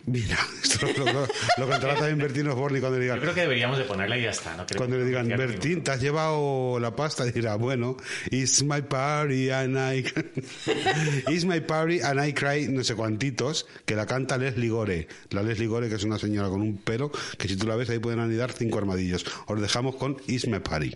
Mira, 0.06 0.36
esto 0.62 0.86
lo, 0.98 1.12
lo, 1.12 1.26
lo 1.56 1.66
cantará 1.68 1.94
también 1.94 2.18
Bertino 2.18 2.52
Osborne 2.52 2.78
cuando 2.80 2.98
le 2.98 3.06
Yo 3.06 3.12
digan. 3.14 3.20
creo 3.22 3.34
que 3.34 3.40
deberíamos 3.40 3.78
de 3.78 3.84
ponerla 3.84 4.18
y 4.18 4.22
ya 4.24 4.30
está. 4.30 4.54
No 4.54 4.66
creo 4.66 4.76
Cuando 4.76 4.98
le 4.98 5.04
digan, 5.06 5.28
Bertín, 5.28 5.82
¿te 5.82 5.92
has 5.92 6.00
llevado 6.02 6.78
la 6.78 6.94
pasta? 6.94 7.26
Y 7.26 7.30
dirá, 7.32 7.54
bueno, 7.54 7.96
it's 8.30 8.62
my 8.62 8.82
party 8.82 9.48
and 9.50 9.78
I... 9.78 10.04
it's 11.32 11.46
my 11.46 11.60
party 11.60 12.00
and 12.02 12.20
I 12.22 12.34
cry, 12.34 12.68
no 12.68 12.84
sé 12.84 12.94
cuantitos, 12.94 13.66
que 13.86 13.94
la 13.96 14.04
canta 14.04 14.36
Leslie 14.36 14.68
Gore. 14.68 15.08
La 15.30 15.42
Leslie 15.42 15.68
Gore, 15.68 15.88
que 15.88 15.94
es 15.94 16.04
una 16.04 16.18
señora 16.18 16.50
con 16.50 16.60
un 16.60 16.76
pelo, 16.76 17.10
que 17.38 17.48
si 17.48 17.56
tú 17.56 17.66
la 17.66 17.76
ves 17.76 17.88
ahí 17.88 17.98
pueden 17.98 18.20
anidar 18.20 18.52
cinco 18.52 18.76
armadillos. 18.76 19.24
Os 19.46 19.58
dejamos 19.58 19.96
con 19.96 20.18
It's 20.26 20.46
my 20.46 20.58
party. 20.58 20.94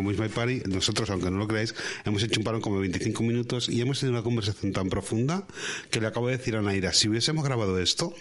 Como 0.00 0.12
It's 0.12 0.20
My 0.20 0.28
Party, 0.28 0.62
nosotros, 0.66 1.10
aunque 1.10 1.30
no 1.30 1.36
lo 1.36 1.46
creáis, 1.46 1.74
hemos 2.06 2.22
hecho 2.22 2.40
un 2.40 2.44
parón 2.44 2.62
como 2.62 2.76
de 2.76 2.80
25 2.88 3.22
minutos 3.22 3.68
y 3.68 3.82
hemos 3.82 4.00
tenido 4.00 4.16
una 4.18 4.24
conversación 4.24 4.72
tan 4.72 4.88
profunda 4.88 5.44
que 5.90 6.00
le 6.00 6.06
acabo 6.06 6.28
de 6.28 6.38
decir 6.38 6.56
a 6.56 6.62
Naira, 6.62 6.94
si 6.94 7.08
hubiésemos 7.08 7.44
grabado 7.44 7.78
esto, 7.78 8.14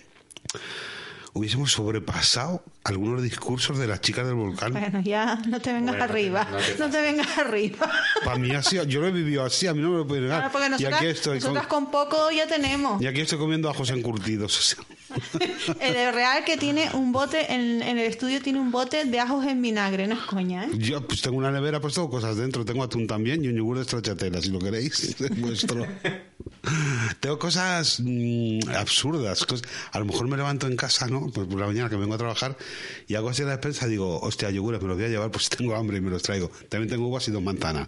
hubiésemos 1.31 1.71
sobrepasado 1.71 2.63
algunos 2.83 3.21
discursos 3.23 3.77
de 3.77 3.87
las 3.87 4.01
chicas 4.01 4.25
del 4.25 4.35
volcán. 4.35 4.73
Bueno, 4.73 5.01
ya 5.05 5.37
no 5.47 5.61
te 5.61 5.71
vengas 5.71 5.95
Bueno, 5.95 6.03
arriba. 6.03 6.47
no 6.51 6.57
te 6.57 6.77
No 6.79 6.89
te 6.89 7.01
vengas 7.01 7.37
arriba. 7.37 7.89
Para 8.25 8.37
mí 8.37 8.51
así, 8.51 8.77
yo 8.87 8.99
lo 8.99 9.07
he 9.07 9.11
vivido 9.11 9.45
así, 9.45 9.67
a 9.67 9.73
mí 9.73 9.81
no 9.81 9.91
me 9.91 9.97
lo 9.99 10.07
puede 10.07 10.23
negar. 10.23 10.39
Claro, 10.39 10.51
porque 10.51 10.67
y 10.67 10.71
nosotras, 10.71 10.93
aquí 10.99 11.05
estoy 11.07 11.39
con, 11.39 11.53
nosotras 11.53 11.67
con 11.67 11.91
poco 11.91 12.31
ya 12.31 12.45
tenemos. 12.45 13.01
y 13.01 13.07
aquí 13.07 13.21
estoy 13.21 13.37
comiendo 13.37 13.69
ajos 13.69 13.89
encurtidos. 13.91 14.57
o 14.57 14.61
sea. 14.61 14.83
El 15.81 16.13
Real 16.13 16.43
que 16.45 16.57
tiene 16.57 16.89
un 16.93 17.11
bote, 17.11 17.53
en, 17.53 17.81
el 17.81 17.99
estudio 17.99 18.41
tiene 18.41 18.59
un 18.59 18.71
bote 18.71 19.05
de 19.05 19.19
ajos 19.19 19.45
en 19.45 19.61
vinagre, 19.61 20.07
no 20.07 20.15
es 20.15 20.21
coña, 20.21 20.65
¿eh? 20.65 20.69
Yo 20.77 21.05
pues 21.07 21.21
tengo 21.21 21.37
una 21.37 21.51
nevera, 21.51 21.79
pues 21.79 21.93
tengo 21.93 22.09
cosas 22.09 22.37
dentro. 22.37 22.65
Tengo 22.65 22.83
atún 22.83 23.07
también 23.07 23.43
y 23.43 23.47
un 23.47 23.55
yogur 23.55 23.77
de 23.77 23.83
stracciatella, 23.83 24.41
si 24.41 24.49
lo 24.49 24.59
queréis. 24.59 25.15
Es 25.19 25.39
vuestro. 25.41 25.85
tengo 27.19 27.39
cosas 27.39 27.99
mm, 28.03 28.59
absurdas. 28.75 29.45
cos- 29.47 29.63
A 29.91 29.99
lo 29.99 30.05
mejor 30.05 30.27
me 30.27 30.37
levanto 30.37 30.67
en 30.67 30.75
casa, 30.75 31.07
¿no? 31.07 31.27
Pues 31.33 31.47
por 31.47 31.59
la 31.59 31.67
mañana 31.67 31.89
que 31.89 31.95
vengo 31.95 32.13
a 32.13 32.17
trabajar 32.17 32.57
y 33.07 33.15
hago 33.15 33.29
así 33.29 33.43
la 33.43 33.51
despensa 33.51 33.87
digo, 33.87 34.19
hostia, 34.21 34.49
yogures, 34.49 34.81
me 34.81 34.87
los 34.87 34.97
voy 34.97 35.05
a 35.05 35.09
llevar, 35.09 35.31
pues 35.31 35.49
tengo 35.57 35.75
hambre 35.75 35.97
y 35.97 36.01
me 36.01 36.09
los 36.09 36.21
traigo. 36.23 36.49
También 36.69 36.89
tengo 36.89 37.07
uvas 37.07 37.27
y 37.27 37.31
dos 37.31 37.41
manzanas. 37.43 37.87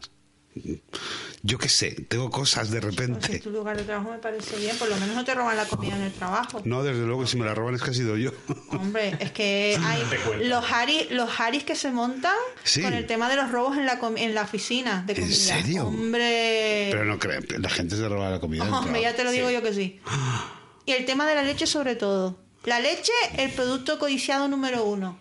Yo 1.43 1.58
qué 1.58 1.70
sé, 1.70 1.91
tengo 2.08 2.30
cosas 2.30 2.70
de 2.70 2.82
Pues 2.82 2.95
repente. 2.95 3.36
en 3.38 3.41
tu 3.41 3.49
lugar 3.49 3.76
de 3.78 3.84
trabajo 3.84 4.12
me 4.12 4.18
parece 4.20 4.58
bien, 4.58 4.78
por 4.78 4.89
lo 4.89 4.95
menos 4.97 5.16
no 5.16 5.24
te 5.26 5.34
roban 5.34 5.56
la 5.58 5.66
comida 5.66 5.95
en 5.95 6.04
el 6.04 6.12
trabajo. 6.12 6.62
No, 6.66 6.84
desde 6.84 7.04
luego, 7.06 7.26
si 7.26 7.38
me 7.38 7.45
la 7.45 7.56
roban 7.56 7.74
es 7.76 7.82
que 7.82 7.91
he 7.91 7.93
sido 7.93 8.16
yo. 8.18 8.32
Hombre, 8.70 9.16
es 9.20 9.32
que 9.32 9.80
hay 9.84 10.04
los 10.47 10.72
haris, 10.72 11.10
los 11.12 11.39
haris 11.39 11.64
que 11.64 11.76
se 11.76 11.91
montan 11.91 12.36
Sí. 12.64 12.82
con 12.82 12.93
el 12.93 13.08
tema 13.08 13.28
de 13.30 13.38
los 13.38 13.52
robos 13.52 13.78
en 13.78 13.86
la 13.86 13.99
en 14.18 14.36
la 14.36 14.43
oficina 14.43 15.04
de 15.08 15.14
¿En 15.14 15.20
comida. 15.22 15.36
serio? 15.36 15.88
Hombre, 15.88 16.89
Pero 16.91 17.06
no 17.06 17.18
creen, 17.18 17.45
la 17.58 17.70
gente 17.70 17.95
se 17.95 18.08
roba 18.08 18.30
la 18.30 18.39
comida. 18.39 18.64
hombre, 18.78 19.02
ya 19.02 19.16
te 19.16 19.24
lo 19.24 19.32
digo 19.32 19.47
Sí. 19.47 19.54
yo 19.56 19.62
que 19.64 19.74
sí. 19.74 19.99
Y 20.86 20.91
el 20.93 21.06
tema 21.06 21.28
de 21.28 21.36
la 21.36 21.43
leche 21.43 21.66
sobre 21.68 21.95
todo. 21.95 22.39
La 22.66 22.80
leche, 22.80 23.12
el 23.38 23.52
producto 23.52 23.97
codiciado 23.99 24.47
número 24.47 24.84
uno. 24.84 25.18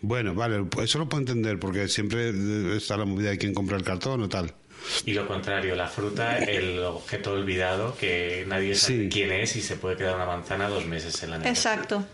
Bueno, 0.00 0.34
vale, 0.34 0.64
eso 0.82 0.98
lo 0.98 1.08
puedo 1.08 1.20
entender 1.22 1.58
porque 1.58 1.88
siempre 1.88 2.76
está 2.76 2.96
la 2.96 3.04
movida 3.04 3.30
de 3.30 3.38
quién 3.38 3.52
compra 3.52 3.76
el 3.76 3.82
cartón 3.84 4.22
o 4.22 4.28
tal. 4.28 4.54
Y 5.04 5.12
lo 5.12 5.26
contrario, 5.26 5.74
la 5.74 5.86
fruta, 5.88 6.38
el 6.38 6.78
objeto 6.80 7.32
olvidado 7.32 7.96
que 7.96 8.44
nadie 8.48 8.74
sabe 8.74 9.04
Sí. 9.04 9.08
quién 9.10 9.32
es 9.32 9.56
y 9.56 9.62
se 9.62 9.76
puede 9.76 9.96
quedar 9.96 10.16
una 10.16 10.26
manzana 10.26 10.68
dos 10.68 10.86
meses 10.86 11.22
en 11.22 11.30
la 11.30 11.36
nevera. 11.38 11.50
Exacto. 11.50 12.04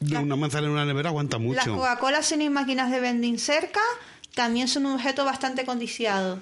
Una 0.00 0.36
manzana 0.36 0.66
en 0.68 0.72
una 0.72 0.84
nevera 0.84 1.08
aguanta 1.10 1.38
Las 1.38 1.46
mucho. 1.46 1.74
Coca-Cola 1.76 2.22
sin 2.22 2.52
máquinas 2.52 2.90
de 2.90 3.00
vending 3.00 3.38
cerca 3.38 3.80
también 4.34 4.68
son 4.68 4.86
un 4.86 4.92
objeto 4.92 5.24
bastante 5.24 5.64
codiciado. 5.64 6.38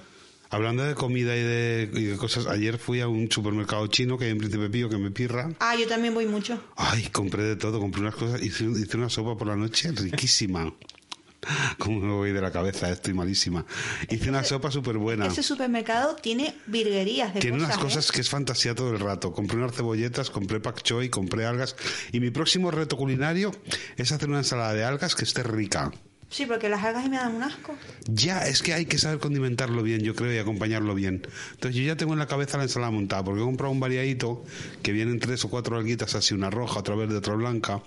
Hablando 0.50 0.84
de 0.84 0.94
comida 0.94 1.34
y 1.34 1.42
de, 1.42 1.90
y 1.92 2.04
de 2.04 2.16
cosas, 2.16 2.46
ayer 2.46 2.78
fui 2.78 3.00
a 3.00 3.08
un 3.08 3.30
supermercado 3.30 3.86
chino 3.88 4.16
que 4.16 4.26
hay 4.26 4.30
en 4.30 4.38
Príncipe 4.38 4.68
Pío 4.70 4.88
que 4.88 4.96
me 4.96 5.10
pirra. 5.10 5.50
Ah, 5.58 5.74
yo 5.74 5.88
también 5.88 6.14
voy 6.14 6.26
mucho. 6.26 6.62
Ay, 6.76 7.08
compré 7.10 7.42
de 7.42 7.56
todo, 7.56 7.80
compré 7.80 8.02
unas 8.02 8.14
cosas, 8.14 8.40
hice, 8.42 8.64
hice 8.64 8.96
una 8.96 9.08
sopa 9.08 9.36
por 9.36 9.48
la 9.48 9.56
noche 9.56 9.90
riquísima. 9.92 10.72
¿Cómo 11.78 12.00
me 12.00 12.12
voy 12.12 12.32
de 12.32 12.40
la 12.40 12.50
cabeza? 12.50 12.90
Estoy 12.90 13.14
malísima. 13.14 13.64
Hice 14.08 14.28
una 14.30 14.44
sopa 14.44 14.70
súper 14.70 14.98
buena. 14.98 15.26
Ese 15.26 15.42
supermercado 15.42 16.16
tiene 16.16 16.54
virguerías 16.66 17.34
de 17.34 17.40
Tiene 17.40 17.58
cosas. 17.58 17.76
unas 17.76 17.78
¿eh? 17.78 17.82
cosas 17.88 18.12
que 18.12 18.20
es 18.20 18.28
fantasía 18.28 18.74
todo 18.74 18.92
el 18.92 19.00
rato. 19.00 19.32
Compré 19.32 19.56
unas 19.58 19.74
cebolletas, 19.74 20.30
compré 20.30 20.60
pak 20.60 20.82
choi, 20.82 21.08
compré 21.08 21.46
algas. 21.46 21.76
Y 22.12 22.20
mi 22.20 22.30
próximo 22.30 22.70
reto 22.70 22.96
culinario 22.96 23.52
es 23.96 24.12
hacer 24.12 24.28
una 24.28 24.38
ensalada 24.38 24.74
de 24.74 24.84
algas 24.84 25.14
que 25.14 25.24
esté 25.24 25.42
rica. 25.42 25.92
Sí, 26.28 26.44
porque 26.44 26.68
las 26.68 26.82
algas 26.82 27.08
me 27.08 27.16
dan 27.16 27.36
un 27.36 27.42
asco. 27.44 27.74
Ya, 28.08 28.46
es 28.46 28.62
que 28.62 28.74
hay 28.74 28.86
que 28.86 28.98
saber 28.98 29.18
condimentarlo 29.18 29.82
bien, 29.82 30.00
yo 30.00 30.14
creo, 30.14 30.34
y 30.34 30.38
acompañarlo 30.38 30.94
bien. 30.94 31.22
Entonces 31.52 31.80
yo 31.80 31.86
ya 31.86 31.96
tengo 31.96 32.14
en 32.14 32.18
la 32.18 32.26
cabeza 32.26 32.58
la 32.58 32.64
ensalada 32.64 32.90
montada, 32.90 33.24
porque 33.24 33.40
he 33.40 33.44
comprado 33.44 33.72
un 33.72 33.80
variadito 33.80 34.44
que 34.82 34.92
vienen 34.92 35.20
tres 35.20 35.44
o 35.44 35.48
cuatro 35.48 35.76
alguitas 35.76 36.14
así, 36.14 36.34
una 36.34 36.50
roja, 36.50 36.80
otra 36.80 36.96
verde, 36.96 37.16
otra 37.16 37.34
blanca. 37.34 37.82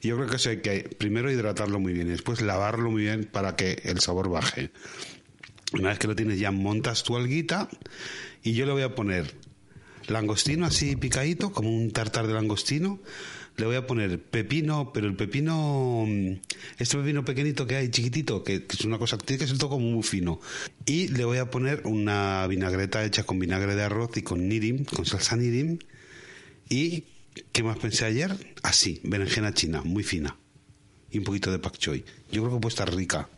Y 0.00 0.08
yo 0.08 0.16
creo 0.16 0.28
que 0.28 0.36
eso 0.36 0.50
hay 0.50 0.60
que 0.60 0.88
primero 0.98 1.30
hidratarlo 1.30 1.78
muy 1.78 1.92
bien 1.92 2.08
y 2.08 2.10
después 2.10 2.40
lavarlo 2.40 2.90
muy 2.90 3.02
bien 3.02 3.28
para 3.30 3.54
que 3.54 3.80
el 3.84 4.00
sabor 4.00 4.28
baje. 4.28 4.70
Una 5.72 5.90
vez 5.90 5.98
que 5.98 6.08
lo 6.08 6.16
tienes 6.16 6.38
ya 6.38 6.50
montas 6.50 7.02
tu 7.02 7.16
alguita 7.16 7.68
y 8.42 8.54
yo 8.54 8.66
le 8.66 8.72
voy 8.72 8.82
a 8.82 8.94
poner 8.94 9.34
langostino 10.08 10.66
así 10.66 10.96
picadito, 10.96 11.52
como 11.52 11.70
un 11.70 11.92
tartar 11.92 12.26
de 12.26 12.34
langostino. 12.34 13.00
Le 13.56 13.66
voy 13.66 13.76
a 13.76 13.86
poner 13.86 14.18
pepino, 14.20 14.92
pero 14.94 15.06
el 15.06 15.14
pepino, 15.14 16.04
mm, 16.08 16.32
este 16.78 16.96
pepino 16.96 17.24
pequeñito 17.24 17.66
que 17.66 17.76
hay, 17.76 17.90
chiquitito, 17.90 18.42
que, 18.42 18.64
que 18.64 18.76
es 18.76 18.84
una 18.84 18.98
cosa, 18.98 19.18
tiene 19.18 19.38
que 19.40 19.46
ser 19.46 19.58
todo 19.58 19.70
como 19.70 19.86
muy 19.90 20.02
fino. 20.02 20.40
Y 20.86 21.08
le 21.08 21.24
voy 21.26 21.38
a 21.38 21.50
poner 21.50 21.82
una 21.84 22.46
vinagreta 22.46 23.04
hecha 23.04 23.24
con 23.24 23.38
vinagre 23.38 23.74
de 23.76 23.82
arroz 23.82 24.16
y 24.16 24.22
con 24.22 24.48
nirim, 24.48 24.84
con 24.84 25.04
salsa 25.04 25.36
nirim. 25.36 25.78
Y, 26.70 27.04
¿qué 27.52 27.62
más 27.62 27.76
pensé 27.78 28.06
ayer? 28.06 28.54
Así, 28.62 29.00
berenjena 29.04 29.52
china, 29.52 29.82
muy 29.84 30.02
fina. 30.02 30.36
Y 31.10 31.18
un 31.18 31.24
poquito 31.24 31.52
de 31.52 31.58
pak 31.58 31.76
choi. 31.76 32.04
Yo 32.30 32.42
creo 32.42 32.54
que 32.54 32.60
puede 32.62 32.72
estar 32.72 32.94
rica. 32.94 33.28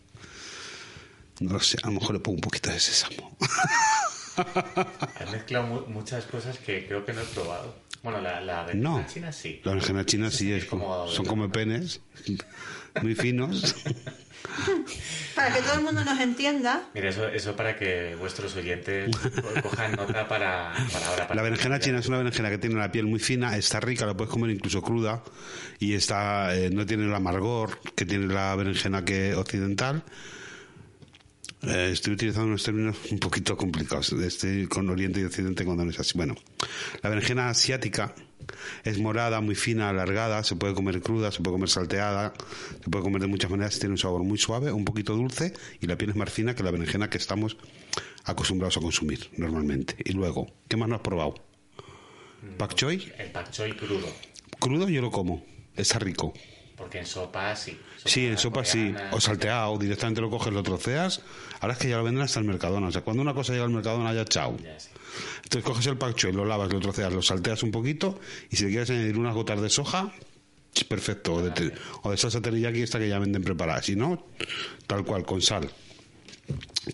No 1.41 1.55
lo 1.55 1.61
sé, 1.61 1.77
a 1.83 1.89
lo 1.89 1.95
mejor 1.95 2.13
le 2.13 2.21
pongo 2.21 2.37
un 2.37 2.41
poquito 2.41 2.71
de 2.71 2.79
sésamo. 2.79 3.37
Has 4.37 5.31
mezclado 5.33 5.67
mu- 5.67 5.87
muchas 5.89 6.25
cosas 6.27 6.59
que 6.59 6.87
creo 6.87 7.05
que 7.05 7.13
no 7.13 7.23
he 7.23 7.25
probado. 7.25 7.75
Bueno, 8.05 8.21
la, 8.21 8.41
la 8.41 8.65
de 8.67 8.75
No. 8.77 9.05
China 9.13 9.33
sí. 9.33 9.61
La 9.65 9.73
berenjena 9.73 10.05
china 10.07 10.31
sí, 10.31 10.53
es 10.53 10.67
como, 10.67 11.09
son 11.09 11.25
como 11.27 11.51
penes, 11.51 12.01
muy 13.03 13.15
finos. 13.17 13.75
Para 15.35 15.53
que 15.53 15.63
todo 15.63 15.75
el 15.75 15.81
mundo 15.81 16.05
nos 16.05 16.21
entienda. 16.21 16.85
Mira, 16.95 17.09
eso, 17.09 17.27
eso 17.27 17.57
para 17.57 17.77
que 17.77 18.15
vuestros 18.15 18.55
oyentes 18.57 19.11
co- 19.17 19.63
cojan 19.63 19.93
nota 19.93 20.29
para, 20.29 20.73
para 20.93 21.07
ahora. 21.09 21.23
para 21.27 21.35
La 21.35 21.43
berenjena 21.43 21.81
china 21.81 21.99
es 21.99 22.07
una 22.09 22.19
berenjena 22.19 22.51
que 22.51 22.59
tiene 22.59 22.77
la 22.77 22.93
piel 22.93 23.07
muy 23.07 23.19
fina, 23.19 23.57
está 23.57 23.81
rica, 23.81 24.07
la 24.07 24.15
puedes 24.15 24.31
comer 24.31 24.51
incluso 24.51 24.83
cruda 24.83 25.25
y 25.81 25.95
está 25.95 26.55
eh, 26.55 26.71
no 26.71 26.87
tiene 26.87 27.05
el 27.05 27.15
amargor 27.15 27.81
que 27.97 28.05
tiene 28.05 28.27
la 28.33 28.55
berenjena 28.55 29.05
que 29.05 29.35
occidental. 29.35 30.03
Eh, 31.67 31.91
estoy 31.93 32.15
utilizando 32.15 32.49
unos 32.49 32.63
términos 32.63 32.97
un 33.11 33.19
poquito 33.19 33.57
complicados. 33.57 34.13
Estoy 34.13 34.67
con 34.67 34.89
Oriente 34.91 35.21
y 35.21 35.25
Occidente 35.25 35.65
cuando 35.65 35.85
no 35.85 35.91
es 35.91 35.99
así. 35.99 36.13
Bueno, 36.17 36.35
la 37.03 37.11
berenjena 37.11 37.49
asiática 37.49 38.15
es 38.85 38.99
morada, 38.99 39.41
muy 39.41 39.55
fina, 39.55 39.89
alargada, 39.89 40.45
se 40.45 40.57
puede 40.57 40.75
comer 40.75 41.01
cruda, 41.01 41.33
se 41.33 41.41
puede 41.41 41.55
comer 41.55 41.71
salteada, 41.71 42.35
se 42.83 42.91
puede 42.91 43.03
comer 43.03 43.23
de 43.23 43.29
muchas 43.29 43.51
maneras, 43.51 43.79
tiene 43.79 43.93
un 43.93 43.99
sabor 43.99 44.23
muy 44.23 44.37
suave, 44.37 44.73
un 44.73 44.85
poquito 44.85 45.15
dulce 45.15 45.55
y 45.81 45.87
la 45.87 45.97
piel 45.97 46.11
es 46.11 46.17
más 46.17 46.31
fina 46.31 46.55
que 46.55 46.63
la 46.63 46.71
berenjena 46.71 47.09
que 47.09 47.19
estamos 47.19 47.57
acostumbrados 48.25 48.77
a 48.77 48.81
consumir 48.81 49.31
normalmente. 49.37 49.97
Y 50.05 50.13
luego, 50.13 50.47
¿qué 50.69 50.77
más 50.77 50.89
no 50.89 50.97
has 50.97 51.01
probado? 51.01 51.35
Pak 52.59 52.75
choi, 52.75 53.11
El 53.19 53.31
pak 53.31 53.51
choi 53.51 53.73
crudo. 53.73 54.07
crudo 54.59 54.89
yo 54.89 55.01
lo 55.01 55.11
como, 55.11 55.45
está 55.77 55.99
rico. 55.99 56.35
Porque 56.77 56.99
en 56.99 57.07
sopa 57.07 57.55
sí. 57.55 57.79
Sí, 58.05 58.27
en 58.27 58.37
sopa 58.37 58.65
sí. 58.65 58.93
O 59.13 59.21
salteado, 59.21 59.79
directamente 59.79 60.21
lo 60.21 60.29
coges, 60.31 60.53
lo 60.53 60.63
troceas. 60.63 61.23
Ahora 61.61 61.75
es 61.75 61.79
que 61.79 61.89
ya 61.89 61.99
lo 61.99 62.05
venden 62.05 62.23
hasta 62.25 62.41
el 62.41 62.47
Mercadona. 62.47 62.89
O 62.89 62.93
sea, 62.93 63.03
cuando 63.03 63.23
una 63.23 63.33
cosa 63.33 63.53
llega 63.53 63.65
al 63.65 63.71
Mercadona, 63.71 64.13
ya 64.13 64.25
chao. 64.25 64.57
ya 64.59 64.79
sí. 64.81 64.91
Entonces 65.45 65.63
coges 65.65 65.87
el 65.87 66.15
choi, 66.15 66.33
lo 66.33 66.45
lavas, 66.45 66.73
lo 66.73 66.81
troceas, 66.81 67.13
lo 67.13 67.23
salteas 67.23 67.63
un 67.63 67.71
poquito 67.71 68.19
y 68.51 68.57
si 68.57 68.65
le 68.65 68.71
quieres 68.71 68.91
añadir 68.91 69.17
unas 69.17 69.35
gotas 69.35 69.61
de 69.63 69.71
soja, 69.71 70.13
es 70.75 70.83
perfecto. 70.85 71.35
O 71.35 71.43
de, 71.43 71.51
te- 71.53 71.73
o 72.03 72.11
de 72.11 72.17
salsa 72.17 72.41
teriyaki 72.41 72.83
esta 72.83 72.99
que 72.99 73.09
ya 73.09 73.21
venden 73.21 73.45
preparada. 73.45 73.81
Si 73.81 73.95
no, 73.95 74.27
tal 74.89 75.05
cual, 75.05 75.25
con 75.25 75.41
sal. 75.41 75.71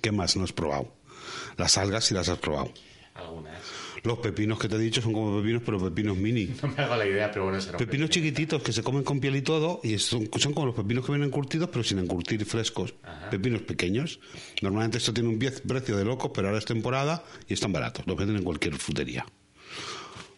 ¿Qué 0.02 0.12
más 0.12 0.36
no 0.36 0.44
has 0.44 0.52
probado? 0.52 0.92
Las 1.56 1.78
algas 1.78 2.04
sí 2.04 2.14
las 2.14 2.28
has 2.28 2.38
probado. 2.38 2.72
Algunas. 3.14 3.58
Los 4.02 4.18
pepinos 4.18 4.58
que 4.58 4.68
te 4.68 4.76
he 4.76 4.78
dicho 4.78 5.02
son 5.02 5.12
como 5.12 5.40
pepinos, 5.40 5.62
pero 5.64 5.78
pepinos 5.78 6.16
mini. 6.16 6.50
No 6.62 6.68
me 6.68 6.82
hago 6.82 6.96
la 6.96 7.06
idea, 7.06 7.30
pero 7.30 7.44
bueno, 7.44 7.60
será 7.60 7.78
Pepinos 7.78 8.08
pepino. 8.08 8.28
chiquititos 8.28 8.62
que 8.62 8.72
se 8.72 8.82
comen 8.82 9.02
con 9.02 9.20
piel 9.20 9.36
y 9.36 9.42
todo, 9.42 9.80
y 9.82 9.98
son, 9.98 10.28
son 10.38 10.52
como 10.54 10.66
los 10.66 10.74
pepinos 10.74 11.04
que 11.04 11.12
vienen 11.12 11.30
curtidos, 11.30 11.68
pero 11.70 11.82
sin 11.84 11.98
encurtir 11.98 12.44
frescos. 12.44 12.94
Pepinos 13.30 13.62
pequeños. 13.62 14.20
Normalmente 14.62 14.98
esto 14.98 15.12
tiene 15.12 15.28
un 15.28 15.38
precio 15.38 15.96
de 15.96 16.04
locos, 16.04 16.30
pero 16.34 16.48
ahora 16.48 16.58
es 16.58 16.64
temporada 16.64 17.24
y 17.48 17.54
están 17.54 17.72
baratos. 17.72 18.06
Los 18.06 18.16
venden 18.16 18.36
en 18.36 18.44
cualquier 18.44 18.74
frutería. 18.76 19.26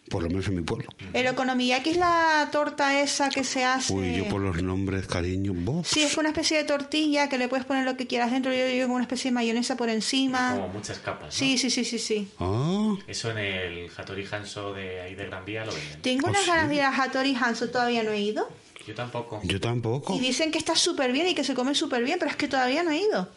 Por 0.09 0.21
lo 0.21 0.29
menos 0.29 0.47
en 0.47 0.55
mi 0.55 0.61
pueblo. 0.61 0.89
El 1.13 1.27
okonomiyaki 1.27 1.91
es 1.91 1.97
la 1.97 2.49
torta 2.51 2.99
esa 3.01 3.29
que 3.29 3.43
se 3.43 3.63
hace. 3.63 3.93
Uy, 3.93 4.17
yo 4.17 4.27
por 4.27 4.41
los 4.41 4.61
nombres, 4.61 5.07
cariño. 5.07 5.53
bof. 5.55 5.87
Sí, 5.87 6.01
es 6.03 6.17
una 6.17 6.29
especie 6.29 6.57
de 6.57 6.65
tortilla 6.65 7.29
que 7.29 7.37
le 7.37 7.47
puedes 7.47 7.65
poner 7.65 7.85
lo 7.85 7.95
que 7.95 8.05
quieras 8.05 8.29
dentro. 8.31 8.53
Yo 8.53 8.65
digo 8.67 8.83
como 8.85 8.95
una 8.95 9.05
especie 9.05 9.31
de 9.31 9.35
mayonesa 9.35 9.77
por 9.77 9.89
encima. 9.89 10.51
Como 10.55 10.67
muchas 10.67 10.99
capas. 10.99 11.27
¿no? 11.27 11.31
Sí, 11.31 11.57
sí, 11.57 11.69
sí, 11.69 11.85
sí, 11.85 11.97
sí. 11.99 12.27
Ah, 12.39 12.95
Eso 13.07 13.31
en 13.31 13.37
el 13.37 13.89
Hattori 13.95 14.27
Hanso 14.29 14.73
de 14.73 15.01
ahí 15.01 15.15
de 15.15 15.25
Gran 15.25 15.45
Vía 15.45 15.65
lo 15.65 15.73
venden. 15.73 16.01
Tengo 16.01 16.27
¿Oh, 16.27 16.29
unas 16.31 16.43
sí? 16.43 16.47
ganas 16.49 16.69
de 16.69 16.75
ir 16.75 16.81
a 16.81 16.89
Hattori 16.95 17.35
Hanzo, 17.39 17.69
todavía 17.69 18.03
no 18.03 18.11
he 18.11 18.19
ido. 18.19 18.49
Yo 18.85 18.93
tampoco. 18.93 19.39
yo 19.45 19.61
tampoco. 19.61 20.13
Y 20.15 20.19
dicen 20.19 20.51
que 20.51 20.57
está 20.57 20.75
súper 20.75 21.13
bien 21.13 21.27
y 21.29 21.33
que 21.33 21.45
se 21.45 21.53
come 21.53 21.73
súper 21.73 22.03
bien, 22.03 22.19
pero 22.19 22.29
es 22.29 22.35
que 22.37 22.49
todavía 22.49 22.83
no 22.83 22.91
he 22.91 22.97
ido. 22.97 23.29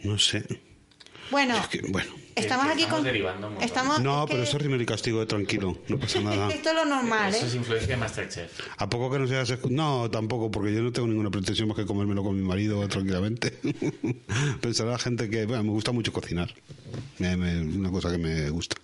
No 0.00 0.18
sé. 0.18 0.44
Bueno, 1.30 1.56
Es 1.56 1.68
que, 1.68 1.80
bueno. 1.88 2.10
Estamos 2.34 2.66
aquí 2.66 2.82
estamos 2.82 2.94
con... 2.98 3.04
derivando. 3.04 3.52
Estamos... 3.60 4.00
No, 4.00 4.24
es 4.24 4.26
pero 4.30 4.42
que- 4.42 4.48
eso 4.48 4.56
es 4.56 4.62
rimero 4.62 4.82
y 4.82 4.86
castigo 4.86 5.20
de 5.20 5.26
tranquilo. 5.26 5.78
No 5.88 5.98
pasa 5.98 6.20
nada. 6.22 6.48
Esto 6.50 6.68
es 6.70 6.74
lo 6.74 6.84
normal, 6.84 7.34
Eso 7.34 7.44
¿eh? 7.44 7.48
es 7.48 7.54
influencia 7.54 7.88
de 7.88 7.96
Masterchef. 7.96 8.50
¿A 8.76 8.88
poco 8.88 9.10
que 9.10 9.18
no 9.18 9.26
seas... 9.26 9.50
escu- 9.50 9.70
No, 9.70 10.10
tampoco, 10.10 10.50
porque 10.50 10.74
yo 10.74 10.82
no 10.82 10.92
tengo 10.92 11.08
ninguna 11.08 11.30
pretensión 11.30 11.68
más 11.68 11.76
que 11.76 11.86
comérmelo 11.86 12.22
con 12.22 12.36
mi 12.36 12.42
marido 12.46 12.86
tranquilamente. 12.88 13.58
Pensará 14.60 14.92
la 14.92 14.98
gente 14.98 15.28
que... 15.30 15.46
Bueno, 15.46 15.62
me 15.64 15.70
gusta 15.70 15.92
mucho 15.92 16.12
cocinar. 16.12 16.52
Me- 17.18 17.36
me- 17.36 17.60
una 17.60 17.90
cosa 17.90 18.10
que 18.10 18.18
me 18.18 18.50
gusta. 18.50 18.76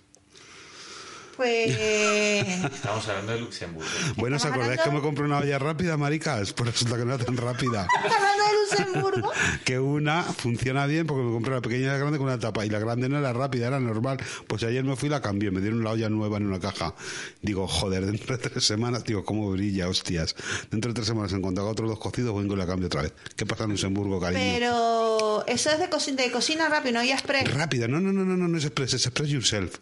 Pues... 1.41 1.75
Estamos 2.75 3.07
hablando 3.07 3.31
de 3.33 3.39
Luxemburgo. 3.39 3.89
Bueno, 4.15 4.35
¿os 4.35 4.43
Estamos 4.45 4.59
acordáis 4.63 4.81
que 4.81 4.91
me 4.91 5.01
compré 5.01 5.25
una 5.25 5.39
olla 5.39 5.57
rápida, 5.57 5.97
maricas? 5.97 6.53
Pues 6.53 6.69
resulta 6.69 6.97
que 6.97 7.05
no 7.05 7.15
era 7.15 7.25
tan 7.25 7.35
rápida. 7.35 7.87
Hablando 8.03 8.43
de 8.43 8.85
Luxemburgo, 8.93 9.31
Que 9.65 9.79
una 9.79 10.21
funciona 10.21 10.85
bien 10.85 11.07
porque 11.07 11.23
me 11.23 11.31
compré 11.31 11.55
la 11.55 11.61
pequeña 11.61 11.81
y 11.81 11.87
la 11.87 11.97
grande 11.97 12.19
con 12.19 12.27
una 12.27 12.37
tapa. 12.37 12.63
Y 12.63 12.69
la 12.69 12.77
grande 12.77 13.09
no 13.09 13.17
era 13.17 13.33
rápida, 13.33 13.65
era 13.67 13.79
normal. 13.79 14.19
Pues 14.45 14.61
ayer 14.61 14.83
me 14.83 14.95
fui 14.95 15.07
y 15.07 15.09
la 15.09 15.19
cambié. 15.19 15.49
Me 15.49 15.61
dieron 15.61 15.83
la 15.83 15.89
olla 15.89 16.09
nueva 16.09 16.37
en 16.37 16.45
una 16.45 16.59
caja. 16.59 16.93
Digo, 17.41 17.67
joder, 17.67 18.05
dentro 18.05 18.37
de 18.37 18.47
tres 18.49 18.63
semanas... 18.63 19.03
Digo, 19.03 19.25
¿cómo 19.25 19.49
brilla, 19.49 19.89
hostias? 19.89 20.35
Dentro 20.69 20.89
de 20.91 20.93
tres 20.93 21.07
semanas, 21.07 21.33
en 21.33 21.41
cuanto 21.41 21.61
haga 21.61 21.71
otros 21.71 21.89
dos 21.89 21.97
cocidos, 21.97 22.37
vengo 22.37 22.53
y 22.53 22.57
la 22.57 22.67
cambio 22.67 22.85
otra 22.85 23.01
vez. 23.01 23.13
¿Qué 23.35 23.47
pasa 23.47 23.63
en 23.63 23.71
Luxemburgo, 23.71 24.19
cariño? 24.19 24.43
pero 24.53 25.43
eso 25.47 25.71
es 25.71 25.79
de, 25.79 25.89
coci- 25.89 26.13
de 26.15 26.29
cocina 26.31 26.69
rápido, 26.69 26.99
no 26.99 27.03
ya 27.03 27.13
express. 27.15 27.51
Rápida, 27.51 27.87
no, 27.87 27.99
no, 27.99 28.13
no, 28.13 28.23
no, 28.23 28.37
no, 28.37 28.47
no 28.47 28.57
es 28.59 28.65
express, 28.65 28.93
es 28.93 29.07
express 29.07 29.29
yourself. 29.29 29.79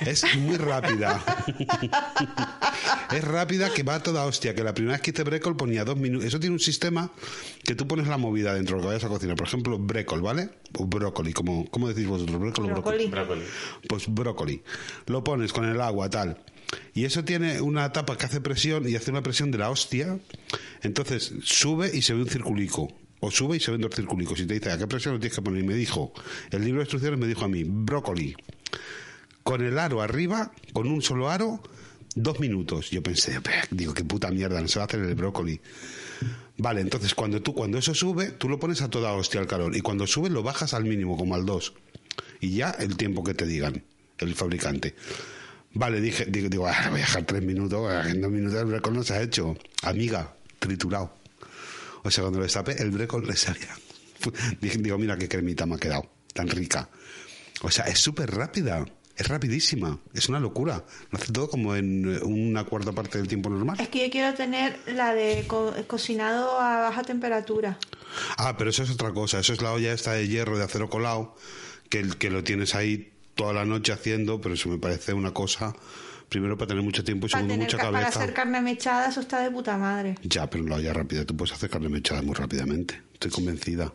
Es 0.00 0.24
muy 0.36 0.56
rápida. 0.56 1.22
es 3.12 3.24
rápida 3.24 3.72
que 3.72 3.82
va 3.82 3.96
a 3.96 4.02
toda 4.02 4.24
hostia. 4.24 4.54
Que 4.54 4.64
la 4.64 4.74
primera 4.74 4.94
vez 4.94 5.02
que 5.02 5.10
hice 5.10 5.22
brécol 5.22 5.56
ponía 5.56 5.84
dos 5.84 5.96
minutos. 5.96 6.26
Eso 6.26 6.40
tiene 6.40 6.54
un 6.54 6.60
sistema 6.60 7.10
que 7.64 7.74
tú 7.74 7.86
pones 7.86 8.06
la 8.08 8.16
movida 8.16 8.54
dentro 8.54 8.76
de 8.76 8.82
lo 8.82 8.82
que 8.82 8.94
vayas 8.94 9.04
a 9.04 9.08
cocinar. 9.08 9.36
Por 9.36 9.46
ejemplo, 9.46 9.78
brécol, 9.78 10.22
¿vale? 10.22 10.50
O 10.78 10.86
brócoli, 10.86 11.32
como, 11.32 11.68
¿cómo 11.70 11.88
decís 11.88 12.06
vosotros? 12.06 12.40
¿Brécol 12.40 12.64
o 12.64 12.68
brócoli? 12.68 13.06
Brócoli. 13.06 13.10
Brócoli. 13.10 13.42
Pues 13.88 14.06
brócoli. 14.08 14.62
Lo 15.06 15.24
pones 15.24 15.52
con 15.52 15.64
el 15.64 15.80
agua, 15.80 16.08
tal. 16.08 16.38
Y 16.94 17.04
eso 17.04 17.24
tiene 17.24 17.60
una 17.60 17.92
tapa 17.92 18.16
que 18.16 18.26
hace 18.26 18.40
presión 18.40 18.88
y 18.88 18.96
hace 18.96 19.10
una 19.10 19.22
presión 19.22 19.50
de 19.50 19.58
la 19.58 19.70
hostia. 19.70 20.18
Entonces 20.82 21.32
sube 21.42 21.90
y 21.92 22.02
se 22.02 22.14
ve 22.14 22.22
un 22.22 22.28
circulico. 22.28 22.88
O 23.20 23.30
sube 23.30 23.58
y 23.58 23.60
se 23.60 23.70
ven 23.70 23.82
dos 23.82 23.94
circulicos. 23.94 24.40
Y 24.40 24.46
te 24.46 24.54
dice, 24.54 24.72
¿a 24.72 24.78
qué 24.78 24.86
presión 24.86 25.14
lo 25.14 25.20
tienes 25.20 25.36
que 25.36 25.42
poner? 25.42 25.62
Y 25.62 25.66
me 25.66 25.74
dijo, 25.74 26.12
el 26.50 26.64
libro 26.64 26.78
de 26.80 26.84
instrucciones 26.84 27.18
me 27.18 27.26
dijo 27.26 27.44
a 27.44 27.48
mí, 27.48 27.64
brócoli. 27.64 28.34
Con 29.50 29.66
el 29.66 29.80
aro 29.80 30.00
arriba, 30.00 30.52
con 30.72 30.86
un 30.86 31.02
solo 31.02 31.28
aro, 31.28 31.60
Dos 32.14 32.38
minutos. 32.38 32.90
Yo 32.90 33.02
pensé, 33.02 33.40
digo, 33.72 33.92
qué 33.94 34.04
puta 34.04 34.30
mierda, 34.30 34.60
no 34.60 34.68
se 34.68 34.78
va 34.78 34.84
a 34.84 34.86
hacer 34.86 35.00
el 35.00 35.16
brócoli. 35.16 35.60
Vale, 36.58 36.82
entonces 36.82 37.16
cuando 37.16 37.42
tú 37.42 37.52
cuando 37.52 37.76
eso 37.76 37.92
sube, 37.92 38.30
tú 38.30 38.48
lo 38.48 38.60
pones 38.60 38.80
a 38.80 38.88
toda 38.88 39.12
hostia 39.12 39.40
al 39.40 39.48
calor 39.48 39.76
y 39.76 39.80
cuando 39.80 40.06
sube 40.06 40.30
lo 40.30 40.44
bajas 40.44 40.72
al 40.72 40.84
mínimo, 40.84 41.16
como 41.16 41.34
al 41.34 41.44
2. 41.44 41.74
Y 42.40 42.50
ya 42.54 42.70
el 42.78 42.96
tiempo 42.96 43.24
que 43.24 43.34
te 43.34 43.44
digan, 43.44 43.82
el 44.18 44.36
fabricante. 44.36 44.94
Vale, 45.72 46.00
dije, 46.00 46.26
digo, 46.26 46.68
"Ah, 46.68 46.86
voy 46.88 47.00
a 47.00 47.02
dejar 47.02 47.24
tres 47.24 47.42
minutos, 47.42 47.90
ah, 47.90 48.08
en 48.08 48.20
dos 48.20 48.30
minutos 48.30 48.60
el 48.60 48.66
brécol 48.66 48.94
no 48.94 49.02
se 49.02 49.14
ha 49.14 49.20
hecho. 49.20 49.56
Amiga, 49.82 50.32
triturado. 50.60 51.12
O 52.04 52.10
sea, 52.12 52.22
cuando 52.22 52.38
lo 52.38 52.44
destapé, 52.44 52.80
el 52.80 52.92
brécol 52.92 53.26
le 53.26 53.34
salía. 53.34 53.76
Digo, 54.60 54.96
mira 54.96 55.18
qué 55.18 55.28
cremita 55.28 55.66
me 55.66 55.74
ha 55.74 55.78
quedado, 55.78 56.08
tan 56.34 56.46
rica. 56.46 56.88
O 57.62 57.70
sea, 57.70 57.86
es 57.86 57.98
súper 57.98 58.30
rápida, 58.30 58.84
es 59.20 59.28
rapidísima, 59.28 59.98
es 60.14 60.28
una 60.28 60.40
locura. 60.40 60.84
Lo 61.10 61.18
hace 61.18 61.32
todo 61.32 61.48
como 61.50 61.76
en 61.76 62.14
eh, 62.16 62.18
una 62.22 62.64
cuarta 62.64 62.92
parte 62.92 63.18
del 63.18 63.28
tiempo 63.28 63.50
normal. 63.50 63.76
Es 63.80 63.88
que 63.88 64.04
yo 64.06 64.10
quiero 64.10 64.34
tener 64.34 64.78
la 64.94 65.14
de 65.14 65.44
co- 65.46 65.74
cocinado 65.86 66.58
a 66.60 66.80
baja 66.80 67.02
temperatura. 67.02 67.78
Ah, 68.38 68.56
pero 68.56 68.70
eso 68.70 68.82
es 68.82 68.90
otra 68.90 69.12
cosa. 69.12 69.38
Eso 69.40 69.52
es 69.52 69.62
la 69.62 69.72
olla 69.72 69.92
esta 69.92 70.12
de 70.12 70.26
hierro 70.26 70.56
de 70.58 70.64
acero 70.64 70.88
colado, 70.88 71.36
que, 71.88 72.08
que 72.18 72.30
lo 72.30 72.42
tienes 72.44 72.74
ahí 72.74 73.12
toda 73.34 73.52
la 73.52 73.64
noche 73.64 73.92
haciendo, 73.92 74.40
pero 74.40 74.54
eso 74.54 74.68
me 74.68 74.78
parece 74.78 75.12
una 75.12 75.32
cosa, 75.32 75.74
primero 76.28 76.56
para 76.58 76.68
tener 76.68 76.82
mucho 76.82 77.04
tiempo 77.04 77.26
y 77.26 77.30
Para, 77.30 77.44
segundo 77.44 77.62
mucha 77.64 77.76
ca- 77.76 77.84
para 77.90 78.00
cabeza. 78.00 78.20
hacer 78.20 78.34
carne 78.34 78.60
mechada, 78.60 79.08
eso 79.08 79.20
está 79.20 79.40
de 79.40 79.50
puta 79.50 79.76
madre. 79.76 80.16
Ya, 80.22 80.48
pero 80.48 80.64
la 80.64 80.76
olla 80.76 80.92
rápida 80.92 81.24
tú 81.24 81.36
puedes 81.36 81.52
hacer 81.54 81.68
carne 81.70 81.88
mechada 81.88 82.22
muy 82.22 82.34
rápidamente. 82.34 83.00
Estoy 83.14 83.30
convencida. 83.30 83.92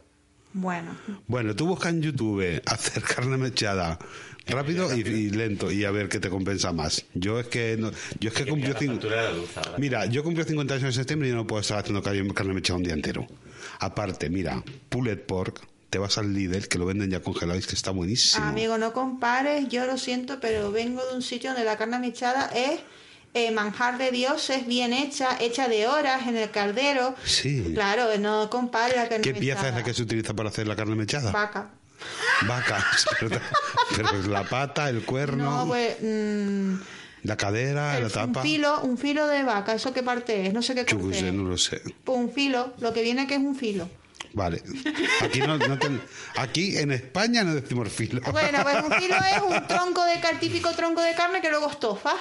Bueno, 0.53 0.95
Bueno, 1.27 1.53
tú 1.53 1.67
busca 1.67 1.89
en 1.89 2.01
YouTube 2.01 2.61
hacer 2.65 3.03
carne 3.03 3.35
mechada 3.37 3.99
rápido 4.47 4.95
y, 4.95 5.01
y 5.01 5.29
lento 5.29 5.71
y 5.71 5.85
a 5.85 5.91
ver 5.91 6.09
qué 6.09 6.19
te 6.19 6.29
compensa 6.29 6.71
más. 6.71 7.05
Yo 7.13 7.39
es 7.39 7.47
que 7.47 7.77
no, 7.77 7.91
yo 8.19 8.29
es 8.29 8.35
que 8.35 8.45
cumplió. 8.45 8.75
Mira, 9.77 10.05
yo 10.05 10.23
cumplí 10.23 10.43
50 10.43 10.73
años 10.73 10.85
en 10.85 10.93
septiembre 10.93 11.29
y 11.29 11.31
no 11.33 11.45
puedo 11.47 11.61
estar 11.61 11.79
haciendo 11.79 12.01
carne 12.01 12.53
mechada 12.53 12.77
un 12.77 12.83
día 12.83 12.93
entero. 12.93 13.27
Aparte, 13.79 14.29
mira, 14.29 14.63
pulled 14.89 15.19
pork, 15.21 15.61
te 15.89 15.97
vas 15.97 16.17
al 16.17 16.33
Lidl 16.33 16.67
que 16.67 16.77
lo 16.77 16.85
venden 16.85 17.09
ya 17.09 17.21
congelado 17.21 17.57
y 17.57 17.59
es 17.61 17.67
que 17.67 17.75
está 17.75 17.91
buenísimo. 17.91 18.45
amigo, 18.45 18.77
no 18.77 18.93
compares, 18.93 19.67
yo 19.69 19.85
lo 19.85 19.97
siento, 19.97 20.39
pero 20.39 20.71
vengo 20.71 21.05
de 21.05 21.15
un 21.15 21.21
sitio 21.21 21.51
donde 21.51 21.65
la 21.65 21.77
carne 21.77 21.99
mechada 21.99 22.51
es 22.55 22.79
eh, 23.33 23.51
manjar 23.51 23.97
de 23.97 24.11
Dios, 24.11 24.49
es 24.49 24.65
bien 24.65 24.93
hecha, 24.93 25.37
hecha 25.41 25.67
de 25.67 25.87
horas 25.87 26.27
en 26.27 26.37
el 26.37 26.51
caldero. 26.51 27.15
Sí. 27.25 27.71
Claro, 27.73 28.17
no 28.17 28.49
compares 28.49 28.95
la 28.95 29.09
carne 29.09 29.23
¿Qué 29.23 29.33
mechada. 29.33 29.39
pieza 29.41 29.69
es 29.69 29.75
la 29.75 29.83
que 29.83 29.93
se 29.93 30.03
utiliza 30.03 30.33
para 30.33 30.49
hacer 30.49 30.67
la 30.67 30.75
carne 30.75 30.95
mechada? 30.95 31.31
Vaca. 31.31 31.69
Vaca. 32.47 32.85
pero, 33.19 33.39
pero 33.95 34.09
es 34.19 34.27
la 34.27 34.43
pata, 34.43 34.89
el 34.89 35.03
cuerno, 35.05 35.57
No, 35.63 35.67
pues... 35.67 35.97
mm, 36.01 36.73
la 37.23 37.37
cadera, 37.37 37.97
el- 37.97 38.03
la 38.03 38.09
tapa. 38.09 38.39
Un 38.41 38.45
filo, 38.45 38.81
un 38.81 38.97
filo 38.97 39.27
de 39.27 39.43
vaca, 39.43 39.73
¿eso 39.73 39.93
qué 39.93 40.03
parte 40.03 40.47
es? 40.47 40.53
No 40.53 40.61
sé 40.61 40.75
qué 40.75 40.85
Yo 40.87 40.99
sé, 41.11 41.27
es. 41.29 41.33
no 41.33 41.43
lo 41.49 41.57
sé. 41.57 41.81
Pues 42.03 42.17
un 42.17 42.31
filo, 42.31 42.73
lo 42.79 42.93
que 42.93 43.01
viene 43.01 43.25
que 43.27 43.35
es 43.35 43.39
un 43.41 43.55
filo. 43.55 43.89
Vale. 44.33 44.61
Aquí, 45.21 45.39
no, 45.39 45.57
no 45.57 45.79
ten- 45.79 46.01
aquí 46.35 46.77
en 46.77 46.91
España 46.91 47.43
no 47.45 47.55
decimos 47.55 47.87
filo. 47.89 48.21
Bueno, 48.31 48.59
pues 48.63 48.75
un 48.83 48.91
filo 48.91 49.15
es 49.15 49.41
un 49.41 49.65
tronco 49.67 50.03
de 50.03 50.19
car- 50.19 50.39
típico 50.41 50.71
tronco 50.71 51.01
de 51.01 51.13
carne 51.15 51.39
que 51.41 51.49
luego 51.49 51.69
estofas. 51.71 52.15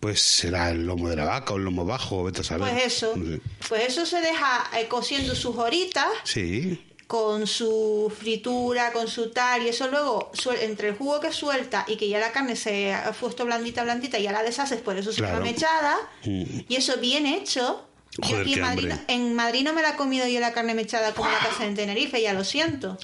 Pues 0.00 0.20
será 0.20 0.70
el 0.70 0.84
lomo 0.84 1.08
de 1.08 1.14
la 1.14 1.24
vaca 1.24 1.52
o 1.54 1.58
el 1.58 1.62
lomo 1.64 1.84
bajo, 1.86 2.24
vete 2.24 2.40
a 2.40 2.44
saber. 2.44 2.68
Pues 2.72 2.84
eso. 2.86 3.12
No 3.16 3.24
sé. 3.36 3.40
Pues 3.68 3.84
eso 3.86 4.04
se 4.04 4.20
deja 4.20 4.64
eh, 4.76 4.88
cociendo 4.88 5.36
sus 5.36 5.56
horitas 5.56 6.08
Sí. 6.24 6.84
Con 7.12 7.46
su 7.46 8.10
fritura, 8.18 8.90
con 8.90 9.06
su 9.06 9.28
tal, 9.32 9.62
y 9.64 9.68
eso 9.68 9.86
luego, 9.88 10.32
suel- 10.32 10.62
entre 10.62 10.88
el 10.88 10.94
jugo 10.96 11.20
que 11.20 11.30
suelta 11.30 11.84
y 11.86 11.96
que 11.98 12.08
ya 12.08 12.18
la 12.18 12.32
carne 12.32 12.56
se 12.56 12.94
ha 12.94 13.12
puesto 13.12 13.44
blandita, 13.44 13.82
blandita, 13.84 14.18
y 14.18 14.22
ya 14.22 14.32
la 14.32 14.42
deshaces, 14.42 14.80
por 14.80 14.96
eso 14.96 15.12
se 15.12 15.18
Claro. 15.20 15.34
llama 15.34 15.50
mechada, 15.50 15.96
Mm. 16.24 16.60
y 16.70 16.74
eso 16.74 16.96
bien 16.96 17.26
hecho. 17.26 17.86
Yo 18.16 18.28
Joder, 18.28 18.40
aquí 18.40 18.54
en 18.54 18.60
Madrid, 18.62 18.90
hambre. 18.92 19.04
en 19.14 19.34
Madrid 19.34 19.62
no 19.62 19.74
me 19.74 19.82
la 19.82 19.90
he 19.90 19.96
comido 19.96 20.26
yo 20.26 20.40
la 20.40 20.54
carne 20.54 20.72
mechada 20.72 21.12
como 21.12 21.28
la 21.28 21.36
hacen 21.36 21.68
en 21.68 21.74
Tenerife, 21.74 22.22
ya 22.22 22.32
lo 22.32 22.44
siento. 22.44 22.96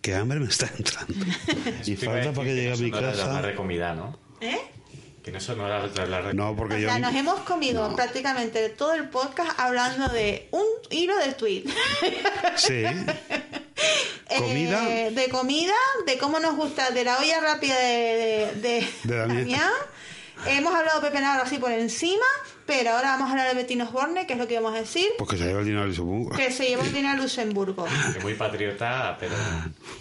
Qué 0.00 0.14
hambre 0.14 0.40
me 0.40 0.48
está 0.48 0.70
entrando. 0.78 1.26
y 1.84 1.96
falta 1.96 2.32
para 2.32 2.46
que 2.48 2.54
llegue 2.54 2.72
a 2.72 2.76
no 2.76 2.82
mi 2.82 2.90
casa. 2.90 3.42
de 3.42 3.54
comida, 3.54 3.94
¿no? 3.94 4.18
¿Eh? 4.40 4.58
Que 5.24 5.32
no 5.32 5.40
son 5.40 5.58
horas 5.60 5.94
de 5.94 6.02
hablar 6.02 6.26
de 6.26 6.34
No, 6.34 6.54
porque 6.54 6.74
O 6.74 6.78
yo. 6.78 6.88
sea, 6.88 6.98
nos 6.98 7.14
hemos 7.14 7.40
comido 7.40 7.88
No. 7.88 7.96
prácticamente 7.96 8.68
todo 8.68 8.92
el 8.92 9.08
podcast 9.08 9.58
hablando 9.58 10.08
de 10.10 10.48
un 10.50 10.64
hilo 10.90 11.16
de 11.16 11.32
tweet. 11.32 11.64
Sí. 12.56 12.84
¿Comida? 14.38 14.88
Eh, 14.90 15.10
de 15.12 15.28
comida, 15.28 15.72
de 16.06 16.18
cómo 16.18 16.40
nos 16.40 16.56
gusta, 16.56 16.90
de 16.90 17.04
la 17.04 17.18
olla 17.18 17.40
rápida 17.40 17.76
de, 17.78 18.52
de, 18.56 18.60
de 18.60 18.88
De 19.04 19.16
Damián. 19.16 19.38
Damián. 19.38 19.70
Hemos 20.46 20.74
hablado 20.74 21.00
de 21.00 21.08
Pepe 21.08 21.20
Navarro 21.22 21.44
así 21.44 21.58
por 21.58 21.72
encima, 21.72 22.24
pero 22.66 22.90
ahora 22.92 23.10
vamos 23.12 23.28
a 23.28 23.30
hablar 23.32 23.48
de 23.48 23.54
Bettino 23.54 23.86
Borne, 23.90 24.26
que 24.26 24.32
es 24.34 24.38
lo 24.38 24.46
que 24.46 24.54
íbamos 24.54 24.74
a 24.74 24.78
decir, 24.78 25.06
Porque 25.18 25.36
se 25.36 25.44
lleva 25.44 25.60
el 25.60 25.66
dinero 25.66 25.86
y 25.88 25.94
supongo. 25.94 26.30
que 26.30 26.50
se 26.50 26.66
llevó 26.68 26.82
el 26.82 26.92
dinero 26.92 27.10
a 27.10 27.16
Luxemburgo. 27.16 27.86
Que 28.14 28.20
muy 28.20 28.34
patriota, 28.34 29.16
pero 29.20 29.34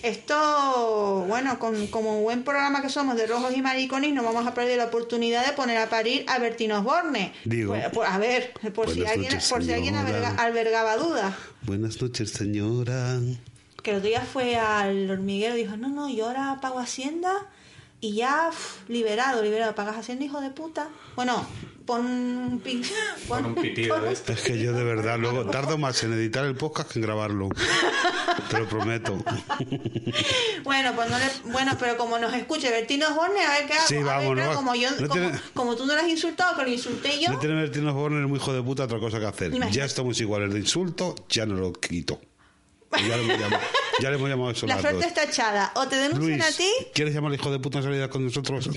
Esto, 0.02 1.26
bueno, 1.28 1.60
con, 1.60 1.88
como 1.88 2.22
buen 2.22 2.44
programa 2.44 2.82
que 2.82 2.90
somos 2.90 3.16
de 3.16 3.26
rojos 3.28 3.54
y 3.56 3.62
maricones, 3.62 4.14
no 4.14 4.24
vamos 4.24 4.46
a 4.46 4.54
perder 4.54 4.78
la 4.78 4.86
oportunidad 4.86 5.46
de 5.46 5.54
poner 5.54 5.78
a 5.78 5.90
parir 5.90 6.26
a 6.28 6.40
Bertino 6.40 6.84
Borne. 6.84 7.34
Digo. 7.46 7.74
Pues, 7.74 7.86
pues, 7.94 8.10
a 8.10 8.18
ver, 8.18 8.54
por 8.74 8.90
si 8.90 9.06
alguien, 9.06 9.32
noches, 9.34 9.50
por 9.50 9.64
si 9.64 9.74
alguien 9.74 9.96
alberga- 9.96 10.36
albergaba 10.38 10.98
dudas. 10.98 11.34
Buenas 11.64 12.02
noches, 12.02 12.32
señora. 12.32 13.20
que 13.82 13.92
el 13.92 13.98
otro 13.98 14.08
día 14.10 14.22
fue 14.22 14.56
al 14.58 15.10
hormiguero 15.10 15.56
y 15.58 15.64
dijo, 15.64 15.78
no, 15.78 15.90
no, 15.90 16.10
yo 16.10 16.28
ahora 16.28 16.60
pago 16.62 16.80
Hacienda 16.80 17.34
y 18.02 18.14
ya 18.16 18.50
liberado, 18.88 19.42
liberado, 19.42 19.74
pagas 19.76 19.98
Hacienda, 19.98 20.26
hijo 20.26 20.42
de 20.42 20.50
puta. 20.50 20.90
Bueno, 21.16 21.46
pon 21.86 22.06
un, 22.06 22.60
pi- 22.60 22.82
Pon 23.28 23.46
un 23.46 23.56
pitido 23.56 23.96
pon 23.96 24.06
un- 24.06 24.12
este. 24.14 24.34
Es 24.34 24.42
que 24.42 24.58
yo 24.60 24.74
de 24.74 24.84
verdad 24.84 25.18
luego 25.20 25.46
tardo 25.46 25.78
más 25.78 26.04
en 26.04 26.14
editar 26.14 26.46
el 26.46 26.56
podcast 26.56 26.92
que 26.92 27.00
en 27.00 27.04
grabarlo. 27.06 27.50
Te 28.50 28.60
lo 28.60 28.68
prometo. 28.68 29.18
Bueno, 30.64 30.94
pues 30.96 31.10
no 31.10 31.18
le- 31.20 31.52
bueno, 31.52 31.74
pero 31.80 31.98
como 31.98 32.18
nos 32.20 32.34
escuche 32.34 32.70
Bertino 32.72 33.14
Borne, 33.16 33.42
a 33.44 33.52
ver 33.60 33.68
qué 33.68 33.74
hago. 33.74 33.88
Sí, 33.88 33.96
A 33.96 33.98
ver 34.00 34.06
vamos, 34.08 34.40
hago. 34.40 34.52
no 34.52 34.56
como, 34.56 34.76
yo, 34.76 34.90
no 34.92 35.08
como, 35.08 35.14
tiene- 35.14 35.40
como 35.54 35.76
tú 35.76 35.86
no 35.86 35.94
lo 35.94 36.00
has 36.02 36.08
insultado, 36.08 36.56
que 36.56 36.64
lo 36.64 36.70
insulté 36.70 37.20
yo. 37.20 37.30
No 37.32 37.40
tiene 37.40 37.56
Bertino 37.56 37.94
Borner 37.94 38.26
muy 38.28 38.38
hijo 38.40 38.54
de 38.54 38.62
puta 38.64 38.84
otra 38.86 39.00
cosa 39.00 39.20
que 39.20 39.26
hacer. 39.26 39.48
Imagínate. 39.48 39.74
Ya 39.78 39.86
estamos 39.86 40.20
iguales 40.22 40.54
de 40.54 40.60
insulto, 40.60 41.16
ya 41.30 41.46
no 41.46 41.56
lo 41.56 41.74
quito. 41.74 42.20
Ya 42.94 43.18
le 43.18 43.24
hemos 43.24 43.40
llamado, 43.40 43.64
ya 44.02 44.10
le 44.12 44.16
hemos 44.18 44.30
llamado 44.30 44.52
eso 44.52 44.68
la 44.68 44.80
suerte 44.80 45.06
está 45.08 45.24
echada. 45.24 45.72
O 45.76 45.88
te 45.88 45.96
denuncian 45.96 46.38
Luis, 46.38 46.44
a 46.46 46.56
ti, 46.56 46.70
¿quieres 46.94 47.14
llamar 47.16 47.32
al 47.34 47.40
hijo 47.40 47.52
de 47.52 47.58
puta 47.58 47.80
en 47.80 47.86
realidad 47.86 48.10
con 48.12 48.24
nosotros? 48.24 48.70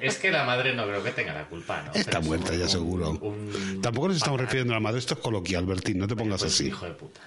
Es 0.00 0.16
que 0.18 0.30
la 0.30 0.44
madre 0.44 0.74
no 0.74 0.84
creo 0.86 1.02
que 1.02 1.10
tenga 1.10 1.32
la 1.34 1.46
culpa, 1.48 1.82
¿no? 1.86 1.92
Está 1.94 2.10
Pero 2.12 2.20
es 2.22 2.26
muerta 2.26 2.52
un- 2.52 2.58
ya 2.58 2.68
seguro. 2.68 3.10
un- 3.20 3.80
Tampoco 3.82 4.08
nos 4.08 4.16
estamos 4.16 4.40
refiriendo 4.40 4.72
a 4.72 4.76
la 4.76 4.80
madre, 4.80 4.98
esto 4.98 5.14
es 5.14 5.20
coloquial, 5.20 5.66
Bertín, 5.66 5.98
no 5.98 6.06
te 6.06 6.16
pongas 6.16 6.40
Pues, 6.40 6.54
así. 6.54 6.66
Hijo 6.68 6.84
de 6.86 6.92
puta. 6.92 7.20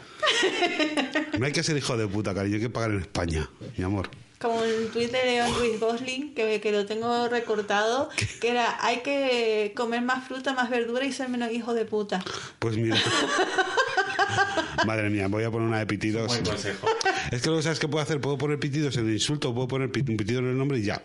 No 1.37 1.45
hay 1.45 1.51
que 1.51 1.63
ser 1.63 1.77
hijo 1.77 1.95
de 1.97 2.07
puta, 2.07 2.33
cariño, 2.33 2.55
hay 2.55 2.61
que 2.61 2.69
pagar 2.69 2.91
en 2.91 2.99
España, 3.01 3.49
mi 3.77 3.83
amor. 3.83 4.09
como 4.39 4.61
el 4.63 4.89
tuit 4.89 5.11
de 5.11 5.23
León 5.25 5.51
Ruiz 5.57 5.79
Gosling, 5.79 6.35
que, 6.35 6.61
que 6.61 6.71
lo 6.71 6.85
tengo 6.85 7.27
recortado, 7.27 8.09
que 8.39 8.49
era, 8.49 8.77
hay 8.85 8.97
que 8.97 9.73
comer 9.75 10.01
más 10.03 10.27
fruta, 10.27 10.53
más 10.53 10.69
verdura 10.69 11.05
y 11.05 11.11
ser 11.11 11.27
menos 11.29 11.51
hijo 11.51 11.73
de 11.73 11.85
puta. 11.85 12.23
Pues 12.59 12.77
mira. 12.77 12.97
Madre 14.85 15.09
mía, 15.09 15.27
voy 15.27 15.43
a 15.43 15.51
poner 15.51 15.67
una 15.67 15.79
de 15.79 15.85
pitidos. 15.87 16.27
Buen 16.27 16.45
consejo. 16.45 16.87
Es 17.31 17.41
que 17.41 17.47
luego 17.47 17.61
sabes 17.61 17.79
qué 17.79 17.87
puedo 17.87 18.03
hacer, 18.03 18.21
puedo 18.21 18.37
poner 18.37 18.59
pitidos 18.59 18.95
en 18.97 19.07
el 19.07 19.13
insulto, 19.13 19.53
puedo 19.53 19.67
poner 19.67 19.87
un 19.87 19.91
pitido 20.17 20.39
en 20.39 20.47
el 20.47 20.57
nombre 20.57 20.77
y 20.79 20.83
ya. 20.83 21.01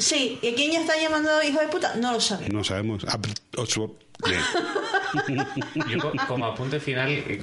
Sí, 0.00 0.38
¿y 0.42 0.48
a 0.48 0.54
quién 0.54 0.72
ya 0.72 0.80
está 0.80 0.96
llamando 1.00 1.42
hijo 1.42 1.60
de 1.60 1.68
puta? 1.68 1.94
No 1.96 2.12
lo 2.12 2.20
sabemos. 2.20 2.52
No 2.52 2.64
sabemos. 2.64 3.04
Ah. 3.08 3.18
Yo 5.88 5.98
co- 5.98 6.12
como 6.28 6.46
apunte 6.46 6.78
final 6.80 7.08
eh, 7.10 7.42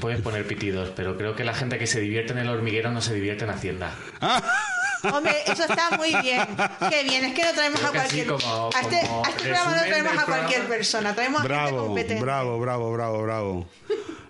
puedes 0.00 0.20
poner 0.20 0.46
pitidos, 0.46 0.90
pero 0.94 1.16
creo 1.16 1.34
que 1.34 1.44
la 1.44 1.54
gente 1.54 1.78
que 1.78 1.86
se 1.86 2.00
divierte 2.00 2.32
en 2.32 2.38
el 2.38 2.48
hormiguero 2.48 2.90
no 2.92 3.00
se 3.00 3.14
divierte 3.14 3.44
en 3.44 3.50
Hacienda. 3.50 3.92
Hombre, 5.12 5.34
eso 5.46 5.64
está 5.64 5.90
muy 5.98 6.14
bien. 6.22 6.46
Qué 6.88 7.02
bien, 7.04 7.24
es 7.26 7.34
que 7.34 7.44
no 7.44 7.52
traemos 7.52 7.78
Creo 7.80 7.90
a 7.90 7.92
cualquier... 7.92 8.26
como- 8.26 8.70
a 8.74 8.80
este, 8.80 9.00
como 9.06 9.24
a 9.24 9.28
este 9.28 9.42
programa 9.42 9.76
no 9.76 9.82
traemos 9.82 10.12
a 10.12 10.24
cualquier 10.24 10.46
programa. 10.60 10.68
persona, 10.68 11.14
traemos 11.14 11.40
a 11.40 11.42
gente 11.42 11.54
Bravo, 11.54 11.86
competente. 11.86 12.22
bravo, 12.22 12.58
bravo, 12.60 12.92
bravo, 12.92 13.22
bravo. 13.22 13.66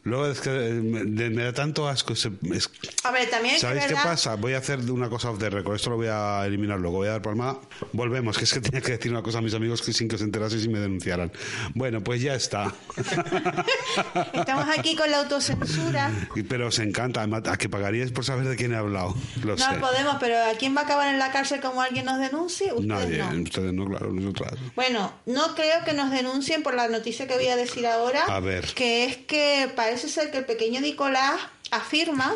Luego 0.05 0.27
es 0.27 0.41
que 0.41 0.51
eh, 0.51 0.73
me, 0.75 1.05
me 1.31 1.45
da 1.45 1.53
tanto 1.53 1.89
asco. 1.89 2.13
ese- 2.13 2.31
es- 2.53 2.71
A 3.05 3.11
ver, 3.11 3.29
también 3.31 3.59
¿Sabéis 3.59 3.87
qué 3.87 3.95
pasa? 3.95 4.35
Voy 4.37 4.53
a 4.53 4.59
hacer 4.59 4.79
una 4.91 5.09
cosa 5.09 5.31
off 5.31 5.39
the 5.39 5.49
record. 5.51 5.77
Esto 5.77 5.91
lo 5.91 5.97
voy 5.97 6.09
a 6.11 6.45
eliminar 6.47 6.79
luego. 6.79 6.99
Voy 6.99 7.09
a 7.09 7.13
dar 7.13 7.23
palmada. 7.23 7.59
Volvemos, 7.93 8.37
que 8.37 8.45
es 8.45 8.53
que 8.53 8.61
tenía 8.61 8.83
que 8.83 8.93
decir 8.93 9.11
una 9.11 9.23
cosa 9.23 9.39
a 9.39 9.41
mis 9.41 9.55
amigos 9.55 9.81
que 9.81 9.93
sin 9.95 10.07
que 10.09 10.19
se 10.19 10.25
enterasen 10.25 10.61
y 10.63 10.69
me 10.69 10.79
denunciaran. 10.79 11.33
Bueno, 11.75 12.03
pues 12.03 12.21
ya 12.21 12.35
está. 12.35 12.73
Estamos 14.35 14.67
aquí 14.77 14.95
con 14.97 15.11
la 15.11 15.21
autocensura. 15.21 16.11
Pero 16.49 16.69
os 16.69 16.79
encanta. 16.79 17.23
A 17.25 17.57
que 17.57 17.69
pagaríais 17.69 18.13
por 18.13 18.25
saber 18.25 18.47
de 18.47 18.57
quién 18.57 18.73
he 18.73 18.77
hablado. 18.77 19.15
Lo 19.43 19.57
sé. 19.57 19.65
No 19.73 19.81
podemos, 19.81 20.17
pero 20.21 20.37
¿a 20.39 20.53
quién 20.59 20.77
va 20.77 20.83
a 20.83 20.85
acabar 20.85 21.09
en 21.13 21.19
la 21.19 21.33
cárcel 21.33 21.61
como 21.61 21.81
alguien 21.81 22.05
nos 22.05 22.19
denuncie? 22.19 22.73
Ustedes 22.73 22.87
Nadie. 22.87 23.19
no. 23.19 23.43
Ustedes 23.43 23.73
no, 23.73 23.87
claro, 23.87 24.13
nosotras. 24.13 24.53
Bueno, 24.77 25.13
no 25.27 25.55
creo 25.55 25.83
que 25.85 25.95
nos 25.95 26.11
denuncien 26.11 26.63
por 26.63 26.75
la 26.75 26.89
noticia 26.89 27.27
que 27.27 27.35
voy 27.35 27.49
a 27.49 27.57
decir 27.57 27.87
ahora. 27.87 28.25
A 28.27 28.41
ver. 28.41 28.67
Que 28.75 29.05
es 29.07 29.17
que 29.17 29.71
parece 29.75 29.94
ser 29.97 30.31
que 30.31 30.39
el 30.39 30.45
pequeño 30.45 30.81
Nicolás 30.81 31.41
afirma, 31.71 32.35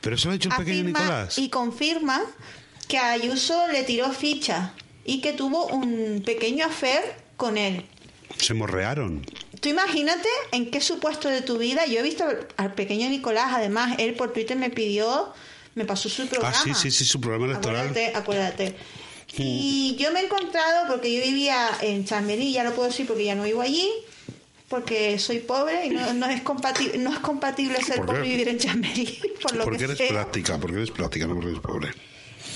Pero 0.00 0.16
eso 0.16 0.28
lo 0.28 0.32
ha 0.32 0.36
hecho 0.36 0.48
el 0.50 0.56
pequeño 0.56 0.84
Nicolás. 0.84 1.38
y 1.38 1.48
confirma 1.48 2.22
que 2.88 2.98
a 2.98 3.12
Ayuso 3.12 3.66
le 3.68 3.82
tiró 3.84 4.10
ficha. 4.12 4.72
y 5.06 5.20
que 5.20 5.34
tuvo 5.34 5.66
un 5.66 6.22
pequeño 6.24 6.64
affair 6.64 7.02
con 7.36 7.58
él. 7.58 7.84
Se 8.38 8.54
morrearon. 8.54 9.24
Tú 9.60 9.68
imagínate 9.68 10.28
en 10.52 10.70
qué 10.70 10.80
supuesto 10.80 11.28
de 11.28 11.42
tu 11.42 11.58
vida. 11.58 11.84
Yo 11.86 11.98
he 12.00 12.02
visto 12.02 12.24
al 12.56 12.72
pequeño 12.74 13.10
Nicolás, 13.10 13.48
además, 13.52 13.96
él 13.98 14.14
por 14.14 14.32
Twitter 14.32 14.56
me 14.56 14.70
pidió, 14.70 15.32
me 15.74 15.84
pasó 15.84 16.08
su 16.08 16.26
programa. 16.26 16.56
Ah, 16.58 16.62
sí, 16.64 16.72
sí, 16.74 16.90
sí, 16.90 17.04
su 17.04 17.20
programa 17.20 17.46
electoral. 17.46 17.88
Acuérdate, 17.88 18.16
acuérdate. 18.16 18.76
Y 19.36 19.96
yo 19.98 20.12
me 20.12 20.20
he 20.20 20.24
encontrado, 20.24 20.86
porque 20.88 21.12
yo 21.14 21.22
vivía 21.22 21.68
en 21.82 22.04
Chamberí, 22.04 22.52
ya 22.52 22.64
lo 22.64 22.72
puedo 22.74 22.88
decir 22.88 23.06
porque 23.06 23.24
ya 23.24 23.34
no 23.34 23.42
vivo 23.44 23.60
allí, 23.60 23.90
porque 24.74 25.18
soy 25.20 25.38
pobre 25.38 25.86
y 25.86 25.90
no, 25.90 26.12
no 26.14 26.26
es, 26.26 26.42
compatible, 26.42 26.98
no 26.98 27.12
es 27.12 27.20
compatible 27.20 27.80
ser 27.82 28.00
pobre 28.04 28.26
y 28.26 28.30
vivir 28.30 28.48
en 28.48 28.58
Chamberí, 28.58 29.20
por 29.42 29.54
lo 29.54 29.64
Porque 29.64 29.78
que 29.78 29.84
eres 29.84 29.98
sé. 29.98 30.06
práctica, 30.08 30.58
porque 30.58 30.76
eres 30.78 30.90
práctica, 30.90 31.26
no 31.28 31.34
porque 31.34 31.50
eres 31.50 31.60
pobre. 31.60 31.90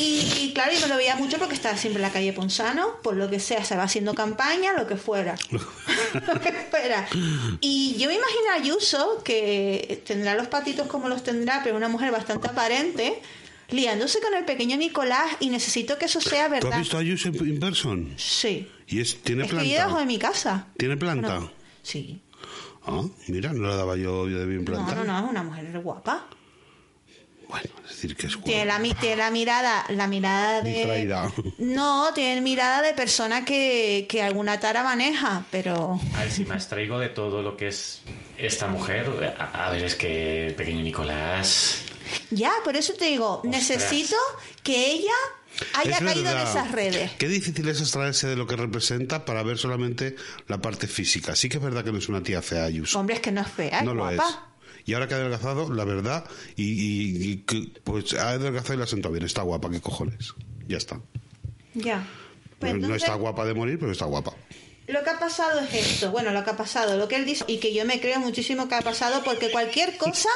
Y, 0.00 0.20
y 0.40 0.52
claro, 0.54 0.72
yo 0.72 0.80
me 0.80 0.88
lo 0.88 0.96
veía 0.96 1.16
mucho 1.16 1.38
porque 1.38 1.54
estaba 1.54 1.76
siempre 1.76 2.00
en 2.02 2.08
la 2.08 2.12
calle 2.12 2.32
Ponsano, 2.32 2.96
por 3.02 3.16
lo 3.16 3.28
que 3.30 3.38
sea, 3.40 3.64
se 3.64 3.76
va 3.76 3.84
haciendo 3.84 4.14
campaña, 4.14 4.72
lo 4.72 4.86
que 4.86 4.96
fuera. 4.96 5.36
lo 5.50 6.40
que 6.40 6.52
fuera. 6.70 7.06
Y 7.60 7.96
yo 7.98 8.08
me 8.08 8.14
imagino 8.14 8.50
a 8.52 8.54
Ayuso, 8.54 9.22
que 9.24 10.02
tendrá 10.06 10.34
los 10.34 10.46
patitos 10.48 10.86
como 10.88 11.08
los 11.08 11.22
tendrá, 11.24 11.62
pero 11.64 11.76
una 11.76 11.88
mujer 11.88 12.10
bastante 12.12 12.46
aparente, 12.48 13.20
liándose 13.70 14.20
con 14.20 14.34
el 14.34 14.44
pequeño 14.44 14.76
Nicolás 14.76 15.30
y 15.40 15.50
necesito 15.50 15.98
que 15.98 16.06
eso 16.06 16.20
sea 16.20 16.48
¿Tú 16.48 16.54
has 16.54 16.62
verdad. 16.62 16.78
visto 16.78 16.98
a 16.98 17.02
Yusuf 17.02 17.36
in 17.42 17.58
person? 17.60 18.12
Sí. 18.16 18.68
Y 18.86 19.00
es, 19.00 19.16
tiene 19.22 19.44
Es 19.44 19.50
que 19.50 19.56
de 19.56 19.74
planta. 19.74 20.04
mi 20.04 20.18
casa. 20.18 20.66
¿Tiene 20.76 20.96
planta? 20.96 21.28
Bueno, 21.38 21.57
sí. 21.82 22.20
Ah, 22.86 23.02
mira, 23.26 23.52
no 23.52 23.68
la 23.68 23.76
daba 23.76 23.96
yo, 23.96 24.28
yo 24.28 24.38
de 24.38 24.46
bien 24.46 24.60
No, 24.64 24.72
planta. 24.72 24.94
no, 24.94 25.04
no, 25.04 25.18
es 25.18 25.30
una 25.30 25.42
mujer 25.42 25.78
guapa. 25.80 26.26
Bueno, 27.48 27.70
es 27.84 27.88
decir 27.90 28.14
que 28.16 28.26
es 28.26 28.38
Tiene 28.42 28.64
guapa. 28.66 28.82
la, 28.88 28.94
tiene 29.00 29.16
la 29.16 29.30
mirada, 29.30 29.84
la 29.88 30.06
mirada 30.06 30.60
de... 30.62 30.70
Distraída. 30.72 31.32
No, 31.58 32.12
tiene 32.14 32.40
mirada 32.42 32.82
de 32.82 32.92
persona 32.94 33.44
que, 33.44 34.06
que 34.08 34.22
alguna 34.22 34.60
tara 34.60 34.82
maneja, 34.84 35.44
pero... 35.50 35.98
A 36.14 36.20
ver, 36.20 36.30
si 36.30 36.44
me 36.44 36.54
abstraigo 36.54 36.98
de 36.98 37.08
todo 37.08 37.40
lo 37.42 37.56
que 37.56 37.68
es 37.68 38.02
esta 38.36 38.68
mujer, 38.68 39.34
a, 39.38 39.66
a 39.66 39.70
ver, 39.70 39.84
es 39.84 39.94
que 39.94 40.54
pequeño 40.56 40.82
Nicolás... 40.82 41.82
Ya, 42.30 42.52
por 42.64 42.74
eso 42.76 42.94
te 42.94 43.06
digo, 43.06 43.40
necesito 43.44 44.16
que 44.62 44.92
ella 44.92 45.12
haya 45.74 45.90
Es 45.92 45.98
caído 46.00 46.30
en 46.30 46.38
esas 46.38 46.72
redes. 46.72 47.10
Qué 47.18 47.28
difícil 47.28 47.68
es 47.68 47.80
extraerse 47.80 48.26
de 48.28 48.36
lo 48.36 48.46
que 48.46 48.56
representa 48.56 49.24
para 49.24 49.42
ver 49.42 49.58
solamente 49.58 50.16
la 50.46 50.58
parte 50.60 50.86
física. 50.86 51.34
Sí 51.36 51.48
que 51.48 51.56
es 51.58 51.62
verdad 51.62 51.84
que 51.84 51.92
no 51.92 51.98
es 51.98 52.08
una 52.08 52.22
tía 52.22 52.42
fea, 52.42 52.64
Ayuso. 52.64 52.98
Hombre, 52.98 53.16
es 53.16 53.20
que 53.22 53.32
no 53.32 53.40
es 53.40 53.48
fea, 53.48 53.78
es 53.78 53.84
no 53.84 53.94
lo 53.94 54.08
es. 54.10 54.20
Y 54.84 54.94
ahora 54.94 55.06
que 55.06 55.14
ha 55.14 55.18
adelgazado, 55.18 55.72
la 55.72 55.84
verdad, 55.84 56.24
y, 56.56 56.64
y- 56.64 57.30
y 57.32 57.36
que, 57.38 57.72
pues 57.84 58.14
ha 58.14 58.30
adelgazado 58.30 58.74
y 58.74 58.76
la 58.78 58.84
ha 58.84 58.86
sentado 58.86 59.12
bien. 59.12 59.24
Está 59.26 59.42
guapa, 59.42 59.68
¿qué 59.70 59.80
cojones? 59.80 60.32
Ya 60.66 60.78
está. 60.78 61.00
Ya. 61.74 62.06
Pues 62.58 62.72
no, 62.72 62.78
no 62.78 62.84
entonces, 62.86 63.02
está 63.02 63.14
guapa 63.14 63.44
de 63.44 63.54
morir, 63.54 63.78
pero 63.78 63.92
está 63.92 64.06
guapa. 64.06 64.32
Lo 64.86 65.04
que 65.04 65.10
ha 65.10 65.18
pasado 65.18 65.60
es 65.60 65.74
esto. 65.74 66.10
Bueno, 66.10 66.30
lo 66.30 66.42
que 66.42 66.50
ha 66.50 66.56
pasado, 66.56 66.96
lo 66.96 67.06
que 67.06 67.16
él 67.16 67.26
dice, 67.26 67.44
y 67.46 67.58
que 67.58 67.74
yo 67.74 67.84
me 67.84 68.00
creo 68.00 68.18
muchísimo 68.20 68.68
que 68.68 68.76
ha 68.76 68.80
pasado, 68.80 69.22
porque 69.22 69.50
cualquier 69.50 69.98
cosa, 69.98 70.30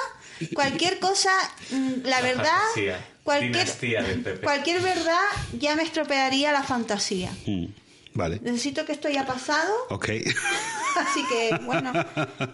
cualquier 0.55 0.99
cosa, 0.99 1.31
mm, 1.70 2.05
la 2.05 2.20
verdad, 2.20 2.44
fantasía. 2.61 3.09
Cualquier, 3.23 4.40
cualquier 4.43 4.82
verdad 4.82 5.20
ya 5.59 5.77
me 5.77 5.82
estropearía 5.82 6.53
la 6.53 6.62
fantasía. 6.62 7.31
Mm, 7.47 7.66
Vale. 8.15 8.40
Necesito 8.43 8.85
que 8.85 8.93
esto 8.93 9.09
haya 9.09 9.24
pasado, 9.27 9.73
Ok. 9.89 10.09
así 10.97 11.24
que, 11.31 11.59
bueno, 11.65 11.93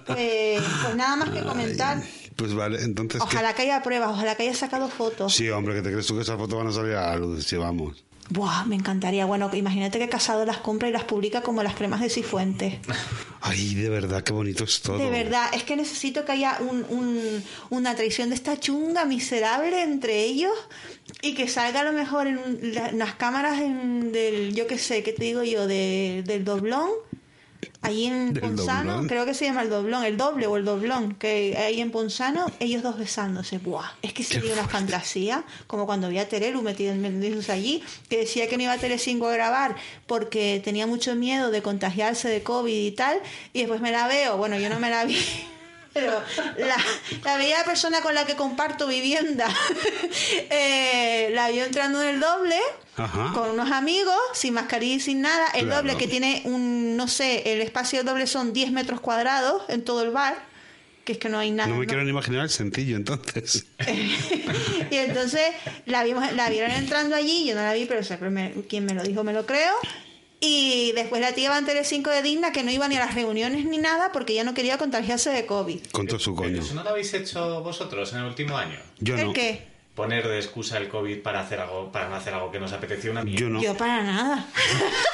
pues, 0.07 0.63
pues 0.83 0.95
nada 0.97 1.17
más 1.17 1.31
que 1.31 1.43
comentar. 1.43 2.01
Pues 2.37 2.55
vale, 2.55 2.81
entonces. 2.83 3.21
¿qué? 3.21 3.27
Ojalá 3.27 3.53
que 3.55 3.63
haya 3.63 3.83
pruebas, 3.83 4.11
ojalá 4.11 4.37
que 4.37 4.45
haya 4.45 4.55
sacado 4.55 4.89
fotos. 4.89 5.35
Sí, 5.35 5.51
hombre, 5.51 5.75
que 5.75 5.83
te 5.83 5.91
crees 5.91 6.07
tú 6.07 6.15
que 6.15 6.23
esas 6.23 6.37
fotos 6.37 6.57
van 6.57 6.69
a 6.69 6.73
salir 6.73 6.95
a 6.95 7.09
la 7.11 7.17
luz. 7.17 7.45
Sí, 7.45 7.57
vamos. 7.57 8.05
Buah, 8.31 8.65
me 8.67 8.77
encantaría. 8.77 9.25
Bueno, 9.25 9.51
imagínate 9.55 9.99
que 9.99 10.09
Casado 10.09 10.45
las 10.45 10.59
compra 10.59 10.89
y 10.89 10.93
las 10.93 11.05
publica 11.05 11.41
como 11.43 11.63
las 11.63 11.75
cremas 11.75 12.01
de 12.01 12.11
Cifuentes. 12.11 12.75
Ay, 13.41 13.75
de 13.75 13.89
verdad, 13.89 14.23
qué 14.23 14.33
bonito 14.33 14.65
es 14.65 14.83
todo. 14.83 14.99
De 14.99 15.09
verdad, 15.09 15.47
es 15.55 15.63
que 15.63 15.77
necesito 15.77 16.25
que 16.25 16.33
haya 16.33 16.59
un, 16.61 16.85
un- 16.91 17.43
una 17.71 17.95
traición 17.95 18.29
de 18.29 18.35
esta 18.35 18.59
chunga 18.61 19.05
miserable 19.07 19.83
entre 19.83 20.25
ellos 20.25 20.53
y 21.23 21.35
que 21.35 21.49
salga 21.49 21.81
a 21.81 21.85
lo 21.85 21.93
mejor 21.93 22.27
en, 22.27 22.39
un- 22.39 22.59
la- 22.75 22.89
en 22.91 22.99
las 22.99 23.15
cámaras 23.15 23.61
en- 23.61 24.13
del, 24.13 24.55
yo 24.55 24.67
qué 24.67 24.77
sé, 24.79 25.03
¿qué 25.03 25.13
te 25.13 25.25
digo 25.25 25.43
yo? 25.43 25.67
De- 25.67 26.23
del 26.27 26.45
doblón. 26.45 26.91
Allí 27.81 28.07
en 28.07 28.35
doblón. 28.35 29.07
creo 29.07 29.25
que 29.25 29.35
se 29.35 29.45
llama 29.45 29.63
el 29.63 29.71
doblón, 29.71 30.05
el 30.05 30.17
doble 30.17 30.47
o 30.47 30.57
el 30.57 30.65
doblón, 30.65 31.15
que 31.15 31.57
ahí 31.57 31.81
en 31.81 31.91
Ponsano, 31.91 32.51
ellos 32.61 32.83
dos 32.83 32.99
besándose. 32.99 33.59
Buah, 33.59 33.91
es 34.03 34.13
que 34.13 34.25
sería 34.25 34.53
una 34.53 34.67
fantasía, 34.69 35.45
como 35.67 35.87
cuando 35.87 36.09
vi 36.09 36.19
a 36.19 36.29
Terelu 36.29 36.61
metido 36.63 36.95
metiéndose 36.95 37.53
allí, 37.53 37.83
que 38.09 38.19
decía 38.19 38.49
que 38.49 38.57
no 38.57 38.65
iba 38.65 38.73
a 38.73 38.79
Telecinco 38.79 39.29
a 39.29 39.33
grabar 39.33 39.77
porque 40.07 40.61
tenía 40.65 40.87
mucho 40.87 41.15
miedo 41.15 41.51
de 41.51 41.63
contagiarse 41.63 42.29
de 42.29 42.43
COVID 42.43 42.87
y 42.87 42.91
tal, 42.93 43.21
y 43.53 43.61
después 43.61 43.81
me 43.81 43.93
la 43.93 44.07
veo, 44.09 44.37
bueno, 44.37 44.59
yo 44.59 44.69
no 44.69 44.81
me 44.81 44.91
la 44.91 45.05
vi. 45.05 45.19
Pero 45.99 46.23
la, 46.67 46.77
la 47.25 47.37
veía 47.37 47.59
la 47.59 47.65
persona 47.65 48.01
con 48.01 48.15
la 48.15 48.25
que 48.27 48.35
comparto 48.37 48.87
vivienda. 48.87 49.47
Eh, 50.51 51.31
la 51.35 51.49
vio 51.51 51.65
entrando 51.65 52.03
en 52.03 52.09
el 52.09 52.21
doble 52.21 52.57
Ajá. 52.97 53.33
con 53.35 53.51
unos 53.51 53.71
amigos, 53.71 54.17
sin 54.35 54.55
mascarilla 54.55 54.97
y 54.97 55.01
sin 55.01 55.21
nada. 55.21 55.47
El 55.55 55.67
Claro. 55.67 55.83
doble 55.83 55.97
que 55.97 56.07
tiene 56.09 56.43
un, 56.45 56.97
no 56.97 57.09
sé, 57.09 57.53
el 57.53 57.61
espacio 57.61 57.99
del 57.99 58.07
doble 58.07 58.27
son 58.27 58.53
10 58.53 58.73
metros 58.73 59.01
cuadrados 59.01 59.63
en 59.69 59.85
todo 59.85 60.03
el 60.03 60.11
bar, 60.11 60.37
que 61.05 61.13
es 61.13 61.19
que 61.19 61.29
no 61.29 61.39
hay 61.39 61.51
nada. 61.51 61.69
No 61.69 61.77
me 61.77 61.83
¿no? 61.85 61.87
quiero 61.89 62.05
ni 62.05 62.11
imaginar 62.11 62.43
el 62.43 62.51
sencillo, 62.51 62.97
entonces. 62.97 63.67
y 64.91 64.97
entonces 64.97 65.43
la 65.87 66.05
vimos, 66.05 66.31
la 66.33 66.49
vieron 66.49 66.71
entrando 66.71 67.15
allí, 67.17 67.47
yo 67.47 67.55
no 67.55 67.63
la 67.63 67.73
vi, 67.75 67.85
pero 67.87 68.03
siempre 68.03 68.31
me- 68.31 68.53
quien 68.69 68.85
me 68.85 68.95
lo 68.95 69.03
dijo 69.03 69.25
me 69.25 69.33
lo 69.33 69.47
creo. 69.47 69.75
Y 70.41 70.93
después 70.93 71.21
la 71.21 71.33
tía 71.33 71.51
va 71.51 71.59
en 71.59 71.67
Telecinco 71.67 72.11
de 72.11 72.23
Digna 72.23 72.53
que 72.53 72.63
no 72.63 72.71
iba 72.71 72.87
ni 72.87 72.97
a 72.97 73.01
las 73.01 73.15
reuniones 73.15 73.65
ni 73.65 73.79
nada 73.79 74.13
porque 74.13 74.35
ya 74.35 74.45
no 74.45 74.55
quería 74.55 74.79
contagiarse 74.79 75.31
de 75.31 75.47
COVID. 75.47 75.87
Con 75.91 76.07
todo 76.07 76.21
su 76.21 76.35
coño. 76.35 76.61
¿Eso 76.61 76.75
no 76.75 76.85
lo 76.85 76.91
habéis 76.91 77.13
hecho 77.15 77.61
vosotros 77.63 78.13
en 78.13 78.21
el 78.21 78.25
último 78.27 78.57
año? 78.57 78.79
Yo 79.01 79.17
¿El 79.17 79.27
no. 79.27 79.33
qué? 79.33 79.67
Poner 79.97 80.29
de 80.29 80.37
excusa 80.39 80.79
el 80.79 80.89
COVID 80.89 81.23
para 81.23 81.41
hacer 81.41 81.59
algo, 81.59 81.91
para 81.91 82.09
no 82.09 82.15
hacer 82.15 82.35
algo 82.35 82.53
que 82.53 82.61
nos 82.61 82.73
apeteció 82.73 83.11
una 83.11 83.25
mierda. 83.25 83.41
Yo 83.41 83.49
no. 83.49 83.61
Yo 83.61 83.77
para 83.77 84.05
nada. 84.05 84.47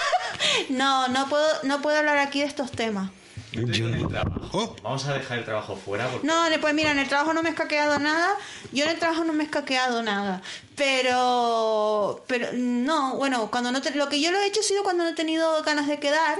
no, 0.69 1.09
no 1.09 1.27
puedo, 1.31 1.47
no 1.63 1.81
puedo 1.81 1.97
hablar 1.97 2.19
aquí 2.19 2.41
de 2.41 2.47
estos 2.47 2.71
temas. 2.71 3.11
Yo 3.55 3.67
Yo 3.69 3.89
en 3.89 3.95
el 3.95 4.03
no. 4.03 4.09
trabajo. 4.09 4.49
Oh. 4.53 4.77
Vamos 4.83 5.07
a 5.07 5.15
dejar 5.15 5.39
el 5.39 5.45
trabajo 5.45 5.77
fuera 5.77 6.09
porque 6.09 6.27
No, 6.27 6.45
pues 6.61 6.75
mira, 6.75 6.91
en 6.91 6.99
el 6.99 7.09
trabajo 7.09 7.33
no 7.33 7.43
me 7.43 7.51
he 7.51 7.53
escaqueado 7.53 7.99
nada. 7.99 8.37
Yo 8.73 8.85
en 8.85 8.91
el 8.91 8.99
trabajo 8.99 9.25
no 9.25 9.33
me 9.33 9.45
he 9.45 9.47
escaqueado 9.47 10.03
nada. 10.03 10.43
Pero, 10.77 12.25
pero 12.27 12.49
no, 12.55 13.17
bueno, 13.17 13.51
cuando 13.51 13.71
no 13.73 13.81
te- 13.81 13.95
lo 13.95 14.09
que 14.09 14.21
yo 14.21 14.31
lo 14.33 14.39
he 14.41 14.47
hecho 14.47 14.61
ha 14.61 14.65
sido 14.65 14.83
cuando 14.83 15.05
no 15.05 15.11
he 15.11 15.15
tenido 15.15 15.63
ganas 15.63 15.87
de 15.87 15.99
quedar. 16.01 16.39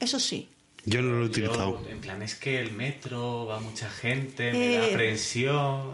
Eso 0.00 0.18
sí. 0.18 0.48
Yo 0.86 1.00
no 1.00 1.12
lo 1.12 1.18
he 1.20 1.28
yo, 1.28 1.30
utilizado. 1.30 1.82
en 1.88 2.00
plan, 2.00 2.22
es 2.22 2.34
que 2.34 2.60
el 2.60 2.72
metro 2.72 3.46
va 3.46 3.60
mucha 3.60 3.88
gente, 3.88 4.52
me 4.52 4.74
Eh, 4.74 4.78
da 4.78 4.86
aprensión, 4.86 5.92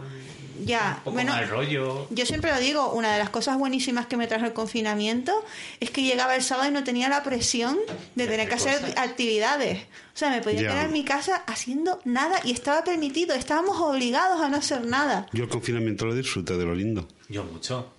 Ya, 0.65 0.93
un 0.97 1.03
poco 1.03 1.11
bueno, 1.15 1.31
mal 1.33 1.47
rollo. 1.49 2.07
yo 2.09 2.25
siempre 2.25 2.51
lo 2.51 2.59
digo, 2.59 2.91
una 2.93 3.13
de 3.13 3.19
las 3.19 3.29
cosas 3.29 3.57
buenísimas 3.57 4.05
que 4.07 4.17
me 4.17 4.27
trajo 4.27 4.45
el 4.45 4.53
confinamiento 4.53 5.33
es 5.79 5.89
que 5.91 6.03
llegaba 6.03 6.35
el 6.35 6.43
sábado 6.43 6.69
y 6.69 6.73
no 6.73 6.83
tenía 6.83 7.09
la 7.09 7.23
presión 7.23 7.77
de 8.15 8.27
tener 8.27 8.47
que 8.49 8.55
hacer 8.55 8.79
actividades. 8.97 9.79
O 10.13 10.17
sea, 10.17 10.29
me 10.29 10.41
podía 10.41 10.61
Ya. 10.61 10.69
quedar 10.69 10.85
en 10.87 10.93
mi 10.93 11.03
casa 11.03 11.43
haciendo 11.47 11.99
nada 12.05 12.39
y 12.43 12.51
estaba 12.51 12.83
permitido, 12.83 13.33
estábamos 13.35 13.77
obligados 13.79 14.41
a 14.41 14.49
no 14.49 14.57
hacer 14.57 14.85
nada. 14.85 15.27
Yo 15.33 15.43
el 15.43 15.49
confinamiento 15.49 16.05
lo 16.05 16.13
disfruté 16.15 16.57
de 16.57 16.65
lo 16.65 16.75
lindo. 16.75 17.07
Yo 17.29 17.43
mucho. 17.43 17.91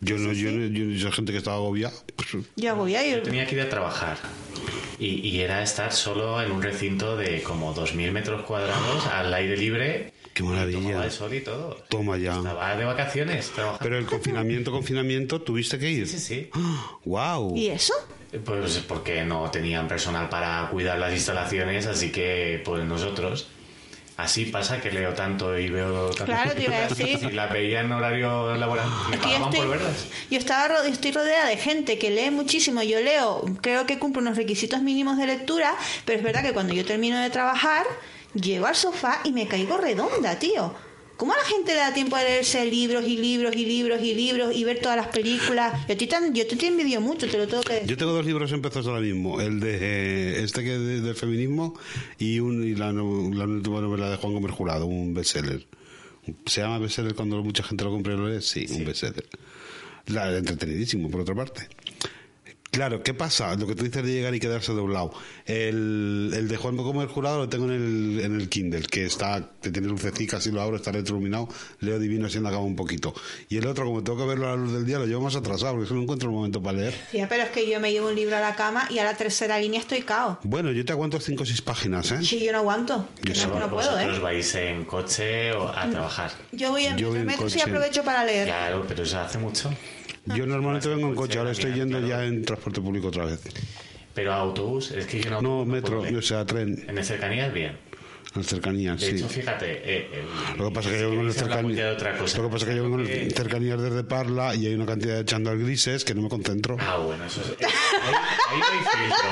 Yo 0.00 0.16
no, 0.16 0.32
yo, 0.32 0.52
no- 0.52 0.66
yo, 0.66 0.94
esa 0.96 1.10
gente 1.14 1.32
que 1.32 1.38
estaba 1.38 1.56
agobiada. 1.56 1.94
pues, 2.14 2.44
Yo 2.54 2.76
voy 2.76 2.94
a 2.94 3.02
Yo 3.04 3.16
ir. 3.18 3.22
tenía 3.24 3.46
que 3.46 3.56
ir 3.56 3.60
a 3.62 3.68
trabajar. 3.68 4.16
Y, 5.00 5.20
y 5.28 5.40
era 5.40 5.62
estar 5.62 5.92
solo 5.92 6.40
en 6.42 6.50
un 6.52 6.62
recinto 6.62 7.16
de 7.16 7.42
como 7.42 7.74
2.000 7.74 8.10
metros 8.12 8.44
cuadrados 8.46 9.06
al 9.08 9.32
aire 9.34 9.56
libre. 9.56 10.12
Qué 10.38 10.44
maravilla. 10.44 11.04
el 11.04 11.10
sol 11.10 11.34
y 11.34 11.40
todo. 11.40 11.76
Toma 11.88 12.16
ya. 12.16 12.36
Estaba 12.36 12.76
de 12.76 12.84
vacaciones 12.84 13.50
trabajando. 13.50 13.82
Pero 13.82 13.98
el 13.98 14.06
confinamiento, 14.06 14.70
confinamiento, 14.70 15.40
tuviste 15.42 15.80
que 15.80 15.90
ir. 15.90 16.06
Sí, 16.06 16.20
sí, 16.20 16.24
sí. 16.24 16.50
¡Wow! 17.04 17.56
¿Y 17.56 17.70
eso? 17.70 17.92
Pues 18.44 18.78
porque 18.86 19.24
no 19.24 19.50
tenían 19.50 19.88
personal 19.88 20.28
para 20.28 20.68
cuidar 20.70 20.96
las 20.96 21.12
instalaciones, 21.12 21.86
así 21.86 22.12
que 22.12 22.62
pues 22.64 22.84
nosotros. 22.84 23.48
Así 24.16 24.44
pasa 24.44 24.80
que 24.80 24.92
leo 24.92 25.12
tanto 25.12 25.58
y 25.58 25.70
veo 25.70 26.10
tanto. 26.10 26.26
Claro, 26.26 26.52
te 26.52 26.64
iba 26.64 26.76
a 26.76 26.88
decir. 26.88 27.18
Si 27.18 27.30
la 27.32 27.48
veía 27.48 27.80
en 27.80 27.90
horario 27.90 28.54
laboral, 28.54 28.88
me 29.10 29.18
pagaban 29.18 29.42
por 29.42 29.54
estoy, 29.54 29.68
verlas. 29.70 30.06
yo 30.30 30.38
estaba 30.38 30.86
estoy 30.86 31.10
rodeada 31.10 31.48
de 31.48 31.56
gente 31.56 31.98
que 31.98 32.10
lee 32.10 32.30
muchísimo. 32.30 32.80
Yo 32.84 33.00
leo, 33.00 33.44
creo 33.60 33.86
que 33.86 33.98
cumplo 33.98 34.22
unos 34.22 34.36
requisitos 34.36 34.82
mínimos 34.82 35.18
de 35.18 35.26
lectura, 35.26 35.74
pero 36.04 36.18
es 36.18 36.24
verdad 36.24 36.42
que 36.42 36.52
cuando 36.52 36.74
yo 36.74 36.84
termino 36.84 37.18
de 37.18 37.30
trabajar, 37.30 37.86
llego 38.34 38.66
al 38.66 38.74
sofá 38.76 39.20
y 39.24 39.32
me 39.32 39.46
caigo 39.46 39.76
redonda, 39.78 40.38
tío. 40.38 40.74
¿Cómo 41.16 41.32
a 41.32 41.36
la 41.36 41.42
gente 41.42 41.72
le 41.72 41.80
da 41.80 41.92
tiempo 41.92 42.14
a 42.14 42.22
leerse 42.22 42.64
libros 42.66 43.04
y 43.04 43.16
libros 43.16 43.56
y 43.56 43.66
libros 43.66 44.00
y 44.04 44.14
libros 44.14 44.54
y 44.54 44.62
ver 44.62 44.78
todas 44.80 44.96
las 44.96 45.08
películas? 45.08 45.74
Yo, 45.88 46.06
tan- 46.08 46.32
yo 46.32 46.46
te 46.46 46.64
envidio 46.64 47.00
mucho, 47.00 47.26
te 47.28 47.36
lo 47.38 47.48
tengo 47.48 47.64
que 47.64 47.72
decir. 47.72 47.88
Yo 47.88 47.96
tengo 47.96 48.12
dos 48.12 48.24
libros 48.24 48.52
empezados 48.52 48.86
ahora 48.86 49.00
mismo. 49.00 49.40
El 49.40 49.58
de 49.58 49.78
eh, 49.80 50.42
este 50.44 50.62
que 50.62 50.78
de- 50.78 51.00
del 51.00 51.16
feminismo 51.16 51.74
y, 52.20 52.38
un, 52.38 52.62
y 52.64 52.76
la, 52.76 52.92
no- 52.92 53.30
la 53.34 53.46
última 53.46 53.80
novela 53.80 54.10
de 54.10 54.16
Juan 54.16 54.32
Gómez 54.32 54.52
Jurado, 54.52 54.86
un 54.86 55.12
bestseller. 55.12 55.66
¿Se 56.46 56.60
llama 56.60 56.78
bestseller 56.78 57.14
cuando 57.16 57.42
mucha 57.42 57.64
gente 57.64 57.82
lo 57.82 57.90
compra 57.90 58.14
y 58.14 58.16
lo 58.16 58.28
lee? 58.28 58.40
Sí, 58.40 58.66
un 58.70 58.84
bestseller. 58.84 59.26
La, 60.06 60.36
entretenidísimo, 60.38 61.10
por 61.10 61.22
otra 61.22 61.34
parte. 61.34 61.68
Claro, 62.78 63.02
¿qué 63.02 63.12
pasa? 63.12 63.56
Lo 63.56 63.66
que 63.66 63.74
tú 63.74 63.82
dices 63.82 64.04
de 64.04 64.12
llegar 64.12 64.32
y 64.36 64.38
quedarse 64.38 64.72
doblado. 64.72 65.12
El, 65.46 66.30
el 66.32 66.46
de 66.46 66.56
Juan 66.56 66.76
como 66.76 67.02
el 67.02 67.08
jurado 67.08 67.38
lo 67.38 67.48
tengo 67.48 67.64
en 67.64 67.72
el, 67.72 68.20
en 68.24 68.40
el 68.40 68.48
Kindle, 68.48 68.82
que 68.82 69.04
está, 69.04 69.50
que 69.60 69.70
tiene 69.72 69.88
lucecicas 69.88 70.46
y 70.46 70.52
lo 70.52 70.62
abro, 70.62 70.76
está 70.76 70.92
retroiluminado, 70.92 71.48
leo 71.80 71.98
divino 71.98 72.28
así 72.28 72.36
en 72.36 72.44
la 72.44 72.50
cama 72.50 72.62
un 72.62 72.76
poquito. 72.76 73.12
Y 73.48 73.56
el 73.56 73.66
otro, 73.66 73.84
como 73.84 74.04
tengo 74.04 74.16
que 74.20 74.26
verlo 74.26 74.46
a 74.46 74.50
la 74.50 74.56
luz 74.58 74.72
del 74.74 74.86
día, 74.86 75.00
lo 75.00 75.06
llevo 75.06 75.22
más 75.22 75.34
atrasado, 75.34 75.72
porque 75.72 75.88
solo 75.88 76.02
encuentro 76.02 76.28
el 76.28 76.36
momento 76.36 76.62
para 76.62 76.78
leer. 76.78 76.94
Sí, 77.10 77.20
pero 77.28 77.42
es 77.42 77.48
que 77.50 77.68
yo 77.68 77.80
me 77.80 77.90
llevo 77.90 78.10
un 78.10 78.14
libro 78.14 78.36
a 78.36 78.40
la 78.40 78.54
cama 78.54 78.86
y 78.90 79.00
a 79.00 79.04
la 79.04 79.16
tercera 79.16 79.58
línea 79.58 79.80
estoy 79.80 80.02
cao. 80.02 80.38
Bueno, 80.44 80.70
yo 80.70 80.84
te 80.84 80.92
aguanto 80.92 81.18
cinco 81.18 81.42
o 81.42 81.46
seis 81.46 81.60
páginas, 81.60 82.12
¿eh? 82.12 82.22
Sí, 82.22 82.44
yo 82.44 82.52
no 82.52 82.58
aguanto. 82.58 83.08
Yo 83.24 83.34
no, 83.48 83.54
que 83.54 83.58
no 83.58 83.70
puedo, 83.70 83.90
Vosotros 83.90 84.18
¿eh? 84.18 84.20
vais 84.20 84.54
en 84.54 84.84
coche 84.84 85.50
o 85.52 85.66
a 85.68 85.90
trabajar. 85.90 86.30
Yo 86.52 86.70
voy 86.70 86.84
en 86.86 86.96
Yo 86.96 87.08
voy 87.08 87.18
en 87.18 87.26
metro 87.26 87.48
y 87.48 87.50
coche. 87.50 87.60
aprovecho 87.62 88.04
para 88.04 88.24
leer. 88.24 88.46
Claro, 88.46 88.84
pero 88.86 89.02
eso 89.02 89.18
hace 89.18 89.38
mucho. 89.38 89.68
Yo 90.34 90.46
normalmente 90.46 90.88
vengo 90.88 91.08
en 91.08 91.14
coche, 91.14 91.38
ahora 91.38 91.52
estoy 91.52 91.72
yendo 91.74 92.00
ya 92.06 92.24
en 92.24 92.44
transporte 92.44 92.80
público 92.80 93.08
otra 93.08 93.24
vez. 93.26 93.40
Pero 94.14 94.32
autobús, 94.34 94.90
es 94.90 95.06
que 95.06 95.20
yo 95.20 95.30
no. 95.30 95.40
No, 95.42 95.64
metro, 95.64 96.00
o 96.00 96.22
sea, 96.22 96.44
tren, 96.44 96.84
En 96.88 97.04
cercanías, 97.04 97.52
bien. 97.52 97.76
en 98.34 98.42
cercanías, 98.44 99.00
De 99.00 99.10
sí. 99.10 99.16
hecho, 99.16 99.28
fíjate. 99.28 99.66
eh, 99.84 100.10
el- 100.12 100.58
Lo 100.58 100.68
que 100.68 100.74
pasa 100.74 100.88
es 100.90 100.96
que 100.96 101.00
yo 101.02 101.10
vengo 101.10 101.22
en 101.22 101.28
queréis 101.28 101.42
hablamos 101.42 101.72
cercanías. 101.72 101.78
ya 101.78 101.84
de 101.86 101.92
otra 101.92 102.18
cosa. 102.18 102.38
Lo 102.38 102.44
que 102.44 102.52
pasa 102.52 102.64
es 102.64 102.70
que 102.70 102.76
yo 102.76 102.82
vengo 102.82 102.98
en 103.00 103.06
Eh, 103.06 103.28
cercanías 103.34 103.80
desde 103.80 104.02
Parla 104.04 104.54
y 104.56 104.66
hay 104.66 104.74
una 104.74 104.86
cantidad 104.86 105.16
de 105.18 105.24
chándal 105.24 105.58
grises 105.58 106.04
que 106.04 106.14
no 106.14 106.22
me 106.22 106.28
concentro. 106.28 106.76
Ah, 106.80 106.96
bueno, 106.98 107.24
eso 107.24 107.40
es. 107.42 107.48
Ahí, 107.62 108.14
ahí 108.50 108.58
no 108.58 108.64
hay 108.66 108.78
filtro. 108.78 109.28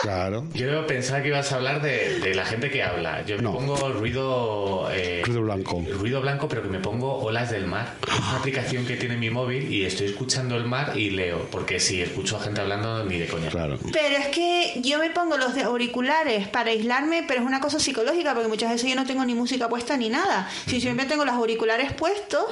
Claro. 0.00 0.44
Yo 0.54 0.86
pensaba 0.86 1.22
que 1.22 1.28
ibas 1.28 1.52
a 1.52 1.56
hablar 1.56 1.82
de, 1.82 2.20
de 2.20 2.34
la 2.34 2.44
gente 2.44 2.70
que 2.70 2.82
habla. 2.82 3.24
Yo 3.26 3.36
me 3.36 3.42
No. 3.42 3.52
pongo 3.52 3.76
ruido. 3.90 4.88
eh, 4.92 5.22
Ruido 5.24 5.42
blanco. 5.42 5.82
Ruido 5.92 6.20
blanco, 6.20 6.48
pero 6.48 6.62
que 6.62 6.68
me 6.68 6.78
pongo 6.78 7.16
olas 7.18 7.50
del 7.50 7.66
mar. 7.66 7.94
Es 8.06 8.18
una 8.18 8.38
aplicación 8.38 8.86
que 8.86 8.96
tiene 8.96 9.16
mi 9.16 9.30
móvil 9.30 9.70
y 9.72 9.84
estoy 9.84 10.06
escuchando 10.06 10.56
el 10.56 10.64
mar 10.64 10.92
y 10.96 11.10
leo. 11.10 11.46
Porque 11.50 11.78
si 11.80 12.00
escucho 12.00 12.36
a 12.36 12.40
gente 12.40 12.60
hablando, 12.60 13.04
ni 13.04 13.18
de 13.18 13.26
coña. 13.26 13.48
Claro. 13.50 13.78
Pero 13.92 14.16
es 14.16 14.28
que 14.28 14.80
yo 14.82 14.98
me 14.98 15.10
pongo 15.10 15.36
los 15.36 15.54
de 15.54 15.62
auriculares 15.62 16.48
para 16.48 16.70
aislarme, 16.70 17.24
pero 17.26 17.40
es 17.40 17.46
una 17.46 17.60
cosa 17.60 17.78
psicológica, 17.78 18.34
porque 18.34 18.48
muchas 18.48 18.70
veces 18.70 18.88
yo 18.88 18.96
no 18.96 19.06
tengo 19.06 19.24
ni 19.24 19.34
música 19.34 19.68
puesta 19.68 19.96
ni 19.96 20.08
nada. 20.08 20.48
Si 20.66 20.80
siempre 20.80 21.06
tengo 21.06 21.24
los 21.24 21.34
auriculares 21.34 21.92
puestos, 21.92 22.44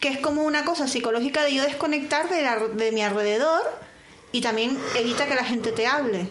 que 0.00 0.08
es 0.08 0.18
como 0.18 0.42
una 0.44 0.64
cosa 0.64 0.86
psicológica 0.86 1.42
de 1.44 1.54
yo 1.54 1.62
desconectar 1.64 2.28
de, 2.28 2.42
la- 2.42 2.58
de 2.72 2.92
mi 2.92 3.02
alrededor 3.02 3.62
y 4.32 4.40
también 4.40 4.78
evita 4.96 5.26
que 5.26 5.34
la 5.34 5.44
gente 5.44 5.72
te 5.72 5.86
hable. 5.86 6.28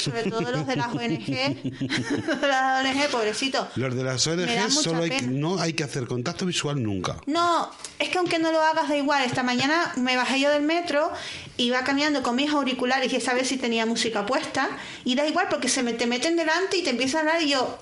Sobre 0.00 0.30
todo 0.30 0.40
los 0.40 0.66
de 0.66 0.76
las 0.76 0.88
ONG, 0.88 1.26
de 1.26 2.46
las 2.48 2.84
ONG, 2.84 3.10
pobrecito. 3.10 3.68
Los 3.76 3.94
de 3.94 4.04
las 4.04 4.26
Me 4.26 4.36
da 4.36 4.64
ONG 4.64 4.72
mucha 4.72 4.82
solo 4.82 5.02
hay, 5.02 5.10
pena. 5.10 5.28
no 5.32 5.60
hay 5.60 5.74
que 5.74 5.84
hacer 5.84 6.06
contacto 6.06 6.46
visual 6.46 6.82
nunca. 6.82 7.16
No, 7.26 7.70
es 7.98 8.08
que 8.08 8.18
aunque 8.18 8.38
no 8.38 8.52
lo 8.52 8.60
hagas 8.60 8.88
da 8.88 8.96
igual. 8.96 9.22
Esta 9.24 9.42
mañana 9.42 9.92
me 9.96 10.16
bajé 10.16 10.40
yo 10.40 10.50
del 10.50 10.62
metro, 10.62 11.12
iba 11.58 11.84
caminando 11.84 12.22
con 12.22 12.36
mis 12.36 12.50
auriculares 12.50 13.12
y 13.12 13.16
esa 13.16 13.34
vez 13.34 13.48
sí 13.48 13.58
tenía 13.58 13.84
música 13.84 14.24
puesta 14.24 14.68
y 15.04 15.14
da 15.14 15.26
igual 15.26 15.48
porque 15.50 15.68
se 15.68 15.82
me 15.82 15.92
te 15.92 16.06
meten 16.06 16.36
delante 16.36 16.78
y 16.78 16.82
te 16.82 16.90
empiezan 16.90 17.28
a 17.28 17.32
hablar 17.32 17.42
y 17.42 17.50
yo 17.50 17.78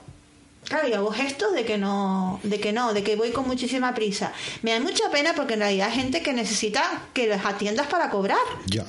Claro, 0.64 0.88
y 0.88 0.94
hago 0.94 1.10
gestos 1.12 1.52
de 1.52 1.64
que 1.64 1.76
no, 1.76 2.40
de 2.42 2.58
que 2.58 2.72
no, 2.72 2.94
de 2.94 3.02
que 3.02 3.16
voy 3.16 3.32
con 3.32 3.46
muchísima 3.46 3.94
prisa. 3.94 4.32
Me 4.62 4.72
da 4.72 4.80
mucha 4.80 5.10
pena 5.10 5.34
porque 5.34 5.54
en 5.54 5.60
realidad 5.60 5.88
hay 5.90 5.94
gente 5.94 6.22
que 6.22 6.32
necesita 6.32 7.02
que 7.12 7.26
los 7.26 7.44
atiendas 7.44 7.86
para 7.86 8.08
cobrar. 8.08 8.38
Ya. 8.66 8.86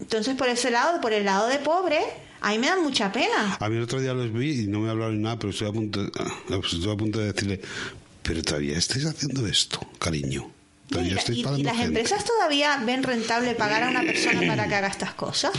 Entonces, 0.00 0.34
por 0.36 0.48
ese 0.48 0.70
lado, 0.70 1.00
por 1.00 1.12
el 1.12 1.24
lado 1.24 1.48
de 1.48 1.58
pobre, 1.58 2.00
a 2.40 2.50
mí 2.50 2.58
me 2.58 2.66
da 2.66 2.76
mucha 2.76 3.10
pena. 3.12 3.56
A 3.58 3.68
mí 3.68 3.76
el 3.76 3.82
otro 3.82 4.00
día 4.00 4.12
los 4.12 4.32
vi 4.32 4.62
y 4.64 4.66
no 4.66 4.80
me 4.80 4.90
hablaron 4.90 5.20
nada, 5.22 5.38
pero 5.38 5.50
estoy 5.50 5.68
a 5.68 5.72
punto, 5.72 6.02
de- 6.02 6.10
ah, 6.18 6.60
estoy 6.62 6.92
a 6.92 6.96
punto 6.96 7.18
de 7.20 7.32
decirle, 7.32 7.60
pero 8.22 8.42
todavía 8.42 8.76
estáis 8.78 9.04
haciendo 9.06 9.46
esto, 9.46 9.80
cariño. 9.98 10.50
Todavía 10.90 11.12
Y, 11.12 11.16
estáis 11.16 11.38
las 11.42 11.56
gente. 11.76 11.82
empresas 11.84 12.24
todavía 12.24 12.76
ven 12.84 13.02
rentable 13.02 13.54
pagar 13.54 13.84
a 13.84 13.88
una 13.88 14.02
persona 14.02 14.40
para 14.46 14.68
que 14.68 14.74
haga 14.74 14.88
estas 14.88 15.14
cosas. 15.14 15.52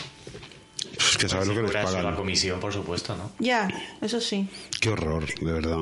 Pues 0.96 1.18
que 1.18 1.28
sabes 1.28 1.48
lo 1.48 1.56
que 1.56 1.62
les 1.64 1.72
Cobras 1.72 1.92
la 1.92 1.98
pagan. 2.00 2.16
comisión, 2.16 2.60
por 2.60 2.72
supuesto, 2.72 3.16
¿no? 3.18 3.32
Ya, 3.40 3.68
eso 4.02 4.22
sí. 4.22 4.48
Qué 4.80 4.90
horror, 4.90 5.26
de 5.40 5.52
verdad. 5.52 5.78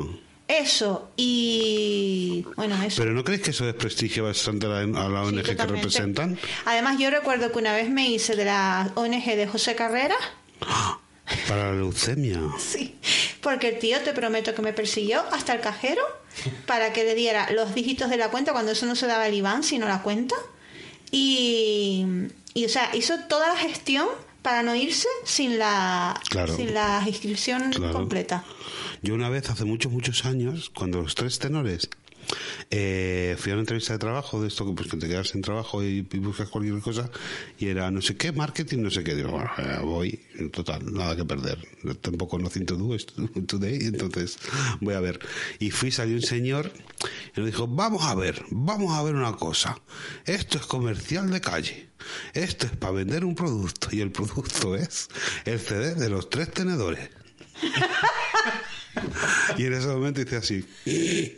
Eso 0.62 1.12
y 1.18 2.46
bueno, 2.56 2.82
eso. 2.84 3.02
Pero 3.02 3.14
¿no 3.14 3.24
creéis 3.24 3.44
que 3.44 3.50
eso 3.52 3.66
desprestigia 3.66 4.22
bastante 4.24 4.66
a 4.68 4.70
la, 4.70 4.80
a 4.80 5.10
la 5.10 5.22
Sí, 5.24 5.28
ONG 5.30 5.36
que 5.44 5.52
totalmente. 5.52 5.66
representan? 5.88 6.40
Además, 6.66 7.00
yo 7.00 7.10
recuerdo 7.10 7.52
que 7.52 7.58
una 7.60 7.74
vez 7.74 7.90
me 7.90 8.08
hice 8.10 8.36
de 8.36 8.46
la 8.46 8.92
ONG 8.96 9.26
de 9.36 9.48
José 9.48 9.76
Carrera. 9.76 10.16
Para 11.48 11.68
la 11.72 11.74
leucemia. 11.74 12.40
Sí, 12.60 12.96
porque 13.42 13.70
el 13.70 13.80
tío 13.80 14.00
te 14.02 14.14
prometo 14.14 14.54
que 14.54 14.62
me 14.62 14.74
persiguió 14.74 15.22
hasta 15.32 15.54
el 15.54 15.62
cajero 15.62 16.02
para 16.66 16.94
que 16.94 17.04
le 17.04 17.16
diera 17.16 17.50
los 17.52 17.74
dígitos 17.76 18.10
de 18.10 18.18
la 18.18 18.30
cuenta 18.30 18.52
cuando 18.54 18.72
eso 18.74 18.86
no 18.86 18.96
se 18.96 19.08
daba 19.08 19.28
el 19.28 19.34
IBAN, 19.36 19.64
sino 19.64 19.88
la 19.88 20.02
cuenta. 20.02 20.36
Y, 21.12 22.06
y 22.54 22.66
o 22.66 22.70
sea, 22.70 22.90
hizo 22.96 23.20
toda 23.30 23.48
la 23.50 23.56
gestión 23.58 24.08
para 24.42 24.64
no 24.64 24.76
irse 24.76 25.08
sin 25.26 25.58
la, 25.60 26.20
Claro. 26.30 26.56
sin 26.56 26.74
la 26.74 27.02
inscripción 27.06 27.72
Claro. 27.72 27.94
completa. 27.94 28.44
Yo 29.04 29.16
una 29.16 29.28
vez, 29.28 29.50
hace 29.50 29.66
muchos, 29.66 29.92
muchos 29.92 30.24
años, 30.24 30.70
cuando 30.70 31.02
los 31.02 31.14
tres 31.14 31.38
tenores, 31.38 31.90
eh, 32.72 33.36
fui 33.38 33.52
a 33.52 33.56
una 33.56 33.64
entrevista 33.64 33.92
de 33.92 34.00
trabajo, 34.00 34.42
de 34.42 34.48
esto 34.48 34.66
que, 34.66 34.72
pues, 34.72 34.90
que 34.90 34.96
te 34.96 35.10
quedas 35.10 35.28
sin 35.28 35.42
trabajo 35.42 35.84
y, 35.84 36.04
buscas 36.04 36.48
cualquier 36.48 36.80
cosa, 36.80 37.10
y 37.60 37.68
era 37.68 37.92
no 37.92 38.02
sé 38.02 38.16
qué, 38.16 38.32
marketing, 38.32 38.78
no 38.78 38.90
sé 38.90 39.04
qué. 39.04 39.14
Digo, 39.14 39.32
bueno, 39.32 39.52
eh, 39.58 39.80
voy, 39.84 40.22
total, 40.54 40.94
nada 40.94 41.18
que 41.18 41.26
perder. 41.26 41.60
Tampoco 42.00 42.40
no 42.40 42.50
to 42.50 42.78
do 42.78 42.96
es 42.96 43.06
today, 43.06 43.80
entonces 43.82 44.40
voy 44.80 44.94
a 44.94 45.02
ver. 45.02 45.20
Y 45.60 45.72
fui, 45.72 45.92
salió 45.92 46.16
un 46.16 46.22
señor 46.22 46.72
y 47.36 47.42
nos 47.42 47.48
dijo, 47.48 47.68
vamos 47.68 48.04
a 48.06 48.16
ver, 48.16 48.42
vamos 48.52 48.98
a 48.98 49.04
ver 49.04 49.16
una 49.16 49.34
cosa. 49.34 49.78
Esto 50.26 50.60
es 50.60 50.66
comercial 50.66 51.30
de 51.30 51.42
calle. 51.42 51.90
Esto 52.34 52.68
es 52.68 52.78
para 52.78 52.94
vender 52.94 53.26
un 53.26 53.36
producto 53.36 53.90
y 53.92 54.00
el 54.00 54.14
producto 54.14 54.78
es 54.78 55.10
el 55.44 55.60
CD 55.60 55.96
de 55.96 56.10
los 56.10 56.30
tres 56.30 56.52
tenedores. 56.52 57.10
Y 59.58 59.66
en 59.66 59.74
ese 59.74 59.88
momento 59.88 60.22
hice 60.22 60.36
así. 60.38 60.66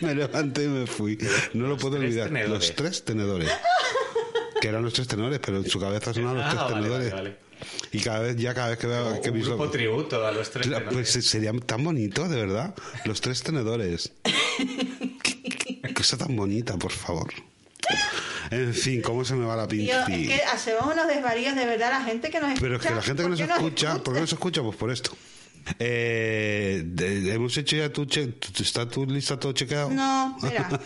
Me 0.00 0.14
levanté 0.14 0.64
y 0.64 0.68
me 0.68 0.86
fui. 0.86 1.18
No 1.54 1.66
lo 1.68 1.76
puedo 1.76 1.96
olvidar. 1.96 2.28
tenedores. 2.28 2.50
Los 2.68 2.74
tres 2.76 3.04
tenedores. 3.04 3.50
Que 4.60 4.68
eran 4.68 4.82
los 4.82 4.92
tres 4.92 5.06
tenedores, 5.08 5.40
pero 5.44 5.58
en 5.58 5.68
su 5.68 5.78
cabeza 5.80 6.12
sonaban 6.12 6.36
los 6.38 6.44
Ah, 6.46 6.50
tres 6.50 6.62
vale, 6.62 6.74
tenedores. 6.74 7.12
vale, 7.12 7.22
vale. 7.30 7.44
Y 7.92 8.00
cada 8.00 8.18
vez, 8.20 8.36
ya 8.36 8.52
cada 8.54 8.70
vez 8.70 8.78
que 8.78 8.86
veo 8.86 9.20
que 9.22 9.30
Un 9.30 9.36
mis 9.36 9.46
grupo 9.46 9.70
tributo 9.70 10.26
a 10.26 10.32
los 10.32 10.50
tres. 10.50 10.66
Tenores. 10.66 10.88
Pues 10.92 11.10
sería 11.10 11.52
tan 11.64 11.82
bonito, 11.84 12.28
de 12.28 12.36
verdad. 12.36 12.74
Los 13.04 13.20
tres 13.20 13.42
tenedores. 13.42 14.12
Qué 15.22 15.94
cosa 15.94 16.16
tan 16.18 16.34
bonita, 16.36 16.76
por 16.76 16.92
favor. 16.92 17.32
En 18.50 18.74
fin, 18.74 19.00
¿cómo 19.00 19.24
se 19.24 19.34
me 19.34 19.46
va 19.46 19.56
la 19.56 19.64
es 19.64 19.68
que 20.06 20.40
hacemos 20.52 20.92
unos 20.92 21.06
desvaríos 21.08 21.56
de 21.56 21.64
verdad 21.64 21.90
la 21.90 22.04
gente 22.04 22.30
que 22.30 22.40
nos 22.40 22.50
escucha. 22.50 22.60
Pero 22.62 22.76
es 22.76 22.82
que 22.82 22.94
la 22.94 23.02
gente 23.02 23.22
que 23.22 23.28
¿por 23.28 23.30
nos 23.30 23.40
escucha, 23.40 24.02
¿por 24.02 24.14
qué 24.14 24.20
nos 24.20 24.32
escucha? 24.32 24.62
Pues 24.62 24.76
por 24.76 24.90
esto. 24.90 25.16
Eh, 25.78 26.82
de- 26.84 27.32
hemos 27.34 27.56
hecho 27.56 27.76
ya 27.76 27.92
tu 27.92 28.06
che- 28.06 28.34
¿Está 28.60 28.88
tu 28.88 29.06
lista 29.06 29.38
todo 29.38 29.52
chequeado? 29.52 29.90
No, 29.90 30.36
mira. 30.42 30.68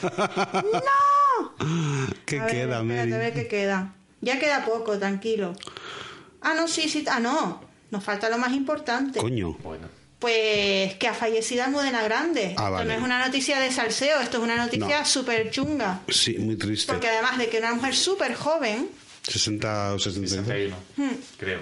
¿Qué 2.26 2.38
A 2.40 2.44
ver, 2.44 2.52
queda, 2.52 2.80
espérate, 2.80 2.84
Mary? 2.84 3.12
A 3.12 3.18
ver 3.18 3.34
qué 3.34 3.48
queda. 3.48 3.94
Ya 4.20 4.38
queda 4.38 4.64
poco, 4.64 4.98
tranquilo. 4.98 5.54
Ah, 6.42 6.54
no, 6.54 6.68
sí, 6.68 6.88
sí. 6.88 7.04
Ah, 7.08 7.20
no. 7.20 7.60
Nos 7.90 8.04
falta 8.04 8.28
lo 8.28 8.38
más 8.38 8.52
importante. 8.52 9.18
Coño. 9.18 9.52
Bueno, 9.62 9.88
Pues 10.18 10.94
que 10.96 11.06
ha 11.08 11.14
fallecido 11.14 11.62
Almudena 11.64 12.02
Grande. 12.02 12.54
Ah, 12.56 12.64
Esto 12.64 12.70
vale. 12.72 12.88
no 12.92 12.92
es 12.98 13.02
una 13.02 13.24
noticia 13.24 13.60
de 13.60 13.70
salseo, 13.70 14.20
esto 14.20 14.38
es 14.38 14.42
una 14.42 14.56
noticia 14.56 15.00
No. 15.00 15.06
súper 15.06 15.50
chunga. 15.50 16.00
Sí, 16.08 16.36
muy 16.38 16.56
triste. 16.56 16.92
Porque 16.92 17.08
además 17.08 17.38
de 17.38 17.48
que 17.48 17.58
una 17.58 17.72
mujer 17.74 17.94
súper 17.94 18.34
joven, 18.34 18.88
60 19.22 19.94
o 19.94 19.98
62. 19.98 20.46
61, 20.46 20.76
Hmm. 20.96 21.16
creo. 21.38 21.60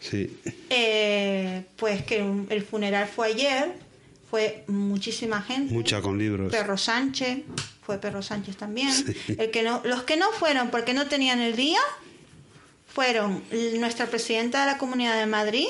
Sí. 0.00 0.34
eh, 0.70 1.62
pues 1.76 2.02
que 2.04 2.22
un- 2.22 2.46
el 2.50 2.62
funeral 2.62 3.06
fue 3.06 3.28
ayer, 3.28 3.72
fue 4.30 4.64
muchísima 4.66 5.42
gente. 5.42 5.72
Mucha 5.74 6.00
con 6.00 6.18
libros. 6.18 6.50
Perro 6.50 6.76
Sánchez, 6.78 7.40
fue 7.82 7.98
Perro 7.98 8.22
Sánchez 8.22 8.56
también. 8.56 8.90
El 9.28 9.50
que 9.50 9.62
no, 9.62 9.82
los 9.84 10.02
que 10.04 10.16
no 10.16 10.30
fueron 10.32 10.70
porque 10.70 10.94
no 10.94 11.06
tenían 11.06 11.40
el 11.40 11.54
día 11.56 11.80
fueron 12.86 13.42
nuestra 13.78 14.06
presidenta 14.06 14.60
de 14.64 14.72
la 14.72 14.78
Comunidad 14.78 15.18
de 15.18 15.26
Madrid 15.26 15.66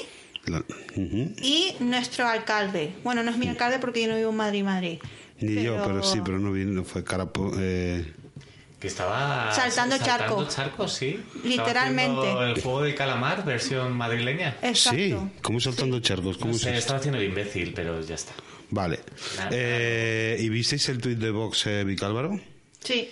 La- 0.46 0.64
y 0.96 1.74
nuestro 1.80 2.26
alcalde. 2.26 2.92
Bueno, 3.04 3.22
no 3.22 3.30
es 3.30 3.36
mi 3.36 3.48
alcalde 3.48 3.78
porque 3.78 4.02
yo 4.02 4.08
no 4.08 4.16
vivo 4.16 4.30
en 4.30 4.36
Madrid, 4.36 4.64
Madrid. 4.64 4.98
Ni 5.40 5.62
yo, 5.62 5.82
pero 5.84 6.02
sí, 6.02 6.20
pero 6.24 6.38
no 6.38 6.52
vino, 6.52 6.84
fue 6.84 7.02
cara. 7.02 7.26
po- 7.26 7.52
Eh, 7.58 8.04
Que 8.80 8.86
estaba 8.88 9.52
Saltando 9.54 9.98
charco. 9.98 10.48
charcos, 10.48 10.92
sí. 10.94 11.22
Literalmente. 11.44 12.32
El 12.54 12.60
juego 12.62 12.82
del 12.82 12.94
calamar, 12.94 13.44
versión 13.44 13.92
madrileña. 13.92 14.56
Exacto. 14.62 14.98
sí, 14.98 15.16
¿cómo 15.42 15.60
saltando 15.60 16.00
charcos? 16.00 16.38
¿Cómo 16.38 16.50
No 16.52 16.56
es 16.56 16.62
sé, 16.62 16.76
estaba 16.76 16.98
haciendo 16.98 17.18
el 17.18 17.26
imbécil, 17.26 17.74
pero 17.74 18.00
ya 18.00 18.14
está. 18.14 18.32
Vale. 18.70 19.00
Nada. 19.36 19.50
Eh, 19.52 20.38
¿Y 20.40 20.48
visteis 20.48 20.88
el 20.88 20.98
tuit 20.98 21.18
de 21.18 21.30
Vox, 21.30 21.66
eh, 21.66 21.84
Vicálvaro? 21.84 22.40
Sí. 22.82 23.10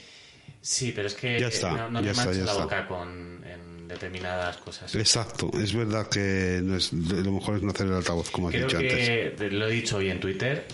Sí, 0.63 0.93
pero 0.95 1.07
es 1.09 1.15
que 1.15 1.39
Ya 1.39 1.49
está, 1.49 1.71
no, 1.73 1.91
no 1.91 2.01
ya 2.01 2.07
te 2.07 2.11
está, 2.13 2.25
manches 2.25 2.39
ya 2.39 2.45
la 2.47 2.53
está. 2.53 2.65
boca 2.65 2.87
con 2.89 3.45
en 3.45 3.89
determinadas 3.89 4.57
cosas. 4.59 4.95
Exacto, 4.95 5.51
es 5.61 5.75
verdad 5.75 6.09
que 6.09 6.61
no 6.63 6.77
es, 6.77 6.93
lo 6.93 7.33
mejor 7.33 7.57
es 7.57 7.63
no 7.63 7.71
hacer 7.71 7.87
el 7.87 7.95
altavoz, 7.95 8.31
como 8.31 8.49
has 8.49 8.55
Creo 8.55 8.67
dicho 8.67 8.79
antes. 8.79 8.95
que, 9.39 9.51
lo 9.51 9.67
he 9.69 9.71
dicho 9.71 9.97
hoy 9.99 10.11
en 10.11 10.21
Twitter, 10.21 10.67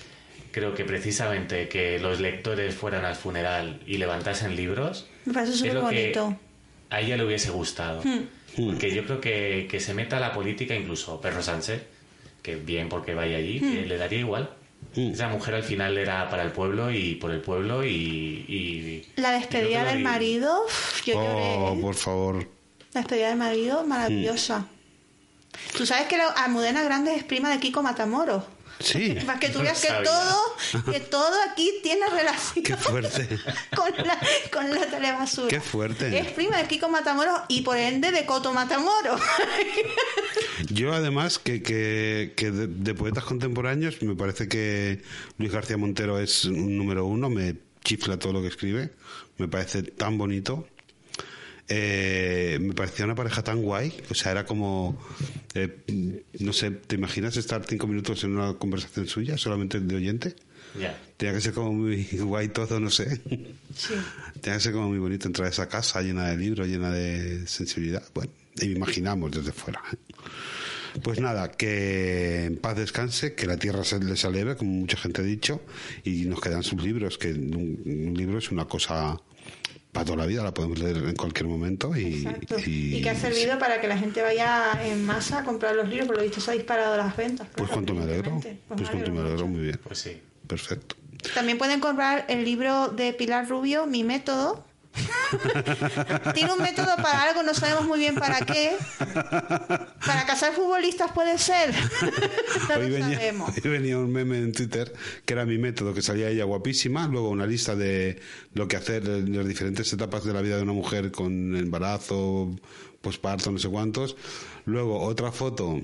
creo 0.54 0.72
que 0.72 0.84
precisamente 0.84 1.68
que 1.68 1.98
los 1.98 2.20
lectores 2.20 2.72
fueran 2.76 3.04
al 3.04 3.16
funeral 3.16 3.80
y 3.88 3.96
levantasen 3.98 4.54
libros 4.54 5.06
Me 5.24 5.34
parece 5.34 5.52
es 5.54 5.58
súper 5.58 5.74
lo 5.74 5.88
que 5.88 6.12
bonito. 6.14 6.38
a 6.90 7.00
ella 7.00 7.16
le 7.16 7.24
hubiese 7.24 7.50
gustado. 7.50 8.02
Porque 8.56 8.94
yo 8.94 9.04
creo 9.04 9.20
que, 9.20 9.66
que 9.68 9.80
se 9.80 9.94
meta 9.94 10.18
a 10.18 10.20
la 10.20 10.32
política, 10.32 10.76
incluso 10.76 11.20
Perro 11.20 11.42
Sánchez, 11.42 11.82
que 12.40 12.54
bien 12.54 12.88
porque 12.88 13.14
vaya 13.14 13.36
allí, 13.38 13.58
que 13.58 13.84
le 13.84 13.96
daría 13.98 14.20
igual. 14.20 14.48
Esa 14.94 15.26
mujer 15.28 15.56
al 15.56 15.64
final 15.64 15.98
era 15.98 16.28
para 16.30 16.44
el 16.44 16.52
pueblo 16.52 16.92
y 16.92 17.16
por 17.16 17.32
el 17.32 17.40
pueblo 17.40 17.84
y... 17.84 17.88
y- 17.90 19.02
La 19.16 19.32
despedida 19.32 19.80
que 19.82 19.88
del 19.88 19.98
vi. 19.98 20.04
marido, 20.04 20.60
yo 21.04 21.14
lloré. 21.14 21.56
Oh, 21.58 21.74
¿eh? 21.76 21.80
por 21.80 21.94
favor. 21.96 22.48
La 22.92 23.00
despedida 23.00 23.28
del 23.30 23.38
marido, 23.38 23.84
maravillosa. 23.84 24.68
Tú 25.76 25.84
sabes 25.84 26.06
que 26.06 26.16
la 26.16 26.28
Almudena 26.28 26.84
Grande 26.84 27.14
es 27.16 27.24
prima 27.24 27.50
de 27.50 27.58
Kiko 27.58 27.82
Matamoros. 27.82 28.44
Sí. 28.80 29.16
Para 29.26 29.38
que 29.38 29.48
tú 29.48 29.58
No 29.58 29.64
veas 29.64 29.80
que 29.80 29.88
todo, 30.04 30.56
que 30.90 31.00
todo 31.00 31.34
aquí 31.50 31.72
tiene 31.82 32.06
relación 32.08 32.64
Qué 32.64 32.76
fuerte. 32.76 33.28
con 33.76 33.92
la, 34.06 34.18
con 34.52 34.74
la 34.74 34.86
telebasura. 34.86 35.48
Qué 35.48 35.60
fuerte. 35.60 36.18
Es 36.18 36.32
prima 36.32 36.58
de 36.58 36.66
Kiko 36.66 36.88
Matamoros 36.88 37.40
y 37.48 37.62
por 37.62 37.76
ende 37.76 38.10
de 38.10 38.26
Coto 38.26 38.52
Matamoros. 38.52 39.20
Yo 40.68 40.92
además 40.92 41.38
que, 41.38 41.62
que, 41.62 42.32
que 42.36 42.50
de, 42.50 42.66
de 42.66 42.94
poetas 42.94 43.24
contemporáneos 43.24 44.02
me 44.02 44.14
parece 44.14 44.48
que 44.48 45.02
Luis 45.38 45.52
García 45.52 45.76
Montero 45.76 46.18
es 46.18 46.44
un 46.44 46.76
número 46.76 47.06
uno, 47.06 47.30
me 47.30 47.56
chifla 47.82 48.18
todo 48.18 48.32
lo 48.32 48.42
que 48.42 48.48
escribe, 48.48 48.90
me 49.38 49.48
parece 49.48 49.82
tan 49.82 50.18
bonito. 50.18 50.66
Eh, 51.68 52.58
me 52.60 52.74
parecía 52.74 53.06
una 53.06 53.14
pareja 53.14 53.42
tan 53.42 53.62
guay, 53.62 53.94
o 54.10 54.14
sea, 54.14 54.32
era 54.32 54.44
como, 54.44 54.98
eh, 55.54 56.22
no 56.40 56.52
sé, 56.52 56.70
¿te 56.70 56.96
imaginas 56.96 57.36
estar 57.36 57.64
cinco 57.66 57.86
minutos 57.86 58.22
en 58.24 58.36
una 58.36 58.54
conversación 58.54 59.06
suya, 59.06 59.38
solamente 59.38 59.80
de 59.80 59.96
oyente? 59.96 60.36
Ya. 60.78 60.98
Tenía 61.16 61.34
que 61.34 61.40
ser 61.40 61.54
como 61.54 61.72
muy 61.72 62.04
guay 62.12 62.48
todo, 62.48 62.80
no 62.80 62.90
sé. 62.90 63.20
Sí. 63.74 63.94
Tenía 64.40 64.58
que 64.58 64.60
ser 64.60 64.72
como 64.72 64.88
muy 64.88 64.98
bonito 64.98 65.26
entrar 65.26 65.46
a 65.46 65.50
esa 65.50 65.68
casa 65.68 66.02
llena 66.02 66.28
de 66.28 66.36
libros, 66.36 66.68
llena 66.68 66.90
de 66.90 67.46
sensibilidad. 67.46 68.02
Bueno, 68.14 68.32
y 68.56 68.72
imaginamos 68.72 69.30
desde 69.30 69.52
fuera. 69.52 69.80
Pues 71.02 71.18
nada, 71.18 71.50
que 71.50 72.44
en 72.44 72.56
paz 72.56 72.76
descanse, 72.76 73.34
que 73.34 73.46
la 73.46 73.56
tierra 73.56 73.84
se 73.84 73.98
les 73.98 74.24
aleve, 74.24 74.56
como 74.56 74.70
mucha 74.70 74.96
gente 74.96 75.22
ha 75.22 75.24
dicho, 75.24 75.60
y 76.04 76.26
nos 76.26 76.40
quedan 76.40 76.62
sus 76.62 76.82
libros, 76.82 77.18
que 77.18 77.32
un, 77.32 77.82
un 77.84 78.14
libro 78.14 78.38
es 78.38 78.50
una 78.52 78.66
cosa 78.66 79.18
para 79.94 80.04
toda 80.04 80.18
la 80.18 80.26
vida, 80.26 80.42
la 80.42 80.52
podemos 80.52 80.78
leer 80.78 80.96
en 80.96 81.14
cualquier 81.14 81.46
momento 81.46 81.96
y, 81.96 82.26
Exacto. 82.26 82.56
Y, 82.66 83.00
que 83.00 83.10
ha 83.10 83.14
servido 83.14 83.58
para 83.60 83.80
que 83.80 83.86
la 83.86 83.96
gente 83.96 84.20
vaya 84.20 84.72
en 84.84 85.06
masa 85.06 85.38
a 85.38 85.44
comprar 85.44 85.76
los 85.76 85.88
libros, 85.88 86.08
por 86.08 86.16
lo 86.16 86.22
visto 86.22 86.40
se 86.40 86.50
ha 86.50 86.54
disparado 86.54 86.96
las 86.96 87.16
ventas. 87.16 87.46
Pues 87.54 87.70
cuánto 87.70 87.94
me 87.94 88.02
alegro, 88.02 88.32
evidentemente. 88.32 88.62
pues 88.68 88.90
cuánto 88.90 89.12
me 89.12 89.20
alegro, 89.20 89.46
muy 89.46 89.62
bien, 89.62 89.80
Pues 89.84 90.00
sí. 90.00 90.20
perfecto. 90.46 90.96
También 91.32 91.56
pueden 91.56 91.80
comprar 91.80 92.26
el 92.28 92.44
libro 92.44 92.88
de 92.88 93.12
Pilar 93.14 93.48
Rubio, 93.48 93.86
Mi 93.86 94.02
Método. 94.04 94.64
Tiene 96.34 96.52
un 96.52 96.62
método 96.62 96.94
para 96.96 97.24
algo, 97.24 97.42
no 97.42 97.54
sabemos 97.54 97.86
muy 97.86 97.98
bien 97.98 98.14
para 98.14 98.44
qué. 98.44 98.76
Para 98.98 100.26
cazar 100.26 100.52
futbolistas 100.52 101.10
puede 101.12 101.38
ser. 101.38 101.74
no 102.68 102.74
Hoy 102.76 102.88
lo 102.88 102.94
venía, 102.94 103.18
sabemos. 103.18 103.50
hoy 103.64 103.70
venía 103.70 103.98
un 103.98 104.12
meme 104.12 104.38
en 104.38 104.52
Twitter 104.52 104.92
que 105.24 105.32
era 105.32 105.44
mi 105.44 105.58
método, 105.58 105.94
que 105.94 106.02
salía 106.02 106.28
ella 106.28 106.44
guapísima, 106.44 107.08
luego 107.08 107.30
una 107.30 107.46
lista 107.46 107.74
de 107.74 108.20
lo 108.54 108.68
que 108.68 108.76
hacer 108.76 109.04
en 109.06 109.36
las 109.36 109.46
diferentes 109.46 109.92
etapas 109.92 110.24
de 110.24 110.32
la 110.32 110.40
vida 110.40 110.56
de 110.56 110.62
una 110.62 110.72
mujer 110.72 111.10
con 111.10 111.56
embarazo, 111.56 112.54
posparto, 113.00 113.50
no 113.50 113.58
sé 113.58 113.68
cuántos, 113.68 114.16
luego 114.66 115.00
otra 115.00 115.32
foto 115.32 115.80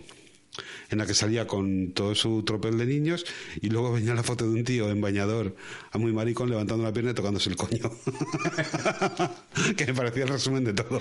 en 0.91 0.99
la 0.99 1.07
que 1.07 1.15
salía 1.15 1.47
con 1.47 1.93
todo 1.93 2.15
su 2.15 2.43
tropel 2.43 2.77
de 2.77 2.85
niños 2.87 3.25
y 3.61 3.69
luego 3.71 3.93
venía 3.93 4.15
la 4.15 4.23
foto 4.23 4.45
de 4.45 4.51
un 4.51 4.65
tío 4.65 4.91
en 4.91 5.01
bañador 5.01 5.55
a 5.93 5.99
muy 5.99 6.13
maricón 6.13 6.51
levantando 6.51 6.83
la 6.85 6.93
pierna 6.93 7.13
y 7.13 7.15
tocándose 7.15 7.49
el 7.51 7.57
coño 7.57 7.91
que 9.77 9.87
me 9.87 9.95
parecía 9.95 10.25
el 10.25 10.29
resumen 10.31 10.65
de 10.65 10.75
todo 10.75 11.01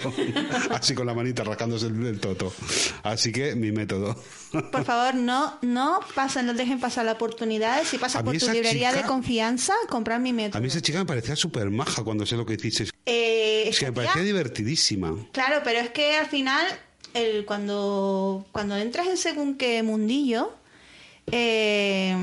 así 0.71 0.93
con 0.93 1.07
la 1.07 1.13
manita 1.13 1.43
rascándose 1.43 1.87
el, 1.87 2.05
el 2.05 2.19
toto 2.19 2.53
así 3.03 3.31
que 3.31 3.55
mi 3.55 3.71
método 3.71 4.15
Por 4.71 4.83
favor, 4.83 5.15
no, 5.15 5.57
no 5.61 5.99
pasen, 6.15 6.45
no 6.47 6.53
dejen 6.53 6.79
pasar 6.79 7.05
la 7.05 7.11
oportunidad. 7.13 7.83
Si 7.83 7.97
pasas 7.99 8.23
por 8.23 8.35
tu 8.37 8.49
librería 8.51 8.89
chica- 8.89 9.01
de 9.03 9.07
confianza, 9.07 9.73
comprar 9.89 10.19
mi 10.19 10.33
método. 10.33 10.57
A 10.57 10.61
mí 10.61 10.67
esa 10.69 10.81
chica 10.81 10.97
me 10.99 11.05
parecía 11.05 11.35
súper 11.35 11.69
maja 11.69 12.03
cuando 12.03 12.25
sé 12.25 12.35
lo 12.35 12.45
que 12.47 12.57
dices. 12.57 12.91
Eh, 13.05 13.65
Es 13.69 13.77
que 13.79 13.85
me 13.87 13.91
parecía 13.93 14.23
divertidísima. 14.23 15.15
Claro, 15.33 15.61
pero 15.63 15.79
es 15.79 15.91
que 15.91 16.15
al 16.15 16.25
final, 16.27 16.65
el, 17.13 17.45
cuando, 17.45 18.45
cuando 18.51 18.75
entras 18.77 19.07
en 19.07 19.17
según 19.17 19.55
qué 19.57 19.81
mundillo, 19.83 20.53
eh, 21.31 22.15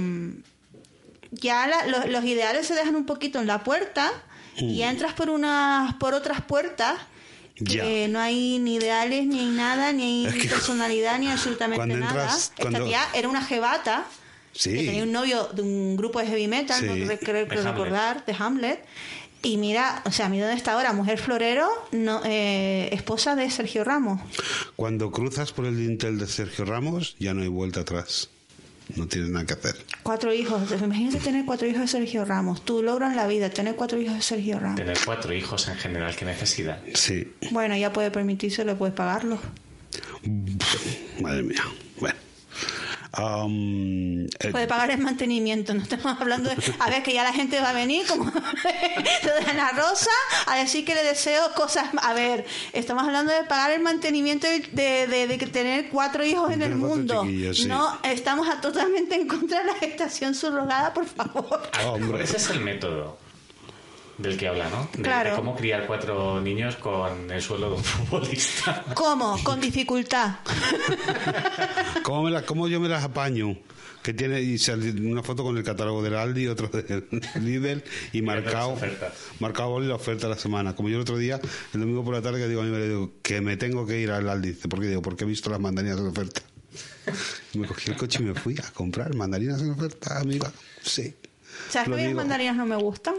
ya 1.33 1.67
la- 1.67 1.87
los, 1.87 2.09
los 2.09 2.25
ideales 2.25 2.67
se 2.67 2.75
dejan 2.75 2.97
un 2.97 3.07
poquito 3.07 3.41
en 3.41 3.47
la 3.47 3.63
puerta 3.65 4.13
y 4.57 4.81
entras 4.83 5.13
por 5.13 5.29
unas 5.29 5.95
por 5.97 6.15
otras 6.15 6.41
puertas 6.41 6.95
que 7.57 7.65
Ya. 8.05 8.09
no 8.09 8.21
hay 8.21 8.59
ni 8.59 8.77
ideales, 8.77 9.27
ni 9.27 9.41
hay 9.41 9.47
nada, 9.51 9.93
ni 9.93 10.03
hay 10.03 10.27
Es 10.27 10.43
que 10.43 10.49
personalidad, 10.49 11.19
ni 11.19 11.29
absolutamente 11.29 11.77
cuando 11.77 11.97
nada. 11.97 12.25
entras- 12.25 12.53
Esta 12.57 12.85
tía 12.85 13.01
era 13.15 13.29
una 13.29 13.43
jebata 13.43 14.07
Sí. 14.53 14.71
que 14.73 14.85
tenía 14.85 15.03
un 15.03 15.13
novio 15.13 15.49
de 15.53 15.61
un 15.63 15.97
grupo 15.97 16.19
de 16.21 16.27
heavy 16.27 16.49
metal, 16.49 16.81
Sí. 16.81 16.87
no 16.87 16.95
creo, 16.95 17.19
creo 17.19 17.35
De 17.47 17.55
Hamlet. 17.59 17.65
recordar, 17.67 18.25
de 18.25 18.35
Hamlet. 18.39 18.85
Y 19.47 19.59
mira, 19.59 20.03
o 20.05 20.11
sea, 20.11 20.29
mira 20.29 20.47
dónde 20.47 20.59
está 20.59 20.73
ahora, 20.73 20.93
mujer 20.93 21.19
florero, 21.19 21.69
no, 21.93 22.21
eh, 22.25 22.89
esposa 22.91 23.37
de 23.37 23.49
Sergio 23.49 23.85
Ramos. 23.85 24.21
Cuando 24.75 25.13
cruzas 25.13 25.53
por 25.53 25.67
el 25.67 25.77
dintel 25.77 26.19
de 26.19 26.27
Sergio 26.27 26.65
Ramos, 26.65 27.15
ya 27.21 27.33
no 27.33 27.43
hay 27.43 27.49
vuelta 27.49 27.83
atrás. 27.83 28.29
No 28.97 29.07
tienes 29.07 29.31
nada 29.31 29.47
que 29.47 29.53
hacer. 29.53 29.77
Cuatro 30.03 30.35
hijos. 30.35 30.63
Imagínate 30.73 31.19
tener 31.19 31.45
cuatro 31.45 31.69
hijos 31.69 31.83
de 31.83 31.87
Sergio 31.87 32.25
Ramos. 32.25 32.65
Tu 32.65 32.83
logro 32.83 33.07
en 33.07 33.15
la 33.15 33.29
vida, 33.29 33.49
tener 33.49 33.77
cuatro 33.77 34.01
hijos 34.01 34.17
de 34.17 34.23
Sergio 34.23 34.59
Ramos. 34.59 34.81
Tener 34.81 34.99
cuatro 35.05 35.33
hijos 35.33 35.69
en 35.69 35.77
general, 35.77 36.17
qué 36.17 36.25
necesidad. 36.25 36.81
Sí. 36.95 37.33
Bueno, 37.53 37.77
ya 37.77 37.93
puede 37.93 38.11
permitírselo, 38.11 38.77
puede 38.77 38.93
pagarlo. 38.93 39.39
Madre 41.21 41.45
mía. 41.45 41.63
Bueno. 42.01 42.19
Am, 43.17 44.27
eh, 44.27 44.51
Puede 44.51 44.67
pagar 44.67 44.91
el 44.91 44.99
mantenimiento. 44.99 45.73
No 45.75 45.83
estamos 45.83 46.21
hablando 46.21 46.51
de. 46.51 46.57
A 46.79 46.91
ver, 46.91 47.03
que 47.03 47.13
ya 47.15 47.25
la 47.25 47.33
gente 47.33 47.61
va 47.61 47.71
a 47.71 47.73
venir, 47.73 48.07
como 48.07 48.25
lo 49.25 49.35
de 49.35 49.51
Ana 49.51 49.71
Rosa, 49.73 50.11
a 50.47 50.57
decir 50.57 50.85
que 50.85 50.95
le 50.95 51.03
deseo 51.03 51.53
cosas. 51.55 51.89
A 52.03 52.13
ver, 52.13 52.45
estamos 52.73 53.05
hablando 53.05 53.33
de 53.33 53.45
pagar 53.45 53.71
el 53.71 53.81
mantenimiento 53.81 54.47
de, 54.47 55.07
de, 55.07 55.39
tener 55.47 55.89
cuatro 55.89 56.25
hijos 56.25 56.53
en 56.53 56.63
el 56.63 56.75
mundo. 56.75 57.25
sí. 57.55 57.67
No, 57.67 57.99
estamos 58.03 58.49
a- 58.49 58.61
totalmente 58.61 59.15
en 59.15 59.27
contra 59.27 59.61
de 59.61 59.65
la 59.67 59.75
gestación 59.75 60.35
subrogada, 60.35 60.93
por 60.93 61.07
favor. 61.07 61.63
Ah, 61.73 61.91
Hombre. 61.91 62.25
Ese 62.25 62.37
es 62.37 62.51
el 62.51 62.61
método 62.61 63.19
del 64.19 64.37
que 64.39 64.49
habla, 64.49 64.69
¿no? 64.71 64.89
De, 64.97 65.03
Claro. 65.03 65.31
de 65.31 65.37
cómo 65.37 65.55
criar 65.57 65.87
cuatro 65.87 66.41
niños 66.41 66.77
con 66.77 67.31
el 67.31 67.43
sueldo 67.43 67.71
de 67.71 67.77
un 67.77 67.85
futbolista. 67.85 68.85
¿Cómo? 68.95 69.37
Con 69.45 69.61
dificultad. 69.61 70.37
¿cómo, 72.03 72.23
me 72.25 72.31
la- 72.31 72.43
cómo 72.43 72.69
yo 72.69 72.81
me 72.81 72.89
las 72.89 73.05
apaño? 73.05 73.57
Que 74.03 74.15
tiene 74.15 74.41
y 74.41 74.57
sale 74.59 74.93
una 74.93 75.23
foto 75.25 75.43
con 75.43 75.57
el 75.57 75.65
catálogo 75.65 76.01
del 76.01 76.15
Aldi, 76.15 76.47
otro 76.47 76.69
del 76.69 77.07
Lidl 77.43 77.83
y 78.13 78.23
marcado, 78.23 78.79
las 78.81 79.13
marcado 79.41 79.71
boli 79.71 79.89
la 79.89 79.97
oferta 79.97 80.29
de 80.29 80.35
la 80.35 80.41
semana. 80.41 80.77
Como 80.77 80.89
yo 80.89 80.95
el 80.95 81.03
otro 81.03 81.19
día, 81.19 81.41
el 81.75 81.81
domingo 81.81 82.05
por 82.05 82.15
la 82.15 82.23
tarde, 82.23 82.39
que 82.39 82.47
digo 82.47 82.61
a 82.61 82.65
mi 82.65 82.71
marido, 82.71 82.89
digo, 82.89 83.13
que 83.23 83.41
me 83.41 83.57
tengo 83.57 83.85
que 83.85 83.99
ir 83.99 84.13
al 84.13 84.29
Aldi. 84.29 84.53
¿Por 84.53 84.81
qué? 84.81 84.87
Digo, 84.87 85.03
porque 85.03 85.25
he 85.25 85.27
visto 85.27 85.51
las 85.51 85.59
mandarinas 85.59 85.99
en 85.99 86.07
oferta. 86.07 86.41
Y 87.53 87.59
me 87.59 87.67
cogí 87.67 87.91
el 87.91 87.97
coche 87.97 88.21
y 88.23 88.27
me 88.27 88.35
fui 88.35 88.55
a 88.65 88.71
comprar 88.73 89.13
mandarinas 89.15 89.61
en 89.61 89.73
oferta, 89.73 90.21
amiga. 90.21 90.53
Sí. 90.83 91.13
¿Sabes 91.69 91.89
que 91.97 92.07
digo. 92.07 92.17
mandarinas 92.17 92.57
no 92.57 92.67
me 92.67 92.77
gustan? 92.77 93.15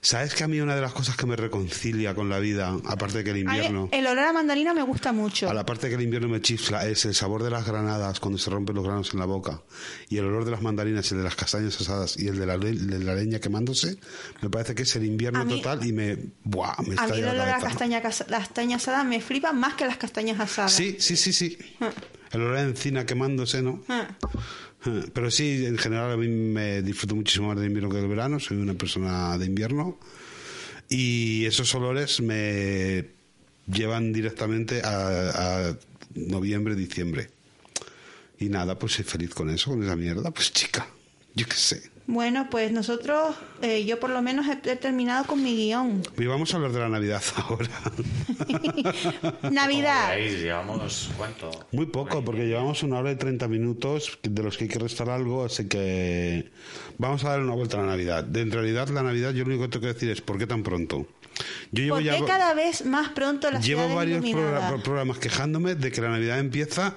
¿Sabes 0.00 0.34
que 0.34 0.44
a 0.44 0.48
mí 0.48 0.60
una 0.60 0.74
de 0.74 0.80
las 0.80 0.92
cosas 0.92 1.16
que 1.16 1.26
me 1.26 1.36
reconcilia 1.36 2.14
con 2.14 2.28
la 2.30 2.38
vida, 2.38 2.74
aparte 2.86 3.18
de 3.18 3.24
que 3.24 3.30
el 3.30 3.38
invierno, 3.38 3.88
el 3.92 4.06
olor 4.06 4.24
a 4.24 4.32
mandarina 4.32 4.72
me 4.72 4.82
gusta 4.82 5.12
mucho. 5.12 5.50
a 5.50 5.54
la 5.54 5.66
parte 5.66 5.88
que 5.88 5.94
el 5.96 6.02
invierno 6.02 6.28
me 6.28 6.40
chifla, 6.40 6.86
es 6.86 7.04
el 7.04 7.14
sabor 7.14 7.42
de 7.42 7.50
las 7.50 7.66
granadas 7.66 8.18
cuando 8.20 8.38
se 8.38 8.48
rompen 8.50 8.76
los 8.76 8.84
granos 8.84 9.12
en 9.12 9.18
la 9.20 9.26
boca 9.26 9.60
y 10.08 10.16
el 10.16 10.24
olor 10.24 10.44
de 10.46 10.52
las 10.52 10.62
mandarinas 10.62 11.10
y 11.10 11.14
el 11.14 11.18
de 11.18 11.24
las 11.24 11.36
castañas 11.36 11.78
asadas 11.80 12.16
y 12.18 12.28
el 12.28 12.38
de 12.38 12.46
la, 12.46 12.56
le- 12.56 12.72
de 12.72 12.98
la 13.04 13.14
leña 13.14 13.40
quemándose, 13.40 13.98
me 14.40 14.48
parece 14.48 14.74
que 14.74 14.82
es 14.84 14.96
el 14.96 15.04
invierno 15.04 15.44
mí- 15.44 15.56
total 15.60 15.84
y 15.86 15.92
me, 15.92 16.16
buah, 16.44 16.76
me 16.86 16.94
A 16.98 17.06
mí 17.06 17.18
el 17.18 17.24
olor 17.24 17.34
la 17.36 17.42
a 17.56 17.60
cabeza. 17.60 17.68
castaña, 17.68 18.02
la 18.28 18.38
castaña 18.38 18.76
asada 18.76 19.04
me 19.04 19.20
flipa 19.20 19.52
más 19.52 19.74
que 19.74 19.84
las 19.84 19.98
castañas 19.98 20.40
asadas. 20.40 20.72
Sí, 20.72 20.96
sí, 20.98 21.16
sí, 21.16 21.32
sí. 21.32 21.58
El 22.32 22.42
olor 22.42 22.56
a 22.56 22.62
encina 22.62 23.04
quemándose, 23.04 23.60
¿no? 23.60 23.82
Ah. 23.88 24.06
Pero 24.82 25.30
sí, 25.30 25.66
en 25.66 25.76
general 25.76 26.12
a 26.12 26.16
mí 26.16 26.28
me 26.28 26.82
disfruto 26.82 27.14
muchísimo 27.14 27.48
más 27.48 27.56
del 27.56 27.66
invierno 27.66 27.90
que 27.90 27.96
del 27.96 28.08
verano. 28.08 28.40
Soy 28.40 28.56
una 28.56 28.74
persona 28.74 29.36
de 29.36 29.46
invierno. 29.46 29.98
Y 30.88 31.44
esos 31.44 31.74
olores 31.74 32.20
me 32.20 33.06
llevan 33.66 34.12
directamente 34.12 34.82
a, 34.82 35.68
a 35.68 35.76
noviembre, 36.14 36.74
diciembre. 36.74 37.28
Y 38.38 38.48
nada, 38.48 38.78
pues 38.78 38.94
soy 38.94 39.04
feliz 39.04 39.30
con 39.30 39.50
eso, 39.50 39.70
con 39.70 39.82
esa 39.82 39.96
mierda. 39.96 40.30
Pues 40.30 40.52
chica, 40.52 40.88
yo 41.34 41.46
qué 41.46 41.56
sé. 41.56 41.90
Bueno, 42.10 42.48
pues 42.50 42.72
nosotros, 42.72 43.36
eh, 43.62 43.84
yo 43.84 44.00
por 44.00 44.10
lo 44.10 44.20
menos 44.20 44.44
he, 44.48 44.58
he 44.68 44.74
terminado 44.74 45.24
con 45.26 45.40
mi 45.40 45.54
guion. 45.54 46.02
Y 46.18 46.26
vamos 46.26 46.52
a 46.52 46.56
hablar 46.56 46.72
de 46.72 46.80
la 46.80 46.88
Navidad 46.88 47.22
ahora. 47.36 47.70
Navidad. 49.50 50.16
Llevamos 50.16 51.12
cuánto. 51.16 51.50
Muy 51.70 51.86
poco, 51.86 52.24
porque 52.24 52.48
llevamos 52.48 52.82
una 52.82 52.98
hora 52.98 53.12
y 53.12 53.16
30 53.16 53.46
minutos 53.46 54.18
de 54.24 54.42
los 54.42 54.58
que 54.58 54.64
hay 54.64 54.70
que 54.70 54.80
restar 54.80 55.08
algo, 55.08 55.44
así 55.44 55.68
que 55.68 56.50
vamos 56.98 57.24
a 57.24 57.30
dar 57.30 57.40
una 57.42 57.54
vuelta 57.54 57.78
a 57.78 57.82
la 57.82 57.86
Navidad. 57.86 58.24
De, 58.24 58.40
en 58.40 58.50
realidad, 58.50 58.88
la 58.88 59.04
Navidad, 59.04 59.30
yo 59.32 59.44
lo 59.44 59.50
único 59.50 59.62
que 59.62 59.68
tengo 59.68 59.82
que 59.82 59.94
decir 59.94 60.10
es: 60.10 60.20
¿por 60.20 60.36
qué 60.36 60.48
tan 60.48 60.64
pronto? 60.64 61.06
Yo 61.70 61.84
llevo 61.84 61.96
¿Por 61.96 62.04
ya 62.04 62.16
qué 62.16 62.24
cada 62.24 62.54
vez 62.54 62.84
más 62.84 63.10
pronto 63.10 63.52
la 63.52 63.60
llevo 63.60 63.94
varios 63.94 64.24
programas 64.82 65.18
quejándome 65.18 65.76
de 65.76 65.92
que 65.92 66.00
la 66.00 66.10
Navidad 66.10 66.40
empieza 66.40 66.96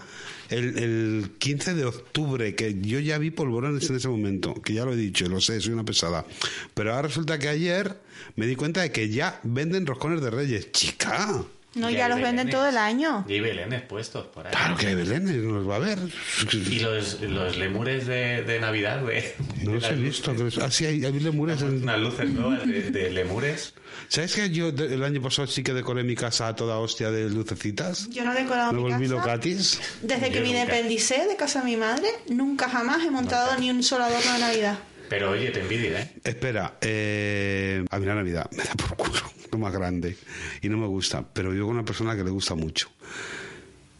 el, 0.49 0.77
el 0.77 1.31
15 1.37 1.73
de 1.73 1.85
octubre, 1.85 2.55
que 2.55 2.79
yo 2.81 2.99
ya 2.99 3.17
vi 3.17 3.31
polvorones 3.31 3.89
en 3.89 3.95
ese 3.95 4.07
momento, 4.07 4.53
que 4.55 4.73
ya 4.73 4.85
lo 4.85 4.93
he 4.93 4.97
dicho, 4.97 5.27
lo 5.27 5.41
sé, 5.41 5.61
soy 5.61 5.73
una 5.73 5.83
pesada. 5.83 6.25
Pero 6.73 6.91
ahora 6.91 7.07
resulta 7.07 7.39
que 7.39 7.49
ayer 7.49 7.97
me 8.35 8.47
di 8.47 8.55
cuenta 8.55 8.81
de 8.81 8.91
que 8.91 9.09
ya 9.09 9.39
venden 9.43 9.85
roscones 9.85 10.21
de 10.21 10.29
Reyes. 10.29 10.71
Chica, 10.71 11.43
No, 11.75 11.89
ya 11.89 12.07
los 12.07 12.17
venden 12.17 12.45
belenes. 12.47 12.53
todo 12.55 12.67
el 12.69 12.77
año. 12.77 13.25
Y 13.27 13.33
hay 13.33 13.39
belenes 13.39 13.81
puestos 13.81 14.27
por 14.27 14.45
ahí. 14.45 14.53
claro 14.53 14.75
que 14.77 14.87
hay 14.87 14.95
Belén, 14.95 15.25
no 15.45 15.53
los 15.53 15.67
va 15.69 15.77
a 15.77 15.79
ver. 15.79 15.97
Y 16.51 16.79
los, 16.79 17.19
los 17.21 17.57
lemures 17.57 18.05
de, 18.05 18.43
de 18.43 18.59
Navidad, 18.59 19.01
de, 19.01 19.33
No 19.63 19.71
de 19.73 19.79
los 19.79 19.89
he 19.89 19.95
visto. 19.95 20.33
los- 20.33 20.57
Ah, 20.59 20.69
sí, 20.69 20.85
hay, 20.85 21.03
hay 21.03 21.19
lemures 21.19 21.61
en- 21.61 21.81
Unas 21.83 21.99
luces 21.99 22.29
nuevas 22.29 22.67
de, 22.67 22.91
de 22.91 23.09
lemures. 23.11 23.73
¿Sabes 24.07 24.35
que 24.35 24.49
yo 24.51 24.69
el 24.69 25.03
año 25.03 25.21
pasado 25.21 25.47
sí 25.47 25.63
que 25.63 25.73
decoré 25.73 26.03
mi 26.03 26.15
casa 26.15 26.47
a 26.49 26.55
toda 26.55 26.77
hostia 26.77 27.09
de 27.09 27.29
lucecitas? 27.29 28.07
Yo 28.09 28.23
no 28.23 28.33
he 28.33 28.41
decorado 28.43 28.71
Me 28.71 28.77
mi 28.77 28.83
volví 28.91 29.03
casa. 29.05 29.15
locatis. 29.15 29.81
Desde 30.03 30.29
que 30.29 30.35
Yo 30.37 30.41
me 30.41 30.49
independicé 30.49 31.25
de 31.27 31.35
casa 31.35 31.59
de 31.61 31.65
mi 31.65 31.77
madre, 31.77 32.07
nunca 32.29 32.69
jamás 32.69 33.03
he 33.03 33.09
montado 33.09 33.57
ni 33.59 33.71
un 33.71 33.81
solo 33.81 34.03
adorno 34.03 34.33
de 34.33 34.39
Navidad. 34.39 34.77
Pero 35.09 35.31
oye, 35.31 35.49
te 35.51 35.59
envidia, 35.61 36.01
¿eh? 36.01 36.11
Espera, 36.23 36.75
eh, 36.81 37.83
a 37.89 37.99
mí 37.99 38.05
la 38.05 38.15
Navidad 38.15 38.49
me 38.51 38.63
da 38.63 38.71
por 38.73 38.95
culo, 38.97 39.19
más 39.57 39.73
grande. 39.73 40.17
Y 40.61 40.69
no 40.69 40.77
me 40.77 40.87
gusta, 40.87 41.25
pero 41.33 41.51
vivo 41.51 41.67
con 41.67 41.75
una 41.75 41.85
persona 41.85 42.15
que 42.15 42.23
le 42.23 42.31
gusta 42.31 42.55
mucho. 42.55 42.89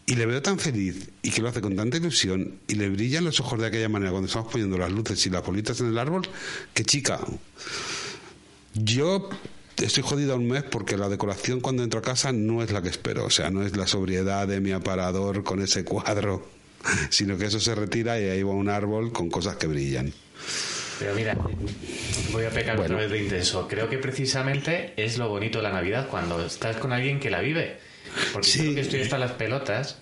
Y 0.06 0.16
le 0.16 0.26
veo 0.26 0.42
tan 0.42 0.58
feliz 0.58 1.08
y 1.22 1.30
que 1.30 1.40
lo 1.40 1.48
hace 1.48 1.62
con 1.62 1.76
tanta 1.76 1.96
ilusión 1.96 2.58
y 2.68 2.74
le 2.74 2.90
brillan 2.90 3.24
los 3.24 3.40
ojos 3.40 3.58
de 3.58 3.66
aquella 3.66 3.88
manera 3.88 4.10
cuando 4.10 4.26
estamos 4.26 4.52
poniendo 4.52 4.76
las 4.76 4.92
luces 4.92 5.24
y 5.26 5.30
las 5.30 5.44
bolitas 5.44 5.80
en 5.80 5.86
el 5.86 5.98
árbol, 5.98 6.28
que 6.74 6.84
chica, 6.84 7.20
yo 8.74 9.30
estoy 9.82 10.02
jodido 10.02 10.36
un 10.36 10.46
mes 10.46 10.62
porque 10.62 10.98
la 10.98 11.08
decoración 11.08 11.60
cuando 11.60 11.82
entro 11.82 12.00
a 12.00 12.02
casa 12.02 12.32
no 12.32 12.62
es 12.62 12.70
la 12.70 12.82
que 12.82 12.90
espero, 12.90 13.24
o 13.24 13.30
sea, 13.30 13.50
no 13.50 13.62
es 13.62 13.76
la 13.76 13.86
sobriedad 13.86 14.46
de 14.46 14.60
mi 14.60 14.72
aparador 14.72 15.42
con 15.42 15.62
ese 15.62 15.84
cuadro, 15.84 16.46
sino 17.10 17.38
que 17.38 17.46
eso 17.46 17.58
se 17.58 17.74
retira 17.74 18.20
y 18.20 18.24
ahí 18.24 18.42
va 18.42 18.52
un 18.52 18.68
árbol 18.68 19.10
con 19.10 19.30
cosas 19.30 19.56
que 19.56 19.66
brillan. 19.66 20.12
Pero 20.98 21.14
mira, 21.14 21.36
voy 22.32 22.44
a 22.44 22.50
pecar 22.50 22.76
Bueno. 22.76 22.94
otra 22.94 22.96
vez 23.06 23.10
de 23.10 23.22
intenso. 23.22 23.66
Creo 23.68 23.88
que 23.88 23.98
precisamente 23.98 24.92
es 24.96 25.18
lo 25.18 25.28
bonito 25.28 25.58
de 25.58 25.64
la 25.64 25.72
Navidad 25.72 26.08
cuando 26.08 26.44
estás 26.44 26.76
con 26.76 26.92
alguien 26.92 27.20
que 27.20 27.30
la 27.30 27.40
vive. 27.40 27.78
Porque 28.32 28.48
Sí. 28.48 28.58
creo 28.60 28.74
que 28.76 28.80
estoy 28.82 29.00
hasta 29.02 29.18
las 29.18 29.32
pelotas 29.32 29.98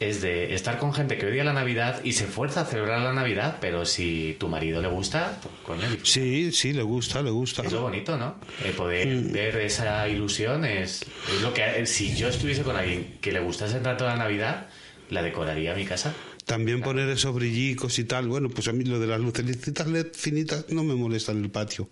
es 0.00 0.20
de 0.22 0.54
estar 0.54 0.78
con 0.78 0.92
gente 0.92 1.16
que 1.16 1.26
odia 1.26 1.44
la 1.44 1.52
Navidad 1.52 2.00
y 2.02 2.12
se 2.14 2.24
fuerza 2.26 2.62
a 2.62 2.64
celebrar 2.64 3.00
la 3.00 3.12
Navidad, 3.12 3.58
pero 3.60 3.84
si 3.86 4.36
tu 4.40 4.48
marido 4.48 4.82
le 4.82 4.88
gusta, 4.88 5.38
pues, 5.40 5.54
coño, 5.64 5.82
disfruta. 5.82 6.04
Sí, 6.04 6.50
sí, 6.52 6.72
le 6.72 6.82
gusta, 6.82 7.22
le 7.22 7.30
gusta. 7.30 7.62
es 7.62 7.72
lo 7.72 7.82
bonito, 7.82 8.16
¿no? 8.16 8.34
El 8.64 8.72
poder 8.72 9.06
Mm. 9.06 9.32
ver 9.32 9.56
esa 9.58 10.08
ilusión 10.08 10.64
es, 10.64 11.02
es 11.32 11.42
lo 11.42 11.54
que... 11.54 11.86
Si 11.86 12.16
yo 12.16 12.28
estuviese 12.28 12.62
con 12.62 12.76
alguien 12.76 13.18
que 13.20 13.30
le 13.30 13.38
gustase 13.40 13.78
tanto 13.78 14.04
la 14.04 14.16
Navidad, 14.16 14.66
la 15.10 15.22
decoraría 15.22 15.74
mi 15.76 15.84
casa. 15.84 16.12
También 16.44 16.82
poner 16.82 17.08
esos 17.08 17.34
brillicos 17.34 17.98
y 17.98 18.04
tal. 18.04 18.28
Bueno, 18.28 18.50
pues 18.50 18.68
a 18.68 18.72
mí 18.72 18.84
lo 18.84 18.98
de 19.00 19.06
las 19.06 19.18
lucecitas 19.18 19.86
LED 19.86 20.08
finitas 20.12 20.66
no 20.68 20.84
me 20.84 20.94
molesta 20.94 21.32
en 21.32 21.42
el 21.42 21.50
patio. 21.50 21.88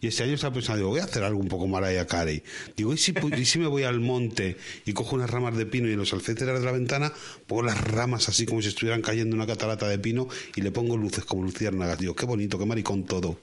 Y 0.00 0.06
este 0.06 0.22
año 0.22 0.34
estaba 0.34 0.54
pensando, 0.54 0.78
digo, 0.78 0.90
voy 0.90 1.00
a 1.00 1.04
hacer 1.04 1.24
algo 1.24 1.40
un 1.40 1.48
poco 1.48 1.66
Mariah 1.66 2.06
Carey. 2.06 2.42
Digo, 2.76 2.92
¿y 2.94 2.98
si, 2.98 3.12
y 3.36 3.44
si 3.44 3.58
me 3.58 3.66
voy 3.66 3.82
al 3.82 3.98
monte 3.98 4.56
y 4.84 4.92
cojo 4.92 5.16
unas 5.16 5.28
ramas 5.30 5.56
de 5.56 5.66
pino 5.66 5.88
y 5.88 5.92
en 5.94 5.98
los 5.98 6.12
alféizares 6.12 6.60
de 6.60 6.64
la 6.64 6.70
ventana 6.72 7.12
pongo 7.48 7.64
las 7.64 7.80
ramas 7.80 8.28
así 8.28 8.46
como 8.46 8.62
si 8.62 8.68
estuvieran 8.68 9.02
cayendo 9.02 9.34
una 9.34 9.46
catarata 9.46 9.88
de 9.88 9.98
pino 9.98 10.28
y 10.54 10.60
le 10.60 10.70
pongo 10.70 10.96
luces 10.96 11.24
como 11.24 11.42
luciérnagas? 11.42 11.98
Digo, 11.98 12.14
qué 12.14 12.26
bonito, 12.26 12.58
qué 12.60 12.66
maricón 12.66 13.04
todo. 13.04 13.38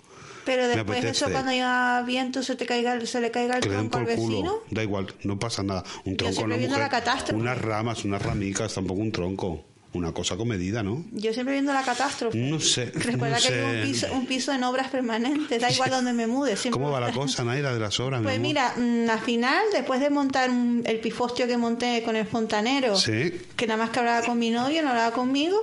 Pero 0.46 0.68
después 0.68 1.04
eso 1.04 1.30
cuando 1.30 1.52
haya 1.52 2.02
viento 2.06 2.42
se 2.44 2.56
te 2.56 2.66
caiga, 2.66 3.00
se 3.06 3.20
le 3.22 3.32
caiga 3.32 3.56
el 3.56 3.62
Que 3.62 3.70
tronco 3.70 3.98
al 3.98 4.06
vecino. 4.06 4.28
culo. 4.28 4.64
Da 4.72 4.84
igual, 4.84 5.14
no 5.24 5.40
pasa 5.40 5.64
nada. 5.64 5.84
Un 6.06 6.18
tronco, 6.18 6.42
no 6.48 6.58
viendo 6.58 6.76
mujer. 6.76 6.84
la 6.84 6.90
catástrofe. 6.90 7.40
Unas 7.42 7.58
ramas, 7.62 8.04
unas 8.06 8.22
ramicas, 8.22 8.74
tampoco 8.74 9.02
un 9.02 9.12
tronco. 9.12 9.66
Una 9.94 10.12
cosa 10.12 10.36
comedida, 10.38 10.82
¿no? 10.82 11.06
Yo 11.12 11.34
siempre 11.34 11.54
viendo 11.54 11.72
la 11.72 11.84
catástrofe. 11.84 12.36
No 12.38 12.60
sé, 12.60 12.86
Recuerda 12.96 13.38
no 13.38 13.42
que 13.44 13.50
tengo 13.50 13.68
un 13.68 13.74
sé. 13.76 13.82
piso, 13.84 14.08
un 14.14 14.26
piso 14.26 14.52
en 14.52 14.64
obras 14.64 14.90
permanentes, 14.90 15.62
da 15.62 15.70
igual 15.72 15.90
donde 15.92 16.14
me 16.14 16.26
mude. 16.26 16.56
Siempre 16.58 16.82
¿Cómo 16.82 16.92
va 16.92 17.00
la 17.00 17.12
cosa, 17.14 17.44
Naira, 17.44 17.74
de 17.74 17.80
las 17.80 18.00
obras? 18.00 18.22
Pues 18.24 18.40
mira, 18.40 18.74
mm, 18.76 19.10
al 19.10 19.20
final, 19.20 19.64
después 19.72 20.00
de 20.00 20.10
montar 20.10 20.50
el 20.50 21.00
pifostio 21.00 21.46
que 21.46 21.58
monté 21.58 22.02
con 22.04 22.16
el 22.16 22.26
fontanero, 22.26 22.96
Sí. 22.96 23.34
que 23.56 23.68
nada 23.68 23.78
más 23.84 23.92
que 23.92 24.00
hablaba 24.00 24.26
con 24.26 24.40
mi 24.40 24.50
novio, 24.50 24.82
no 24.82 24.90
hablaba 24.90 25.12
conmigo. 25.14 25.58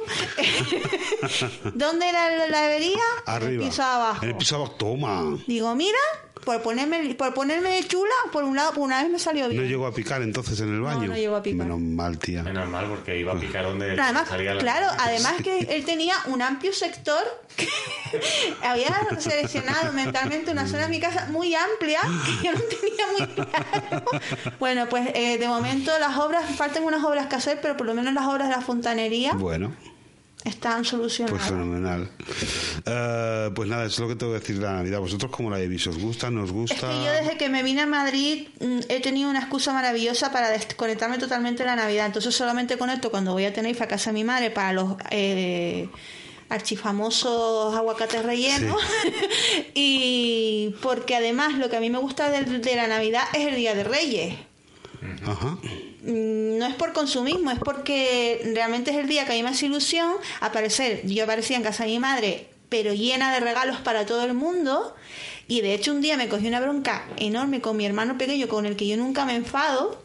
¿Dónde 1.74 2.08
era 2.08 2.46
la 2.48 2.64
avería? 2.66 3.02
Arriba. 3.26 3.50
En 3.50 3.60
el 3.62 3.68
piso 3.68 3.82
abajo. 3.82 4.22
En 4.24 4.28
el 4.30 4.36
piso 4.36 4.56
abajo. 4.56 4.72
Toma. 4.72 5.38
Digo, 5.46 5.74
mira, 5.74 5.98
por 6.44 6.62
ponerme, 6.62 7.14
por 7.14 7.34
ponerme 7.34 7.82
chula, 7.86 8.14
por 8.32 8.44
un 8.44 8.56
lado, 8.56 8.72
por 8.72 8.84
una 8.84 9.02
vez 9.02 9.10
me 9.10 9.18
salió 9.18 9.48
bien. 9.48 9.62
No 9.62 9.68
llegó 9.68 9.86
a 9.86 9.92
picar 9.92 10.22
entonces 10.22 10.60
en 10.60 10.74
el 10.74 10.80
baño. 10.80 11.08
no 11.08 11.16
llegó 11.16 11.36
a 11.36 11.42
picar. 11.42 11.66
Menos 11.66 11.80
mal, 11.80 12.18
tía. 12.18 12.42
Menos 12.42 12.68
mal 12.68 12.86
porque 12.86 13.18
iba 13.18 13.32
a 13.32 13.38
picar 13.38 13.64
donde 13.64 14.00
además, 14.00 14.28
salía 14.28 14.54
la 14.54 14.60
claro, 14.60 14.86
además 14.98 15.34
que 15.42 15.58
él 15.70 15.84
tenía 15.84 16.14
un 16.26 16.42
amplio 16.42 16.72
sector 16.72 17.22
que 17.56 17.68
había 18.62 18.94
seleccionado 19.18 19.92
mentalmente 19.92 20.50
una 20.50 20.66
zona 20.66 20.84
de 20.84 20.88
mi 20.88 21.00
casa 21.00 21.28
muy 21.30 21.54
amplia 21.54 22.00
que 22.00 22.46
yo 22.46 22.52
no 22.52 22.60
tenía 22.60 23.06
muy 23.18 23.34
claro. 23.34 24.04
Bueno, 24.58 24.88
pues 24.88 25.10
eh, 25.14 25.38
de 25.38 25.48
momento 25.48 25.96
las 25.98 26.16
obras, 26.18 26.44
faltan 26.56 26.84
unas 26.84 27.04
obras 27.04 27.26
que 27.26 27.36
hacer, 27.36 27.58
pero 27.60 27.76
por 27.76 27.86
lo 27.86 27.94
menos 27.94 28.14
las 28.14 28.26
obras 28.26 28.48
de 28.48 28.54
la 28.54 28.62
fontanería 28.62 29.34
Bueno, 29.34 29.74
están 30.44 30.78
pues 30.78 30.88
solucionadas. 30.88 31.48
fenomenal. 31.48 32.10
Eh, 32.86 33.50
pues 33.54 33.68
nada, 33.68 33.84
es 33.84 33.98
lo 33.98 34.08
que 34.08 34.16
tengo 34.16 34.32
que 34.32 34.40
decir 34.40 34.56
de 34.58 34.62
la 34.64 34.72
Navidad. 34.74 35.00
¿Vosotros 35.00 35.30
cómo 35.30 35.50
la 35.50 35.58
visto? 35.58 35.90
¿Os 35.90 35.98
gusta? 35.98 36.30
¿Nos 36.30 36.48
Es 36.48 36.52
gusta? 36.54 36.88
que 36.88 37.04
yo 37.04 37.12
desde 37.12 37.36
que 37.36 37.48
me 37.48 37.62
vine 37.62 37.82
a 37.82 37.86
Madrid 37.86 38.48
mm, 38.60 38.78
he 38.88 39.00
tenido 39.00 39.28
una 39.28 39.40
excusa 39.40 39.72
maravillosa 39.72 40.32
para 40.32 40.48
desconectarme 40.50 41.18
totalmente 41.18 41.62
de 41.62 41.66
la 41.68 41.76
Navidad. 41.76 42.06
Entonces 42.06 42.34
solamente 42.34 42.78
conecto 42.78 43.10
cuando 43.10 43.32
voy 43.32 43.44
a 43.44 43.52
Tenerife 43.52 43.84
a 43.84 43.88
casa 43.88 44.10
de 44.10 44.14
mi 44.14 44.24
madre 44.24 44.50
para 44.50 44.72
los 44.72 44.94
eh, 45.10 45.88
archifamosos 46.48 47.76
aguacates 47.76 48.24
rellenos. 48.24 48.80
y 49.74 50.74
porque 50.82 51.16
además 51.16 51.54
lo 51.58 51.68
que 51.68 51.76
a 51.76 51.80
mí 51.80 51.90
me 51.90 51.98
gusta 51.98 52.30
de, 52.30 52.44
de 52.44 52.76
la 52.76 52.86
Navidad 52.86 53.24
es 53.34 53.46
el 53.48 53.56
Día 53.56 53.74
de 53.74 53.84
Reyes. 53.84 54.34
Ajá. 55.26 55.58
Mm, 56.02 56.58
No 56.58 56.66
es 56.66 56.74
por 56.74 56.92
consumismo, 56.92 57.50
es 57.50 57.58
porque 57.58 58.40
realmente 58.54 58.90
es 58.90 58.96
el 58.98 59.06
día 59.08 59.24
que 59.26 59.32
a 59.32 59.34
mí 59.34 59.42
me 59.42 59.50
hace 59.50 59.66
ilusión 59.66 60.12
aparecer. 60.40 61.02
Yo 61.06 61.24
aparecía 61.24 61.56
en 61.56 61.62
casa 61.62 61.84
de 61.84 61.90
mi 61.90 61.98
madre, 61.98 62.48
pero 62.68 62.92
llena 62.94 63.32
de 63.32 63.40
regalos 63.40 63.78
para 63.80 64.06
todo 64.06 64.24
el 64.24 64.34
mundo. 64.34 64.94
Y 65.48 65.62
de 65.62 65.74
hecho 65.74 65.90
un 65.92 66.00
día 66.00 66.16
me 66.16 66.28
cogí 66.28 66.46
una 66.46 66.60
bronca 66.60 67.04
enorme 67.16 67.60
con 67.60 67.76
mi 67.76 67.84
hermano 67.84 68.16
pequeño, 68.16 68.46
con 68.48 68.66
el 68.66 68.76
que 68.76 68.86
yo 68.86 68.96
nunca 68.96 69.24
me 69.24 69.34
enfado, 69.34 70.00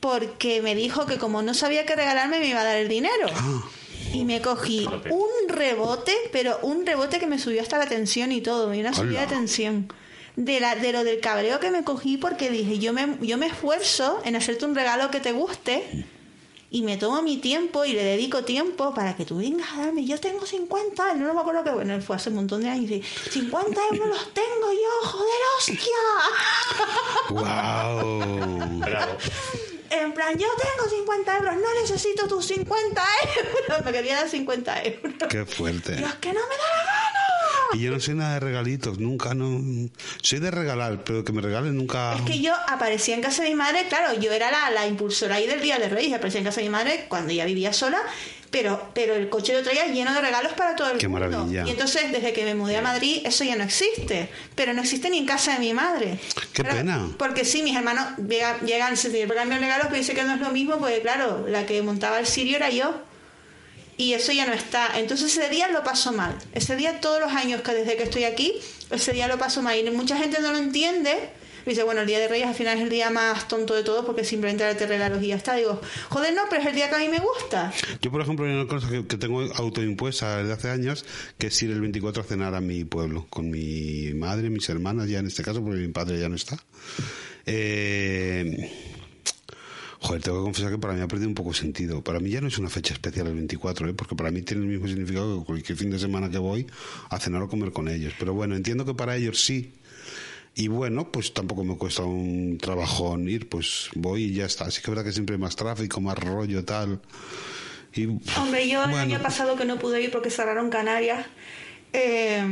porque 0.00 0.62
me 0.62 0.74
dijo 0.74 1.06
que 1.06 1.18
como 1.18 1.42
no 1.42 1.52
sabía 1.54 1.84
qué 1.84 1.96
regalarme 1.96 2.38
me 2.38 2.46
iba 2.48 2.60
a 2.60 2.64
dar 2.64 2.76
el 2.76 2.88
dinero. 2.88 3.26
Y 4.14 4.24
me 4.24 4.40
cogí 4.40 4.86
un 5.10 5.48
rebote, 5.48 6.14
pero 6.32 6.58
un 6.62 6.86
rebote 6.86 7.18
que 7.18 7.26
me 7.26 7.38
subió 7.38 7.60
hasta 7.60 7.76
la 7.78 7.86
tensión 7.86 8.30
y 8.32 8.40
todo, 8.40 8.72
y 8.72 8.80
una 8.80 8.94
subida 8.94 9.22
de 9.22 9.26
tensión. 9.26 9.92
De, 10.38 10.60
la, 10.60 10.76
de 10.76 10.92
lo 10.92 11.02
del 11.02 11.18
cabreo 11.18 11.58
que 11.58 11.72
me 11.72 11.82
cogí 11.82 12.16
porque 12.16 12.48
dije, 12.48 12.78
yo 12.78 12.92
me, 12.92 13.18
yo 13.20 13.36
me 13.38 13.46
esfuerzo 13.46 14.20
en 14.24 14.36
hacerte 14.36 14.66
un 14.66 14.76
regalo 14.76 15.10
que 15.10 15.18
te 15.18 15.32
guste 15.32 16.06
y 16.70 16.82
me 16.82 16.96
tomo 16.96 17.22
mi 17.22 17.38
tiempo 17.38 17.84
y 17.84 17.92
le 17.92 18.04
dedico 18.04 18.44
tiempo 18.44 18.94
para 18.94 19.16
que 19.16 19.24
tú 19.24 19.38
vengas 19.38 19.72
a 19.72 19.86
darme. 19.86 20.04
Yo 20.04 20.20
tengo 20.20 20.46
50, 20.46 21.14
no 21.14 21.34
me 21.34 21.40
acuerdo 21.40 21.64
que, 21.64 21.70
bueno, 21.70 22.00
fue 22.00 22.14
hace 22.16 22.28
un 22.28 22.36
montón 22.36 22.62
de 22.62 22.68
años. 22.68 22.90
y 22.90 23.00
dice, 23.00 23.30
50 23.30 23.80
euros 23.92 24.08
los 24.08 24.34
tengo 24.34 24.72
yo, 24.72 25.08
joder, 25.08 25.40
hostia. 25.58 25.96
¡Wow! 27.30 28.80
Bravo. 28.80 29.16
En 29.90 30.12
plan, 30.12 30.38
yo 30.38 30.46
tengo 30.60 30.88
50 30.88 31.36
euros, 31.38 31.54
no 31.56 31.80
necesito 31.80 32.28
tus 32.28 32.46
50 32.46 33.02
euros. 33.36 33.84
Me 33.84 33.92
quería 33.92 34.16
dar 34.16 34.28
50 34.28 34.82
euros. 34.84 35.14
¡Qué 35.30 35.46
fuerte! 35.46 35.96
Dios, 35.96 36.14
que 36.16 36.32
no 36.32 36.40
me 36.40 36.56
da. 36.56 36.77
Y 37.74 37.80
yo 37.80 37.90
no 37.90 38.00
soy 38.00 38.14
nada 38.14 38.34
de 38.34 38.40
regalitos, 38.40 38.98
nunca, 38.98 39.34
no. 39.34 39.60
Soy 40.22 40.38
de 40.38 40.50
regalar, 40.50 41.04
pero 41.04 41.24
que 41.24 41.32
me 41.32 41.42
regalen 41.42 41.76
nunca. 41.76 42.14
Es 42.14 42.22
que 42.22 42.40
yo 42.40 42.52
aparecía 42.68 43.14
en 43.14 43.20
casa 43.22 43.42
de 43.42 43.50
mi 43.50 43.54
madre, 43.54 43.86
claro, 43.88 44.18
yo 44.18 44.32
era 44.32 44.50
la, 44.50 44.70
la 44.70 44.86
impulsora 44.86 45.36
ahí 45.36 45.46
del 45.46 45.60
Día 45.60 45.78
de 45.78 45.88
Reyes, 45.88 46.12
aparecía 46.14 46.38
en 46.40 46.46
casa 46.46 46.60
de 46.60 46.66
mi 46.66 46.70
madre 46.72 47.06
cuando 47.08 47.32
ya 47.32 47.44
vivía 47.44 47.72
sola, 47.72 47.98
pero, 48.50 48.90
pero 48.94 49.14
el 49.14 49.28
coche 49.28 49.52
lo 49.52 49.62
traía 49.62 49.86
lleno 49.88 50.14
de 50.14 50.20
regalos 50.22 50.52
para 50.54 50.74
todo 50.74 50.90
el 50.90 50.98
Qué 50.98 51.06
mundo. 51.08 51.28
maravilla. 51.28 51.66
Y 51.66 51.70
entonces, 51.70 52.10
desde 52.10 52.32
que 52.32 52.44
me 52.44 52.54
mudé 52.54 52.78
a 52.78 52.82
Madrid, 52.82 53.20
eso 53.24 53.44
ya 53.44 53.56
no 53.56 53.64
existe. 53.64 54.30
Pero 54.54 54.72
no 54.72 54.80
existe 54.80 55.10
ni 55.10 55.18
en 55.18 55.26
casa 55.26 55.52
de 55.52 55.58
mi 55.58 55.74
madre. 55.74 56.18
Qué 56.54 56.62
Claro, 56.62 56.78
pena. 56.78 57.08
Porque 57.18 57.44
sí, 57.44 57.62
mis 57.62 57.76
hermanos 57.76 58.06
llegan, 58.26 58.58
llegan 58.60 58.96
se 58.96 59.10
cambiar 59.28 59.60
regalos, 59.60 59.88
pero 59.88 59.98
dice 59.98 60.14
que 60.14 60.24
no 60.24 60.34
es 60.34 60.40
lo 60.40 60.50
mismo, 60.50 60.78
porque 60.78 61.00
claro, 61.02 61.46
la 61.46 61.66
que 61.66 61.82
montaba 61.82 62.18
el 62.18 62.26
sirio 62.26 62.56
era 62.56 62.70
yo. 62.70 62.94
Y 63.98 64.14
eso 64.14 64.32
ya 64.32 64.46
no 64.46 64.54
está. 64.54 64.98
Entonces 64.98 65.36
ese 65.36 65.50
día 65.50 65.68
lo 65.68 65.82
paso 65.82 66.12
mal. 66.12 66.38
Ese 66.54 66.76
día, 66.76 67.00
todos 67.00 67.20
los 67.20 67.32
años 67.32 67.60
que 67.62 67.72
desde 67.72 67.96
que 67.96 68.04
estoy 68.04 68.24
aquí, 68.24 68.54
ese 68.90 69.12
día 69.12 69.28
lo 69.28 69.38
paso 69.38 69.60
mal. 69.60 69.76
Y 69.76 69.90
mucha 69.90 70.16
gente 70.16 70.40
no 70.40 70.52
lo 70.52 70.58
entiende. 70.58 71.30
Dice, 71.66 71.82
bueno, 71.82 72.00
el 72.02 72.06
día 72.06 72.18
de 72.18 72.28
Reyes 72.28 72.46
al 72.46 72.54
final 72.54 72.78
es 72.78 72.84
el 72.84 72.88
día 72.88 73.10
más 73.10 73.46
tonto 73.48 73.74
de 73.74 73.82
todos 73.82 74.06
porque 74.06 74.24
simplemente 74.24 74.64
darte 74.64 74.86
regalos 74.86 75.22
y 75.22 75.26
ya 75.26 75.36
está. 75.36 75.56
Digo, 75.56 75.80
joder, 76.08 76.32
no, 76.32 76.42
pero 76.48 76.62
es 76.62 76.68
el 76.68 76.74
día 76.76 76.88
que 76.88 76.94
a 76.94 76.98
mí 77.00 77.08
me 77.08 77.18
gusta. 77.18 77.72
Yo, 78.00 78.10
por 78.10 78.22
ejemplo, 78.22 78.46
hay 78.46 78.52
una 78.52 78.66
cosa 78.66 78.88
que, 78.88 79.06
que 79.06 79.18
tengo 79.18 79.42
autoimpuesta 79.42 80.38
desde 80.38 80.52
hace 80.52 80.70
años, 80.70 81.04
que 81.36 81.48
es 81.48 81.62
ir 81.62 81.70
el 81.72 81.80
24 81.80 82.22
a 82.22 82.24
cenar 82.24 82.54
a 82.54 82.60
mi 82.60 82.84
pueblo, 82.84 83.26
con 83.28 83.50
mi 83.50 84.14
madre, 84.14 84.48
mis 84.48 84.68
hermanas, 84.68 85.08
ya 85.08 85.18
en 85.18 85.26
este 85.26 85.42
caso, 85.42 85.62
porque 85.62 85.80
mi 85.80 85.88
padre 85.88 86.18
ya 86.20 86.28
no 86.28 86.36
está. 86.36 86.56
Eh, 87.44 88.70
joder, 90.00 90.22
tengo 90.22 90.38
que 90.38 90.44
confesar 90.44 90.70
que 90.72 90.78
para 90.78 90.94
mí 90.94 91.00
ha 91.00 91.08
perdido 91.08 91.28
un 91.28 91.34
poco 91.34 91.52
sentido. 91.52 92.02
Para 92.02 92.20
mí 92.20 92.30
ya 92.30 92.40
no 92.40 92.48
es 92.48 92.58
una 92.58 92.70
fecha 92.70 92.94
especial 92.94 93.26
el 93.26 93.34
24, 93.34 93.88
¿eh? 93.88 93.94
porque 93.94 94.14
para 94.14 94.30
mí 94.30 94.42
tiene 94.42 94.62
el 94.62 94.68
mismo 94.68 94.86
significado 94.86 95.40
que 95.40 95.46
cualquier 95.46 95.78
fin 95.78 95.90
de 95.90 95.98
semana 95.98 96.30
que 96.30 96.38
voy 96.38 96.66
a 97.10 97.18
cenar 97.18 97.42
o 97.42 97.48
comer 97.48 97.72
con 97.72 97.88
ellos. 97.88 98.14
Pero 98.18 98.34
bueno, 98.34 98.56
entiendo 98.56 98.84
que 98.84 98.94
para 98.94 99.16
ellos 99.16 99.40
sí. 99.40 99.72
Y 100.54 100.68
bueno, 100.68 101.12
pues 101.12 101.34
tampoco 101.34 101.62
me 101.62 101.76
cuesta 101.76 102.02
un 102.02 102.58
trabajón 102.58 103.28
ir, 103.28 103.48
pues 103.48 103.90
voy 103.94 104.24
y 104.24 104.34
ya 104.34 104.46
está. 104.46 104.64
Así 104.64 104.80
que 104.80 104.86
es 104.86 104.88
verdad 104.90 105.04
que 105.04 105.12
siempre 105.12 105.36
hay 105.36 105.40
más 105.40 105.54
tráfico, 105.54 106.00
más 106.00 106.18
rollo, 106.18 106.64
tal. 106.64 107.00
Y, 107.94 108.06
Hombre, 108.36 108.68
yo 108.68 108.82
el 108.84 108.90
bueno, 108.90 109.14
año 109.14 109.22
pasado 109.22 109.56
que 109.56 109.64
no 109.64 109.78
pude 109.78 110.02
ir 110.02 110.10
porque 110.10 110.30
cerraron 110.30 110.68
Canarias, 110.68 111.26
eh, 111.92 112.44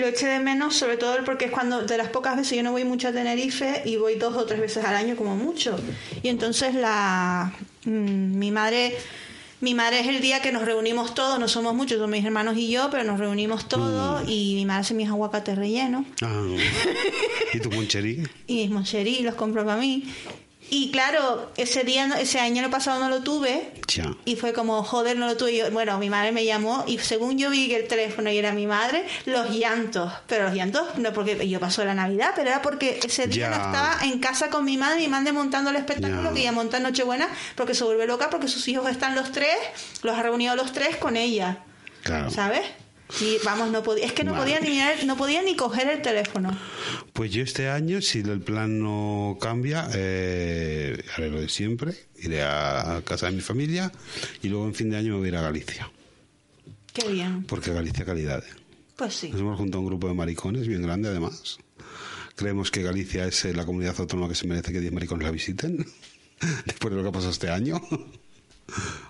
lo 0.00 0.06
eché 0.06 0.26
de 0.26 0.40
menos, 0.40 0.76
sobre 0.76 0.96
todo 0.96 1.16
porque 1.24 1.46
es 1.46 1.50
cuando 1.50 1.82
de 1.82 1.96
las 1.96 2.08
pocas 2.08 2.36
veces 2.36 2.56
yo 2.56 2.62
no 2.62 2.72
voy 2.72 2.84
mucho 2.84 3.08
a 3.08 3.12
Tenerife 3.12 3.82
y 3.84 3.96
voy 3.96 4.16
dos 4.16 4.36
o 4.36 4.44
tres 4.44 4.60
veces 4.60 4.84
al 4.84 4.94
año 4.94 5.16
como 5.16 5.36
mucho. 5.36 5.76
Y 6.22 6.28
entonces 6.28 6.74
la 6.74 7.52
mm, 7.84 8.38
mi 8.38 8.50
madre 8.50 8.96
mi 9.60 9.74
madre 9.74 10.00
es 10.00 10.08
el 10.08 10.20
día 10.20 10.42
que 10.42 10.52
nos 10.52 10.66
reunimos 10.66 11.14
todos, 11.14 11.38
no 11.38 11.48
somos 11.48 11.74
muchos, 11.74 11.98
son 11.98 12.10
mis 12.10 12.22
hermanos 12.22 12.54
y 12.58 12.68
yo, 12.70 12.90
pero 12.90 13.02
nos 13.02 13.18
reunimos 13.18 13.66
todos 13.66 14.22
y 14.28 14.56
mi 14.56 14.66
madre 14.66 14.82
hace 14.82 14.92
mis 14.92 15.08
aguacates 15.08 15.56
rellenos 15.56 16.04
ah, 16.22 16.42
¿Y 17.54 17.60
tu 17.60 17.70
moncherí? 17.70 18.22
y 18.46 18.56
mis 18.56 18.70
moncherí 18.70 19.20
los 19.22 19.34
compro 19.34 19.64
para 19.64 19.80
mí. 19.80 20.04
Y 20.76 20.90
claro, 20.90 21.52
ese 21.56 21.84
día, 21.84 22.08
ese 22.18 22.40
año 22.40 22.68
pasado 22.68 22.98
no 22.98 23.08
lo 23.08 23.20
tuve 23.22 23.70
Ya. 23.86 24.12
y 24.24 24.34
fue 24.34 24.52
como, 24.52 24.82
joder, 24.82 25.16
no 25.16 25.26
lo 25.28 25.36
tuve. 25.36 25.56
Yo- 25.56 25.70
bueno, 25.70 25.96
mi 25.98 26.10
madre 26.10 26.32
me 26.32 26.44
llamó 26.44 26.82
y 26.88 26.98
según 26.98 27.38
yo 27.38 27.48
vi 27.50 27.68
que 27.68 27.76
el 27.76 27.86
teléfono 27.86 28.28
y 28.28 28.38
era 28.38 28.50
mi 28.52 28.66
madre, 28.66 29.06
los 29.24 29.50
llantos. 29.56 30.12
Pero 30.26 30.46
los 30.46 30.54
llantos, 30.54 30.98
no 30.98 31.12
porque 31.12 31.48
yo 31.48 31.60
paso 31.60 31.84
la 31.84 31.94
Navidad, 31.94 32.32
pero 32.34 32.48
era 32.48 32.60
porque 32.60 32.98
ese 33.04 33.28
día 33.28 33.50
Ya. 33.50 33.50
no 33.50 33.54
estaba 33.66 33.98
en 34.02 34.18
casa 34.18 34.50
con 34.50 34.64
mi 34.64 34.76
madre 34.76 34.98
y 35.00 35.04
mi 35.04 35.10
madre 35.12 35.30
montando 35.30 35.70
el 35.70 35.76
espectáculo 35.76 36.30
Ya. 36.30 36.32
que 36.34 36.40
ella 36.40 36.50
monta 36.52 36.78
en 36.78 36.82
Nochebuena 36.82 37.28
porque 37.54 37.74
se 37.74 37.84
vuelve 37.84 38.06
loca 38.08 38.28
porque 38.28 38.48
sus 38.48 38.66
hijos 38.66 38.90
están 38.90 39.14
los 39.14 39.30
tres, 39.30 39.54
los 40.02 40.18
ha 40.18 40.22
reunido 40.24 40.56
los 40.56 40.72
tres 40.72 40.96
con 40.96 41.16
ella. 41.16 41.58
Claro. 42.02 42.30
¿Sabes? 42.30 42.62
Y 43.20 43.36
vamos, 43.44 43.70
no 43.70 43.82
podía, 43.82 44.06
es 44.06 44.12
que 44.12 44.24
no 44.24 44.32
Vale. 44.32 44.42
podía 44.44 44.60
ni 44.60 44.70
mirar- 44.70 45.04
no 45.04 45.16
podía 45.16 45.42
ni 45.42 45.54
coger 45.56 45.88
el 45.88 46.02
teléfono. 46.02 46.56
Pues 47.12 47.30
yo 47.32 47.42
este 47.42 47.68
año, 47.68 48.00
si 48.02 48.18
el 48.20 48.40
plan 48.40 48.80
no 48.80 49.38
cambia, 49.40 49.88
eh, 49.94 51.00
haré 51.16 51.30
lo 51.30 51.40
de 51.40 51.48
siempre. 51.48 51.94
Iré 52.20 52.42
a 52.42 53.02
casa 53.04 53.26
de 53.26 53.32
mi 53.32 53.40
familia 53.40 53.92
y 54.42 54.48
luego 54.48 54.66
en 54.66 54.74
fin 54.74 54.90
de 54.90 54.96
año 54.96 55.12
me 55.12 55.18
voy 55.18 55.26
a 55.26 55.28
ir 55.28 55.36
a 55.36 55.42
Galicia. 55.42 55.90
Qué 56.92 57.08
bien. 57.08 57.44
Porque 57.44 57.72
Galicia 57.72 58.04
calidad. 58.04 58.42
¿eh? 58.44 58.52
Pues 58.96 59.14
sí. 59.14 59.28
Nos 59.30 59.40
hemos 59.40 59.58
juntado 59.58 59.80
un 59.80 59.86
grupo 59.86 60.08
de 60.08 60.14
maricones 60.14 60.66
bien 60.66 60.82
grande 60.82 61.08
además. 61.08 61.58
Creemos 62.36 62.70
que 62.72 62.82
Galicia 62.82 63.26
es 63.26 63.44
eh, 63.44 63.54
la 63.54 63.64
comunidad 63.64 63.94
autónoma 63.98 64.28
que 64.28 64.34
se 64.34 64.46
merece 64.48 64.72
que 64.72 64.80
10 64.80 64.92
maricones 64.92 65.24
la 65.24 65.30
visiten. 65.30 65.86
Después 66.66 66.90
de 66.90 66.96
lo 66.96 67.02
que 67.04 67.08
ha 67.10 67.12
pasado 67.12 67.30
este 67.30 67.48
año. 67.50 67.80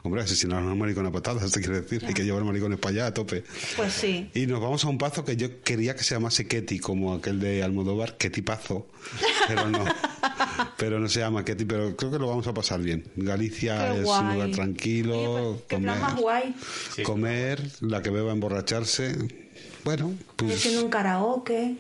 Hombre, 0.02 0.22
asesinaron 0.22 0.68
a 0.68 0.72
un 0.72 0.78
maricón 0.78 1.06
a 1.06 1.12
patadas, 1.12 1.50
te 1.52 1.60
quiero 1.60 1.80
decir. 1.80 2.04
Hay 2.06 2.12
que 2.14 2.24
llevar 2.24 2.44
maricones 2.44 2.78
para 2.78 2.94
allá 2.94 3.06
a 3.06 3.14
tope. 3.14 3.44
Pues 3.76 3.92
sí. 3.92 4.30
Y 4.34 4.46
nos 4.46 4.60
vamos 4.60 4.84
a 4.84 4.88
un 4.88 4.98
pazo 4.98 5.24
que 5.24 5.36
yo 5.36 5.62
quería 5.62 5.94
que 5.94 6.02
se 6.02 6.14
llamase 6.14 6.46
Ketty, 6.46 6.78
como 6.80 7.14
aquel 7.14 7.40
de 7.40 7.62
Almodóvar, 7.62 8.16
Ketty 8.16 8.42
Pazo, 8.42 8.86
pero 9.48 9.68
no. 9.68 9.84
pero 10.76 10.98
no 10.98 11.08
se 11.08 11.20
llama 11.20 11.44
Ketty, 11.44 11.64
pero 11.64 11.96
creo 11.96 12.10
que 12.10 12.18
lo 12.18 12.28
vamos 12.28 12.46
a 12.46 12.54
pasar 12.54 12.80
bien. 12.80 13.04
Galicia 13.16 13.92
Qué 13.92 13.98
es 14.00 14.04
guay. 14.04 14.20
un 14.20 14.32
lugar 14.34 14.50
tranquilo, 14.50 15.34
Oye, 15.34 15.48
pues, 15.50 15.62
qué 15.68 15.78
plan 15.78 15.98
comer, 15.98 16.10
más 16.12 16.20
guay. 16.20 16.54
Sí. 16.94 17.02
comer, 17.02 17.62
la 17.80 18.02
que 18.02 18.10
beba 18.10 18.32
emborracharse. 18.32 19.16
Bueno, 19.84 20.12
pues... 20.36 20.56
haciendo 20.56 20.84
un 20.84 20.90
karaoke. 20.90 21.76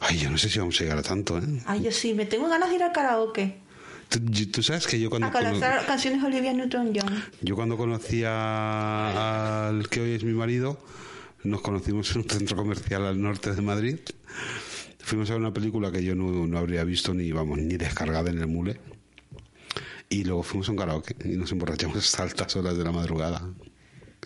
Ay, 0.00 0.18
yo 0.18 0.30
no 0.30 0.38
sé 0.38 0.48
si 0.48 0.58
vamos 0.58 0.78
a 0.80 0.84
llegar 0.84 0.98
a 0.98 1.02
tanto, 1.02 1.38
¿eh? 1.38 1.42
Ay, 1.66 1.82
yo 1.82 1.92
sí, 1.92 2.12
me 2.12 2.26
tengo 2.26 2.48
ganas 2.48 2.68
de 2.70 2.76
ir 2.76 2.82
al 2.82 2.92
karaoke. 2.92 3.65
Tú, 4.08 4.62
sabes 4.62 4.86
que 4.86 4.98
yo 5.00 5.10
cuando... 5.10 5.26
A 5.28 5.32
conocer 5.32 5.84
canciones 5.86 6.22
Olivia 6.22 6.52
Newton-John. 6.52 7.24
Yo 7.42 7.56
cuando 7.56 7.76
conocí 7.76 8.22
a- 8.24 9.68
al 9.68 9.88
que 9.88 10.00
hoy 10.00 10.12
es 10.12 10.24
mi 10.24 10.32
marido, 10.32 10.78
nos 11.44 11.60
conocimos 11.60 12.10
en 12.12 12.22
un 12.22 12.28
centro 12.28 12.56
comercial 12.56 13.04
al 13.04 13.20
norte 13.20 13.52
de 13.54 13.62
Madrid. 13.62 13.98
Fuimos 15.00 15.28
a 15.30 15.34
ver 15.34 15.40
una 15.40 15.52
película 15.52 15.90
que 15.92 16.02
yo 16.02 16.14
no, 16.14 16.46
no 16.46 16.58
habría 16.58 16.84
visto 16.84 17.14
ni, 17.14 17.30
vamos, 17.32 17.58
ni 17.58 17.76
descargada 17.76 18.30
en 18.30 18.38
el 18.38 18.46
mule. 18.46 18.80
Y 20.08 20.24
luego 20.24 20.42
fuimos 20.44 20.68
a 20.68 20.72
un 20.72 20.78
karaoke 20.78 21.16
y 21.24 21.36
nos 21.36 21.50
emborrachamos 21.52 21.96
hasta 21.98 22.22
altas 22.22 22.54
horas 22.56 22.78
de 22.78 22.84
la 22.84 22.92
madrugada. 22.92 23.42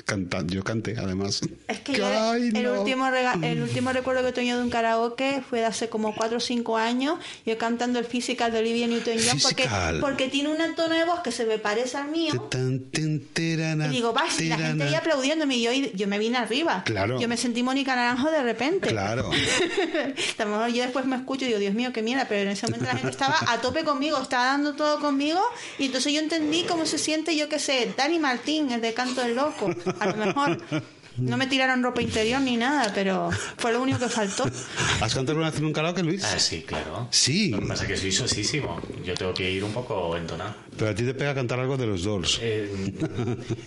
Canta- 0.04 0.44
yo 0.46 0.64
canté, 0.64 0.96
además. 0.98 1.40
Es 1.68 1.80
que 1.80 1.92
yo, 1.94 2.06
Ay, 2.06 2.50
el, 2.54 2.62
no. 2.64 2.80
último 2.80 3.06
el 3.42 3.62
último 3.62 3.92
recuerdo 3.92 4.24
que 4.24 4.32
tengo 4.32 4.56
de 4.56 4.62
un 4.62 4.70
karaoke 4.70 5.42
fue 5.48 5.60
de 5.60 5.66
hace 5.66 5.88
como 5.88 6.14
4 6.14 6.38
o 6.38 6.40
5 6.40 6.76
años, 6.76 7.18
yo 7.46 7.56
cantando 7.58 7.98
el 7.98 8.04
Physical 8.04 8.52
de 8.52 8.58
Olivia 8.58 8.86
Newton-John, 8.86 9.40
porque, 9.40 9.68
porque 10.00 10.28
tiene 10.28 10.48
un 10.48 10.74
tono 10.74 10.94
de 10.94 11.04
voz 11.04 11.20
que 11.20 11.32
se 11.32 11.44
me 11.46 11.58
parece 11.58 11.96
al 11.96 12.08
mío. 12.10 12.48
Y 13.86 13.88
digo, 13.88 14.12
vas, 14.12 14.40
y 14.40 14.48
la 14.48 14.58
gente 14.58 14.84
ahí 14.84 14.94
aplaudiéndome 14.94 15.56
y 15.56 15.62
yo, 15.62 15.72
yo 15.72 16.06
me 16.06 16.18
vine 16.18 16.38
arriba. 16.38 16.82
Claro. 16.84 17.20
Yo 17.20 17.28
me 17.28 17.36
sentí 17.36 17.62
Mónica 17.62 17.94
Naranjo 17.96 18.30
de 18.30 18.42
repente. 18.42 18.88
Claro. 18.88 19.30
A 20.38 20.44
lo 20.44 20.50
mejor 20.50 20.68
yo 20.70 20.82
después 20.82 21.04
me 21.06 21.16
escucho 21.16 21.44
y 21.44 21.48
digo, 21.48 21.58
Dios 21.60 21.74
mío, 21.74 21.92
qué 21.92 22.02
mierda, 22.02 22.26
pero 22.28 22.42
en 22.42 22.48
ese 22.48 22.66
momento 22.66 22.86
la 22.86 22.92
gente 22.92 23.10
estaba 23.10 23.36
a 23.48 23.60
tope 23.60 23.84
conmigo, 23.84 24.20
estaba 24.20 24.46
dando 24.46 24.74
todo 24.74 25.00
conmigo, 25.00 25.40
y 25.78 25.86
entonces 25.86 26.12
yo 26.12 26.20
entendí 26.20 26.64
cómo 26.64 26.86
se 26.86 26.98
siente, 26.98 27.36
yo 27.36 27.48
qué 27.48 27.58
sé, 27.58 27.92
Dani 27.96 28.18
Martín, 28.18 28.70
el 28.70 28.80
de 28.80 28.94
Canto 28.94 29.20
del 29.20 29.36
Loco, 29.36 29.70
a 29.98 30.06
lo 30.06 30.16
mejor. 30.16 30.58
No 31.16 31.36
me 31.36 31.46
tiraron 31.46 31.82
ropa 31.82 32.00
interior 32.00 32.40
ni 32.40 32.56
nada, 32.56 32.92
pero 32.94 33.30
fue 33.58 33.72
lo 33.72 33.82
único 33.82 33.98
que 33.98 34.08
faltó. 34.08 34.44
¿Has 35.00 35.12
cantado 35.12 35.32
alguna 35.32 35.50
vez 35.50 35.58
en 35.58 35.66
un 35.66 35.72
karaoke, 35.72 36.02
Luis? 36.02 36.24
Ah, 36.24 36.38
sí, 36.38 36.62
claro. 36.62 37.08
Sí. 37.10 37.50
Lo 37.50 37.60
que 37.60 37.66
pasa 37.66 37.82
es 37.84 37.88
que 37.90 37.96
soy 37.96 38.12
sosísimo. 38.12 38.80
Yo 39.04 39.14
tengo 39.14 39.34
que 39.34 39.50
ir 39.50 39.62
un 39.64 39.72
poco 39.72 40.16
entonado. 40.16 40.54
Pero 40.80 40.92
a 40.92 40.94
ti 40.94 41.04
te 41.04 41.12
pega 41.12 41.34
cantar 41.34 41.60
algo 41.60 41.76
de 41.76 41.86
los 41.86 42.04
Doors. 42.04 42.38
Eh, 42.40 42.66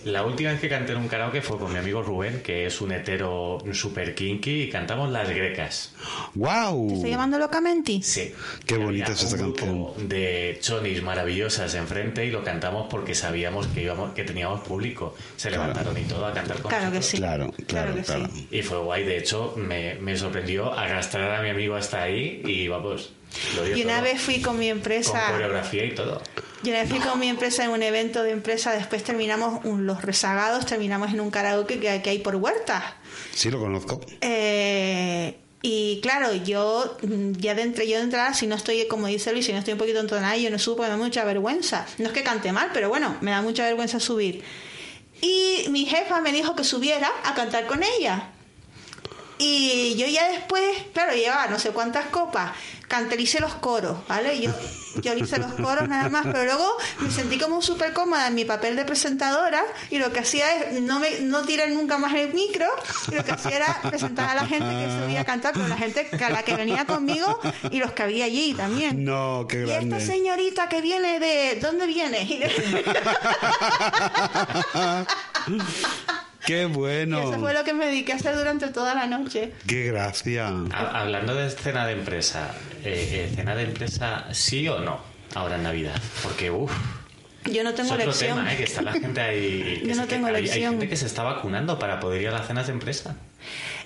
la 0.04 0.24
última 0.24 0.50
vez 0.50 0.60
que 0.60 0.68
canté 0.68 0.94
en 0.94 0.98
un 0.98 1.06
karaoke 1.06 1.42
fue 1.42 1.60
con 1.60 1.72
mi 1.72 1.78
amigo 1.78 2.02
Rubén, 2.02 2.40
que 2.42 2.66
es 2.66 2.80
un 2.80 2.90
hetero 2.90 3.58
super 3.72 4.16
kinky, 4.16 4.62
y 4.62 4.68
cantamos 4.68 5.12
Las 5.12 5.28
Grecas. 5.30 5.94
¡Wow! 6.34 6.94
¿Estoy 6.94 7.10
llamando 7.10 7.38
locamente? 7.38 8.02
Sí. 8.02 8.32
Qué 8.66 8.78
bonita 8.78 9.12
es 9.12 9.22
esta 9.22 9.36
un 9.36 9.42
grupo 9.42 9.64
canción. 9.94 10.08
De 10.08 10.58
chonis 10.60 11.04
maravillosas 11.04 11.72
enfrente 11.76 12.26
y 12.26 12.32
lo 12.32 12.42
cantamos 12.42 12.88
porque 12.90 13.14
sabíamos 13.14 13.68
que 13.68 13.84
íbamos 13.84 14.12
que 14.12 14.24
teníamos 14.24 14.62
público. 14.62 15.14
Se 15.36 15.52
levantaron 15.52 15.96
y 15.96 16.02
todo 16.02 16.26
a 16.26 16.32
cantar 16.32 16.58
con 16.62 16.68
Claro 16.68 16.90
que 16.90 17.00
sí. 17.00 17.18
Claro, 17.18 17.54
claro, 17.68 17.94
que 17.94 18.02
claro. 18.02 18.28
sí. 18.34 18.48
Y 18.50 18.62
fue 18.62 18.78
guay, 18.78 19.04
de 19.04 19.18
hecho, 19.18 19.54
me, 19.56 19.94
me 20.00 20.16
sorprendió 20.16 20.74
arrastrar 20.76 21.38
a 21.38 21.42
mi 21.42 21.50
amigo 21.50 21.76
hasta 21.76 22.02
ahí 22.02 22.42
y 22.44 22.66
vamos, 22.66 23.12
Y 23.74 23.82
una 23.82 23.94
todo. 23.94 24.04
vez 24.04 24.20
fui 24.20 24.40
con 24.40 24.58
mi 24.58 24.68
con 24.68 24.76
empresa, 24.78 25.26
coreografía 25.32 25.84
y 25.84 25.94
todo. 25.94 26.22
y 26.62 26.68
una 26.70 26.80
vez 26.80 26.88
fui 26.90 26.98
con 27.00 27.18
mi 27.18 27.28
empresa 27.28 27.64
en 27.64 27.70
un 27.70 27.82
evento 27.82 28.22
de 28.22 28.30
empresa, 28.30 28.72
después 28.72 29.02
terminamos, 29.04 29.64
un- 29.64 29.86
los 29.86 30.02
rezagados, 30.02 30.66
terminamos 30.66 31.12
en 31.12 31.20
un 31.20 31.30
karaoke 31.30 31.78
que, 31.80 32.00
que 32.02 32.10
hay 32.10 32.18
por 32.18 32.36
huertas. 32.36 32.82
Sí, 33.34 33.50
lo 33.50 33.58
conozco. 33.58 34.00
Eh, 34.20 35.36
y 35.62 36.00
claro, 36.02 36.34
yo 36.34 36.96
mm, 37.02 37.32
ya 37.38 37.54
de 37.54 37.62
entre, 37.62 37.88
yo 37.88 37.96
de 37.96 38.04
entrada, 38.04 38.34
si 38.34 38.46
no 38.46 38.54
estoy, 38.54 38.86
como 38.86 39.06
dice 39.06 39.32
Luis, 39.32 39.46
si 39.46 39.52
no 39.52 39.58
estoy 39.58 39.72
un 39.72 39.78
poquito 39.78 39.98
entonada, 40.00 40.36
yo 40.36 40.50
no 40.50 40.58
supo, 40.58 40.82
me 40.82 40.88
da 40.88 40.96
mucha 40.96 41.24
vergüenza. 41.24 41.86
No 41.98 42.06
es 42.08 42.12
que 42.12 42.22
cante 42.22 42.52
mal, 42.52 42.70
pero 42.74 42.88
bueno, 42.88 43.16
me 43.20 43.30
da 43.30 43.40
mucha 43.42 43.64
vergüenza 43.64 43.98
subir. 44.00 44.42
Y 45.22 45.66
mi 45.70 45.86
jefa 45.86 46.20
me 46.20 46.32
dijo 46.32 46.54
que 46.54 46.64
subiera 46.64 47.10
a 47.24 47.34
cantar 47.34 47.66
con 47.66 47.82
ella. 47.82 48.28
Y 49.38 49.96
yo 49.96 50.06
ya 50.06 50.30
después, 50.30 50.62
claro, 50.92 51.14
llevaba 51.14 51.48
no 51.48 51.58
sé 51.58 51.70
cuántas 51.70 52.06
copas, 52.06 52.52
canté, 52.86 53.20
hice 53.20 53.40
los 53.40 53.54
coros, 53.54 53.96
¿vale? 54.06 54.40
Yo, 54.40 54.52
yo 55.02 55.14
hice 55.14 55.38
los 55.38 55.52
coros 55.54 55.88
nada 55.88 56.08
más, 56.08 56.24
pero 56.24 56.44
luego 56.44 56.76
me 57.00 57.10
sentí 57.10 57.36
como 57.38 57.60
súper 57.60 57.92
cómoda 57.92 58.28
en 58.28 58.36
mi 58.36 58.44
papel 58.44 58.76
de 58.76 58.84
presentadora 58.84 59.64
y 59.90 59.98
lo 59.98 60.12
que 60.12 60.20
hacía 60.20 60.54
es 60.54 60.80
no 60.80 61.00
me 61.00 61.18
no 61.20 61.42
tirar 61.42 61.68
nunca 61.70 61.98
más 61.98 62.14
el 62.14 62.32
micro 62.32 62.66
y 63.10 63.14
lo 63.14 63.24
que 63.24 63.32
hacía 63.32 63.56
era 63.56 63.80
presentar 63.82 64.30
a 64.30 64.34
la 64.34 64.46
gente 64.46 64.68
que 64.68 65.02
subía 65.02 65.22
a 65.22 65.24
cantar, 65.24 65.54
con 65.54 65.68
la 65.68 65.76
gente 65.76 66.08
a 66.24 66.30
la 66.30 66.44
que 66.44 66.54
venía 66.54 66.84
conmigo 66.84 67.40
y 67.70 67.78
los 67.78 67.90
que 67.92 68.04
había 68.04 68.26
allí 68.26 68.54
también. 68.54 69.04
No, 69.04 69.46
qué 69.48 69.66
Y 69.66 69.70
esta 69.70 69.98
señorita 69.98 70.68
que 70.68 70.80
viene 70.80 71.18
de... 71.18 71.58
¿Dónde 71.60 71.86
viene? 71.86 72.24
Y, 76.44 76.46
Qué 76.46 76.62
y 76.64 76.66
bueno. 76.66 77.30
eso 77.30 77.40
fue 77.40 77.52
lo 77.54 77.64
que 77.64 77.72
me 77.74 77.86
dediqué 77.86 78.12
a 78.12 78.16
hacer 78.16 78.36
durante 78.36 78.68
toda 78.68 78.94
la 78.94 79.06
noche. 79.06 79.52
Qué 79.66 79.84
gracia. 79.86 80.48
Ha- 80.72 81.00
Hablando 81.02 81.34
de 81.34 81.46
escena 81.48 81.86
de 81.86 81.92
empresa, 81.92 82.54
eh, 82.84 83.28
¿escena 83.30 83.54
de 83.56 83.64
empresa 83.64 84.26
sí 84.32 84.68
o 84.68 84.78
no 84.80 85.00
ahora 85.34 85.56
en 85.56 85.62
Navidad? 85.64 86.00
Porque, 86.22 86.50
uff, 86.50 86.72
Yo 87.44 87.62
no 87.64 87.70
es 87.70 87.76
tengo 87.76 87.90
otro 87.92 88.04
elección. 88.04 88.38
tema, 88.38 88.52
¿eh? 88.52 88.56
Que 88.56 88.64
está 88.64 88.82
la 88.82 88.92
gente 88.92 89.20
ahí... 89.20 89.80
que 89.82 89.88
Yo 89.88 89.94
no 89.96 90.06
tengo 90.06 90.26
hay- 90.28 90.34
hay, 90.34 90.40
elección. 90.44 90.70
gente 90.72 90.88
que 90.88 90.96
se 90.96 91.06
está 91.06 91.22
vacunando 91.22 91.78
para 91.78 92.00
poder 92.00 92.22
ir 92.22 92.28
a 92.28 92.32
las 92.32 92.46
cenas 92.46 92.66
de 92.66 92.72
empresa. 92.72 93.16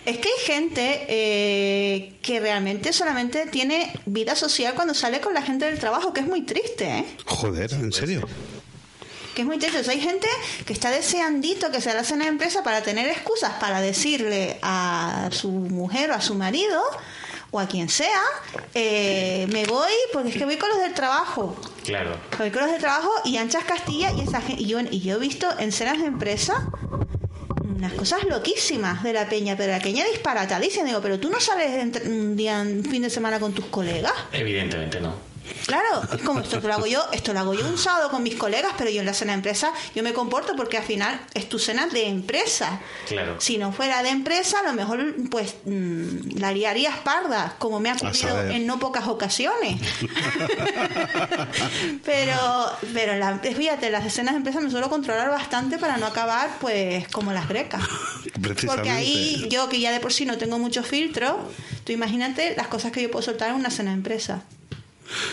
Es 0.07 0.19
que 0.19 0.29
hay 0.29 0.45
gente 0.47 1.07
eh, 1.09 2.15
que 2.23 2.41
realmente 2.41 2.93
solamente 2.93 3.47
tiene 3.47 3.93
vida 4.07 4.37
social 4.37 4.75
cuando 4.75 4.95
sale 4.95 5.21
con 5.21 5.35
la 5.35 5.43
gente 5.43 5.65
del 5.67 5.79
trabajo, 5.79 6.13
que 6.15 6.21
es 6.21 6.27
muy 6.27 6.43
triste, 6.43 6.85
¿eh? 6.89 7.05
Joder, 7.27 7.73
¿en 7.75 7.93
serio? 7.93 8.27
Que 9.39 9.43
es 9.43 9.47
muy 9.47 9.57
triste. 9.61 9.79
O 9.79 9.85
sea, 9.85 9.93
hay 9.93 10.01
gente 10.01 10.27
que 10.67 10.73
está 10.73 10.91
deseandito 10.91 11.71
que 11.71 11.81
se 11.81 11.95
la 11.95 12.03
cena 12.03 12.25
de 12.25 12.31
empresa 12.31 12.65
para 12.65 12.83
tener 12.83 13.07
excusas 13.07 13.53
para 13.61 13.81
decirle 13.81 14.59
a 14.63 15.29
su 15.31 15.49
mujer 15.53 16.11
o 16.11 16.15
a 16.15 16.21
su 16.21 16.35
marido 16.35 16.83
o 17.53 17.61
a 17.61 17.69
quien 17.69 17.89
sea, 17.89 18.21
eh, 18.75 19.47
me 19.53 19.65
voy 19.65 19.93
porque 20.13 20.31
es 20.31 20.37
que 20.37 20.45
voy 20.45 20.57
con 20.57 20.71
los 20.71 20.79
del 20.81 20.93
trabajo. 20.93 21.55
Claro. 21.85 22.17
Voy 22.37 22.51
con 22.51 22.63
los 22.63 22.73
del 22.73 22.81
trabajo 22.81 23.13
y 23.25 23.37
anchas 23.37 23.63
Castilla 23.63 24.11
y 24.11 24.23
esa 24.23 24.41
gen- 24.41 24.59
y 24.59 24.67
yo, 24.67 24.81
y 24.81 25.03
yo 25.03 25.15
he 25.15 25.19
visto 25.21 25.47
en 25.61 25.71
cenas 25.71 26.01
de 26.01 26.07
empresa 26.07 26.67
unas 27.63 27.93
cosas 27.93 28.25
loquísimas 28.25 29.05
de 29.05 29.13
la 29.13 29.29
peña, 29.29 29.57
pero 29.57 29.71
la 29.71 29.79
peña 29.79 30.05
disparatadísima. 30.05 30.85
Digo, 30.85 31.01
pero 31.01 31.21
tú 31.21 31.31
no 31.31 31.39
sales 31.39 31.97
un 32.07 32.35
día, 32.35 32.61
un 32.61 32.83
fin 32.85 33.03
de 33.03 33.09
semana 33.11 33.39
con 33.39 33.53
tus 33.53 33.67
colegas. 33.67 34.15
Evidentemente 34.33 35.01
no. 35.01 35.28
Claro, 35.67 36.03
es 36.13 36.23
como 36.23 36.41
esto 36.41 36.61
lo 36.61 36.73
hago 36.73 36.87
yo, 36.87 37.05
esto 37.13 37.33
lo 37.33 37.41
hago 37.41 37.55
yo 37.55 37.67
un 37.67 37.79
sábado 37.79 38.11
con 38.11 38.23
mis 38.23 38.37
colegas, 38.37 38.73
pero 38.79 38.91
yo 38.91 39.01
en 39.01 39.07
la 39.07 39.15
cena 39.15 39.33
de 39.33 39.37
empresa 39.37 39.73
yo 39.95 40.03
me 40.03 40.13
comporto 40.13 40.55
porque 40.57 40.79
al 40.79 40.85
final 40.85 41.21
es 41.35 41.49
tu 41.49 41.59
cena 41.59 41.87
de 41.87 42.07
empresa. 42.07 42.81
Claro. 43.07 43.41
Si 43.41 43.59
no 43.59 43.73
fuera 43.73 44.03
de 44.03 44.11
empresa, 44.11 44.61
a 44.61 44.63
lo 44.63 44.73
mejor 44.73 45.15
pues 45.31 45.57
mm, 45.65 46.39
la 46.39 46.53
liarías 46.53 46.97
parda, 46.99 47.55
como 47.59 47.81
me 47.81 47.91
ha 47.91 47.95
ocurrido 47.95 48.43
en 48.49 48.67
no 48.67 48.79
pocas 48.79 49.07
ocasiones. 49.09 49.79
pero, 52.05 52.73
pero 52.95 53.17
la, 53.17 53.39
fíjate, 53.39 53.91
las 53.91 54.07
escenas 54.07 54.35
de 54.35 54.39
empresa 54.39 54.61
me 54.61 54.71
suelo 54.71 54.89
controlar 54.89 55.31
bastante 55.31 55.79
para 55.79 55.97
no 55.97 56.07
acabar 56.07 56.51
pues 56.61 57.09
como 57.09 57.33
las 57.33 57.49
grecas. 57.49 57.83
Precisamente. 58.41 58.67
Porque 58.67 58.91
ahí 58.91 59.47
yo 59.51 59.69
que 59.69 59.81
ya 59.81 59.93
de 59.93 60.01
por 60.01 60.13
sí 60.13 60.25
no 60.25 60.39
tengo 60.39 60.59
mucho 60.59 60.83
filtro, 60.83 61.39
tú 61.85 61.93
imagínate 61.93 62.55
las 62.57 62.69
cosas 62.69 62.93
que 62.93 63.03
yo 63.03 63.11
puedo 63.11 63.23
soltar 63.23 63.51
en 63.51 63.57
una 63.57 63.71
cena 63.71 63.91
de 63.91 63.97
empresa. 63.97 64.43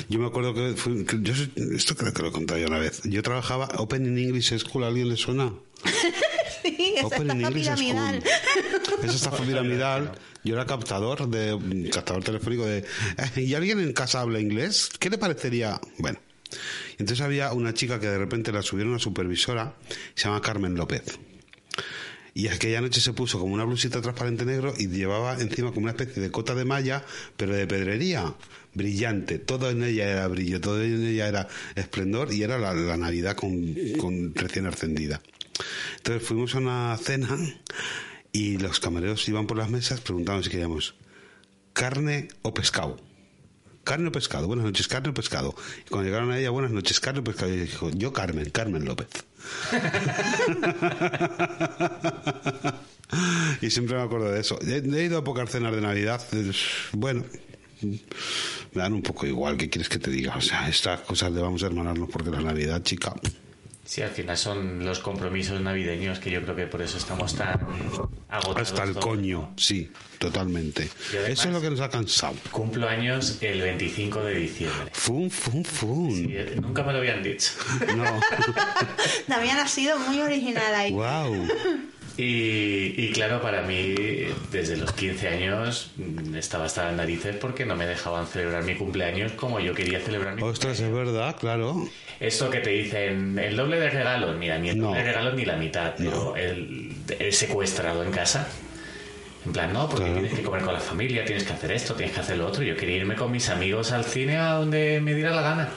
Yo 0.10 0.20
me 0.20 0.28
acuerdo 0.28 0.54
que, 0.54 0.74
fue- 0.76 1.06
que 1.06 1.18
yo 1.22 1.36
soy- 1.36 1.52
esto 1.76 1.96
creo 1.96 2.14
que 2.14 2.22
lo 2.22 2.30
he 2.30 2.32
contado 2.32 2.60
ya 2.60 2.68
una 2.68 2.80
vez. 2.80 3.02
Yo 3.04 3.22
trabajaba 3.24 3.68
Open 3.78 4.06
in 4.06 4.18
English 4.18 4.58
School, 4.60 4.84
¿a 4.84 4.88
alguien 4.88 5.10
le 5.10 5.18
suena? 5.18 5.54
Sí, 6.64 6.96
Open 7.04 7.30
in 7.30 7.46
English 7.46 7.64
piramidal. 7.66 8.24
School. 8.24 9.00
Esa 9.06 9.16
estafa 9.16 9.44
piramidal. 9.46 10.12
Yo 10.44 10.56
era 10.56 10.66
captador 10.66 11.28
de 11.30 11.90
captador 11.92 12.24
telefónico 12.24 12.66
de 12.66 12.80
"Eh, 13.36 13.42
¿y 13.42 13.54
alguien 13.54 13.80
en 13.80 13.94
casa 13.94 14.22
habla 14.22 14.40
inglés? 14.40 14.90
¿Qué 15.00 15.10
le 15.12 15.18
parecería? 15.20 15.80
Bueno. 16.00 16.20
Y 16.98 17.04
entonces 17.04 17.22
había 17.24 17.52
una 17.54 17.74
chica 17.76 18.00
que 18.00 18.08
de 18.08 18.18
repente 18.18 18.52
la 18.52 18.62
subieron 18.64 18.96
a 18.96 19.00
supervisora, 19.00 19.76
se 20.16 20.26
llama 20.26 20.42
Carmen 20.42 20.74
López. 20.76 21.04
Y 22.38 22.50
aquella 22.50 22.82
noche 22.82 23.00
se 23.00 23.14
puso 23.14 23.40
como 23.40 23.54
una 23.54 23.64
blusita 23.64 24.02
transparente 24.02 24.44
negro 24.44 24.74
y 24.78 24.90
llevaba 24.90 25.40
encima 25.40 25.70
como 25.70 25.86
una 25.86 25.92
especie 25.92 26.22
de 26.22 26.32
cota 26.32 26.54
de 26.54 26.66
malla, 26.66 27.06
pero 27.38 27.56
de 27.56 27.66
pedrería, 27.66 28.36
brillante. 28.74 29.40
Todo 29.40 29.70
en 29.70 29.82
ella 29.82 30.10
era 30.10 30.28
brillo, 30.28 30.60
todo 30.60 30.84
en 30.84 31.08
ella 31.08 31.30
era 31.30 31.48
esplendor 31.76 32.34
y 32.34 32.44
era 32.44 32.58
la, 32.58 32.98
Navidad 32.98 33.38
con, 33.38 34.36
recién 34.36 34.66
encendida. 34.66 35.22
Entonces 35.96 36.28
fuimos 36.28 36.54
a 36.56 36.58
una 36.58 36.98
cena 36.98 37.38
y 38.34 38.58
los 38.58 38.82
camareros 38.82 39.26
iban 39.30 39.48
por 39.48 39.56
las 39.56 39.70
mesas 39.70 40.02
preguntando 40.02 40.44
si 40.44 40.50
queríamos 40.50 40.96
carne 41.72 42.28
o 42.42 42.54
pescado. 42.54 43.00
Carne 43.86 44.10
o 44.10 44.12
pescado, 44.12 44.48
buenas 44.48 44.66
noches, 44.66 44.90
carne 44.90 45.10
o 45.10 45.14
pescado. 45.14 45.56
Y 45.86 45.90
cuando 45.90 46.10
llegaron 46.10 46.32
a 46.32 46.40
ella, 46.40 46.50
buenas 46.50 46.72
noches, 46.72 47.00
carne 47.00 47.22
o 47.22 47.24
pescado, 47.24 47.54
y 47.54 47.58
dijo, 47.58 47.90
yo 47.92 48.12
Carmen, 48.12 48.50
Carmen 48.50 48.84
López. 48.84 49.08
y 53.62 53.70
siempre 53.70 53.96
me 53.96 54.02
acuerdo 54.02 54.32
de 54.32 54.42
eso. 54.42 54.60
He, 54.62 54.78
he 54.78 55.04
ido 55.04 55.20
a 55.20 55.24
pocas 55.24 55.52
cenas 55.52 55.72
de 55.74 55.82
Navidad, 55.82 56.20
bueno, 56.94 57.24
me 57.82 58.00
dan 58.74 58.94
un 58.94 59.04
poco 59.04 59.28
igual, 59.28 59.56
¿qué 59.56 59.70
quieres 59.70 59.88
que 59.88 60.00
te 60.00 60.10
diga? 60.10 60.36
O 60.36 60.42
sea, 60.42 60.68
estas 60.68 61.02
cosas 61.02 61.32
de 61.34 61.42
vamos 61.42 61.62
a 61.62 61.68
hermanarnos 61.68 62.10
porque 62.10 62.32
la 62.32 62.42
Navidad, 62.42 62.82
chica, 62.82 63.14
Sí, 63.86 64.02
al 64.02 64.10
final 64.10 64.36
son 64.36 64.84
los 64.84 65.00
compromisos 65.00 65.62
navideños 65.62 66.18
que 66.20 66.32
yo 66.32 66.42
creo 66.42 66.56
que 66.56 66.66
por 66.66 66.82
eso 66.82 66.98
estamos 66.98 67.36
tan 67.36 67.50
agotados. 68.30 68.58
hasta 68.72 68.84
el 68.84 68.94
todos, 68.94 69.06
coño, 69.06 69.42
¿no? 69.42 69.54
sí, 69.58 69.92
totalmente. 70.18 70.90
Además- 71.12 71.30
Eso 71.30 71.48
es 71.50 71.54
lo 71.54 71.62
que 71.62 71.70
nos 71.70 71.80
ha 71.82 71.90
cansado. 71.90 72.34
Cumplo 72.52 72.90
años 72.90 73.38
el 73.42 73.62
25 73.62 74.24
de 74.24 74.34
diciembre. 74.36 74.90
Fum, 74.92 75.30
fum, 75.30 75.64
fum. 75.64 76.10
Y, 76.10 76.36
eh, 76.36 76.58
nunca 76.60 76.82
me 76.84 76.94
lo 76.94 76.98
habían 77.00 77.22
dicho. 77.22 77.52
No. 77.96 78.04
Damián 79.28 79.60
ha 79.60 79.68
sido 79.68 80.00
muy 80.00 80.20
original 80.20 80.74
ahí. 80.76 80.92
wow. 80.92 81.48
Y, 82.18 82.94
y 82.98 83.12
claro, 83.12 83.42
para 83.42 83.62
mí, 83.64 83.94
desde 84.52 84.78
los 84.78 84.94
15 84.94 85.28
años, 85.28 85.92
mm, 85.98 86.36
estaba 86.36 86.64
hasta 86.66 86.86
las 86.86 86.94
narices 86.96 87.36
porque 87.36 87.66
no 87.66 87.76
me 87.76 87.86
dejaban 87.86 88.26
celebrar 88.26 88.64
mi 88.64 88.76
cumpleaños 88.76 89.34
como 89.34 89.60
yo 89.60 89.74
quería 89.74 90.00
celebrar 90.00 90.36
mi 90.36 90.42
Ostras, 90.42 90.80
es 90.80 90.92
verdad, 90.94 91.36
claro. 91.38 91.76
Esto 92.22 92.50
que 92.50 92.60
te 92.60 92.70
dicen, 92.70 93.38
el 93.38 93.58
doble 93.58 93.80
de 93.82 93.90
regalos, 93.90 94.38
mira, 94.38 94.58
ni 94.58 94.70
el 94.70 94.78
No. 94.80 94.88
doble 94.88 95.00
de 95.02 95.08
regalos 95.08 95.34
ni 95.36 95.44
la 95.44 95.58
mitad, 95.58 95.94
pero 95.98 96.36
el, 96.38 96.94
el 97.20 97.34
secuestrado 97.34 98.02
en 98.04 98.12
casa. 98.12 98.48
En 99.46 99.52
plan, 99.52 99.74
no, 99.74 99.88
porque 99.90 100.06
Claro. 100.06 100.20
tienes 100.22 100.40
que 100.40 100.44
comer 100.44 100.62
con 100.64 100.74
la 100.74 100.80
familia, 100.80 101.26
tienes 101.26 101.44
que 101.44 101.54
hacer 101.54 101.72
esto, 101.74 101.94
tienes 101.96 102.16
que 102.16 102.22
hacer 102.22 102.38
lo 102.38 102.48
otro. 102.48 102.64
Yo 102.64 102.78
quería 102.78 102.96
irme 102.96 103.16
con 103.16 103.30
mis 103.32 103.50
amigos 103.50 103.92
al 103.92 104.06
cine 104.06 104.38
a 104.38 104.54
donde 104.54 105.02
me 105.02 105.14
diera 105.14 105.32
la 105.36 105.42
gana. 105.42 105.70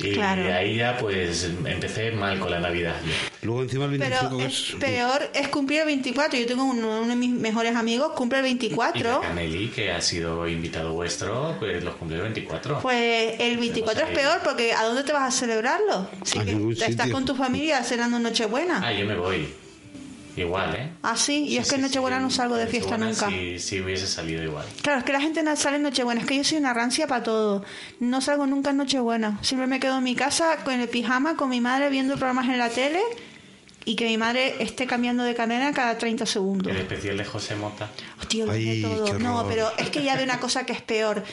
Y 0.00 0.12
Claro. 0.14 0.52
ahí 0.54 0.76
ya 0.76 0.96
pues 0.98 1.44
empecé 1.64 2.10
mal 2.12 2.38
con 2.40 2.50
la 2.50 2.58
Navidad. 2.60 2.94
Luego 3.42 3.62
encima 3.62 3.84
el 3.84 3.90
25 3.98 4.28
Pero 4.36 4.40
es 4.48 4.74
peor 4.80 5.30
es 5.34 5.48
cumplir 5.48 5.80
el 5.80 5.86
24. 5.86 6.38
Yo 6.38 6.46
tengo 6.46 6.64
uno, 6.64 7.00
uno 7.00 7.06
de 7.08 7.16
mis 7.16 7.30
mejores 7.30 7.74
amigos, 7.76 8.12
cumple 8.16 8.38
el 8.40 8.46
Y 8.46 8.48
24. 8.48 9.20
Canelli, 9.20 9.68
que 9.68 9.90
ha 9.92 10.00
sido 10.00 10.48
invitado 10.48 10.92
vuestro, 10.92 11.56
pues 11.58 11.82
los 11.84 11.94
cumplió 11.96 12.18
el 12.18 12.32
24. 12.32 12.80
Pues 12.80 13.34
el 13.38 13.58
24 13.58 14.06
es 14.06 14.14
peor 14.14 14.40
porque 14.44 14.72
¿a 14.72 14.84
dónde 14.84 15.04
te 15.04 15.12
vas 15.12 15.34
a 15.34 15.38
celebrarlo? 15.38 16.08
Si 16.24 16.38
A 16.38 16.44
que 16.44 16.52
estás 16.72 16.88
sitio. 16.88 17.12
con 17.12 17.24
tu 17.24 17.34
familia 17.34 17.82
cenando 17.84 18.18
Nochebuena. 18.18 18.80
Ah, 18.84 18.92
yo 18.92 19.06
me 19.06 19.16
voy. 19.16 19.46
Igual, 20.36 20.74
¿eh? 20.74 20.90
Ah, 21.02 21.16
sí, 21.16 21.44
y 21.44 21.58
es 21.58 21.68
que 21.68 21.74
en 21.74 21.82
Sí, 21.82 21.86
Nochebuena 21.88 22.18
sí, 22.18 22.22
no 22.22 22.30
salgo 22.30 22.56
de 22.56 22.66
fiesta 22.66 22.96
nunca. 22.96 23.28
Sí, 23.28 23.58
sí 23.58 23.80
hubiese 23.80 24.06
salido 24.06 24.42
igual. 24.42 24.66
Claro, 24.82 25.00
es 25.00 25.04
que 25.04 25.12
la 25.12 25.20
gente 25.20 25.42
no 25.42 25.54
sale 25.56 25.76
en 25.76 25.82
Nochebuena. 25.82 26.20
Es 26.20 26.26
que 26.26 26.36
yo 26.36 26.44
soy 26.44 26.58
una 26.58 26.72
rancia 26.72 27.06
para 27.06 27.22
todo. 27.22 27.64
No 28.00 28.20
salgo 28.20 28.46
nunca 28.46 28.70
en 28.70 28.78
Nochebuena. 28.78 29.38
Siempre 29.42 29.66
me 29.66 29.78
quedo 29.78 29.98
en 29.98 30.04
mi 30.04 30.14
casa 30.14 30.58
con 30.64 30.80
el 30.80 30.88
pijama, 30.88 31.36
con 31.36 31.50
mi 31.50 31.60
madre 31.60 31.90
viendo 31.90 32.14
programas 32.16 32.48
en 32.48 32.58
la 32.58 32.70
tele 32.70 33.00
y 33.84 33.96
que 33.96 34.06
mi 34.06 34.16
madre 34.16 34.62
esté 34.62 34.86
cambiando 34.86 35.24
de 35.24 35.34
cadena 35.34 35.72
cada 35.72 35.98
30 35.98 36.24
segundos. 36.26 36.72
El 36.72 36.78
especial 36.78 37.16
de 37.16 37.24
José 37.24 37.54
Mota. 37.56 37.90
Tío, 38.28 38.46
lo 38.46 38.52
Ay, 38.52 38.82
todo. 38.82 39.18
No, 39.18 39.46
pero 39.48 39.70
es 39.76 39.90
que 39.90 40.02
ya 40.02 40.16
ve 40.16 40.24
una 40.24 40.40
cosa 40.40 40.64
que 40.64 40.72
es 40.72 40.82
peor. 40.82 41.24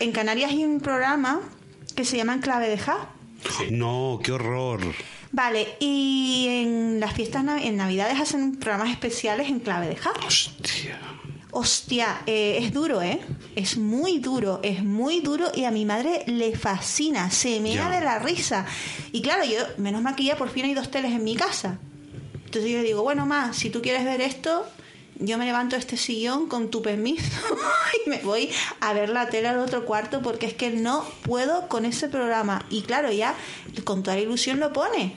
En 0.00 0.12
Canarias 0.12 0.50
hay 0.50 0.64
un 0.64 0.80
programa 0.80 1.40
que 1.94 2.04
se 2.04 2.16
llama 2.16 2.34
En 2.34 2.40
Clave 2.40 2.68
de 2.68 2.78
Ja. 2.78 3.10
No, 3.70 4.20
qué 4.22 4.32
horror. 4.32 4.80
Vale, 5.32 5.76
y 5.80 6.46
en 6.48 7.00
las 7.00 7.12
fiestas, 7.12 7.44
nav- 7.44 7.62
en 7.62 7.76
Navidades 7.76 8.20
hacen 8.20 8.56
programas 8.56 8.90
especiales 8.90 9.48
en 9.48 9.60
Clave 9.60 9.88
de 9.88 9.96
Ja. 9.96 10.12
Hostia. 10.26 10.98
Hostia, 11.50 12.22
eh, 12.26 12.58
es 12.60 12.72
duro, 12.72 13.00
¿eh? 13.00 13.20
Es 13.56 13.76
muy 13.78 14.18
duro, 14.18 14.60
es 14.62 14.84
muy 14.84 15.20
duro 15.20 15.46
y 15.54 15.64
a 15.64 15.70
mi 15.70 15.84
madre 15.86 16.22
le 16.26 16.56
fascina, 16.56 17.30
se 17.30 17.60
me 17.60 17.74
da 17.74 17.90
de 17.90 18.00
la 18.04 18.18
risa. 18.18 18.66
Y 19.12 19.22
claro, 19.22 19.44
yo, 19.44 19.58
menos 19.78 20.02
ya 20.18 20.36
por 20.36 20.50
fin 20.50 20.66
hay 20.66 20.74
dos 20.74 20.90
teles 20.90 21.12
en 21.12 21.24
mi 21.24 21.34
casa. 21.36 21.78
Entonces 22.44 22.70
yo 22.70 22.78
le 22.78 22.84
digo, 22.84 23.02
bueno, 23.02 23.24
ma, 23.26 23.52
si 23.54 23.70
tú 23.70 23.80
quieres 23.82 24.04
ver 24.04 24.20
esto, 24.20 24.66
yo 25.20 25.38
me 25.38 25.44
levanto 25.44 25.76
de 25.76 25.80
este 25.80 25.96
sillón 25.96 26.48
con 26.48 26.70
tu 26.70 26.82
permiso 26.82 27.24
y 28.06 28.10
me 28.10 28.18
voy 28.20 28.50
a 28.80 28.92
ver 28.92 29.08
la 29.10 29.28
tele 29.28 29.48
al 29.48 29.58
otro 29.58 29.84
cuarto 29.84 30.22
porque 30.22 30.46
es 30.46 30.54
que 30.54 30.70
no 30.70 31.04
puedo 31.22 31.68
con 31.68 31.84
ese 31.84 32.08
programa. 32.08 32.64
Y 32.70 32.82
claro, 32.82 33.10
ya 33.12 33.34
con 33.84 34.02
toda 34.02 34.16
la 34.16 34.22
ilusión 34.22 34.60
lo 34.60 34.72
pone 34.72 35.16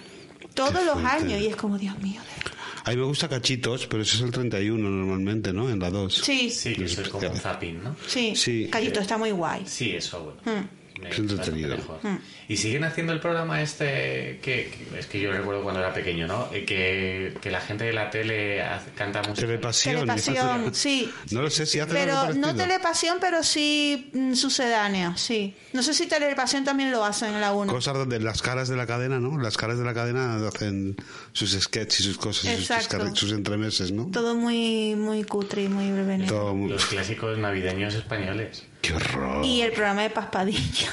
todos 0.53 0.83
los 0.85 0.97
años 1.03 1.41
y 1.41 1.47
es 1.47 1.55
como, 1.55 1.77
Dios 1.77 1.97
mío. 1.99 2.21
de 2.21 2.27
verdad. 2.43 2.51
A 2.83 2.89
mí 2.89 2.95
me 2.97 3.03
gusta 3.03 3.29
cachitos, 3.29 3.85
pero 3.85 4.01
ese 4.01 4.15
es 4.17 4.21
el 4.23 4.31
31 4.31 4.89
normalmente, 4.89 5.53
¿no? 5.53 5.69
En 5.69 5.79
la 5.79 5.91
2. 5.91 6.13
Sí, 6.15 6.49
Sí, 6.49 6.73
que 6.73 6.85
eso 6.85 7.01
es 7.03 7.09
como 7.09 7.29
un 7.29 7.35
zapping, 7.37 7.83
¿no? 7.83 7.95
sí, 8.07 8.35
Sí. 8.35 8.67
Callito, 8.71 8.99
está 8.99 9.17
muy 9.19 9.29
guay. 9.31 9.63
Sí, 9.67 9.91
eso, 9.91 10.35
bueno. 10.43 10.61
Mm. 10.61 10.80
Me 11.01 11.09
Es 11.09 11.19
entretenido. 11.19 11.75
mejor. 11.77 11.99
Y 12.47 12.57
siguen 12.57 12.83
haciendo 12.83 13.13
el 13.13 13.19
programa 13.19 13.61
este 13.61 14.39
que, 14.41 14.71
que- 14.91 14.99
es 14.99 15.05
que 15.07 15.19
yo 15.19 15.31
recuerdo 15.31 15.63
cuando 15.63 15.79
era 15.79 15.93
pequeño, 15.93 16.27
¿no? 16.27 16.47
Eh, 16.53 16.65
Que, 16.65 17.33
que 17.41 17.49
la 17.51 17.59
gente 17.61 17.85
de 17.85 17.93
la 17.93 18.09
tele 18.09 18.61
hace- 18.61 18.91
canta 18.91 19.19
música. 19.21 19.47
Telepasión. 19.47 19.95
Telepasión, 20.01 20.73
sí. 20.75 21.11
No 21.31 21.41
lo 21.41 21.49
sé 21.49 21.65
si 21.65 21.79
algo 21.79 21.93
Pero 21.93 22.13
no 22.13 22.21
parecido. 22.23 22.53
telepasión, 22.55 23.17
pero 23.19 23.43
sí 23.43 24.09
mm, 24.13 24.33
sucedáneo, 24.33 25.15
sí. 25.17 25.55
No 25.73 25.81
sé 25.83 25.93
si 25.93 26.07
telepasión 26.07 26.63
también 26.63 26.91
lo 26.91 27.03
hacen 27.05 27.33
en 27.33 27.41
la 27.41 27.53
1. 27.53 27.71
Cosas 27.71 27.93
donde 27.95 28.19
las 28.19 28.41
caras 28.41 28.67
de 28.69 28.75
la 28.75 28.85
cadena, 28.85 29.19
¿no? 29.19 29.37
Las 29.39 29.57
caras 29.57 29.77
de 29.77 29.85
la 29.85 29.93
cadena 29.93 30.45
hacen 30.47 30.95
sus 31.31 31.51
sketches 31.51 32.01
y 32.01 32.03
sus 32.03 32.17
cosas, 32.17 32.45
y 32.59 32.63
sus, 32.65 33.19
sus 33.19 33.31
entremeses, 33.31 33.91
¿no? 33.91 34.07
Todo 34.11 34.35
muy 34.35 34.95
muy 34.95 35.23
cutre 35.23 35.63
y 35.63 35.67
muy 35.69 35.91
breve. 35.91 36.25
Todo 36.27 36.53
muy- 36.53 36.69
Los 36.69 36.85
clásicos 36.85 37.37
navideños 37.37 37.93
españoles. 37.95 38.63
¡Qué 38.81 38.93
horror! 38.93 39.45
Y 39.45 39.61
el 39.61 39.71
programa 39.71 40.03
de 40.03 40.09
Paspadilla. 40.09 40.89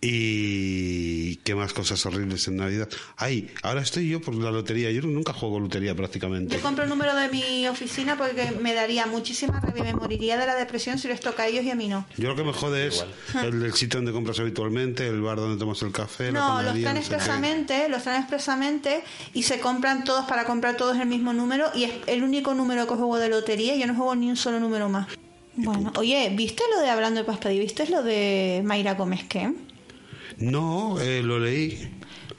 Y 0.00 1.16
¿Y 1.26 1.36
qué 1.36 1.54
más 1.54 1.72
cosas 1.72 2.04
horribles 2.06 2.46
en 2.48 2.56
Navidad? 2.56 2.88
Ay, 3.16 3.50
ahora 3.62 3.82
estoy 3.82 4.08
yo 4.08 4.20
por 4.20 4.34
la 4.34 4.50
lotería. 4.50 4.90
Yo 4.90 5.02
nunca 5.02 5.32
juego 5.32 5.58
lotería 5.58 5.94
prácticamente. 5.94 6.54
Yo 6.56 6.62
compro 6.62 6.84
el 6.84 6.90
número 6.90 7.14
de 7.14 7.28
mi 7.28 7.66
oficina 7.66 8.16
porque 8.16 8.52
me 8.60 8.74
daría 8.74 9.06
muchísima 9.06 9.60
rabia, 9.60 9.84
me 9.84 9.94
moriría 9.94 10.36
de 10.38 10.46
la 10.46 10.54
depresión 10.54 10.98
si 10.98 11.08
les 11.08 11.20
toca 11.20 11.44
a 11.44 11.46
ellos 11.48 11.64
y 11.64 11.70
a 11.70 11.74
mí 11.74 11.88
no. 11.88 12.06
Yo 12.16 12.28
lo 12.28 12.36
que 12.36 12.44
me 12.44 12.52
jode 12.52 12.86
es 12.86 13.04
el 13.42 13.60
del 13.60 13.74
sitio 13.74 13.98
donde 13.98 14.12
compras 14.12 14.38
habitualmente, 14.38 15.06
el 15.06 15.20
bar 15.20 15.38
donde 15.38 15.58
tomas 15.58 15.82
el 15.82 15.92
café, 15.92 16.30
la 16.30 16.38
No, 16.38 16.48
los 16.48 16.56
panadería, 16.56 16.82
traen 16.84 16.96
no 16.96 17.02
sé 17.02 17.08
qué. 17.08 17.14
expresamente, 17.16 17.88
los 17.88 18.02
traen 18.02 18.20
expresamente 18.20 19.04
y 19.34 19.42
se 19.42 19.60
compran 19.60 20.04
todos 20.04 20.26
para 20.26 20.44
comprar 20.44 20.76
todos 20.76 20.96
el 20.98 21.06
mismo 21.06 21.32
número 21.32 21.70
y 21.74 21.84
es 21.84 21.92
el 22.06 22.22
único 22.22 22.54
número 22.54 22.86
que 22.86 22.94
juego 22.94 23.18
de 23.18 23.28
lotería, 23.28 23.76
yo 23.76 23.86
no 23.86 23.94
juego 23.94 24.14
ni 24.14 24.30
un 24.30 24.36
solo 24.36 24.60
número 24.60 24.88
más. 24.88 25.08
Bueno, 25.56 25.92
oye, 25.96 26.30
¿viste 26.34 26.62
lo 26.74 26.80
de 26.82 26.90
hablando 26.90 27.20
de 27.20 27.24
Paspadí? 27.24 27.58
¿Viste 27.58 27.88
lo 27.88 28.02
de 28.02 28.62
Mayra 28.64 28.94
Gómez 28.94 29.24
qué? 29.24 29.52
No, 30.38 31.00
eh, 31.00 31.22
lo 31.22 31.38
leí. 31.38 31.90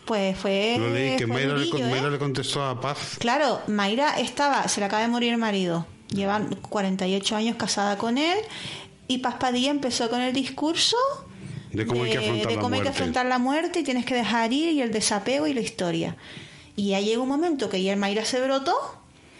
Pues 0.05 0.37
fue. 0.37 0.75
Lo 0.79 0.89
leí 0.93 1.17
que 1.17 1.27
Mayra, 1.27 1.55
le, 1.57 1.67
¿eh? 1.67 1.89
Mayra 1.89 2.09
le 2.09 2.19
contestó 2.19 2.63
a 2.63 2.79
Paz. 2.79 3.17
Claro, 3.19 3.61
Mayra 3.67 4.19
estaba, 4.19 4.67
se 4.67 4.79
le 4.79 4.85
acaba 4.85 5.01
de 5.01 5.07
morir 5.09 5.33
el 5.33 5.37
marido. 5.39 5.85
Lleva 6.09 6.41
48 6.69 7.35
años 7.35 7.57
casada 7.57 7.97
con 7.97 8.17
él 8.17 8.37
y 9.07 9.17
Paz 9.17 9.35
Padilla 9.39 9.71
empezó 9.71 10.09
con 10.09 10.21
el 10.21 10.31
discurso 10.31 10.95
De 11.73 11.85
cómo 11.85 12.03
hay 12.03 12.11
que 12.11 12.17
afrontar 12.19 12.47
de 12.47 12.55
la 12.55 12.61
cómo 12.61 12.75
hay 12.75 12.79
que 12.81 12.85
muerte. 12.85 12.89
afrontar 12.89 13.25
la 13.25 13.37
muerte 13.39 13.79
y 13.79 13.83
tienes 13.83 14.05
que 14.05 14.15
dejar 14.15 14.53
ir 14.53 14.71
y 14.71 14.81
el 14.81 14.91
desapego 14.93 15.47
y 15.47 15.53
la 15.53 15.61
historia. 15.61 16.15
Y 16.77 16.89
ya 16.89 17.01
llegó 17.01 17.23
un 17.23 17.29
momento 17.29 17.69
que 17.69 17.81
ya 17.81 17.91
el 17.93 17.99
Mayra 17.99 18.23
se 18.23 18.39
brotó, 18.39 18.75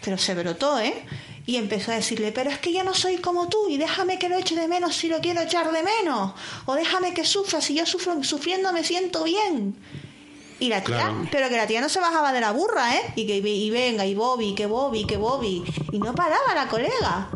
pero 0.04 0.18
se 0.18 0.34
brotó, 0.34 0.78
¿eh? 0.80 0.92
Y 1.48 1.56
empezó 1.56 1.92
a 1.92 1.94
decirle, 1.94 2.30
pero 2.30 2.50
es 2.50 2.58
que 2.58 2.74
yo 2.74 2.84
no 2.84 2.92
soy 2.92 3.16
como 3.16 3.48
tú 3.48 3.70
y 3.70 3.78
déjame 3.78 4.18
que 4.18 4.28
lo 4.28 4.36
eche 4.36 4.54
de 4.54 4.68
menos 4.68 4.94
si 4.94 5.08
lo 5.08 5.18
quiero 5.20 5.40
echar 5.40 5.72
de 5.72 5.82
menos. 5.82 6.32
O 6.66 6.74
déjame 6.74 7.14
que 7.14 7.24
sufra, 7.24 7.62
si 7.62 7.74
yo 7.74 7.86
sufro, 7.86 8.22
sufriendo 8.22 8.70
me 8.70 8.84
siento 8.84 9.24
bien. 9.24 9.74
Y 10.60 10.68
la 10.68 10.84
tía, 10.84 10.96
Claro. 10.96 11.26
pero 11.32 11.48
que 11.48 11.56
la 11.56 11.66
tía 11.66 11.80
no 11.80 11.88
se 11.88 12.00
bajaba 12.00 12.34
de 12.34 12.42
la 12.42 12.50
burra, 12.52 12.94
¿eh? 12.96 13.00
Y 13.16 13.26
que 13.26 13.36
y 13.38 13.70
venga, 13.70 14.04
y 14.04 14.14
Bobby, 14.14 14.54
que 14.54 14.66
Bobby, 14.66 15.06
que 15.06 15.16
Bobby. 15.16 15.64
Y 15.90 15.98
no 16.00 16.14
paraba 16.14 16.54
la 16.54 16.68
colega. 16.68 17.30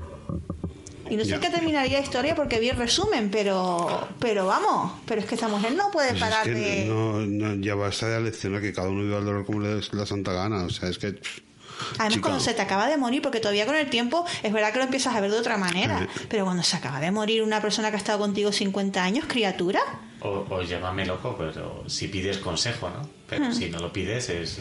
Y 1.09 1.17
no 1.17 1.25
sé 1.25 1.41
qué 1.41 1.49
terminaría 1.49 1.99
la 1.99 2.05
historia 2.05 2.35
porque 2.35 2.61
vi 2.61 2.69
el 2.69 2.77
resumen, 2.77 3.31
pero 3.31 4.09
pero 4.19 4.45
vamos, 4.47 4.93
pero 5.07 5.23
es 5.23 5.27
que 5.27 5.37
esta 5.37 5.49
mujer 5.49 5.73
no 5.73 5.91
puede 5.91 6.11
Pues 6.11 6.23
es 6.23 6.29
parar 6.29 6.45
que 6.45 6.51
de... 6.53 6.85
no, 6.85 7.21
no, 7.21 7.55
ya 7.65 7.75
basta 7.75 8.09
de 8.09 8.21
lección 8.21 8.61
que 8.61 8.75
cada 8.75 8.89
uno 8.91 9.03
viva 9.05 9.19
el 9.21 9.25
dolor 9.25 9.47
como 9.47 9.61
le 9.61 9.81
la 9.93 10.05
santa 10.05 10.33
gana. 10.35 10.65
O 10.65 10.71
sea, 10.71 10.91
es 10.91 10.99
que. 10.99 11.13
pff, 11.13 11.39
Además, 11.99 12.19
cuando 12.21 12.41
se 12.41 12.55
te 12.55 12.63
acaba 12.63 12.89
de 12.89 12.97
morir, 12.97 13.23
porque 13.23 13.41
todavía 13.41 13.67
con 13.67 13.77
el 13.77 13.89
tiempo 13.91 14.25
es 14.43 14.53
verdad 14.53 14.73
que 14.73 14.79
lo 14.79 14.85
empiezas 14.85 15.15
a 15.15 15.21
ver 15.21 15.31
de 15.31 15.39
otra 15.39 15.57
manera, 15.57 16.03
Eh. 16.03 16.09
pero 16.29 16.45
cuando 16.45 16.63
se 16.63 16.77
acaba 16.77 17.01
de 17.01 17.11
morir 17.11 17.43
una 17.43 17.61
persona 17.61 17.91
que 17.91 17.97
ha 17.97 17.99
estado 17.99 18.19
contigo 18.19 18.53
50 18.53 19.03
años, 19.03 19.25
criatura, 19.29 19.81
O, 20.25 20.47
o 20.51 20.63
llámame 20.63 21.05
loco, 21.05 21.35
pero 21.37 21.83
si 21.89 22.07
pides 22.07 22.39
consejo, 22.39 22.89
¿no? 22.89 23.09
Pero 23.29 23.47
Hmm. 23.47 23.53
si 23.53 23.69
no 23.71 23.81
lo 23.81 23.93
pides 23.93 24.29
es 24.29 24.61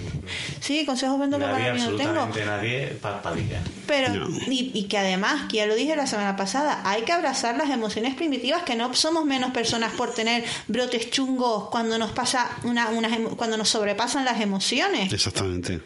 sí, 0.59 0.85
consejos 0.87 1.19
vendo 1.19 1.37
que 1.37 1.45
nadie, 1.45 1.59
para 1.65 1.73
mí 1.75 1.79
no 1.81 1.85
tengo. 1.97 2.19
absolutamente 2.21 2.45
nadie, 2.45 2.87
pa- 2.99 3.21
padilla. 3.21 3.61
Pero, 3.85 4.09
No. 4.11 4.27
y, 4.47 4.71
y 4.73 4.83
que 4.87 4.97
además, 4.97 5.43
que 5.51 5.57
ya 5.57 5.67
lo 5.67 5.75
dije 5.75 5.95
la 5.95 6.07
semana 6.07 6.35
pasada, 6.35 6.81
hay 6.83 7.03
que 7.03 7.11
abrazar 7.11 7.57
las 7.57 7.69
emociones 7.69 8.15
primitivas, 8.15 8.63
que 8.63 8.75
no 8.75 8.91
somos 8.95 9.23
menos 9.25 9.51
personas 9.51 9.91
por 9.93 10.13
tener 10.15 10.43
brotes 10.67 11.11
chungos 11.11 11.69
cuando 11.69 11.99
nos 11.99 12.11
pasa 12.11 12.49
una, 12.63 12.89
unas 12.89 13.11
emo- 13.11 13.35
cuando 13.35 13.55
nos 13.55 13.69
sobrepasan 13.69 14.25
las 14.25 14.41
emociones. 14.41 15.13
Exactamente. 15.13 15.79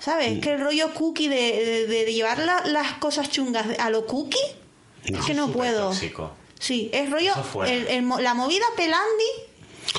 ¿Sabes? 0.00 0.40
Que 0.40 0.54
el 0.54 0.60
rollo 0.60 0.92
cookie 0.94 1.28
de, 1.28 1.86
de- 1.86 2.04
de 2.04 2.12
llevar 2.12 2.38
la- 2.40 2.62
las 2.66 2.94
cosas 2.94 3.28
chungas 3.30 3.66
a 3.78 3.90
lo 3.90 4.06
cookie, 4.06 4.38
es 5.04 5.24
que 5.24 5.34
no 5.34 5.48
puedo. 5.52 5.90
tóxico. 5.90 6.32
Sí, 6.58 6.90
es 6.92 7.08
rollo, 7.10 7.32
el- 7.66 8.08
la 8.20 8.34
movida 8.34 8.64
Pelandi 8.76 9.24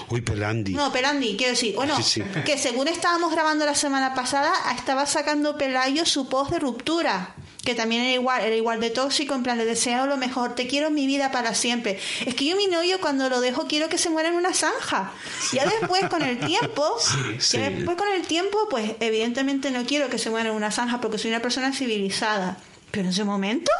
Uy, 0.09 0.21
Pelandi. 0.21 0.73
no, 0.73 0.91
Pelandi, 0.91 1.35
quiero 1.37 1.51
decir, 1.53 1.75
bueno, 1.75 1.95
Sí, 1.97 2.03
sí. 2.03 2.23
que 2.45 2.57
según 2.57 2.87
estábamos 2.87 3.31
grabando 3.31 3.65
la 3.65 3.75
semana 3.75 4.13
pasada, 4.13 4.53
estaba 4.75 5.05
sacando 5.05 5.57
Pelayo 5.57 6.05
su 6.05 6.27
post 6.29 6.51
de 6.51 6.59
ruptura, 6.59 7.35
que 7.63 7.75
también 7.75 8.01
era 8.01 8.13
igual, 8.13 8.41
era 8.41 8.55
igual 8.55 8.79
de 8.79 8.89
tóxico, 8.89 9.35
en 9.35 9.43
plan, 9.43 9.57
le 9.57 9.65
deseo 9.65 10.07
lo 10.07 10.17
mejor, 10.17 10.55
te 10.55 10.67
quiero 10.67 10.87
en 10.87 10.95
mi 10.95 11.05
vida 11.05 11.31
para 11.31 11.53
siempre. 11.53 11.99
Es 12.25 12.33
que 12.33 12.45
yo 12.45 12.55
mi 12.55 12.67
novio 12.67 12.99
cuando 12.99 13.29
lo 13.29 13.39
dejo 13.39 13.67
quiero 13.67 13.87
que 13.87 13.97
se 13.97 14.09
muera 14.09 14.29
en 14.29 14.35
una 14.35 14.53
zanja. 14.53 15.11
Ya 15.53 15.65
después 15.65 16.07
con 16.09 16.23
el 16.23 16.39
tiempo, 16.39 16.97
sí. 17.39 17.57
ya 17.57 17.69
después 17.69 17.97
con 17.97 18.07
el 18.09 18.23
tiempo, 18.23 18.67
pues 18.69 18.93
evidentemente 18.99 19.69
no 19.71 19.85
quiero 19.85 20.09
que 20.09 20.17
se 20.17 20.29
muera 20.29 20.49
en 20.49 20.55
una 20.55 20.71
zanja 20.71 20.99
porque 21.01 21.17
soy 21.17 21.29
una 21.31 21.41
persona 21.41 21.71
civilizada. 21.73 22.57
Pero 22.89 23.03
en 23.05 23.09
ese 23.11 23.23
momento, 23.23 23.71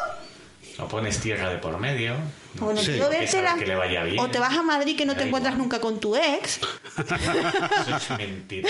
O 0.78 0.88
pones 0.88 1.20
tierra 1.20 1.50
de 1.50 1.58
por 1.58 1.78
medio. 1.80 2.16
O 2.60 2.74
no 2.74 2.78
Sí. 2.78 2.92
quiero 2.92 3.10
vértela, 3.10 3.56
que 3.56 3.66
le 3.66 3.76
vaya 3.76 4.04
bien. 4.04 4.20
o 4.20 4.28
te 4.30 4.40
vas 4.40 4.58
a 4.58 4.62
Madrid 4.64 4.98
que 4.98 5.06
no 5.06 5.16
te 5.16 5.24
encuentras 5.24 5.54
igual. 5.54 5.64
nunca 5.70 5.80
con 5.80 6.00
tu 6.00 6.16
ex. 6.16 6.60
Eso 6.98 7.96
es 7.98 8.10
mentira. 8.18 8.70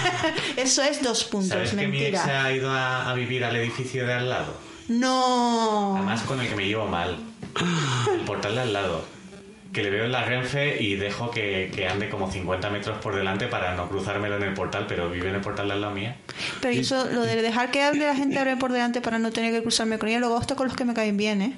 Eso 0.56 0.82
es 0.82 1.02
dos 1.02 1.24
puntos, 1.24 1.50
¿Sabes 1.50 1.70
que 1.70 1.86
mi 1.88 2.02
ex 2.02 2.12
mentira. 2.12 2.44
ha 2.44 2.52
ido 2.52 2.70
a, 2.70 3.10
a 3.10 3.14
vivir 3.14 3.44
al 3.44 3.56
edificio 3.56 4.06
de 4.06 4.12
al 4.14 4.28
lado? 4.28 4.54
No. 4.88 5.96
Además 5.96 6.22
con 6.22 6.40
el 6.40 6.48
que 6.48 6.54
me 6.56 6.66
llevo 6.66 6.86
mal. 6.86 7.16
El 8.12 8.20
portal 8.20 8.54
de 8.54 8.60
al 8.60 8.72
lado. 8.72 9.04
Que 9.72 9.82
le 9.82 9.90
veo 9.90 10.04
en 10.04 10.12
la 10.12 10.24
Renfe 10.24 10.80
y 10.82 10.94
dejo 10.94 11.30
que, 11.30 11.70
que 11.74 11.86
ande 11.86 12.08
como 12.08 12.30
50 12.30 12.70
metros 12.70 12.96
por 12.98 13.14
delante 13.14 13.46
para 13.46 13.74
no 13.74 13.88
cruzármelo 13.88 14.36
en 14.36 14.44
el 14.44 14.54
portal, 14.54 14.86
pero 14.88 15.10
vive 15.10 15.28
en 15.28 15.34
el 15.34 15.40
portal 15.42 15.66
de 15.66 15.74
al 15.74 15.80
lado 15.82 15.92
mía. 15.92 16.16
Pero 16.62 16.80
eso, 16.80 17.04
lo 17.12 17.22
de 17.22 17.42
dejar 17.42 17.70
que 17.70 17.82
hable 17.82 18.06
la 18.06 18.14
gente 18.14 18.56
por 18.56 18.72
delante 18.72 19.00
para 19.02 19.18
no 19.18 19.32
tener 19.32 19.52
que 19.52 19.60
cruzarme 19.62 19.98
con 19.98 20.08
ella, 20.08 20.20
luego 20.20 20.40
esto 20.40 20.56
con 20.56 20.68
los 20.68 20.76
que 20.76 20.84
me 20.86 20.94
caen 20.94 21.16
bien, 21.18 21.42
¿eh? 21.42 21.56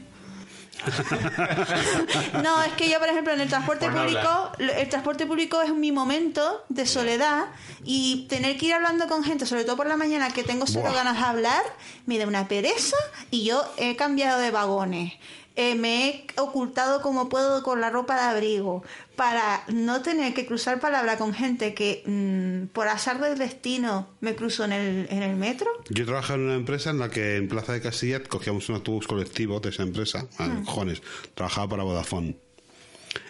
no, 2.42 2.62
es 2.62 2.72
que 2.74 2.88
yo, 2.88 2.98
por 2.98 3.08
ejemplo, 3.08 3.32
en 3.32 3.40
el 3.40 3.48
transporte 3.48 3.86
Por 3.86 3.94
no 3.94 4.02
público, 4.02 4.52
el 4.58 4.88
transporte 4.88 5.26
público 5.26 5.60
es 5.62 5.74
mi 5.74 5.92
momento 5.92 6.64
de 6.68 6.86
soledad 6.86 7.46
y 7.84 8.26
tener 8.28 8.56
que 8.56 8.66
ir 8.66 8.74
hablando 8.74 9.08
con 9.08 9.24
gente, 9.24 9.46
sobre 9.46 9.64
todo 9.64 9.76
por 9.76 9.86
la 9.86 9.96
mañana, 9.96 10.30
que 10.30 10.44
tengo 10.44 10.64
Buah. 10.66 10.92
ganas 10.92 11.18
de 11.18 11.24
hablar, 11.24 11.62
me 12.06 12.18
da 12.18 12.26
una 12.26 12.48
pereza 12.48 12.96
y 13.30 13.44
yo 13.44 13.64
he 13.76 13.96
cambiado 13.96 14.40
de 14.40 14.50
vagones. 14.50 15.14
Eh, 15.60 15.74
me 15.74 16.08
he 16.08 16.26
ocultado 16.36 17.02
como 17.02 17.28
puedo 17.28 17.64
con 17.64 17.80
la 17.80 17.90
ropa 17.90 18.14
de 18.14 18.20
abrigo 18.20 18.84
para 19.16 19.64
no 19.66 20.02
tener 20.02 20.32
que 20.32 20.46
cruzar 20.46 20.78
palabra 20.78 21.18
con 21.18 21.34
gente 21.34 21.74
que 21.74 22.04
mm, 22.06 22.68
por 22.68 22.86
azar 22.86 23.20
del 23.20 23.36
destino 23.36 24.06
me 24.20 24.36
cruzo 24.36 24.64
en 24.64 24.70
el, 24.70 25.08
en 25.10 25.24
el 25.24 25.34
metro. 25.34 25.68
Yo 25.88 26.06
trabajaba 26.06 26.38
en 26.38 26.44
una 26.44 26.54
empresa 26.54 26.90
en 26.90 27.00
la 27.00 27.10
que 27.10 27.34
en 27.34 27.48
Plaza 27.48 27.72
de 27.72 27.80
Castilla 27.80 28.22
cogíamos 28.22 28.68
un 28.68 28.76
autobús 28.76 29.08
colectivo 29.08 29.58
de 29.58 29.70
esa 29.70 29.82
empresa. 29.82 30.28
Hmm. 30.38 30.62
cojones, 30.62 31.02
trabajaba 31.34 31.70
para 31.70 31.82
Vodafone. 31.82 32.36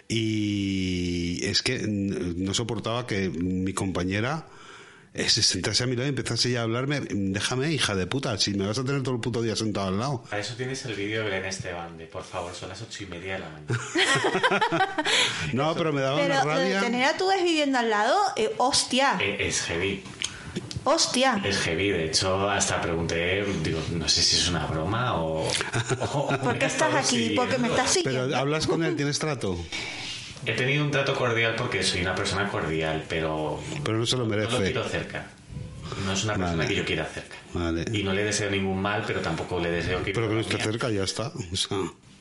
Y 0.07 1.43
es 1.43 1.63
que 1.63 1.79
no 1.87 2.53
soportaba 2.53 3.07
que 3.07 3.29
mi 3.29 3.73
compañera 3.73 4.45
se 5.13 5.41
sentase 5.43 5.83
a 5.83 5.87
mi 5.87 5.95
lado 5.95 6.05
y 6.05 6.09
empezase 6.09 6.51
ya 6.51 6.59
a 6.61 6.63
hablarme. 6.63 7.01
Déjame, 7.09 7.71
hija 7.71 7.95
de 7.95 8.07
puta, 8.07 8.37
si 8.37 8.53
me 8.53 8.65
vas 8.67 8.77
a 8.79 8.83
tener 8.83 9.01
todo 9.03 9.15
el 9.15 9.21
puto 9.21 9.41
día 9.41 9.55
sentado 9.55 9.87
al 9.87 9.97
lado. 9.99 10.23
Para 10.29 10.41
eso 10.41 10.53
tienes 10.55 10.83
el 10.85 10.93
vídeo 10.95 11.23
de 11.23 11.29
Belén 11.29 11.45
Esteban 11.45 11.97
de 11.97 12.05
por 12.05 12.23
favor, 12.23 12.53
son 12.53 12.69
las 12.69 12.81
ocho 12.81 13.03
y 13.03 13.07
media 13.07 13.33
de 13.33 13.39
la 13.39 13.49
mañana. 13.49 13.79
No, 15.53 15.73
pero 15.75 15.91
me 15.91 16.01
daba 16.01 16.17
Pero 16.17 16.33
una 16.35 16.43
rabia. 16.43 16.81
tener 16.81 17.03
a 17.05 17.17
tu 17.17 17.29
ex 17.31 17.43
viviendo 17.43 17.79
al 17.79 17.89
lado, 17.89 18.15
eh, 18.35 18.53
hostia, 18.57 19.17
Eh, 19.19 19.47
es 19.47 19.61
heavy. 19.63 20.03
hostia. 20.83 21.41
Es 21.43 21.57
heavy, 21.59 21.89
de 21.89 22.05
hecho, 22.05 22.49
hasta 22.49 22.79
pregunté, 22.81 23.43
digo, 23.63 23.81
no 23.93 24.07
sé 24.07 24.21
si 24.21 24.35
es 24.37 24.47
una 24.47 24.65
broma 24.67 25.15
o. 25.15 25.47
o- 25.47 26.27
¿Por 26.43 26.57
qué 26.59 26.65
estás 26.65 26.93
aquí? 26.93 27.31
Porque 27.35 27.57
me 27.57 27.67
estás 27.69 27.91
siguiendo. 27.91 28.25
Pero 28.27 28.37
hablas 28.37 28.67
con 28.67 28.83
él, 28.83 28.95
tienes 28.95 29.17
trato. 29.19 29.57
He 30.45 30.53
tenido 30.53 30.83
un 30.85 30.91
trato 30.91 31.13
cordial 31.15 31.55
porque 31.57 31.83
soy 31.83 32.01
una 32.01 32.15
persona 32.15 32.47
cordial, 32.49 33.03
pero. 33.07 33.59
Pero 33.83 33.97
no 33.97 34.05
se 34.05 34.15
lo 34.17 34.25
No 34.25 34.29
lo 34.35 34.37
merece. 34.37 34.63
quiero 34.63 34.83
cerca. 34.87 35.27
No 36.05 36.13
es 36.13 36.23
una 36.23 36.33
persona 36.35 36.55
Vale. 36.57 36.67
que 36.69 36.75
yo 36.75 36.85
quiera 36.85 37.05
cerca. 37.05 37.35
Vale. 37.53 37.83
Y 37.91 38.03
no 38.03 38.13
le 38.13 38.23
deseo 38.23 38.49
ningún 38.49 38.81
mal, 38.81 39.03
pero 39.05 39.19
tampoco 39.21 39.59
le 39.59 39.71
deseo 39.71 40.03
que. 40.03 40.11
Pero 40.13 40.27
que 40.29 40.35
no 40.35 40.39
esté 40.41 40.57
cerca, 40.57 40.89
ya 40.89 41.03
está. 41.03 41.31
O 41.51 41.55
sea, 41.55 41.77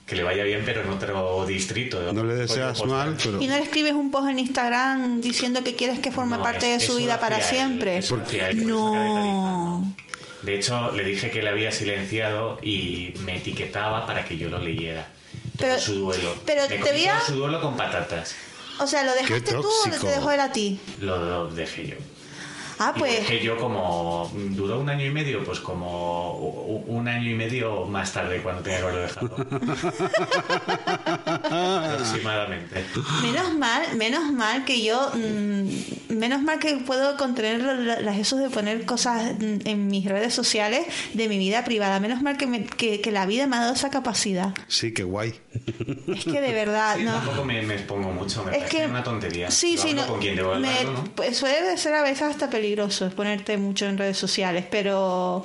Que 0.07 0.17
le 0.17 0.23
vaya 0.25 0.43
bien, 0.43 0.63
pero 0.65 0.83
en 0.83 0.89
otro 0.89 1.45
distrito. 1.47 2.13
no 2.13 2.25
le 2.25 2.35
deseas 2.35 2.85
mal, 2.87 3.17
pero. 3.23 3.41
Y 3.43 3.47
no 3.47 3.57
le 3.57 3.63
escribes 3.63 3.93
un 3.93 4.11
post 4.11 4.31
en 4.31 4.39
Instagram 4.39 5.21
diciendo 5.21 5.63
que 5.63 5.77
quieres 5.77 5.99
que 6.01 6.11
forme 6.11 6.39
No, 6.39 6.43
parte 6.43 6.67
de 6.67 6.81
su 6.81 6.97
vida 6.97 7.21
para 7.21 7.37
él, 7.39 7.43
siempre. 7.45 7.99
él, 7.99 8.67
¿no? 8.67 9.95
De 10.43 10.55
hecho, 10.55 10.93
le 10.93 11.05
dije 11.05 11.31
que 11.31 11.43
le 11.43 11.51
había 11.51 11.71
silenciado 11.73 12.59
y 12.63 13.13
me 13.25 13.37
etiquetaba 13.37 14.07
para 14.07 14.25
que 14.25 14.39
yo 14.39 14.49
lo 14.49 14.59
leyera. 14.59 15.09
Pero- 15.59 15.79
su 15.79 15.95
duelo. 15.95 16.35
pero 16.47 16.63
me 16.69 16.77
te 16.79 16.93
voy 16.93 17.05
a- 17.07 17.21
su 17.21 17.35
duelo 17.35 17.61
con 17.61 17.77
patatas. 17.77 18.35
O 18.81 18.87
sea, 18.87 19.03
¿lo 19.05 19.13
dejaste 19.15 19.53
tú 19.55 19.67
o 19.69 19.91
te 20.01 20.07
dejó 20.07 20.31
él 20.31 20.41
a 20.41 20.53
ti? 20.53 20.79
Lo, 21.01 21.19
lo 21.25 21.49
dejé 21.51 21.89
yo. 21.89 21.97
Ah, 22.81 22.95
pues. 22.97 23.13
dejé 23.29 23.43
yo 23.43 23.57
como... 23.57 24.31
¿Duró 24.33 24.79
un 24.79 24.89
año 24.89 25.05
y 25.05 25.11
medio? 25.11 25.43
Pues 25.43 25.59
como 25.59 26.31
un 26.87 27.09
año 27.09 27.29
y 27.29 27.35
medio 27.35 27.87
más 27.87 28.13
tarde 28.13 28.41
cuando 28.41 28.63
tenía 28.63 28.79
que 28.79 28.85
haberlo 28.85 29.01
dejado. 29.01 29.35
Aproximadamente. 31.51 32.85
Menos 33.23 33.55
mal, 33.55 33.97
menos 33.97 34.33
mal 34.33 34.65
que 34.65 34.83
yo, 34.85 35.11
mm, 35.15 36.15
menos 36.15 36.43
mal 36.43 36.59
que 36.61 36.77
puedo 36.77 37.17
contener 37.17 37.61
las 38.03 38.17
esos 38.17 38.39
de 38.41 38.49
poner 38.51 38.85
cosas 38.85 39.33
mm, 39.39 39.67
en 39.67 39.89
mis 39.89 40.05
redes 40.05 40.33
sociales 40.35 40.87
de 41.15 41.29
mi 41.29 41.39
vida 41.39 41.65
privada. 41.65 41.99
Menos 42.01 42.23
mal 42.23 42.37
que, 42.37 42.47
me- 42.47 42.65
que, 42.65 43.01
que 43.01 43.11
la 43.11 43.27
vida 43.27 43.47
me 43.49 43.57
ha 43.57 43.61
dado 43.61 43.75
esa 43.75 43.91
capacidad. 43.91 44.55
Sí, 44.69 44.93
qué 44.95 45.03
guay. 45.03 45.35
Es 46.15 46.25
que 46.25 46.41
de 46.41 46.53
verdad, 46.53 46.97
Sí, 46.97 47.05
no. 47.05 47.13
Tampoco 47.13 47.45
me, 47.45 47.63
me 47.63 47.75
expongo 47.75 48.11
mucho, 48.11 48.45
me 48.45 48.53
Es 48.53 48.59
parece 48.59 48.77
que 48.79 48.87
una 48.87 49.03
tontería. 49.03 49.51
Sí, 49.51 49.77
Yo 49.77 49.83
sí, 49.83 49.95
no. 49.95 50.07
con 50.07 50.21
quien 50.21 50.37
debo 50.37 50.55
me- 50.57 50.69
hablarlo, 50.69 50.93
¿no? 50.93 51.05
pues 51.15 51.37
suele 51.37 51.77
ser 51.77 51.95
a 51.95 52.03
veces 52.03 52.23
hasta 52.23 52.49
peligroso 52.51 53.11
ponerte 53.11 53.57
mucho 53.57 53.87
en 53.87 53.99
redes 53.99 54.17
sociales, 54.19 54.65
pero 54.71 55.45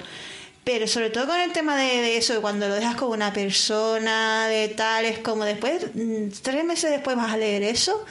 pero 0.63 0.87
sobre 0.87 1.09
todo 1.09 1.27
con 1.27 1.39
el 1.41 1.51
tema 1.51 1.75
de, 1.75 1.87
de 2.01 2.15
eso, 2.17 2.33
de 2.33 2.39
cuando 2.39 2.69
lo 2.69 2.75
dejas 2.75 2.95
con 2.95 3.09
una 3.09 3.33
persona, 3.33 4.47
de 4.47 4.69
tal, 4.69 5.03
es 5.05 5.19
como 5.19 5.43
después, 5.43 5.87
mm, 5.93 6.29
tres 6.41 6.63
meses 6.63 6.89
después 6.89 7.17
vas 7.17 7.33
a 7.33 7.37
leer 7.37 7.63
eso 7.63 8.05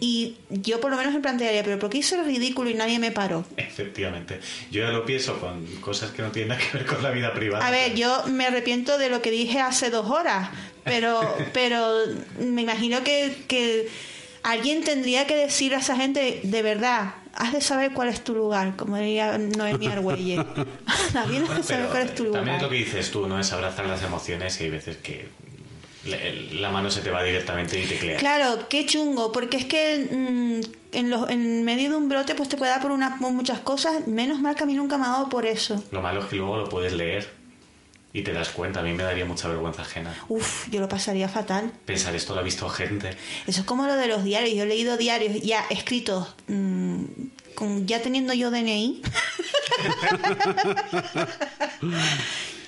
y 0.00 0.34
yo 0.50 0.80
por 0.80 0.90
lo 0.90 0.96
menos 0.96 1.14
me 1.14 1.20
plantearía, 1.20 1.62
pero 1.62 1.78
¿por 1.78 1.88
qué 1.90 1.98
hice 1.98 2.16
el 2.16 2.24
ridículo 2.24 2.68
y 2.70 2.74
nadie 2.74 2.98
me 2.98 3.12
paró? 3.12 3.44
Efectivamente. 3.56 4.40
Yo 4.72 4.82
ya 4.82 4.88
lo 4.90 5.04
pienso 5.06 5.38
con 5.38 5.64
cosas 5.76 6.10
que 6.10 6.22
no 6.22 6.32
tienen 6.32 6.48
nada 6.48 6.60
que 6.60 6.76
ver 6.78 6.86
con 6.86 7.04
la 7.04 7.10
vida 7.12 7.32
privada. 7.34 7.64
A 7.64 7.70
ver, 7.70 7.94
yo 7.94 8.24
me 8.26 8.46
arrepiento 8.46 8.98
de 8.98 9.08
lo 9.08 9.22
que 9.22 9.30
dije 9.30 9.60
hace 9.60 9.90
dos 9.90 10.10
horas, 10.10 10.48
pero, 10.84 11.20
pero 11.52 12.04
me 12.38 12.62
imagino 12.62 13.02
que, 13.04 13.44
que 13.48 13.88
alguien 14.42 14.84
tendría 14.84 15.26
que 15.26 15.36
decir 15.36 15.74
a 15.74 15.78
esa 15.78 15.96
gente, 15.96 16.40
de 16.42 16.62
verdad, 16.62 17.14
has 17.34 17.52
de 17.52 17.60
saber 17.60 17.92
cuál 17.92 18.08
es 18.08 18.22
tu 18.22 18.34
lugar, 18.34 18.76
como 18.76 18.96
diría 18.96 19.38
Noemí 19.38 19.86
Argüelles. 19.86 20.40
También 21.12 21.44
has 21.44 21.56
de 21.56 21.62
saber 21.62 21.86
cuál 21.86 22.02
es 22.02 22.14
tu 22.14 22.24
lugar. 22.24 22.40
también 22.40 22.56
es 22.56 22.62
lo 22.62 22.68
que 22.68 22.76
dices 22.76 23.10
tú, 23.10 23.26
¿no? 23.26 23.38
Es 23.38 23.52
abrazar 23.52 23.86
las 23.86 24.02
emociones 24.02 24.60
y 24.60 24.64
hay 24.64 24.70
veces 24.70 24.96
que 24.98 25.28
la 26.04 26.70
mano 26.70 26.90
se 26.90 27.00
te 27.00 27.10
va 27.10 27.22
directamente 27.22 27.80
y 27.80 27.86
te 27.86 27.96
clea. 27.96 28.18
Claro, 28.18 28.66
qué 28.68 28.86
chungo, 28.86 29.30
porque 29.30 29.56
es 29.56 29.64
que 29.66 30.08
mm, 30.10 30.96
en, 30.96 31.10
los, 31.10 31.30
en 31.30 31.64
medio 31.64 31.90
de 31.90 31.96
un 31.96 32.08
brote 32.08 32.34
pues 32.34 32.48
te 32.48 32.56
puede 32.56 32.72
dar 32.72 32.82
por, 32.82 32.90
una, 32.90 33.18
por 33.18 33.30
muchas 33.30 33.60
cosas, 33.60 34.08
menos 34.08 34.40
mal 34.40 34.56
que 34.56 34.64
a 34.64 34.66
mí 34.66 34.74
nunca 34.74 34.98
me 34.98 35.04
ha 35.04 35.10
dado 35.10 35.28
por 35.28 35.46
eso. 35.46 35.82
Lo 35.92 36.02
malo 36.02 36.20
es 36.20 36.26
que 36.26 36.36
luego 36.36 36.56
lo 36.56 36.68
puedes 36.68 36.92
leer 36.92 37.41
y 38.12 38.22
te 38.22 38.32
das 38.32 38.50
cuenta. 38.50 38.80
A 38.80 38.82
mí 38.82 38.92
me 38.92 39.02
daría 39.02 39.24
mucha 39.24 39.48
vergüenza 39.48 39.82
ajena. 39.82 40.14
Uf, 40.28 40.68
yo 40.70 40.80
lo 40.80 40.88
pasaría 40.88 41.28
fatal. 41.28 41.72
Pensar 41.84 42.14
esto 42.14 42.34
lo 42.34 42.40
ha 42.40 42.44
visto 42.44 42.68
gente. 42.68 43.16
Eso 43.46 43.60
es 43.60 43.66
como 43.66 43.86
lo 43.86 43.96
de 43.96 44.08
los 44.08 44.24
diarios. 44.24 44.54
Yo 44.54 44.64
he 44.64 44.66
leído 44.66 44.96
diarios 44.96 45.40
ya 45.40 45.64
escritos, 45.70 46.34
mm, 46.48 47.04
con, 47.54 47.86
ya 47.86 48.02
teniendo 48.02 48.34
yo 48.34 48.50
DNI, 48.50 49.02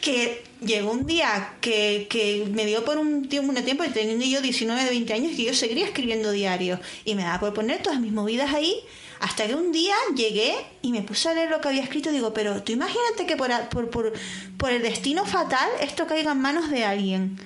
que 0.01 0.45
llegó 0.61 0.93
un 0.93 1.07
día 1.07 1.55
que, 1.61 2.07
que 2.09 2.47
me 2.51 2.65
dio 2.67 2.85
por 2.85 2.97
un 2.99 3.29
tiempo, 3.29 3.53
un 3.53 3.65
tiempo, 3.65 3.85
y 3.85 3.91
teniendo 3.91 4.25
yo 4.25 4.41
19, 4.41 4.91
20 4.91 5.13
años, 5.13 5.33
que 5.37 5.45
yo 5.45 5.55
seguiría 5.55 5.87
escribiendo 5.87 6.31
diarios. 6.31 6.81
Y 7.05 7.15
me 7.15 7.23
daba 7.23 7.41
por 7.41 7.55
poner 7.55 7.83
todas 7.83 8.01
mis 8.01 8.13
movidas 8.13 8.55
ahí, 8.55 8.81
hasta 9.21 9.47
que 9.47 9.55
un 9.55 9.73
día 9.73 9.95
llegué 10.15 10.55
y 10.83 10.91
me 10.93 11.03
puse 11.03 11.29
a 11.29 11.35
leer 11.35 11.51
lo 11.51 11.61
que 11.61 11.69
había 11.69 11.83
escrito. 11.83 12.11
Digo, 12.11 12.33
pero 12.35 12.63
tú 12.63 12.73
imagínate 12.73 13.27
que 13.27 13.37
por, 13.37 13.51
por, 13.69 13.91
por, 13.91 14.13
por 14.59 14.71
el 14.71 14.83
destino 14.83 15.25
fatal 15.25 15.69
esto 15.81 16.07
caiga 16.07 16.33
en 16.33 16.41
manos 16.41 16.71
de 16.71 16.85
alguien. 16.85 17.39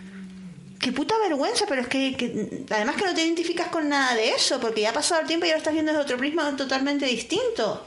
Qué 0.80 0.92
puta 0.92 1.14
vergüenza, 1.18 1.64
pero 1.68 1.82
es 1.82 1.88
que, 1.88 2.16
que- 2.16 2.64
además 2.70 2.96
que 2.96 3.04
no 3.04 3.14
te 3.14 3.22
identificas 3.22 3.66
con 3.68 3.88
nada 3.88 4.14
de 4.14 4.30
eso, 4.30 4.60
porque 4.60 4.80
ya 4.82 4.90
ha 4.90 4.92
pasado 4.92 5.20
el 5.20 5.26
tiempo 5.26 5.44
y 5.44 5.48
ahora 5.48 5.58
estás 5.58 5.72
viendo 5.72 5.90
desde 5.92 6.02
otro 6.04 6.16
prisma 6.16 6.54
totalmente 6.56 7.04
distinto. 7.06 7.84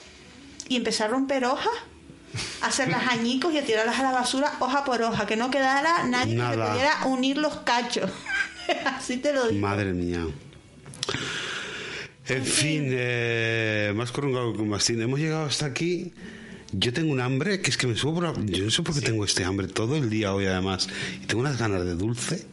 Y 0.67 0.75
empezar 0.75 1.07
a 1.07 1.11
romper 1.11 1.45
hojas, 1.45 1.71
a 2.61 2.67
hacerlas 2.67 3.07
añicos 3.07 3.53
y 3.53 3.57
a 3.59 3.65
tirarlas 3.65 3.97
a 3.99 4.03
la 4.03 4.11
basura 4.11 4.53
hoja 4.59 4.83
por 4.83 5.01
hoja, 5.01 5.25
que 5.25 5.35
no 5.37 5.49
quedara 5.51 6.03
nadie 6.03 6.35
que 6.35 6.41
pudiera 6.71 7.05
unir 7.05 7.37
los 7.37 7.57
cachos. 7.61 8.09
Así 8.85 9.17
te 9.17 9.31
lo 9.33 9.47
digo. 9.47 9.61
Madre 9.61 9.93
mía. 9.93 10.25
En 12.35 12.45
fin, 12.45 12.85
eh, 12.89 13.91
más 13.95 14.11
corrungado 14.11 14.53
que 14.53 14.63
mastín. 14.63 15.01
Hemos 15.01 15.19
llegado 15.19 15.45
hasta 15.45 15.65
aquí. 15.65 16.13
Yo 16.71 16.93
tengo 16.93 17.11
un 17.11 17.19
hambre 17.19 17.61
que 17.61 17.69
es 17.69 17.77
que 17.77 17.87
me 17.87 17.95
subo 17.95 18.15
por 18.15 18.23
la- 18.23 18.45
Yo 18.45 18.63
no 18.63 18.71
sé 18.71 18.81
por 18.83 18.95
qué 18.95 19.01
tengo 19.01 19.25
este 19.25 19.43
hambre 19.43 19.67
todo 19.67 19.97
el 19.97 20.09
día 20.09 20.33
hoy, 20.33 20.45
además. 20.45 20.87
Y 21.21 21.25
tengo 21.25 21.41
unas 21.41 21.57
ganas 21.57 21.83
de 21.83 21.95
dulce. 21.95 22.45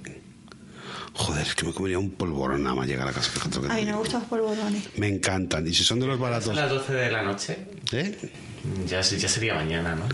Joder, 1.15 1.47
es 1.47 1.55
que 1.55 1.67
me 1.67 1.73
comería 1.73 1.99
un 1.99 2.11
polvorón 2.11 2.63
nada 2.63 2.75
más 2.77 2.87
llegar 2.89 3.07
a 3.09 3.13
casa. 3.13 3.31
fíjate 3.31 3.61
que 3.61 3.67
A 3.73 3.75
mí 3.77 3.85
no 3.85 3.93
me 3.93 3.99
gustan 3.99 4.21
los 4.21 4.29
polvorones. 4.29 4.85
Me 4.97 5.09
encantan. 5.09 5.67
Y 5.67 5.75
si 5.75 5.85
son 5.85 6.01
de 6.01 6.07
los 6.07 6.19
A 6.19 6.23
baratos. 6.23 6.55
las 6.57 6.71
12 6.71 6.93
de 6.93 7.11
la 7.11 7.23
noche 7.23 7.59
¿Eh? 7.93 8.31
ya, 8.87 9.01
ya 9.01 9.29
sería 9.29 9.55
mañana, 9.55 9.95
¿no? 9.97 10.05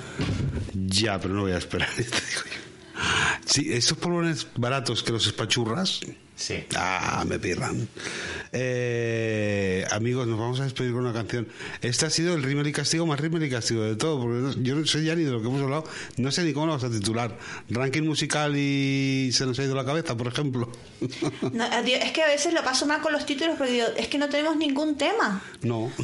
Ya, 0.75 1.19
pero 1.21 1.35
no 1.35 1.43
voy 1.43 1.53
a 1.53 1.59
esperar. 1.59 1.89
te 1.97 2.03
digo 2.03 2.13
yo. 2.45 3.01
Sí, 3.47 3.73
estos 3.73 3.99
polvorones 3.99 4.47
baratos 4.57 5.03
que 5.03 5.13
los 5.13 5.27
espachurras. 5.27 6.01
Sí. 6.37 6.65
Ah, 6.77 7.25
me 7.27 7.39
pirran. 7.39 7.89
Eh, 8.53 9.85
amigos, 9.91 10.27
nos 10.27 10.39
vamos 10.39 10.61
a 10.61 10.65
despedir 10.65 10.93
con 10.93 11.03
una 11.03 11.13
canción. 11.13 11.47
Este 11.81 12.07
ha 12.07 12.11
sido 12.11 12.35
el 12.35 12.43
rímel 12.43 12.67
y 12.67 12.73
castigo 12.73 13.07
más 13.07 13.21
rímel 13.21 13.45
y 13.45 13.51
castigo 13.51 13.83
de 13.83 13.95
todo, 13.97 14.21
porque 14.21 14.39
no- 14.41 14.63
yo 14.63 14.75
no 14.75 14.85
sé 14.87 15.05
ya 15.05 15.15
ni 15.15 15.23
de 15.25 15.31
lo 15.31 15.41
que 15.41 15.47
hemos 15.49 15.63
hablado, 15.63 15.85
no 16.17 16.31
sé 16.33 16.43
ni 16.43 16.53
cómo 16.53 16.67
lo 16.67 16.73
vamos 16.73 16.85
a 16.85 16.91
titular. 16.91 17.39
Ranking 17.71 18.03
musical 18.03 18.55
y 18.57 19.31
se 19.33 19.47
nos 19.47 19.59
ha 19.59 19.65
ido 19.65 19.75
la 19.75 19.85
cabeza, 19.85 20.17
por 20.17 20.27
ejemplo. 20.27 20.71
No, 21.53 21.65
es 21.65 22.13
que 22.13 22.23
a 22.23 22.27
veces 22.29 22.53
lo 22.53 22.63
paso 22.65 22.87
mal 22.87 23.01
con 23.01 23.13
los 23.13 23.25
títulos 23.27 23.55
porque 23.57 23.73
digo, 23.73 23.87
es 23.97 24.09
que 24.09 24.19
no 24.19 24.29
tenemos 24.29 24.57
ningún 24.57 24.97
tema. 24.99 25.43
no. 25.63 25.91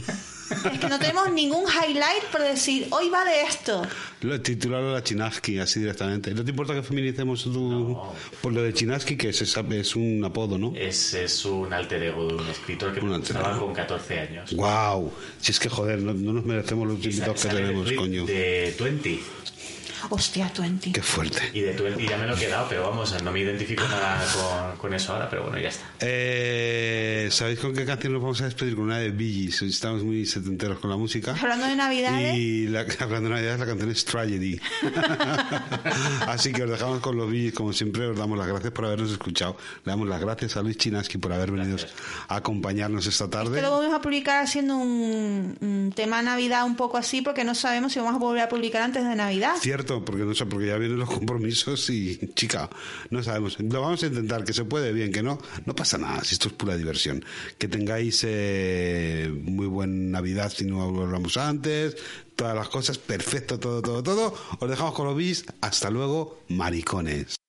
Es 0.51 0.79
que 0.79 0.89
no 0.89 0.99
tenemos 0.99 1.33
ningún 1.33 1.65
highlight 1.65 2.25
por 2.33 2.43
decir, 2.43 2.89
hoy 2.91 3.09
va 3.09 3.25
de 3.25 3.43
esto. 3.43 3.83
Lo 4.23 4.35
he 4.35 4.39
titulado 4.41 4.93
la 4.93 5.03
Chinaski, 5.03 5.59
así 5.59 5.81
directamente. 5.81 6.35
¿No 6.35 6.45
te 6.45 6.51
importa 6.51 6.75
que 6.75 6.83
feminicemos 6.83 7.45
tu... 7.45 7.99
Por 8.43 8.53
lo 8.53 8.63
de 8.63 8.73
Chinaski, 8.75 9.17
que 9.17 9.31
es, 9.31 9.41
es 9.43 9.97
un 9.97 10.25
apodo, 10.25 10.59
¿no? 10.59 10.73
Es, 10.77 11.15
es 11.15 11.45
un 11.45 11.73
alter 11.73 12.03
ego 12.03 12.27
de 12.27 12.35
un 12.35 12.49
escritor 12.49 12.93
que 12.93 13.01
estaba 13.01 13.59
con 13.59 13.73
14 13.73 14.21
años. 14.21 14.53
Wow, 14.55 15.13
si 15.41 15.53
es 15.53 15.61
que 15.61 15.69
joder, 15.69 16.01
no, 16.01 16.13
no 16.13 16.33
nos 16.33 16.45
merecemos 16.45 16.87
los 16.89 17.05
invitados 17.05 17.43
que 17.43 17.49
tenemos, 17.49 17.89
de, 17.89 17.97
coño. 17.97 18.27
de 18.27 18.75
20. 18.79 19.21
Hostia, 20.09 20.51
20. 20.59 20.93
Qué 20.93 21.03
fuerte. 21.03 21.51
Y 21.53 21.61
de 21.61 21.73
20 21.73 22.07
ya 22.07 22.17
me 22.17 22.27
lo 22.27 22.35
he 22.35 22.39
quedado, 22.39 22.67
pero 22.69 22.89
vamos, 22.89 23.23
no 23.23 23.33
me 23.33 23.41
identifico 23.41 23.85
nada 23.85 24.25
con, 24.33 24.79
con 24.79 24.95
eso 24.95 25.13
ahora, 25.13 25.29
pero 25.29 25.43
bueno, 25.45 25.59
ya 25.59 25.69
está. 25.69 25.85
Eh, 26.01 27.29
¿Sabéis 27.31 27.59
con 27.61 27.75
qué 27.75 27.85
canción 27.85 28.13
nos 28.13 28.23
vamos 28.23 28.41
a 28.41 28.45
despedir? 28.45 28.75
Con 28.75 28.85
una 28.85 28.99
de 28.99 29.13
Gees. 29.13 29.63
Estamos 29.63 30.03
muy 30.03 30.27
setenteros 30.27 30.79
con 30.79 30.91
la 30.91 30.97
música. 30.97 31.37
Hablando 31.41 31.67
de 31.67 31.77
Navidades, 31.77 32.37
Y 32.37 32.67
la, 32.69 32.81
hablando 33.01 33.29
de 33.29 33.35
Navidad, 33.37 33.59
la 33.59 33.67
canción 33.67 33.91
es 33.91 34.05
Tragedy. 34.05 34.61
Así 36.27 36.53
que 36.53 36.63
os 36.63 36.71
dejamos 36.71 37.01
con 37.01 37.17
los 37.17 37.31
Gees. 37.31 37.53
Como 37.53 37.73
siempre, 37.73 38.07
os 38.07 38.17
damos 38.17 38.39
las 38.39 38.47
gracias 38.47 38.73
por 38.73 38.87
habernos 38.87 39.11
escuchado. 39.13 39.57
Le 39.85 39.91
damos 39.91 40.09
las 40.09 40.21
gracias 40.21 40.57
a 40.57 40.63
Luis 40.63 40.77
Chinaski 40.77 41.19
por 41.19 41.33
haber 41.33 41.51
venido 41.51 41.77
a 42.29 42.37
acompañarnos 42.37 43.07
esta 43.07 43.29
tarde. 43.29 43.61
lo 43.61 43.71
vamos 43.71 43.95
a 43.95 44.01
publicar 44.01 44.43
haciendo 44.43 44.77
un, 44.77 45.57
un 45.61 45.93
tema 45.95 46.23
Navidad 46.23 46.65
un 46.65 46.77
poco 46.77 46.97
así 46.97 47.23
porque 47.23 47.45
no 47.45 47.55
sabemos 47.55 47.93
si 47.93 47.99
vamos 47.99 48.15
a 48.15 48.19
volver 48.19 48.43
a 48.43 48.49
publicar 48.49 48.83
antes 48.83 49.05
de 49.05 49.15
Navidad. 49.15 49.55
Cierto, 49.61 49.90
porque 49.99 50.25
no 50.25 50.35
sé, 50.35 50.47
porque 50.47 50.69
ya 50.69 50.79
vienen 50.79 50.99
los 50.99 51.11
compromisos 51.11 51.91
y, 51.91 52.19
chica, 52.35 52.71
no 53.11 53.23
sabemos. 53.23 53.59
Lo 53.59 53.81
vamos 53.83 54.03
a 54.03 54.07
intentar, 54.07 54.45
que 54.45 54.53
se 54.53 54.65
puede 54.65 54.93
bien, 54.93 55.13
que 55.13 55.23
no, 55.23 55.39
no 55.67 55.75
pasa 55.75 55.99
nada, 55.99 56.23
si 56.23 56.35
esto 56.35 56.49
es 56.49 56.55
pura 56.55 56.77
diversión. 56.77 57.25
Que 57.59 57.69
tengáis 57.69 58.25
eh, 58.27 59.31
muy 59.43 59.67
buen 59.67 60.11
Navidad 60.11 60.53
si 60.55 60.65
no 60.65 60.83
hablamos 60.83 61.37
antes, 61.37 61.97
todas 62.37 62.55
las 62.55 62.69
cosas, 62.69 62.99
perfecto, 62.99 63.59
todo, 63.59 63.83
todo, 63.83 64.03
todo. 64.03 64.35
Os 64.61 64.71
dejamos 64.71 64.95
con 64.95 65.07
los 65.07 65.17
bis. 65.17 65.45
Hasta 65.61 65.91
luego, 65.91 66.43
maricones. 66.49 67.41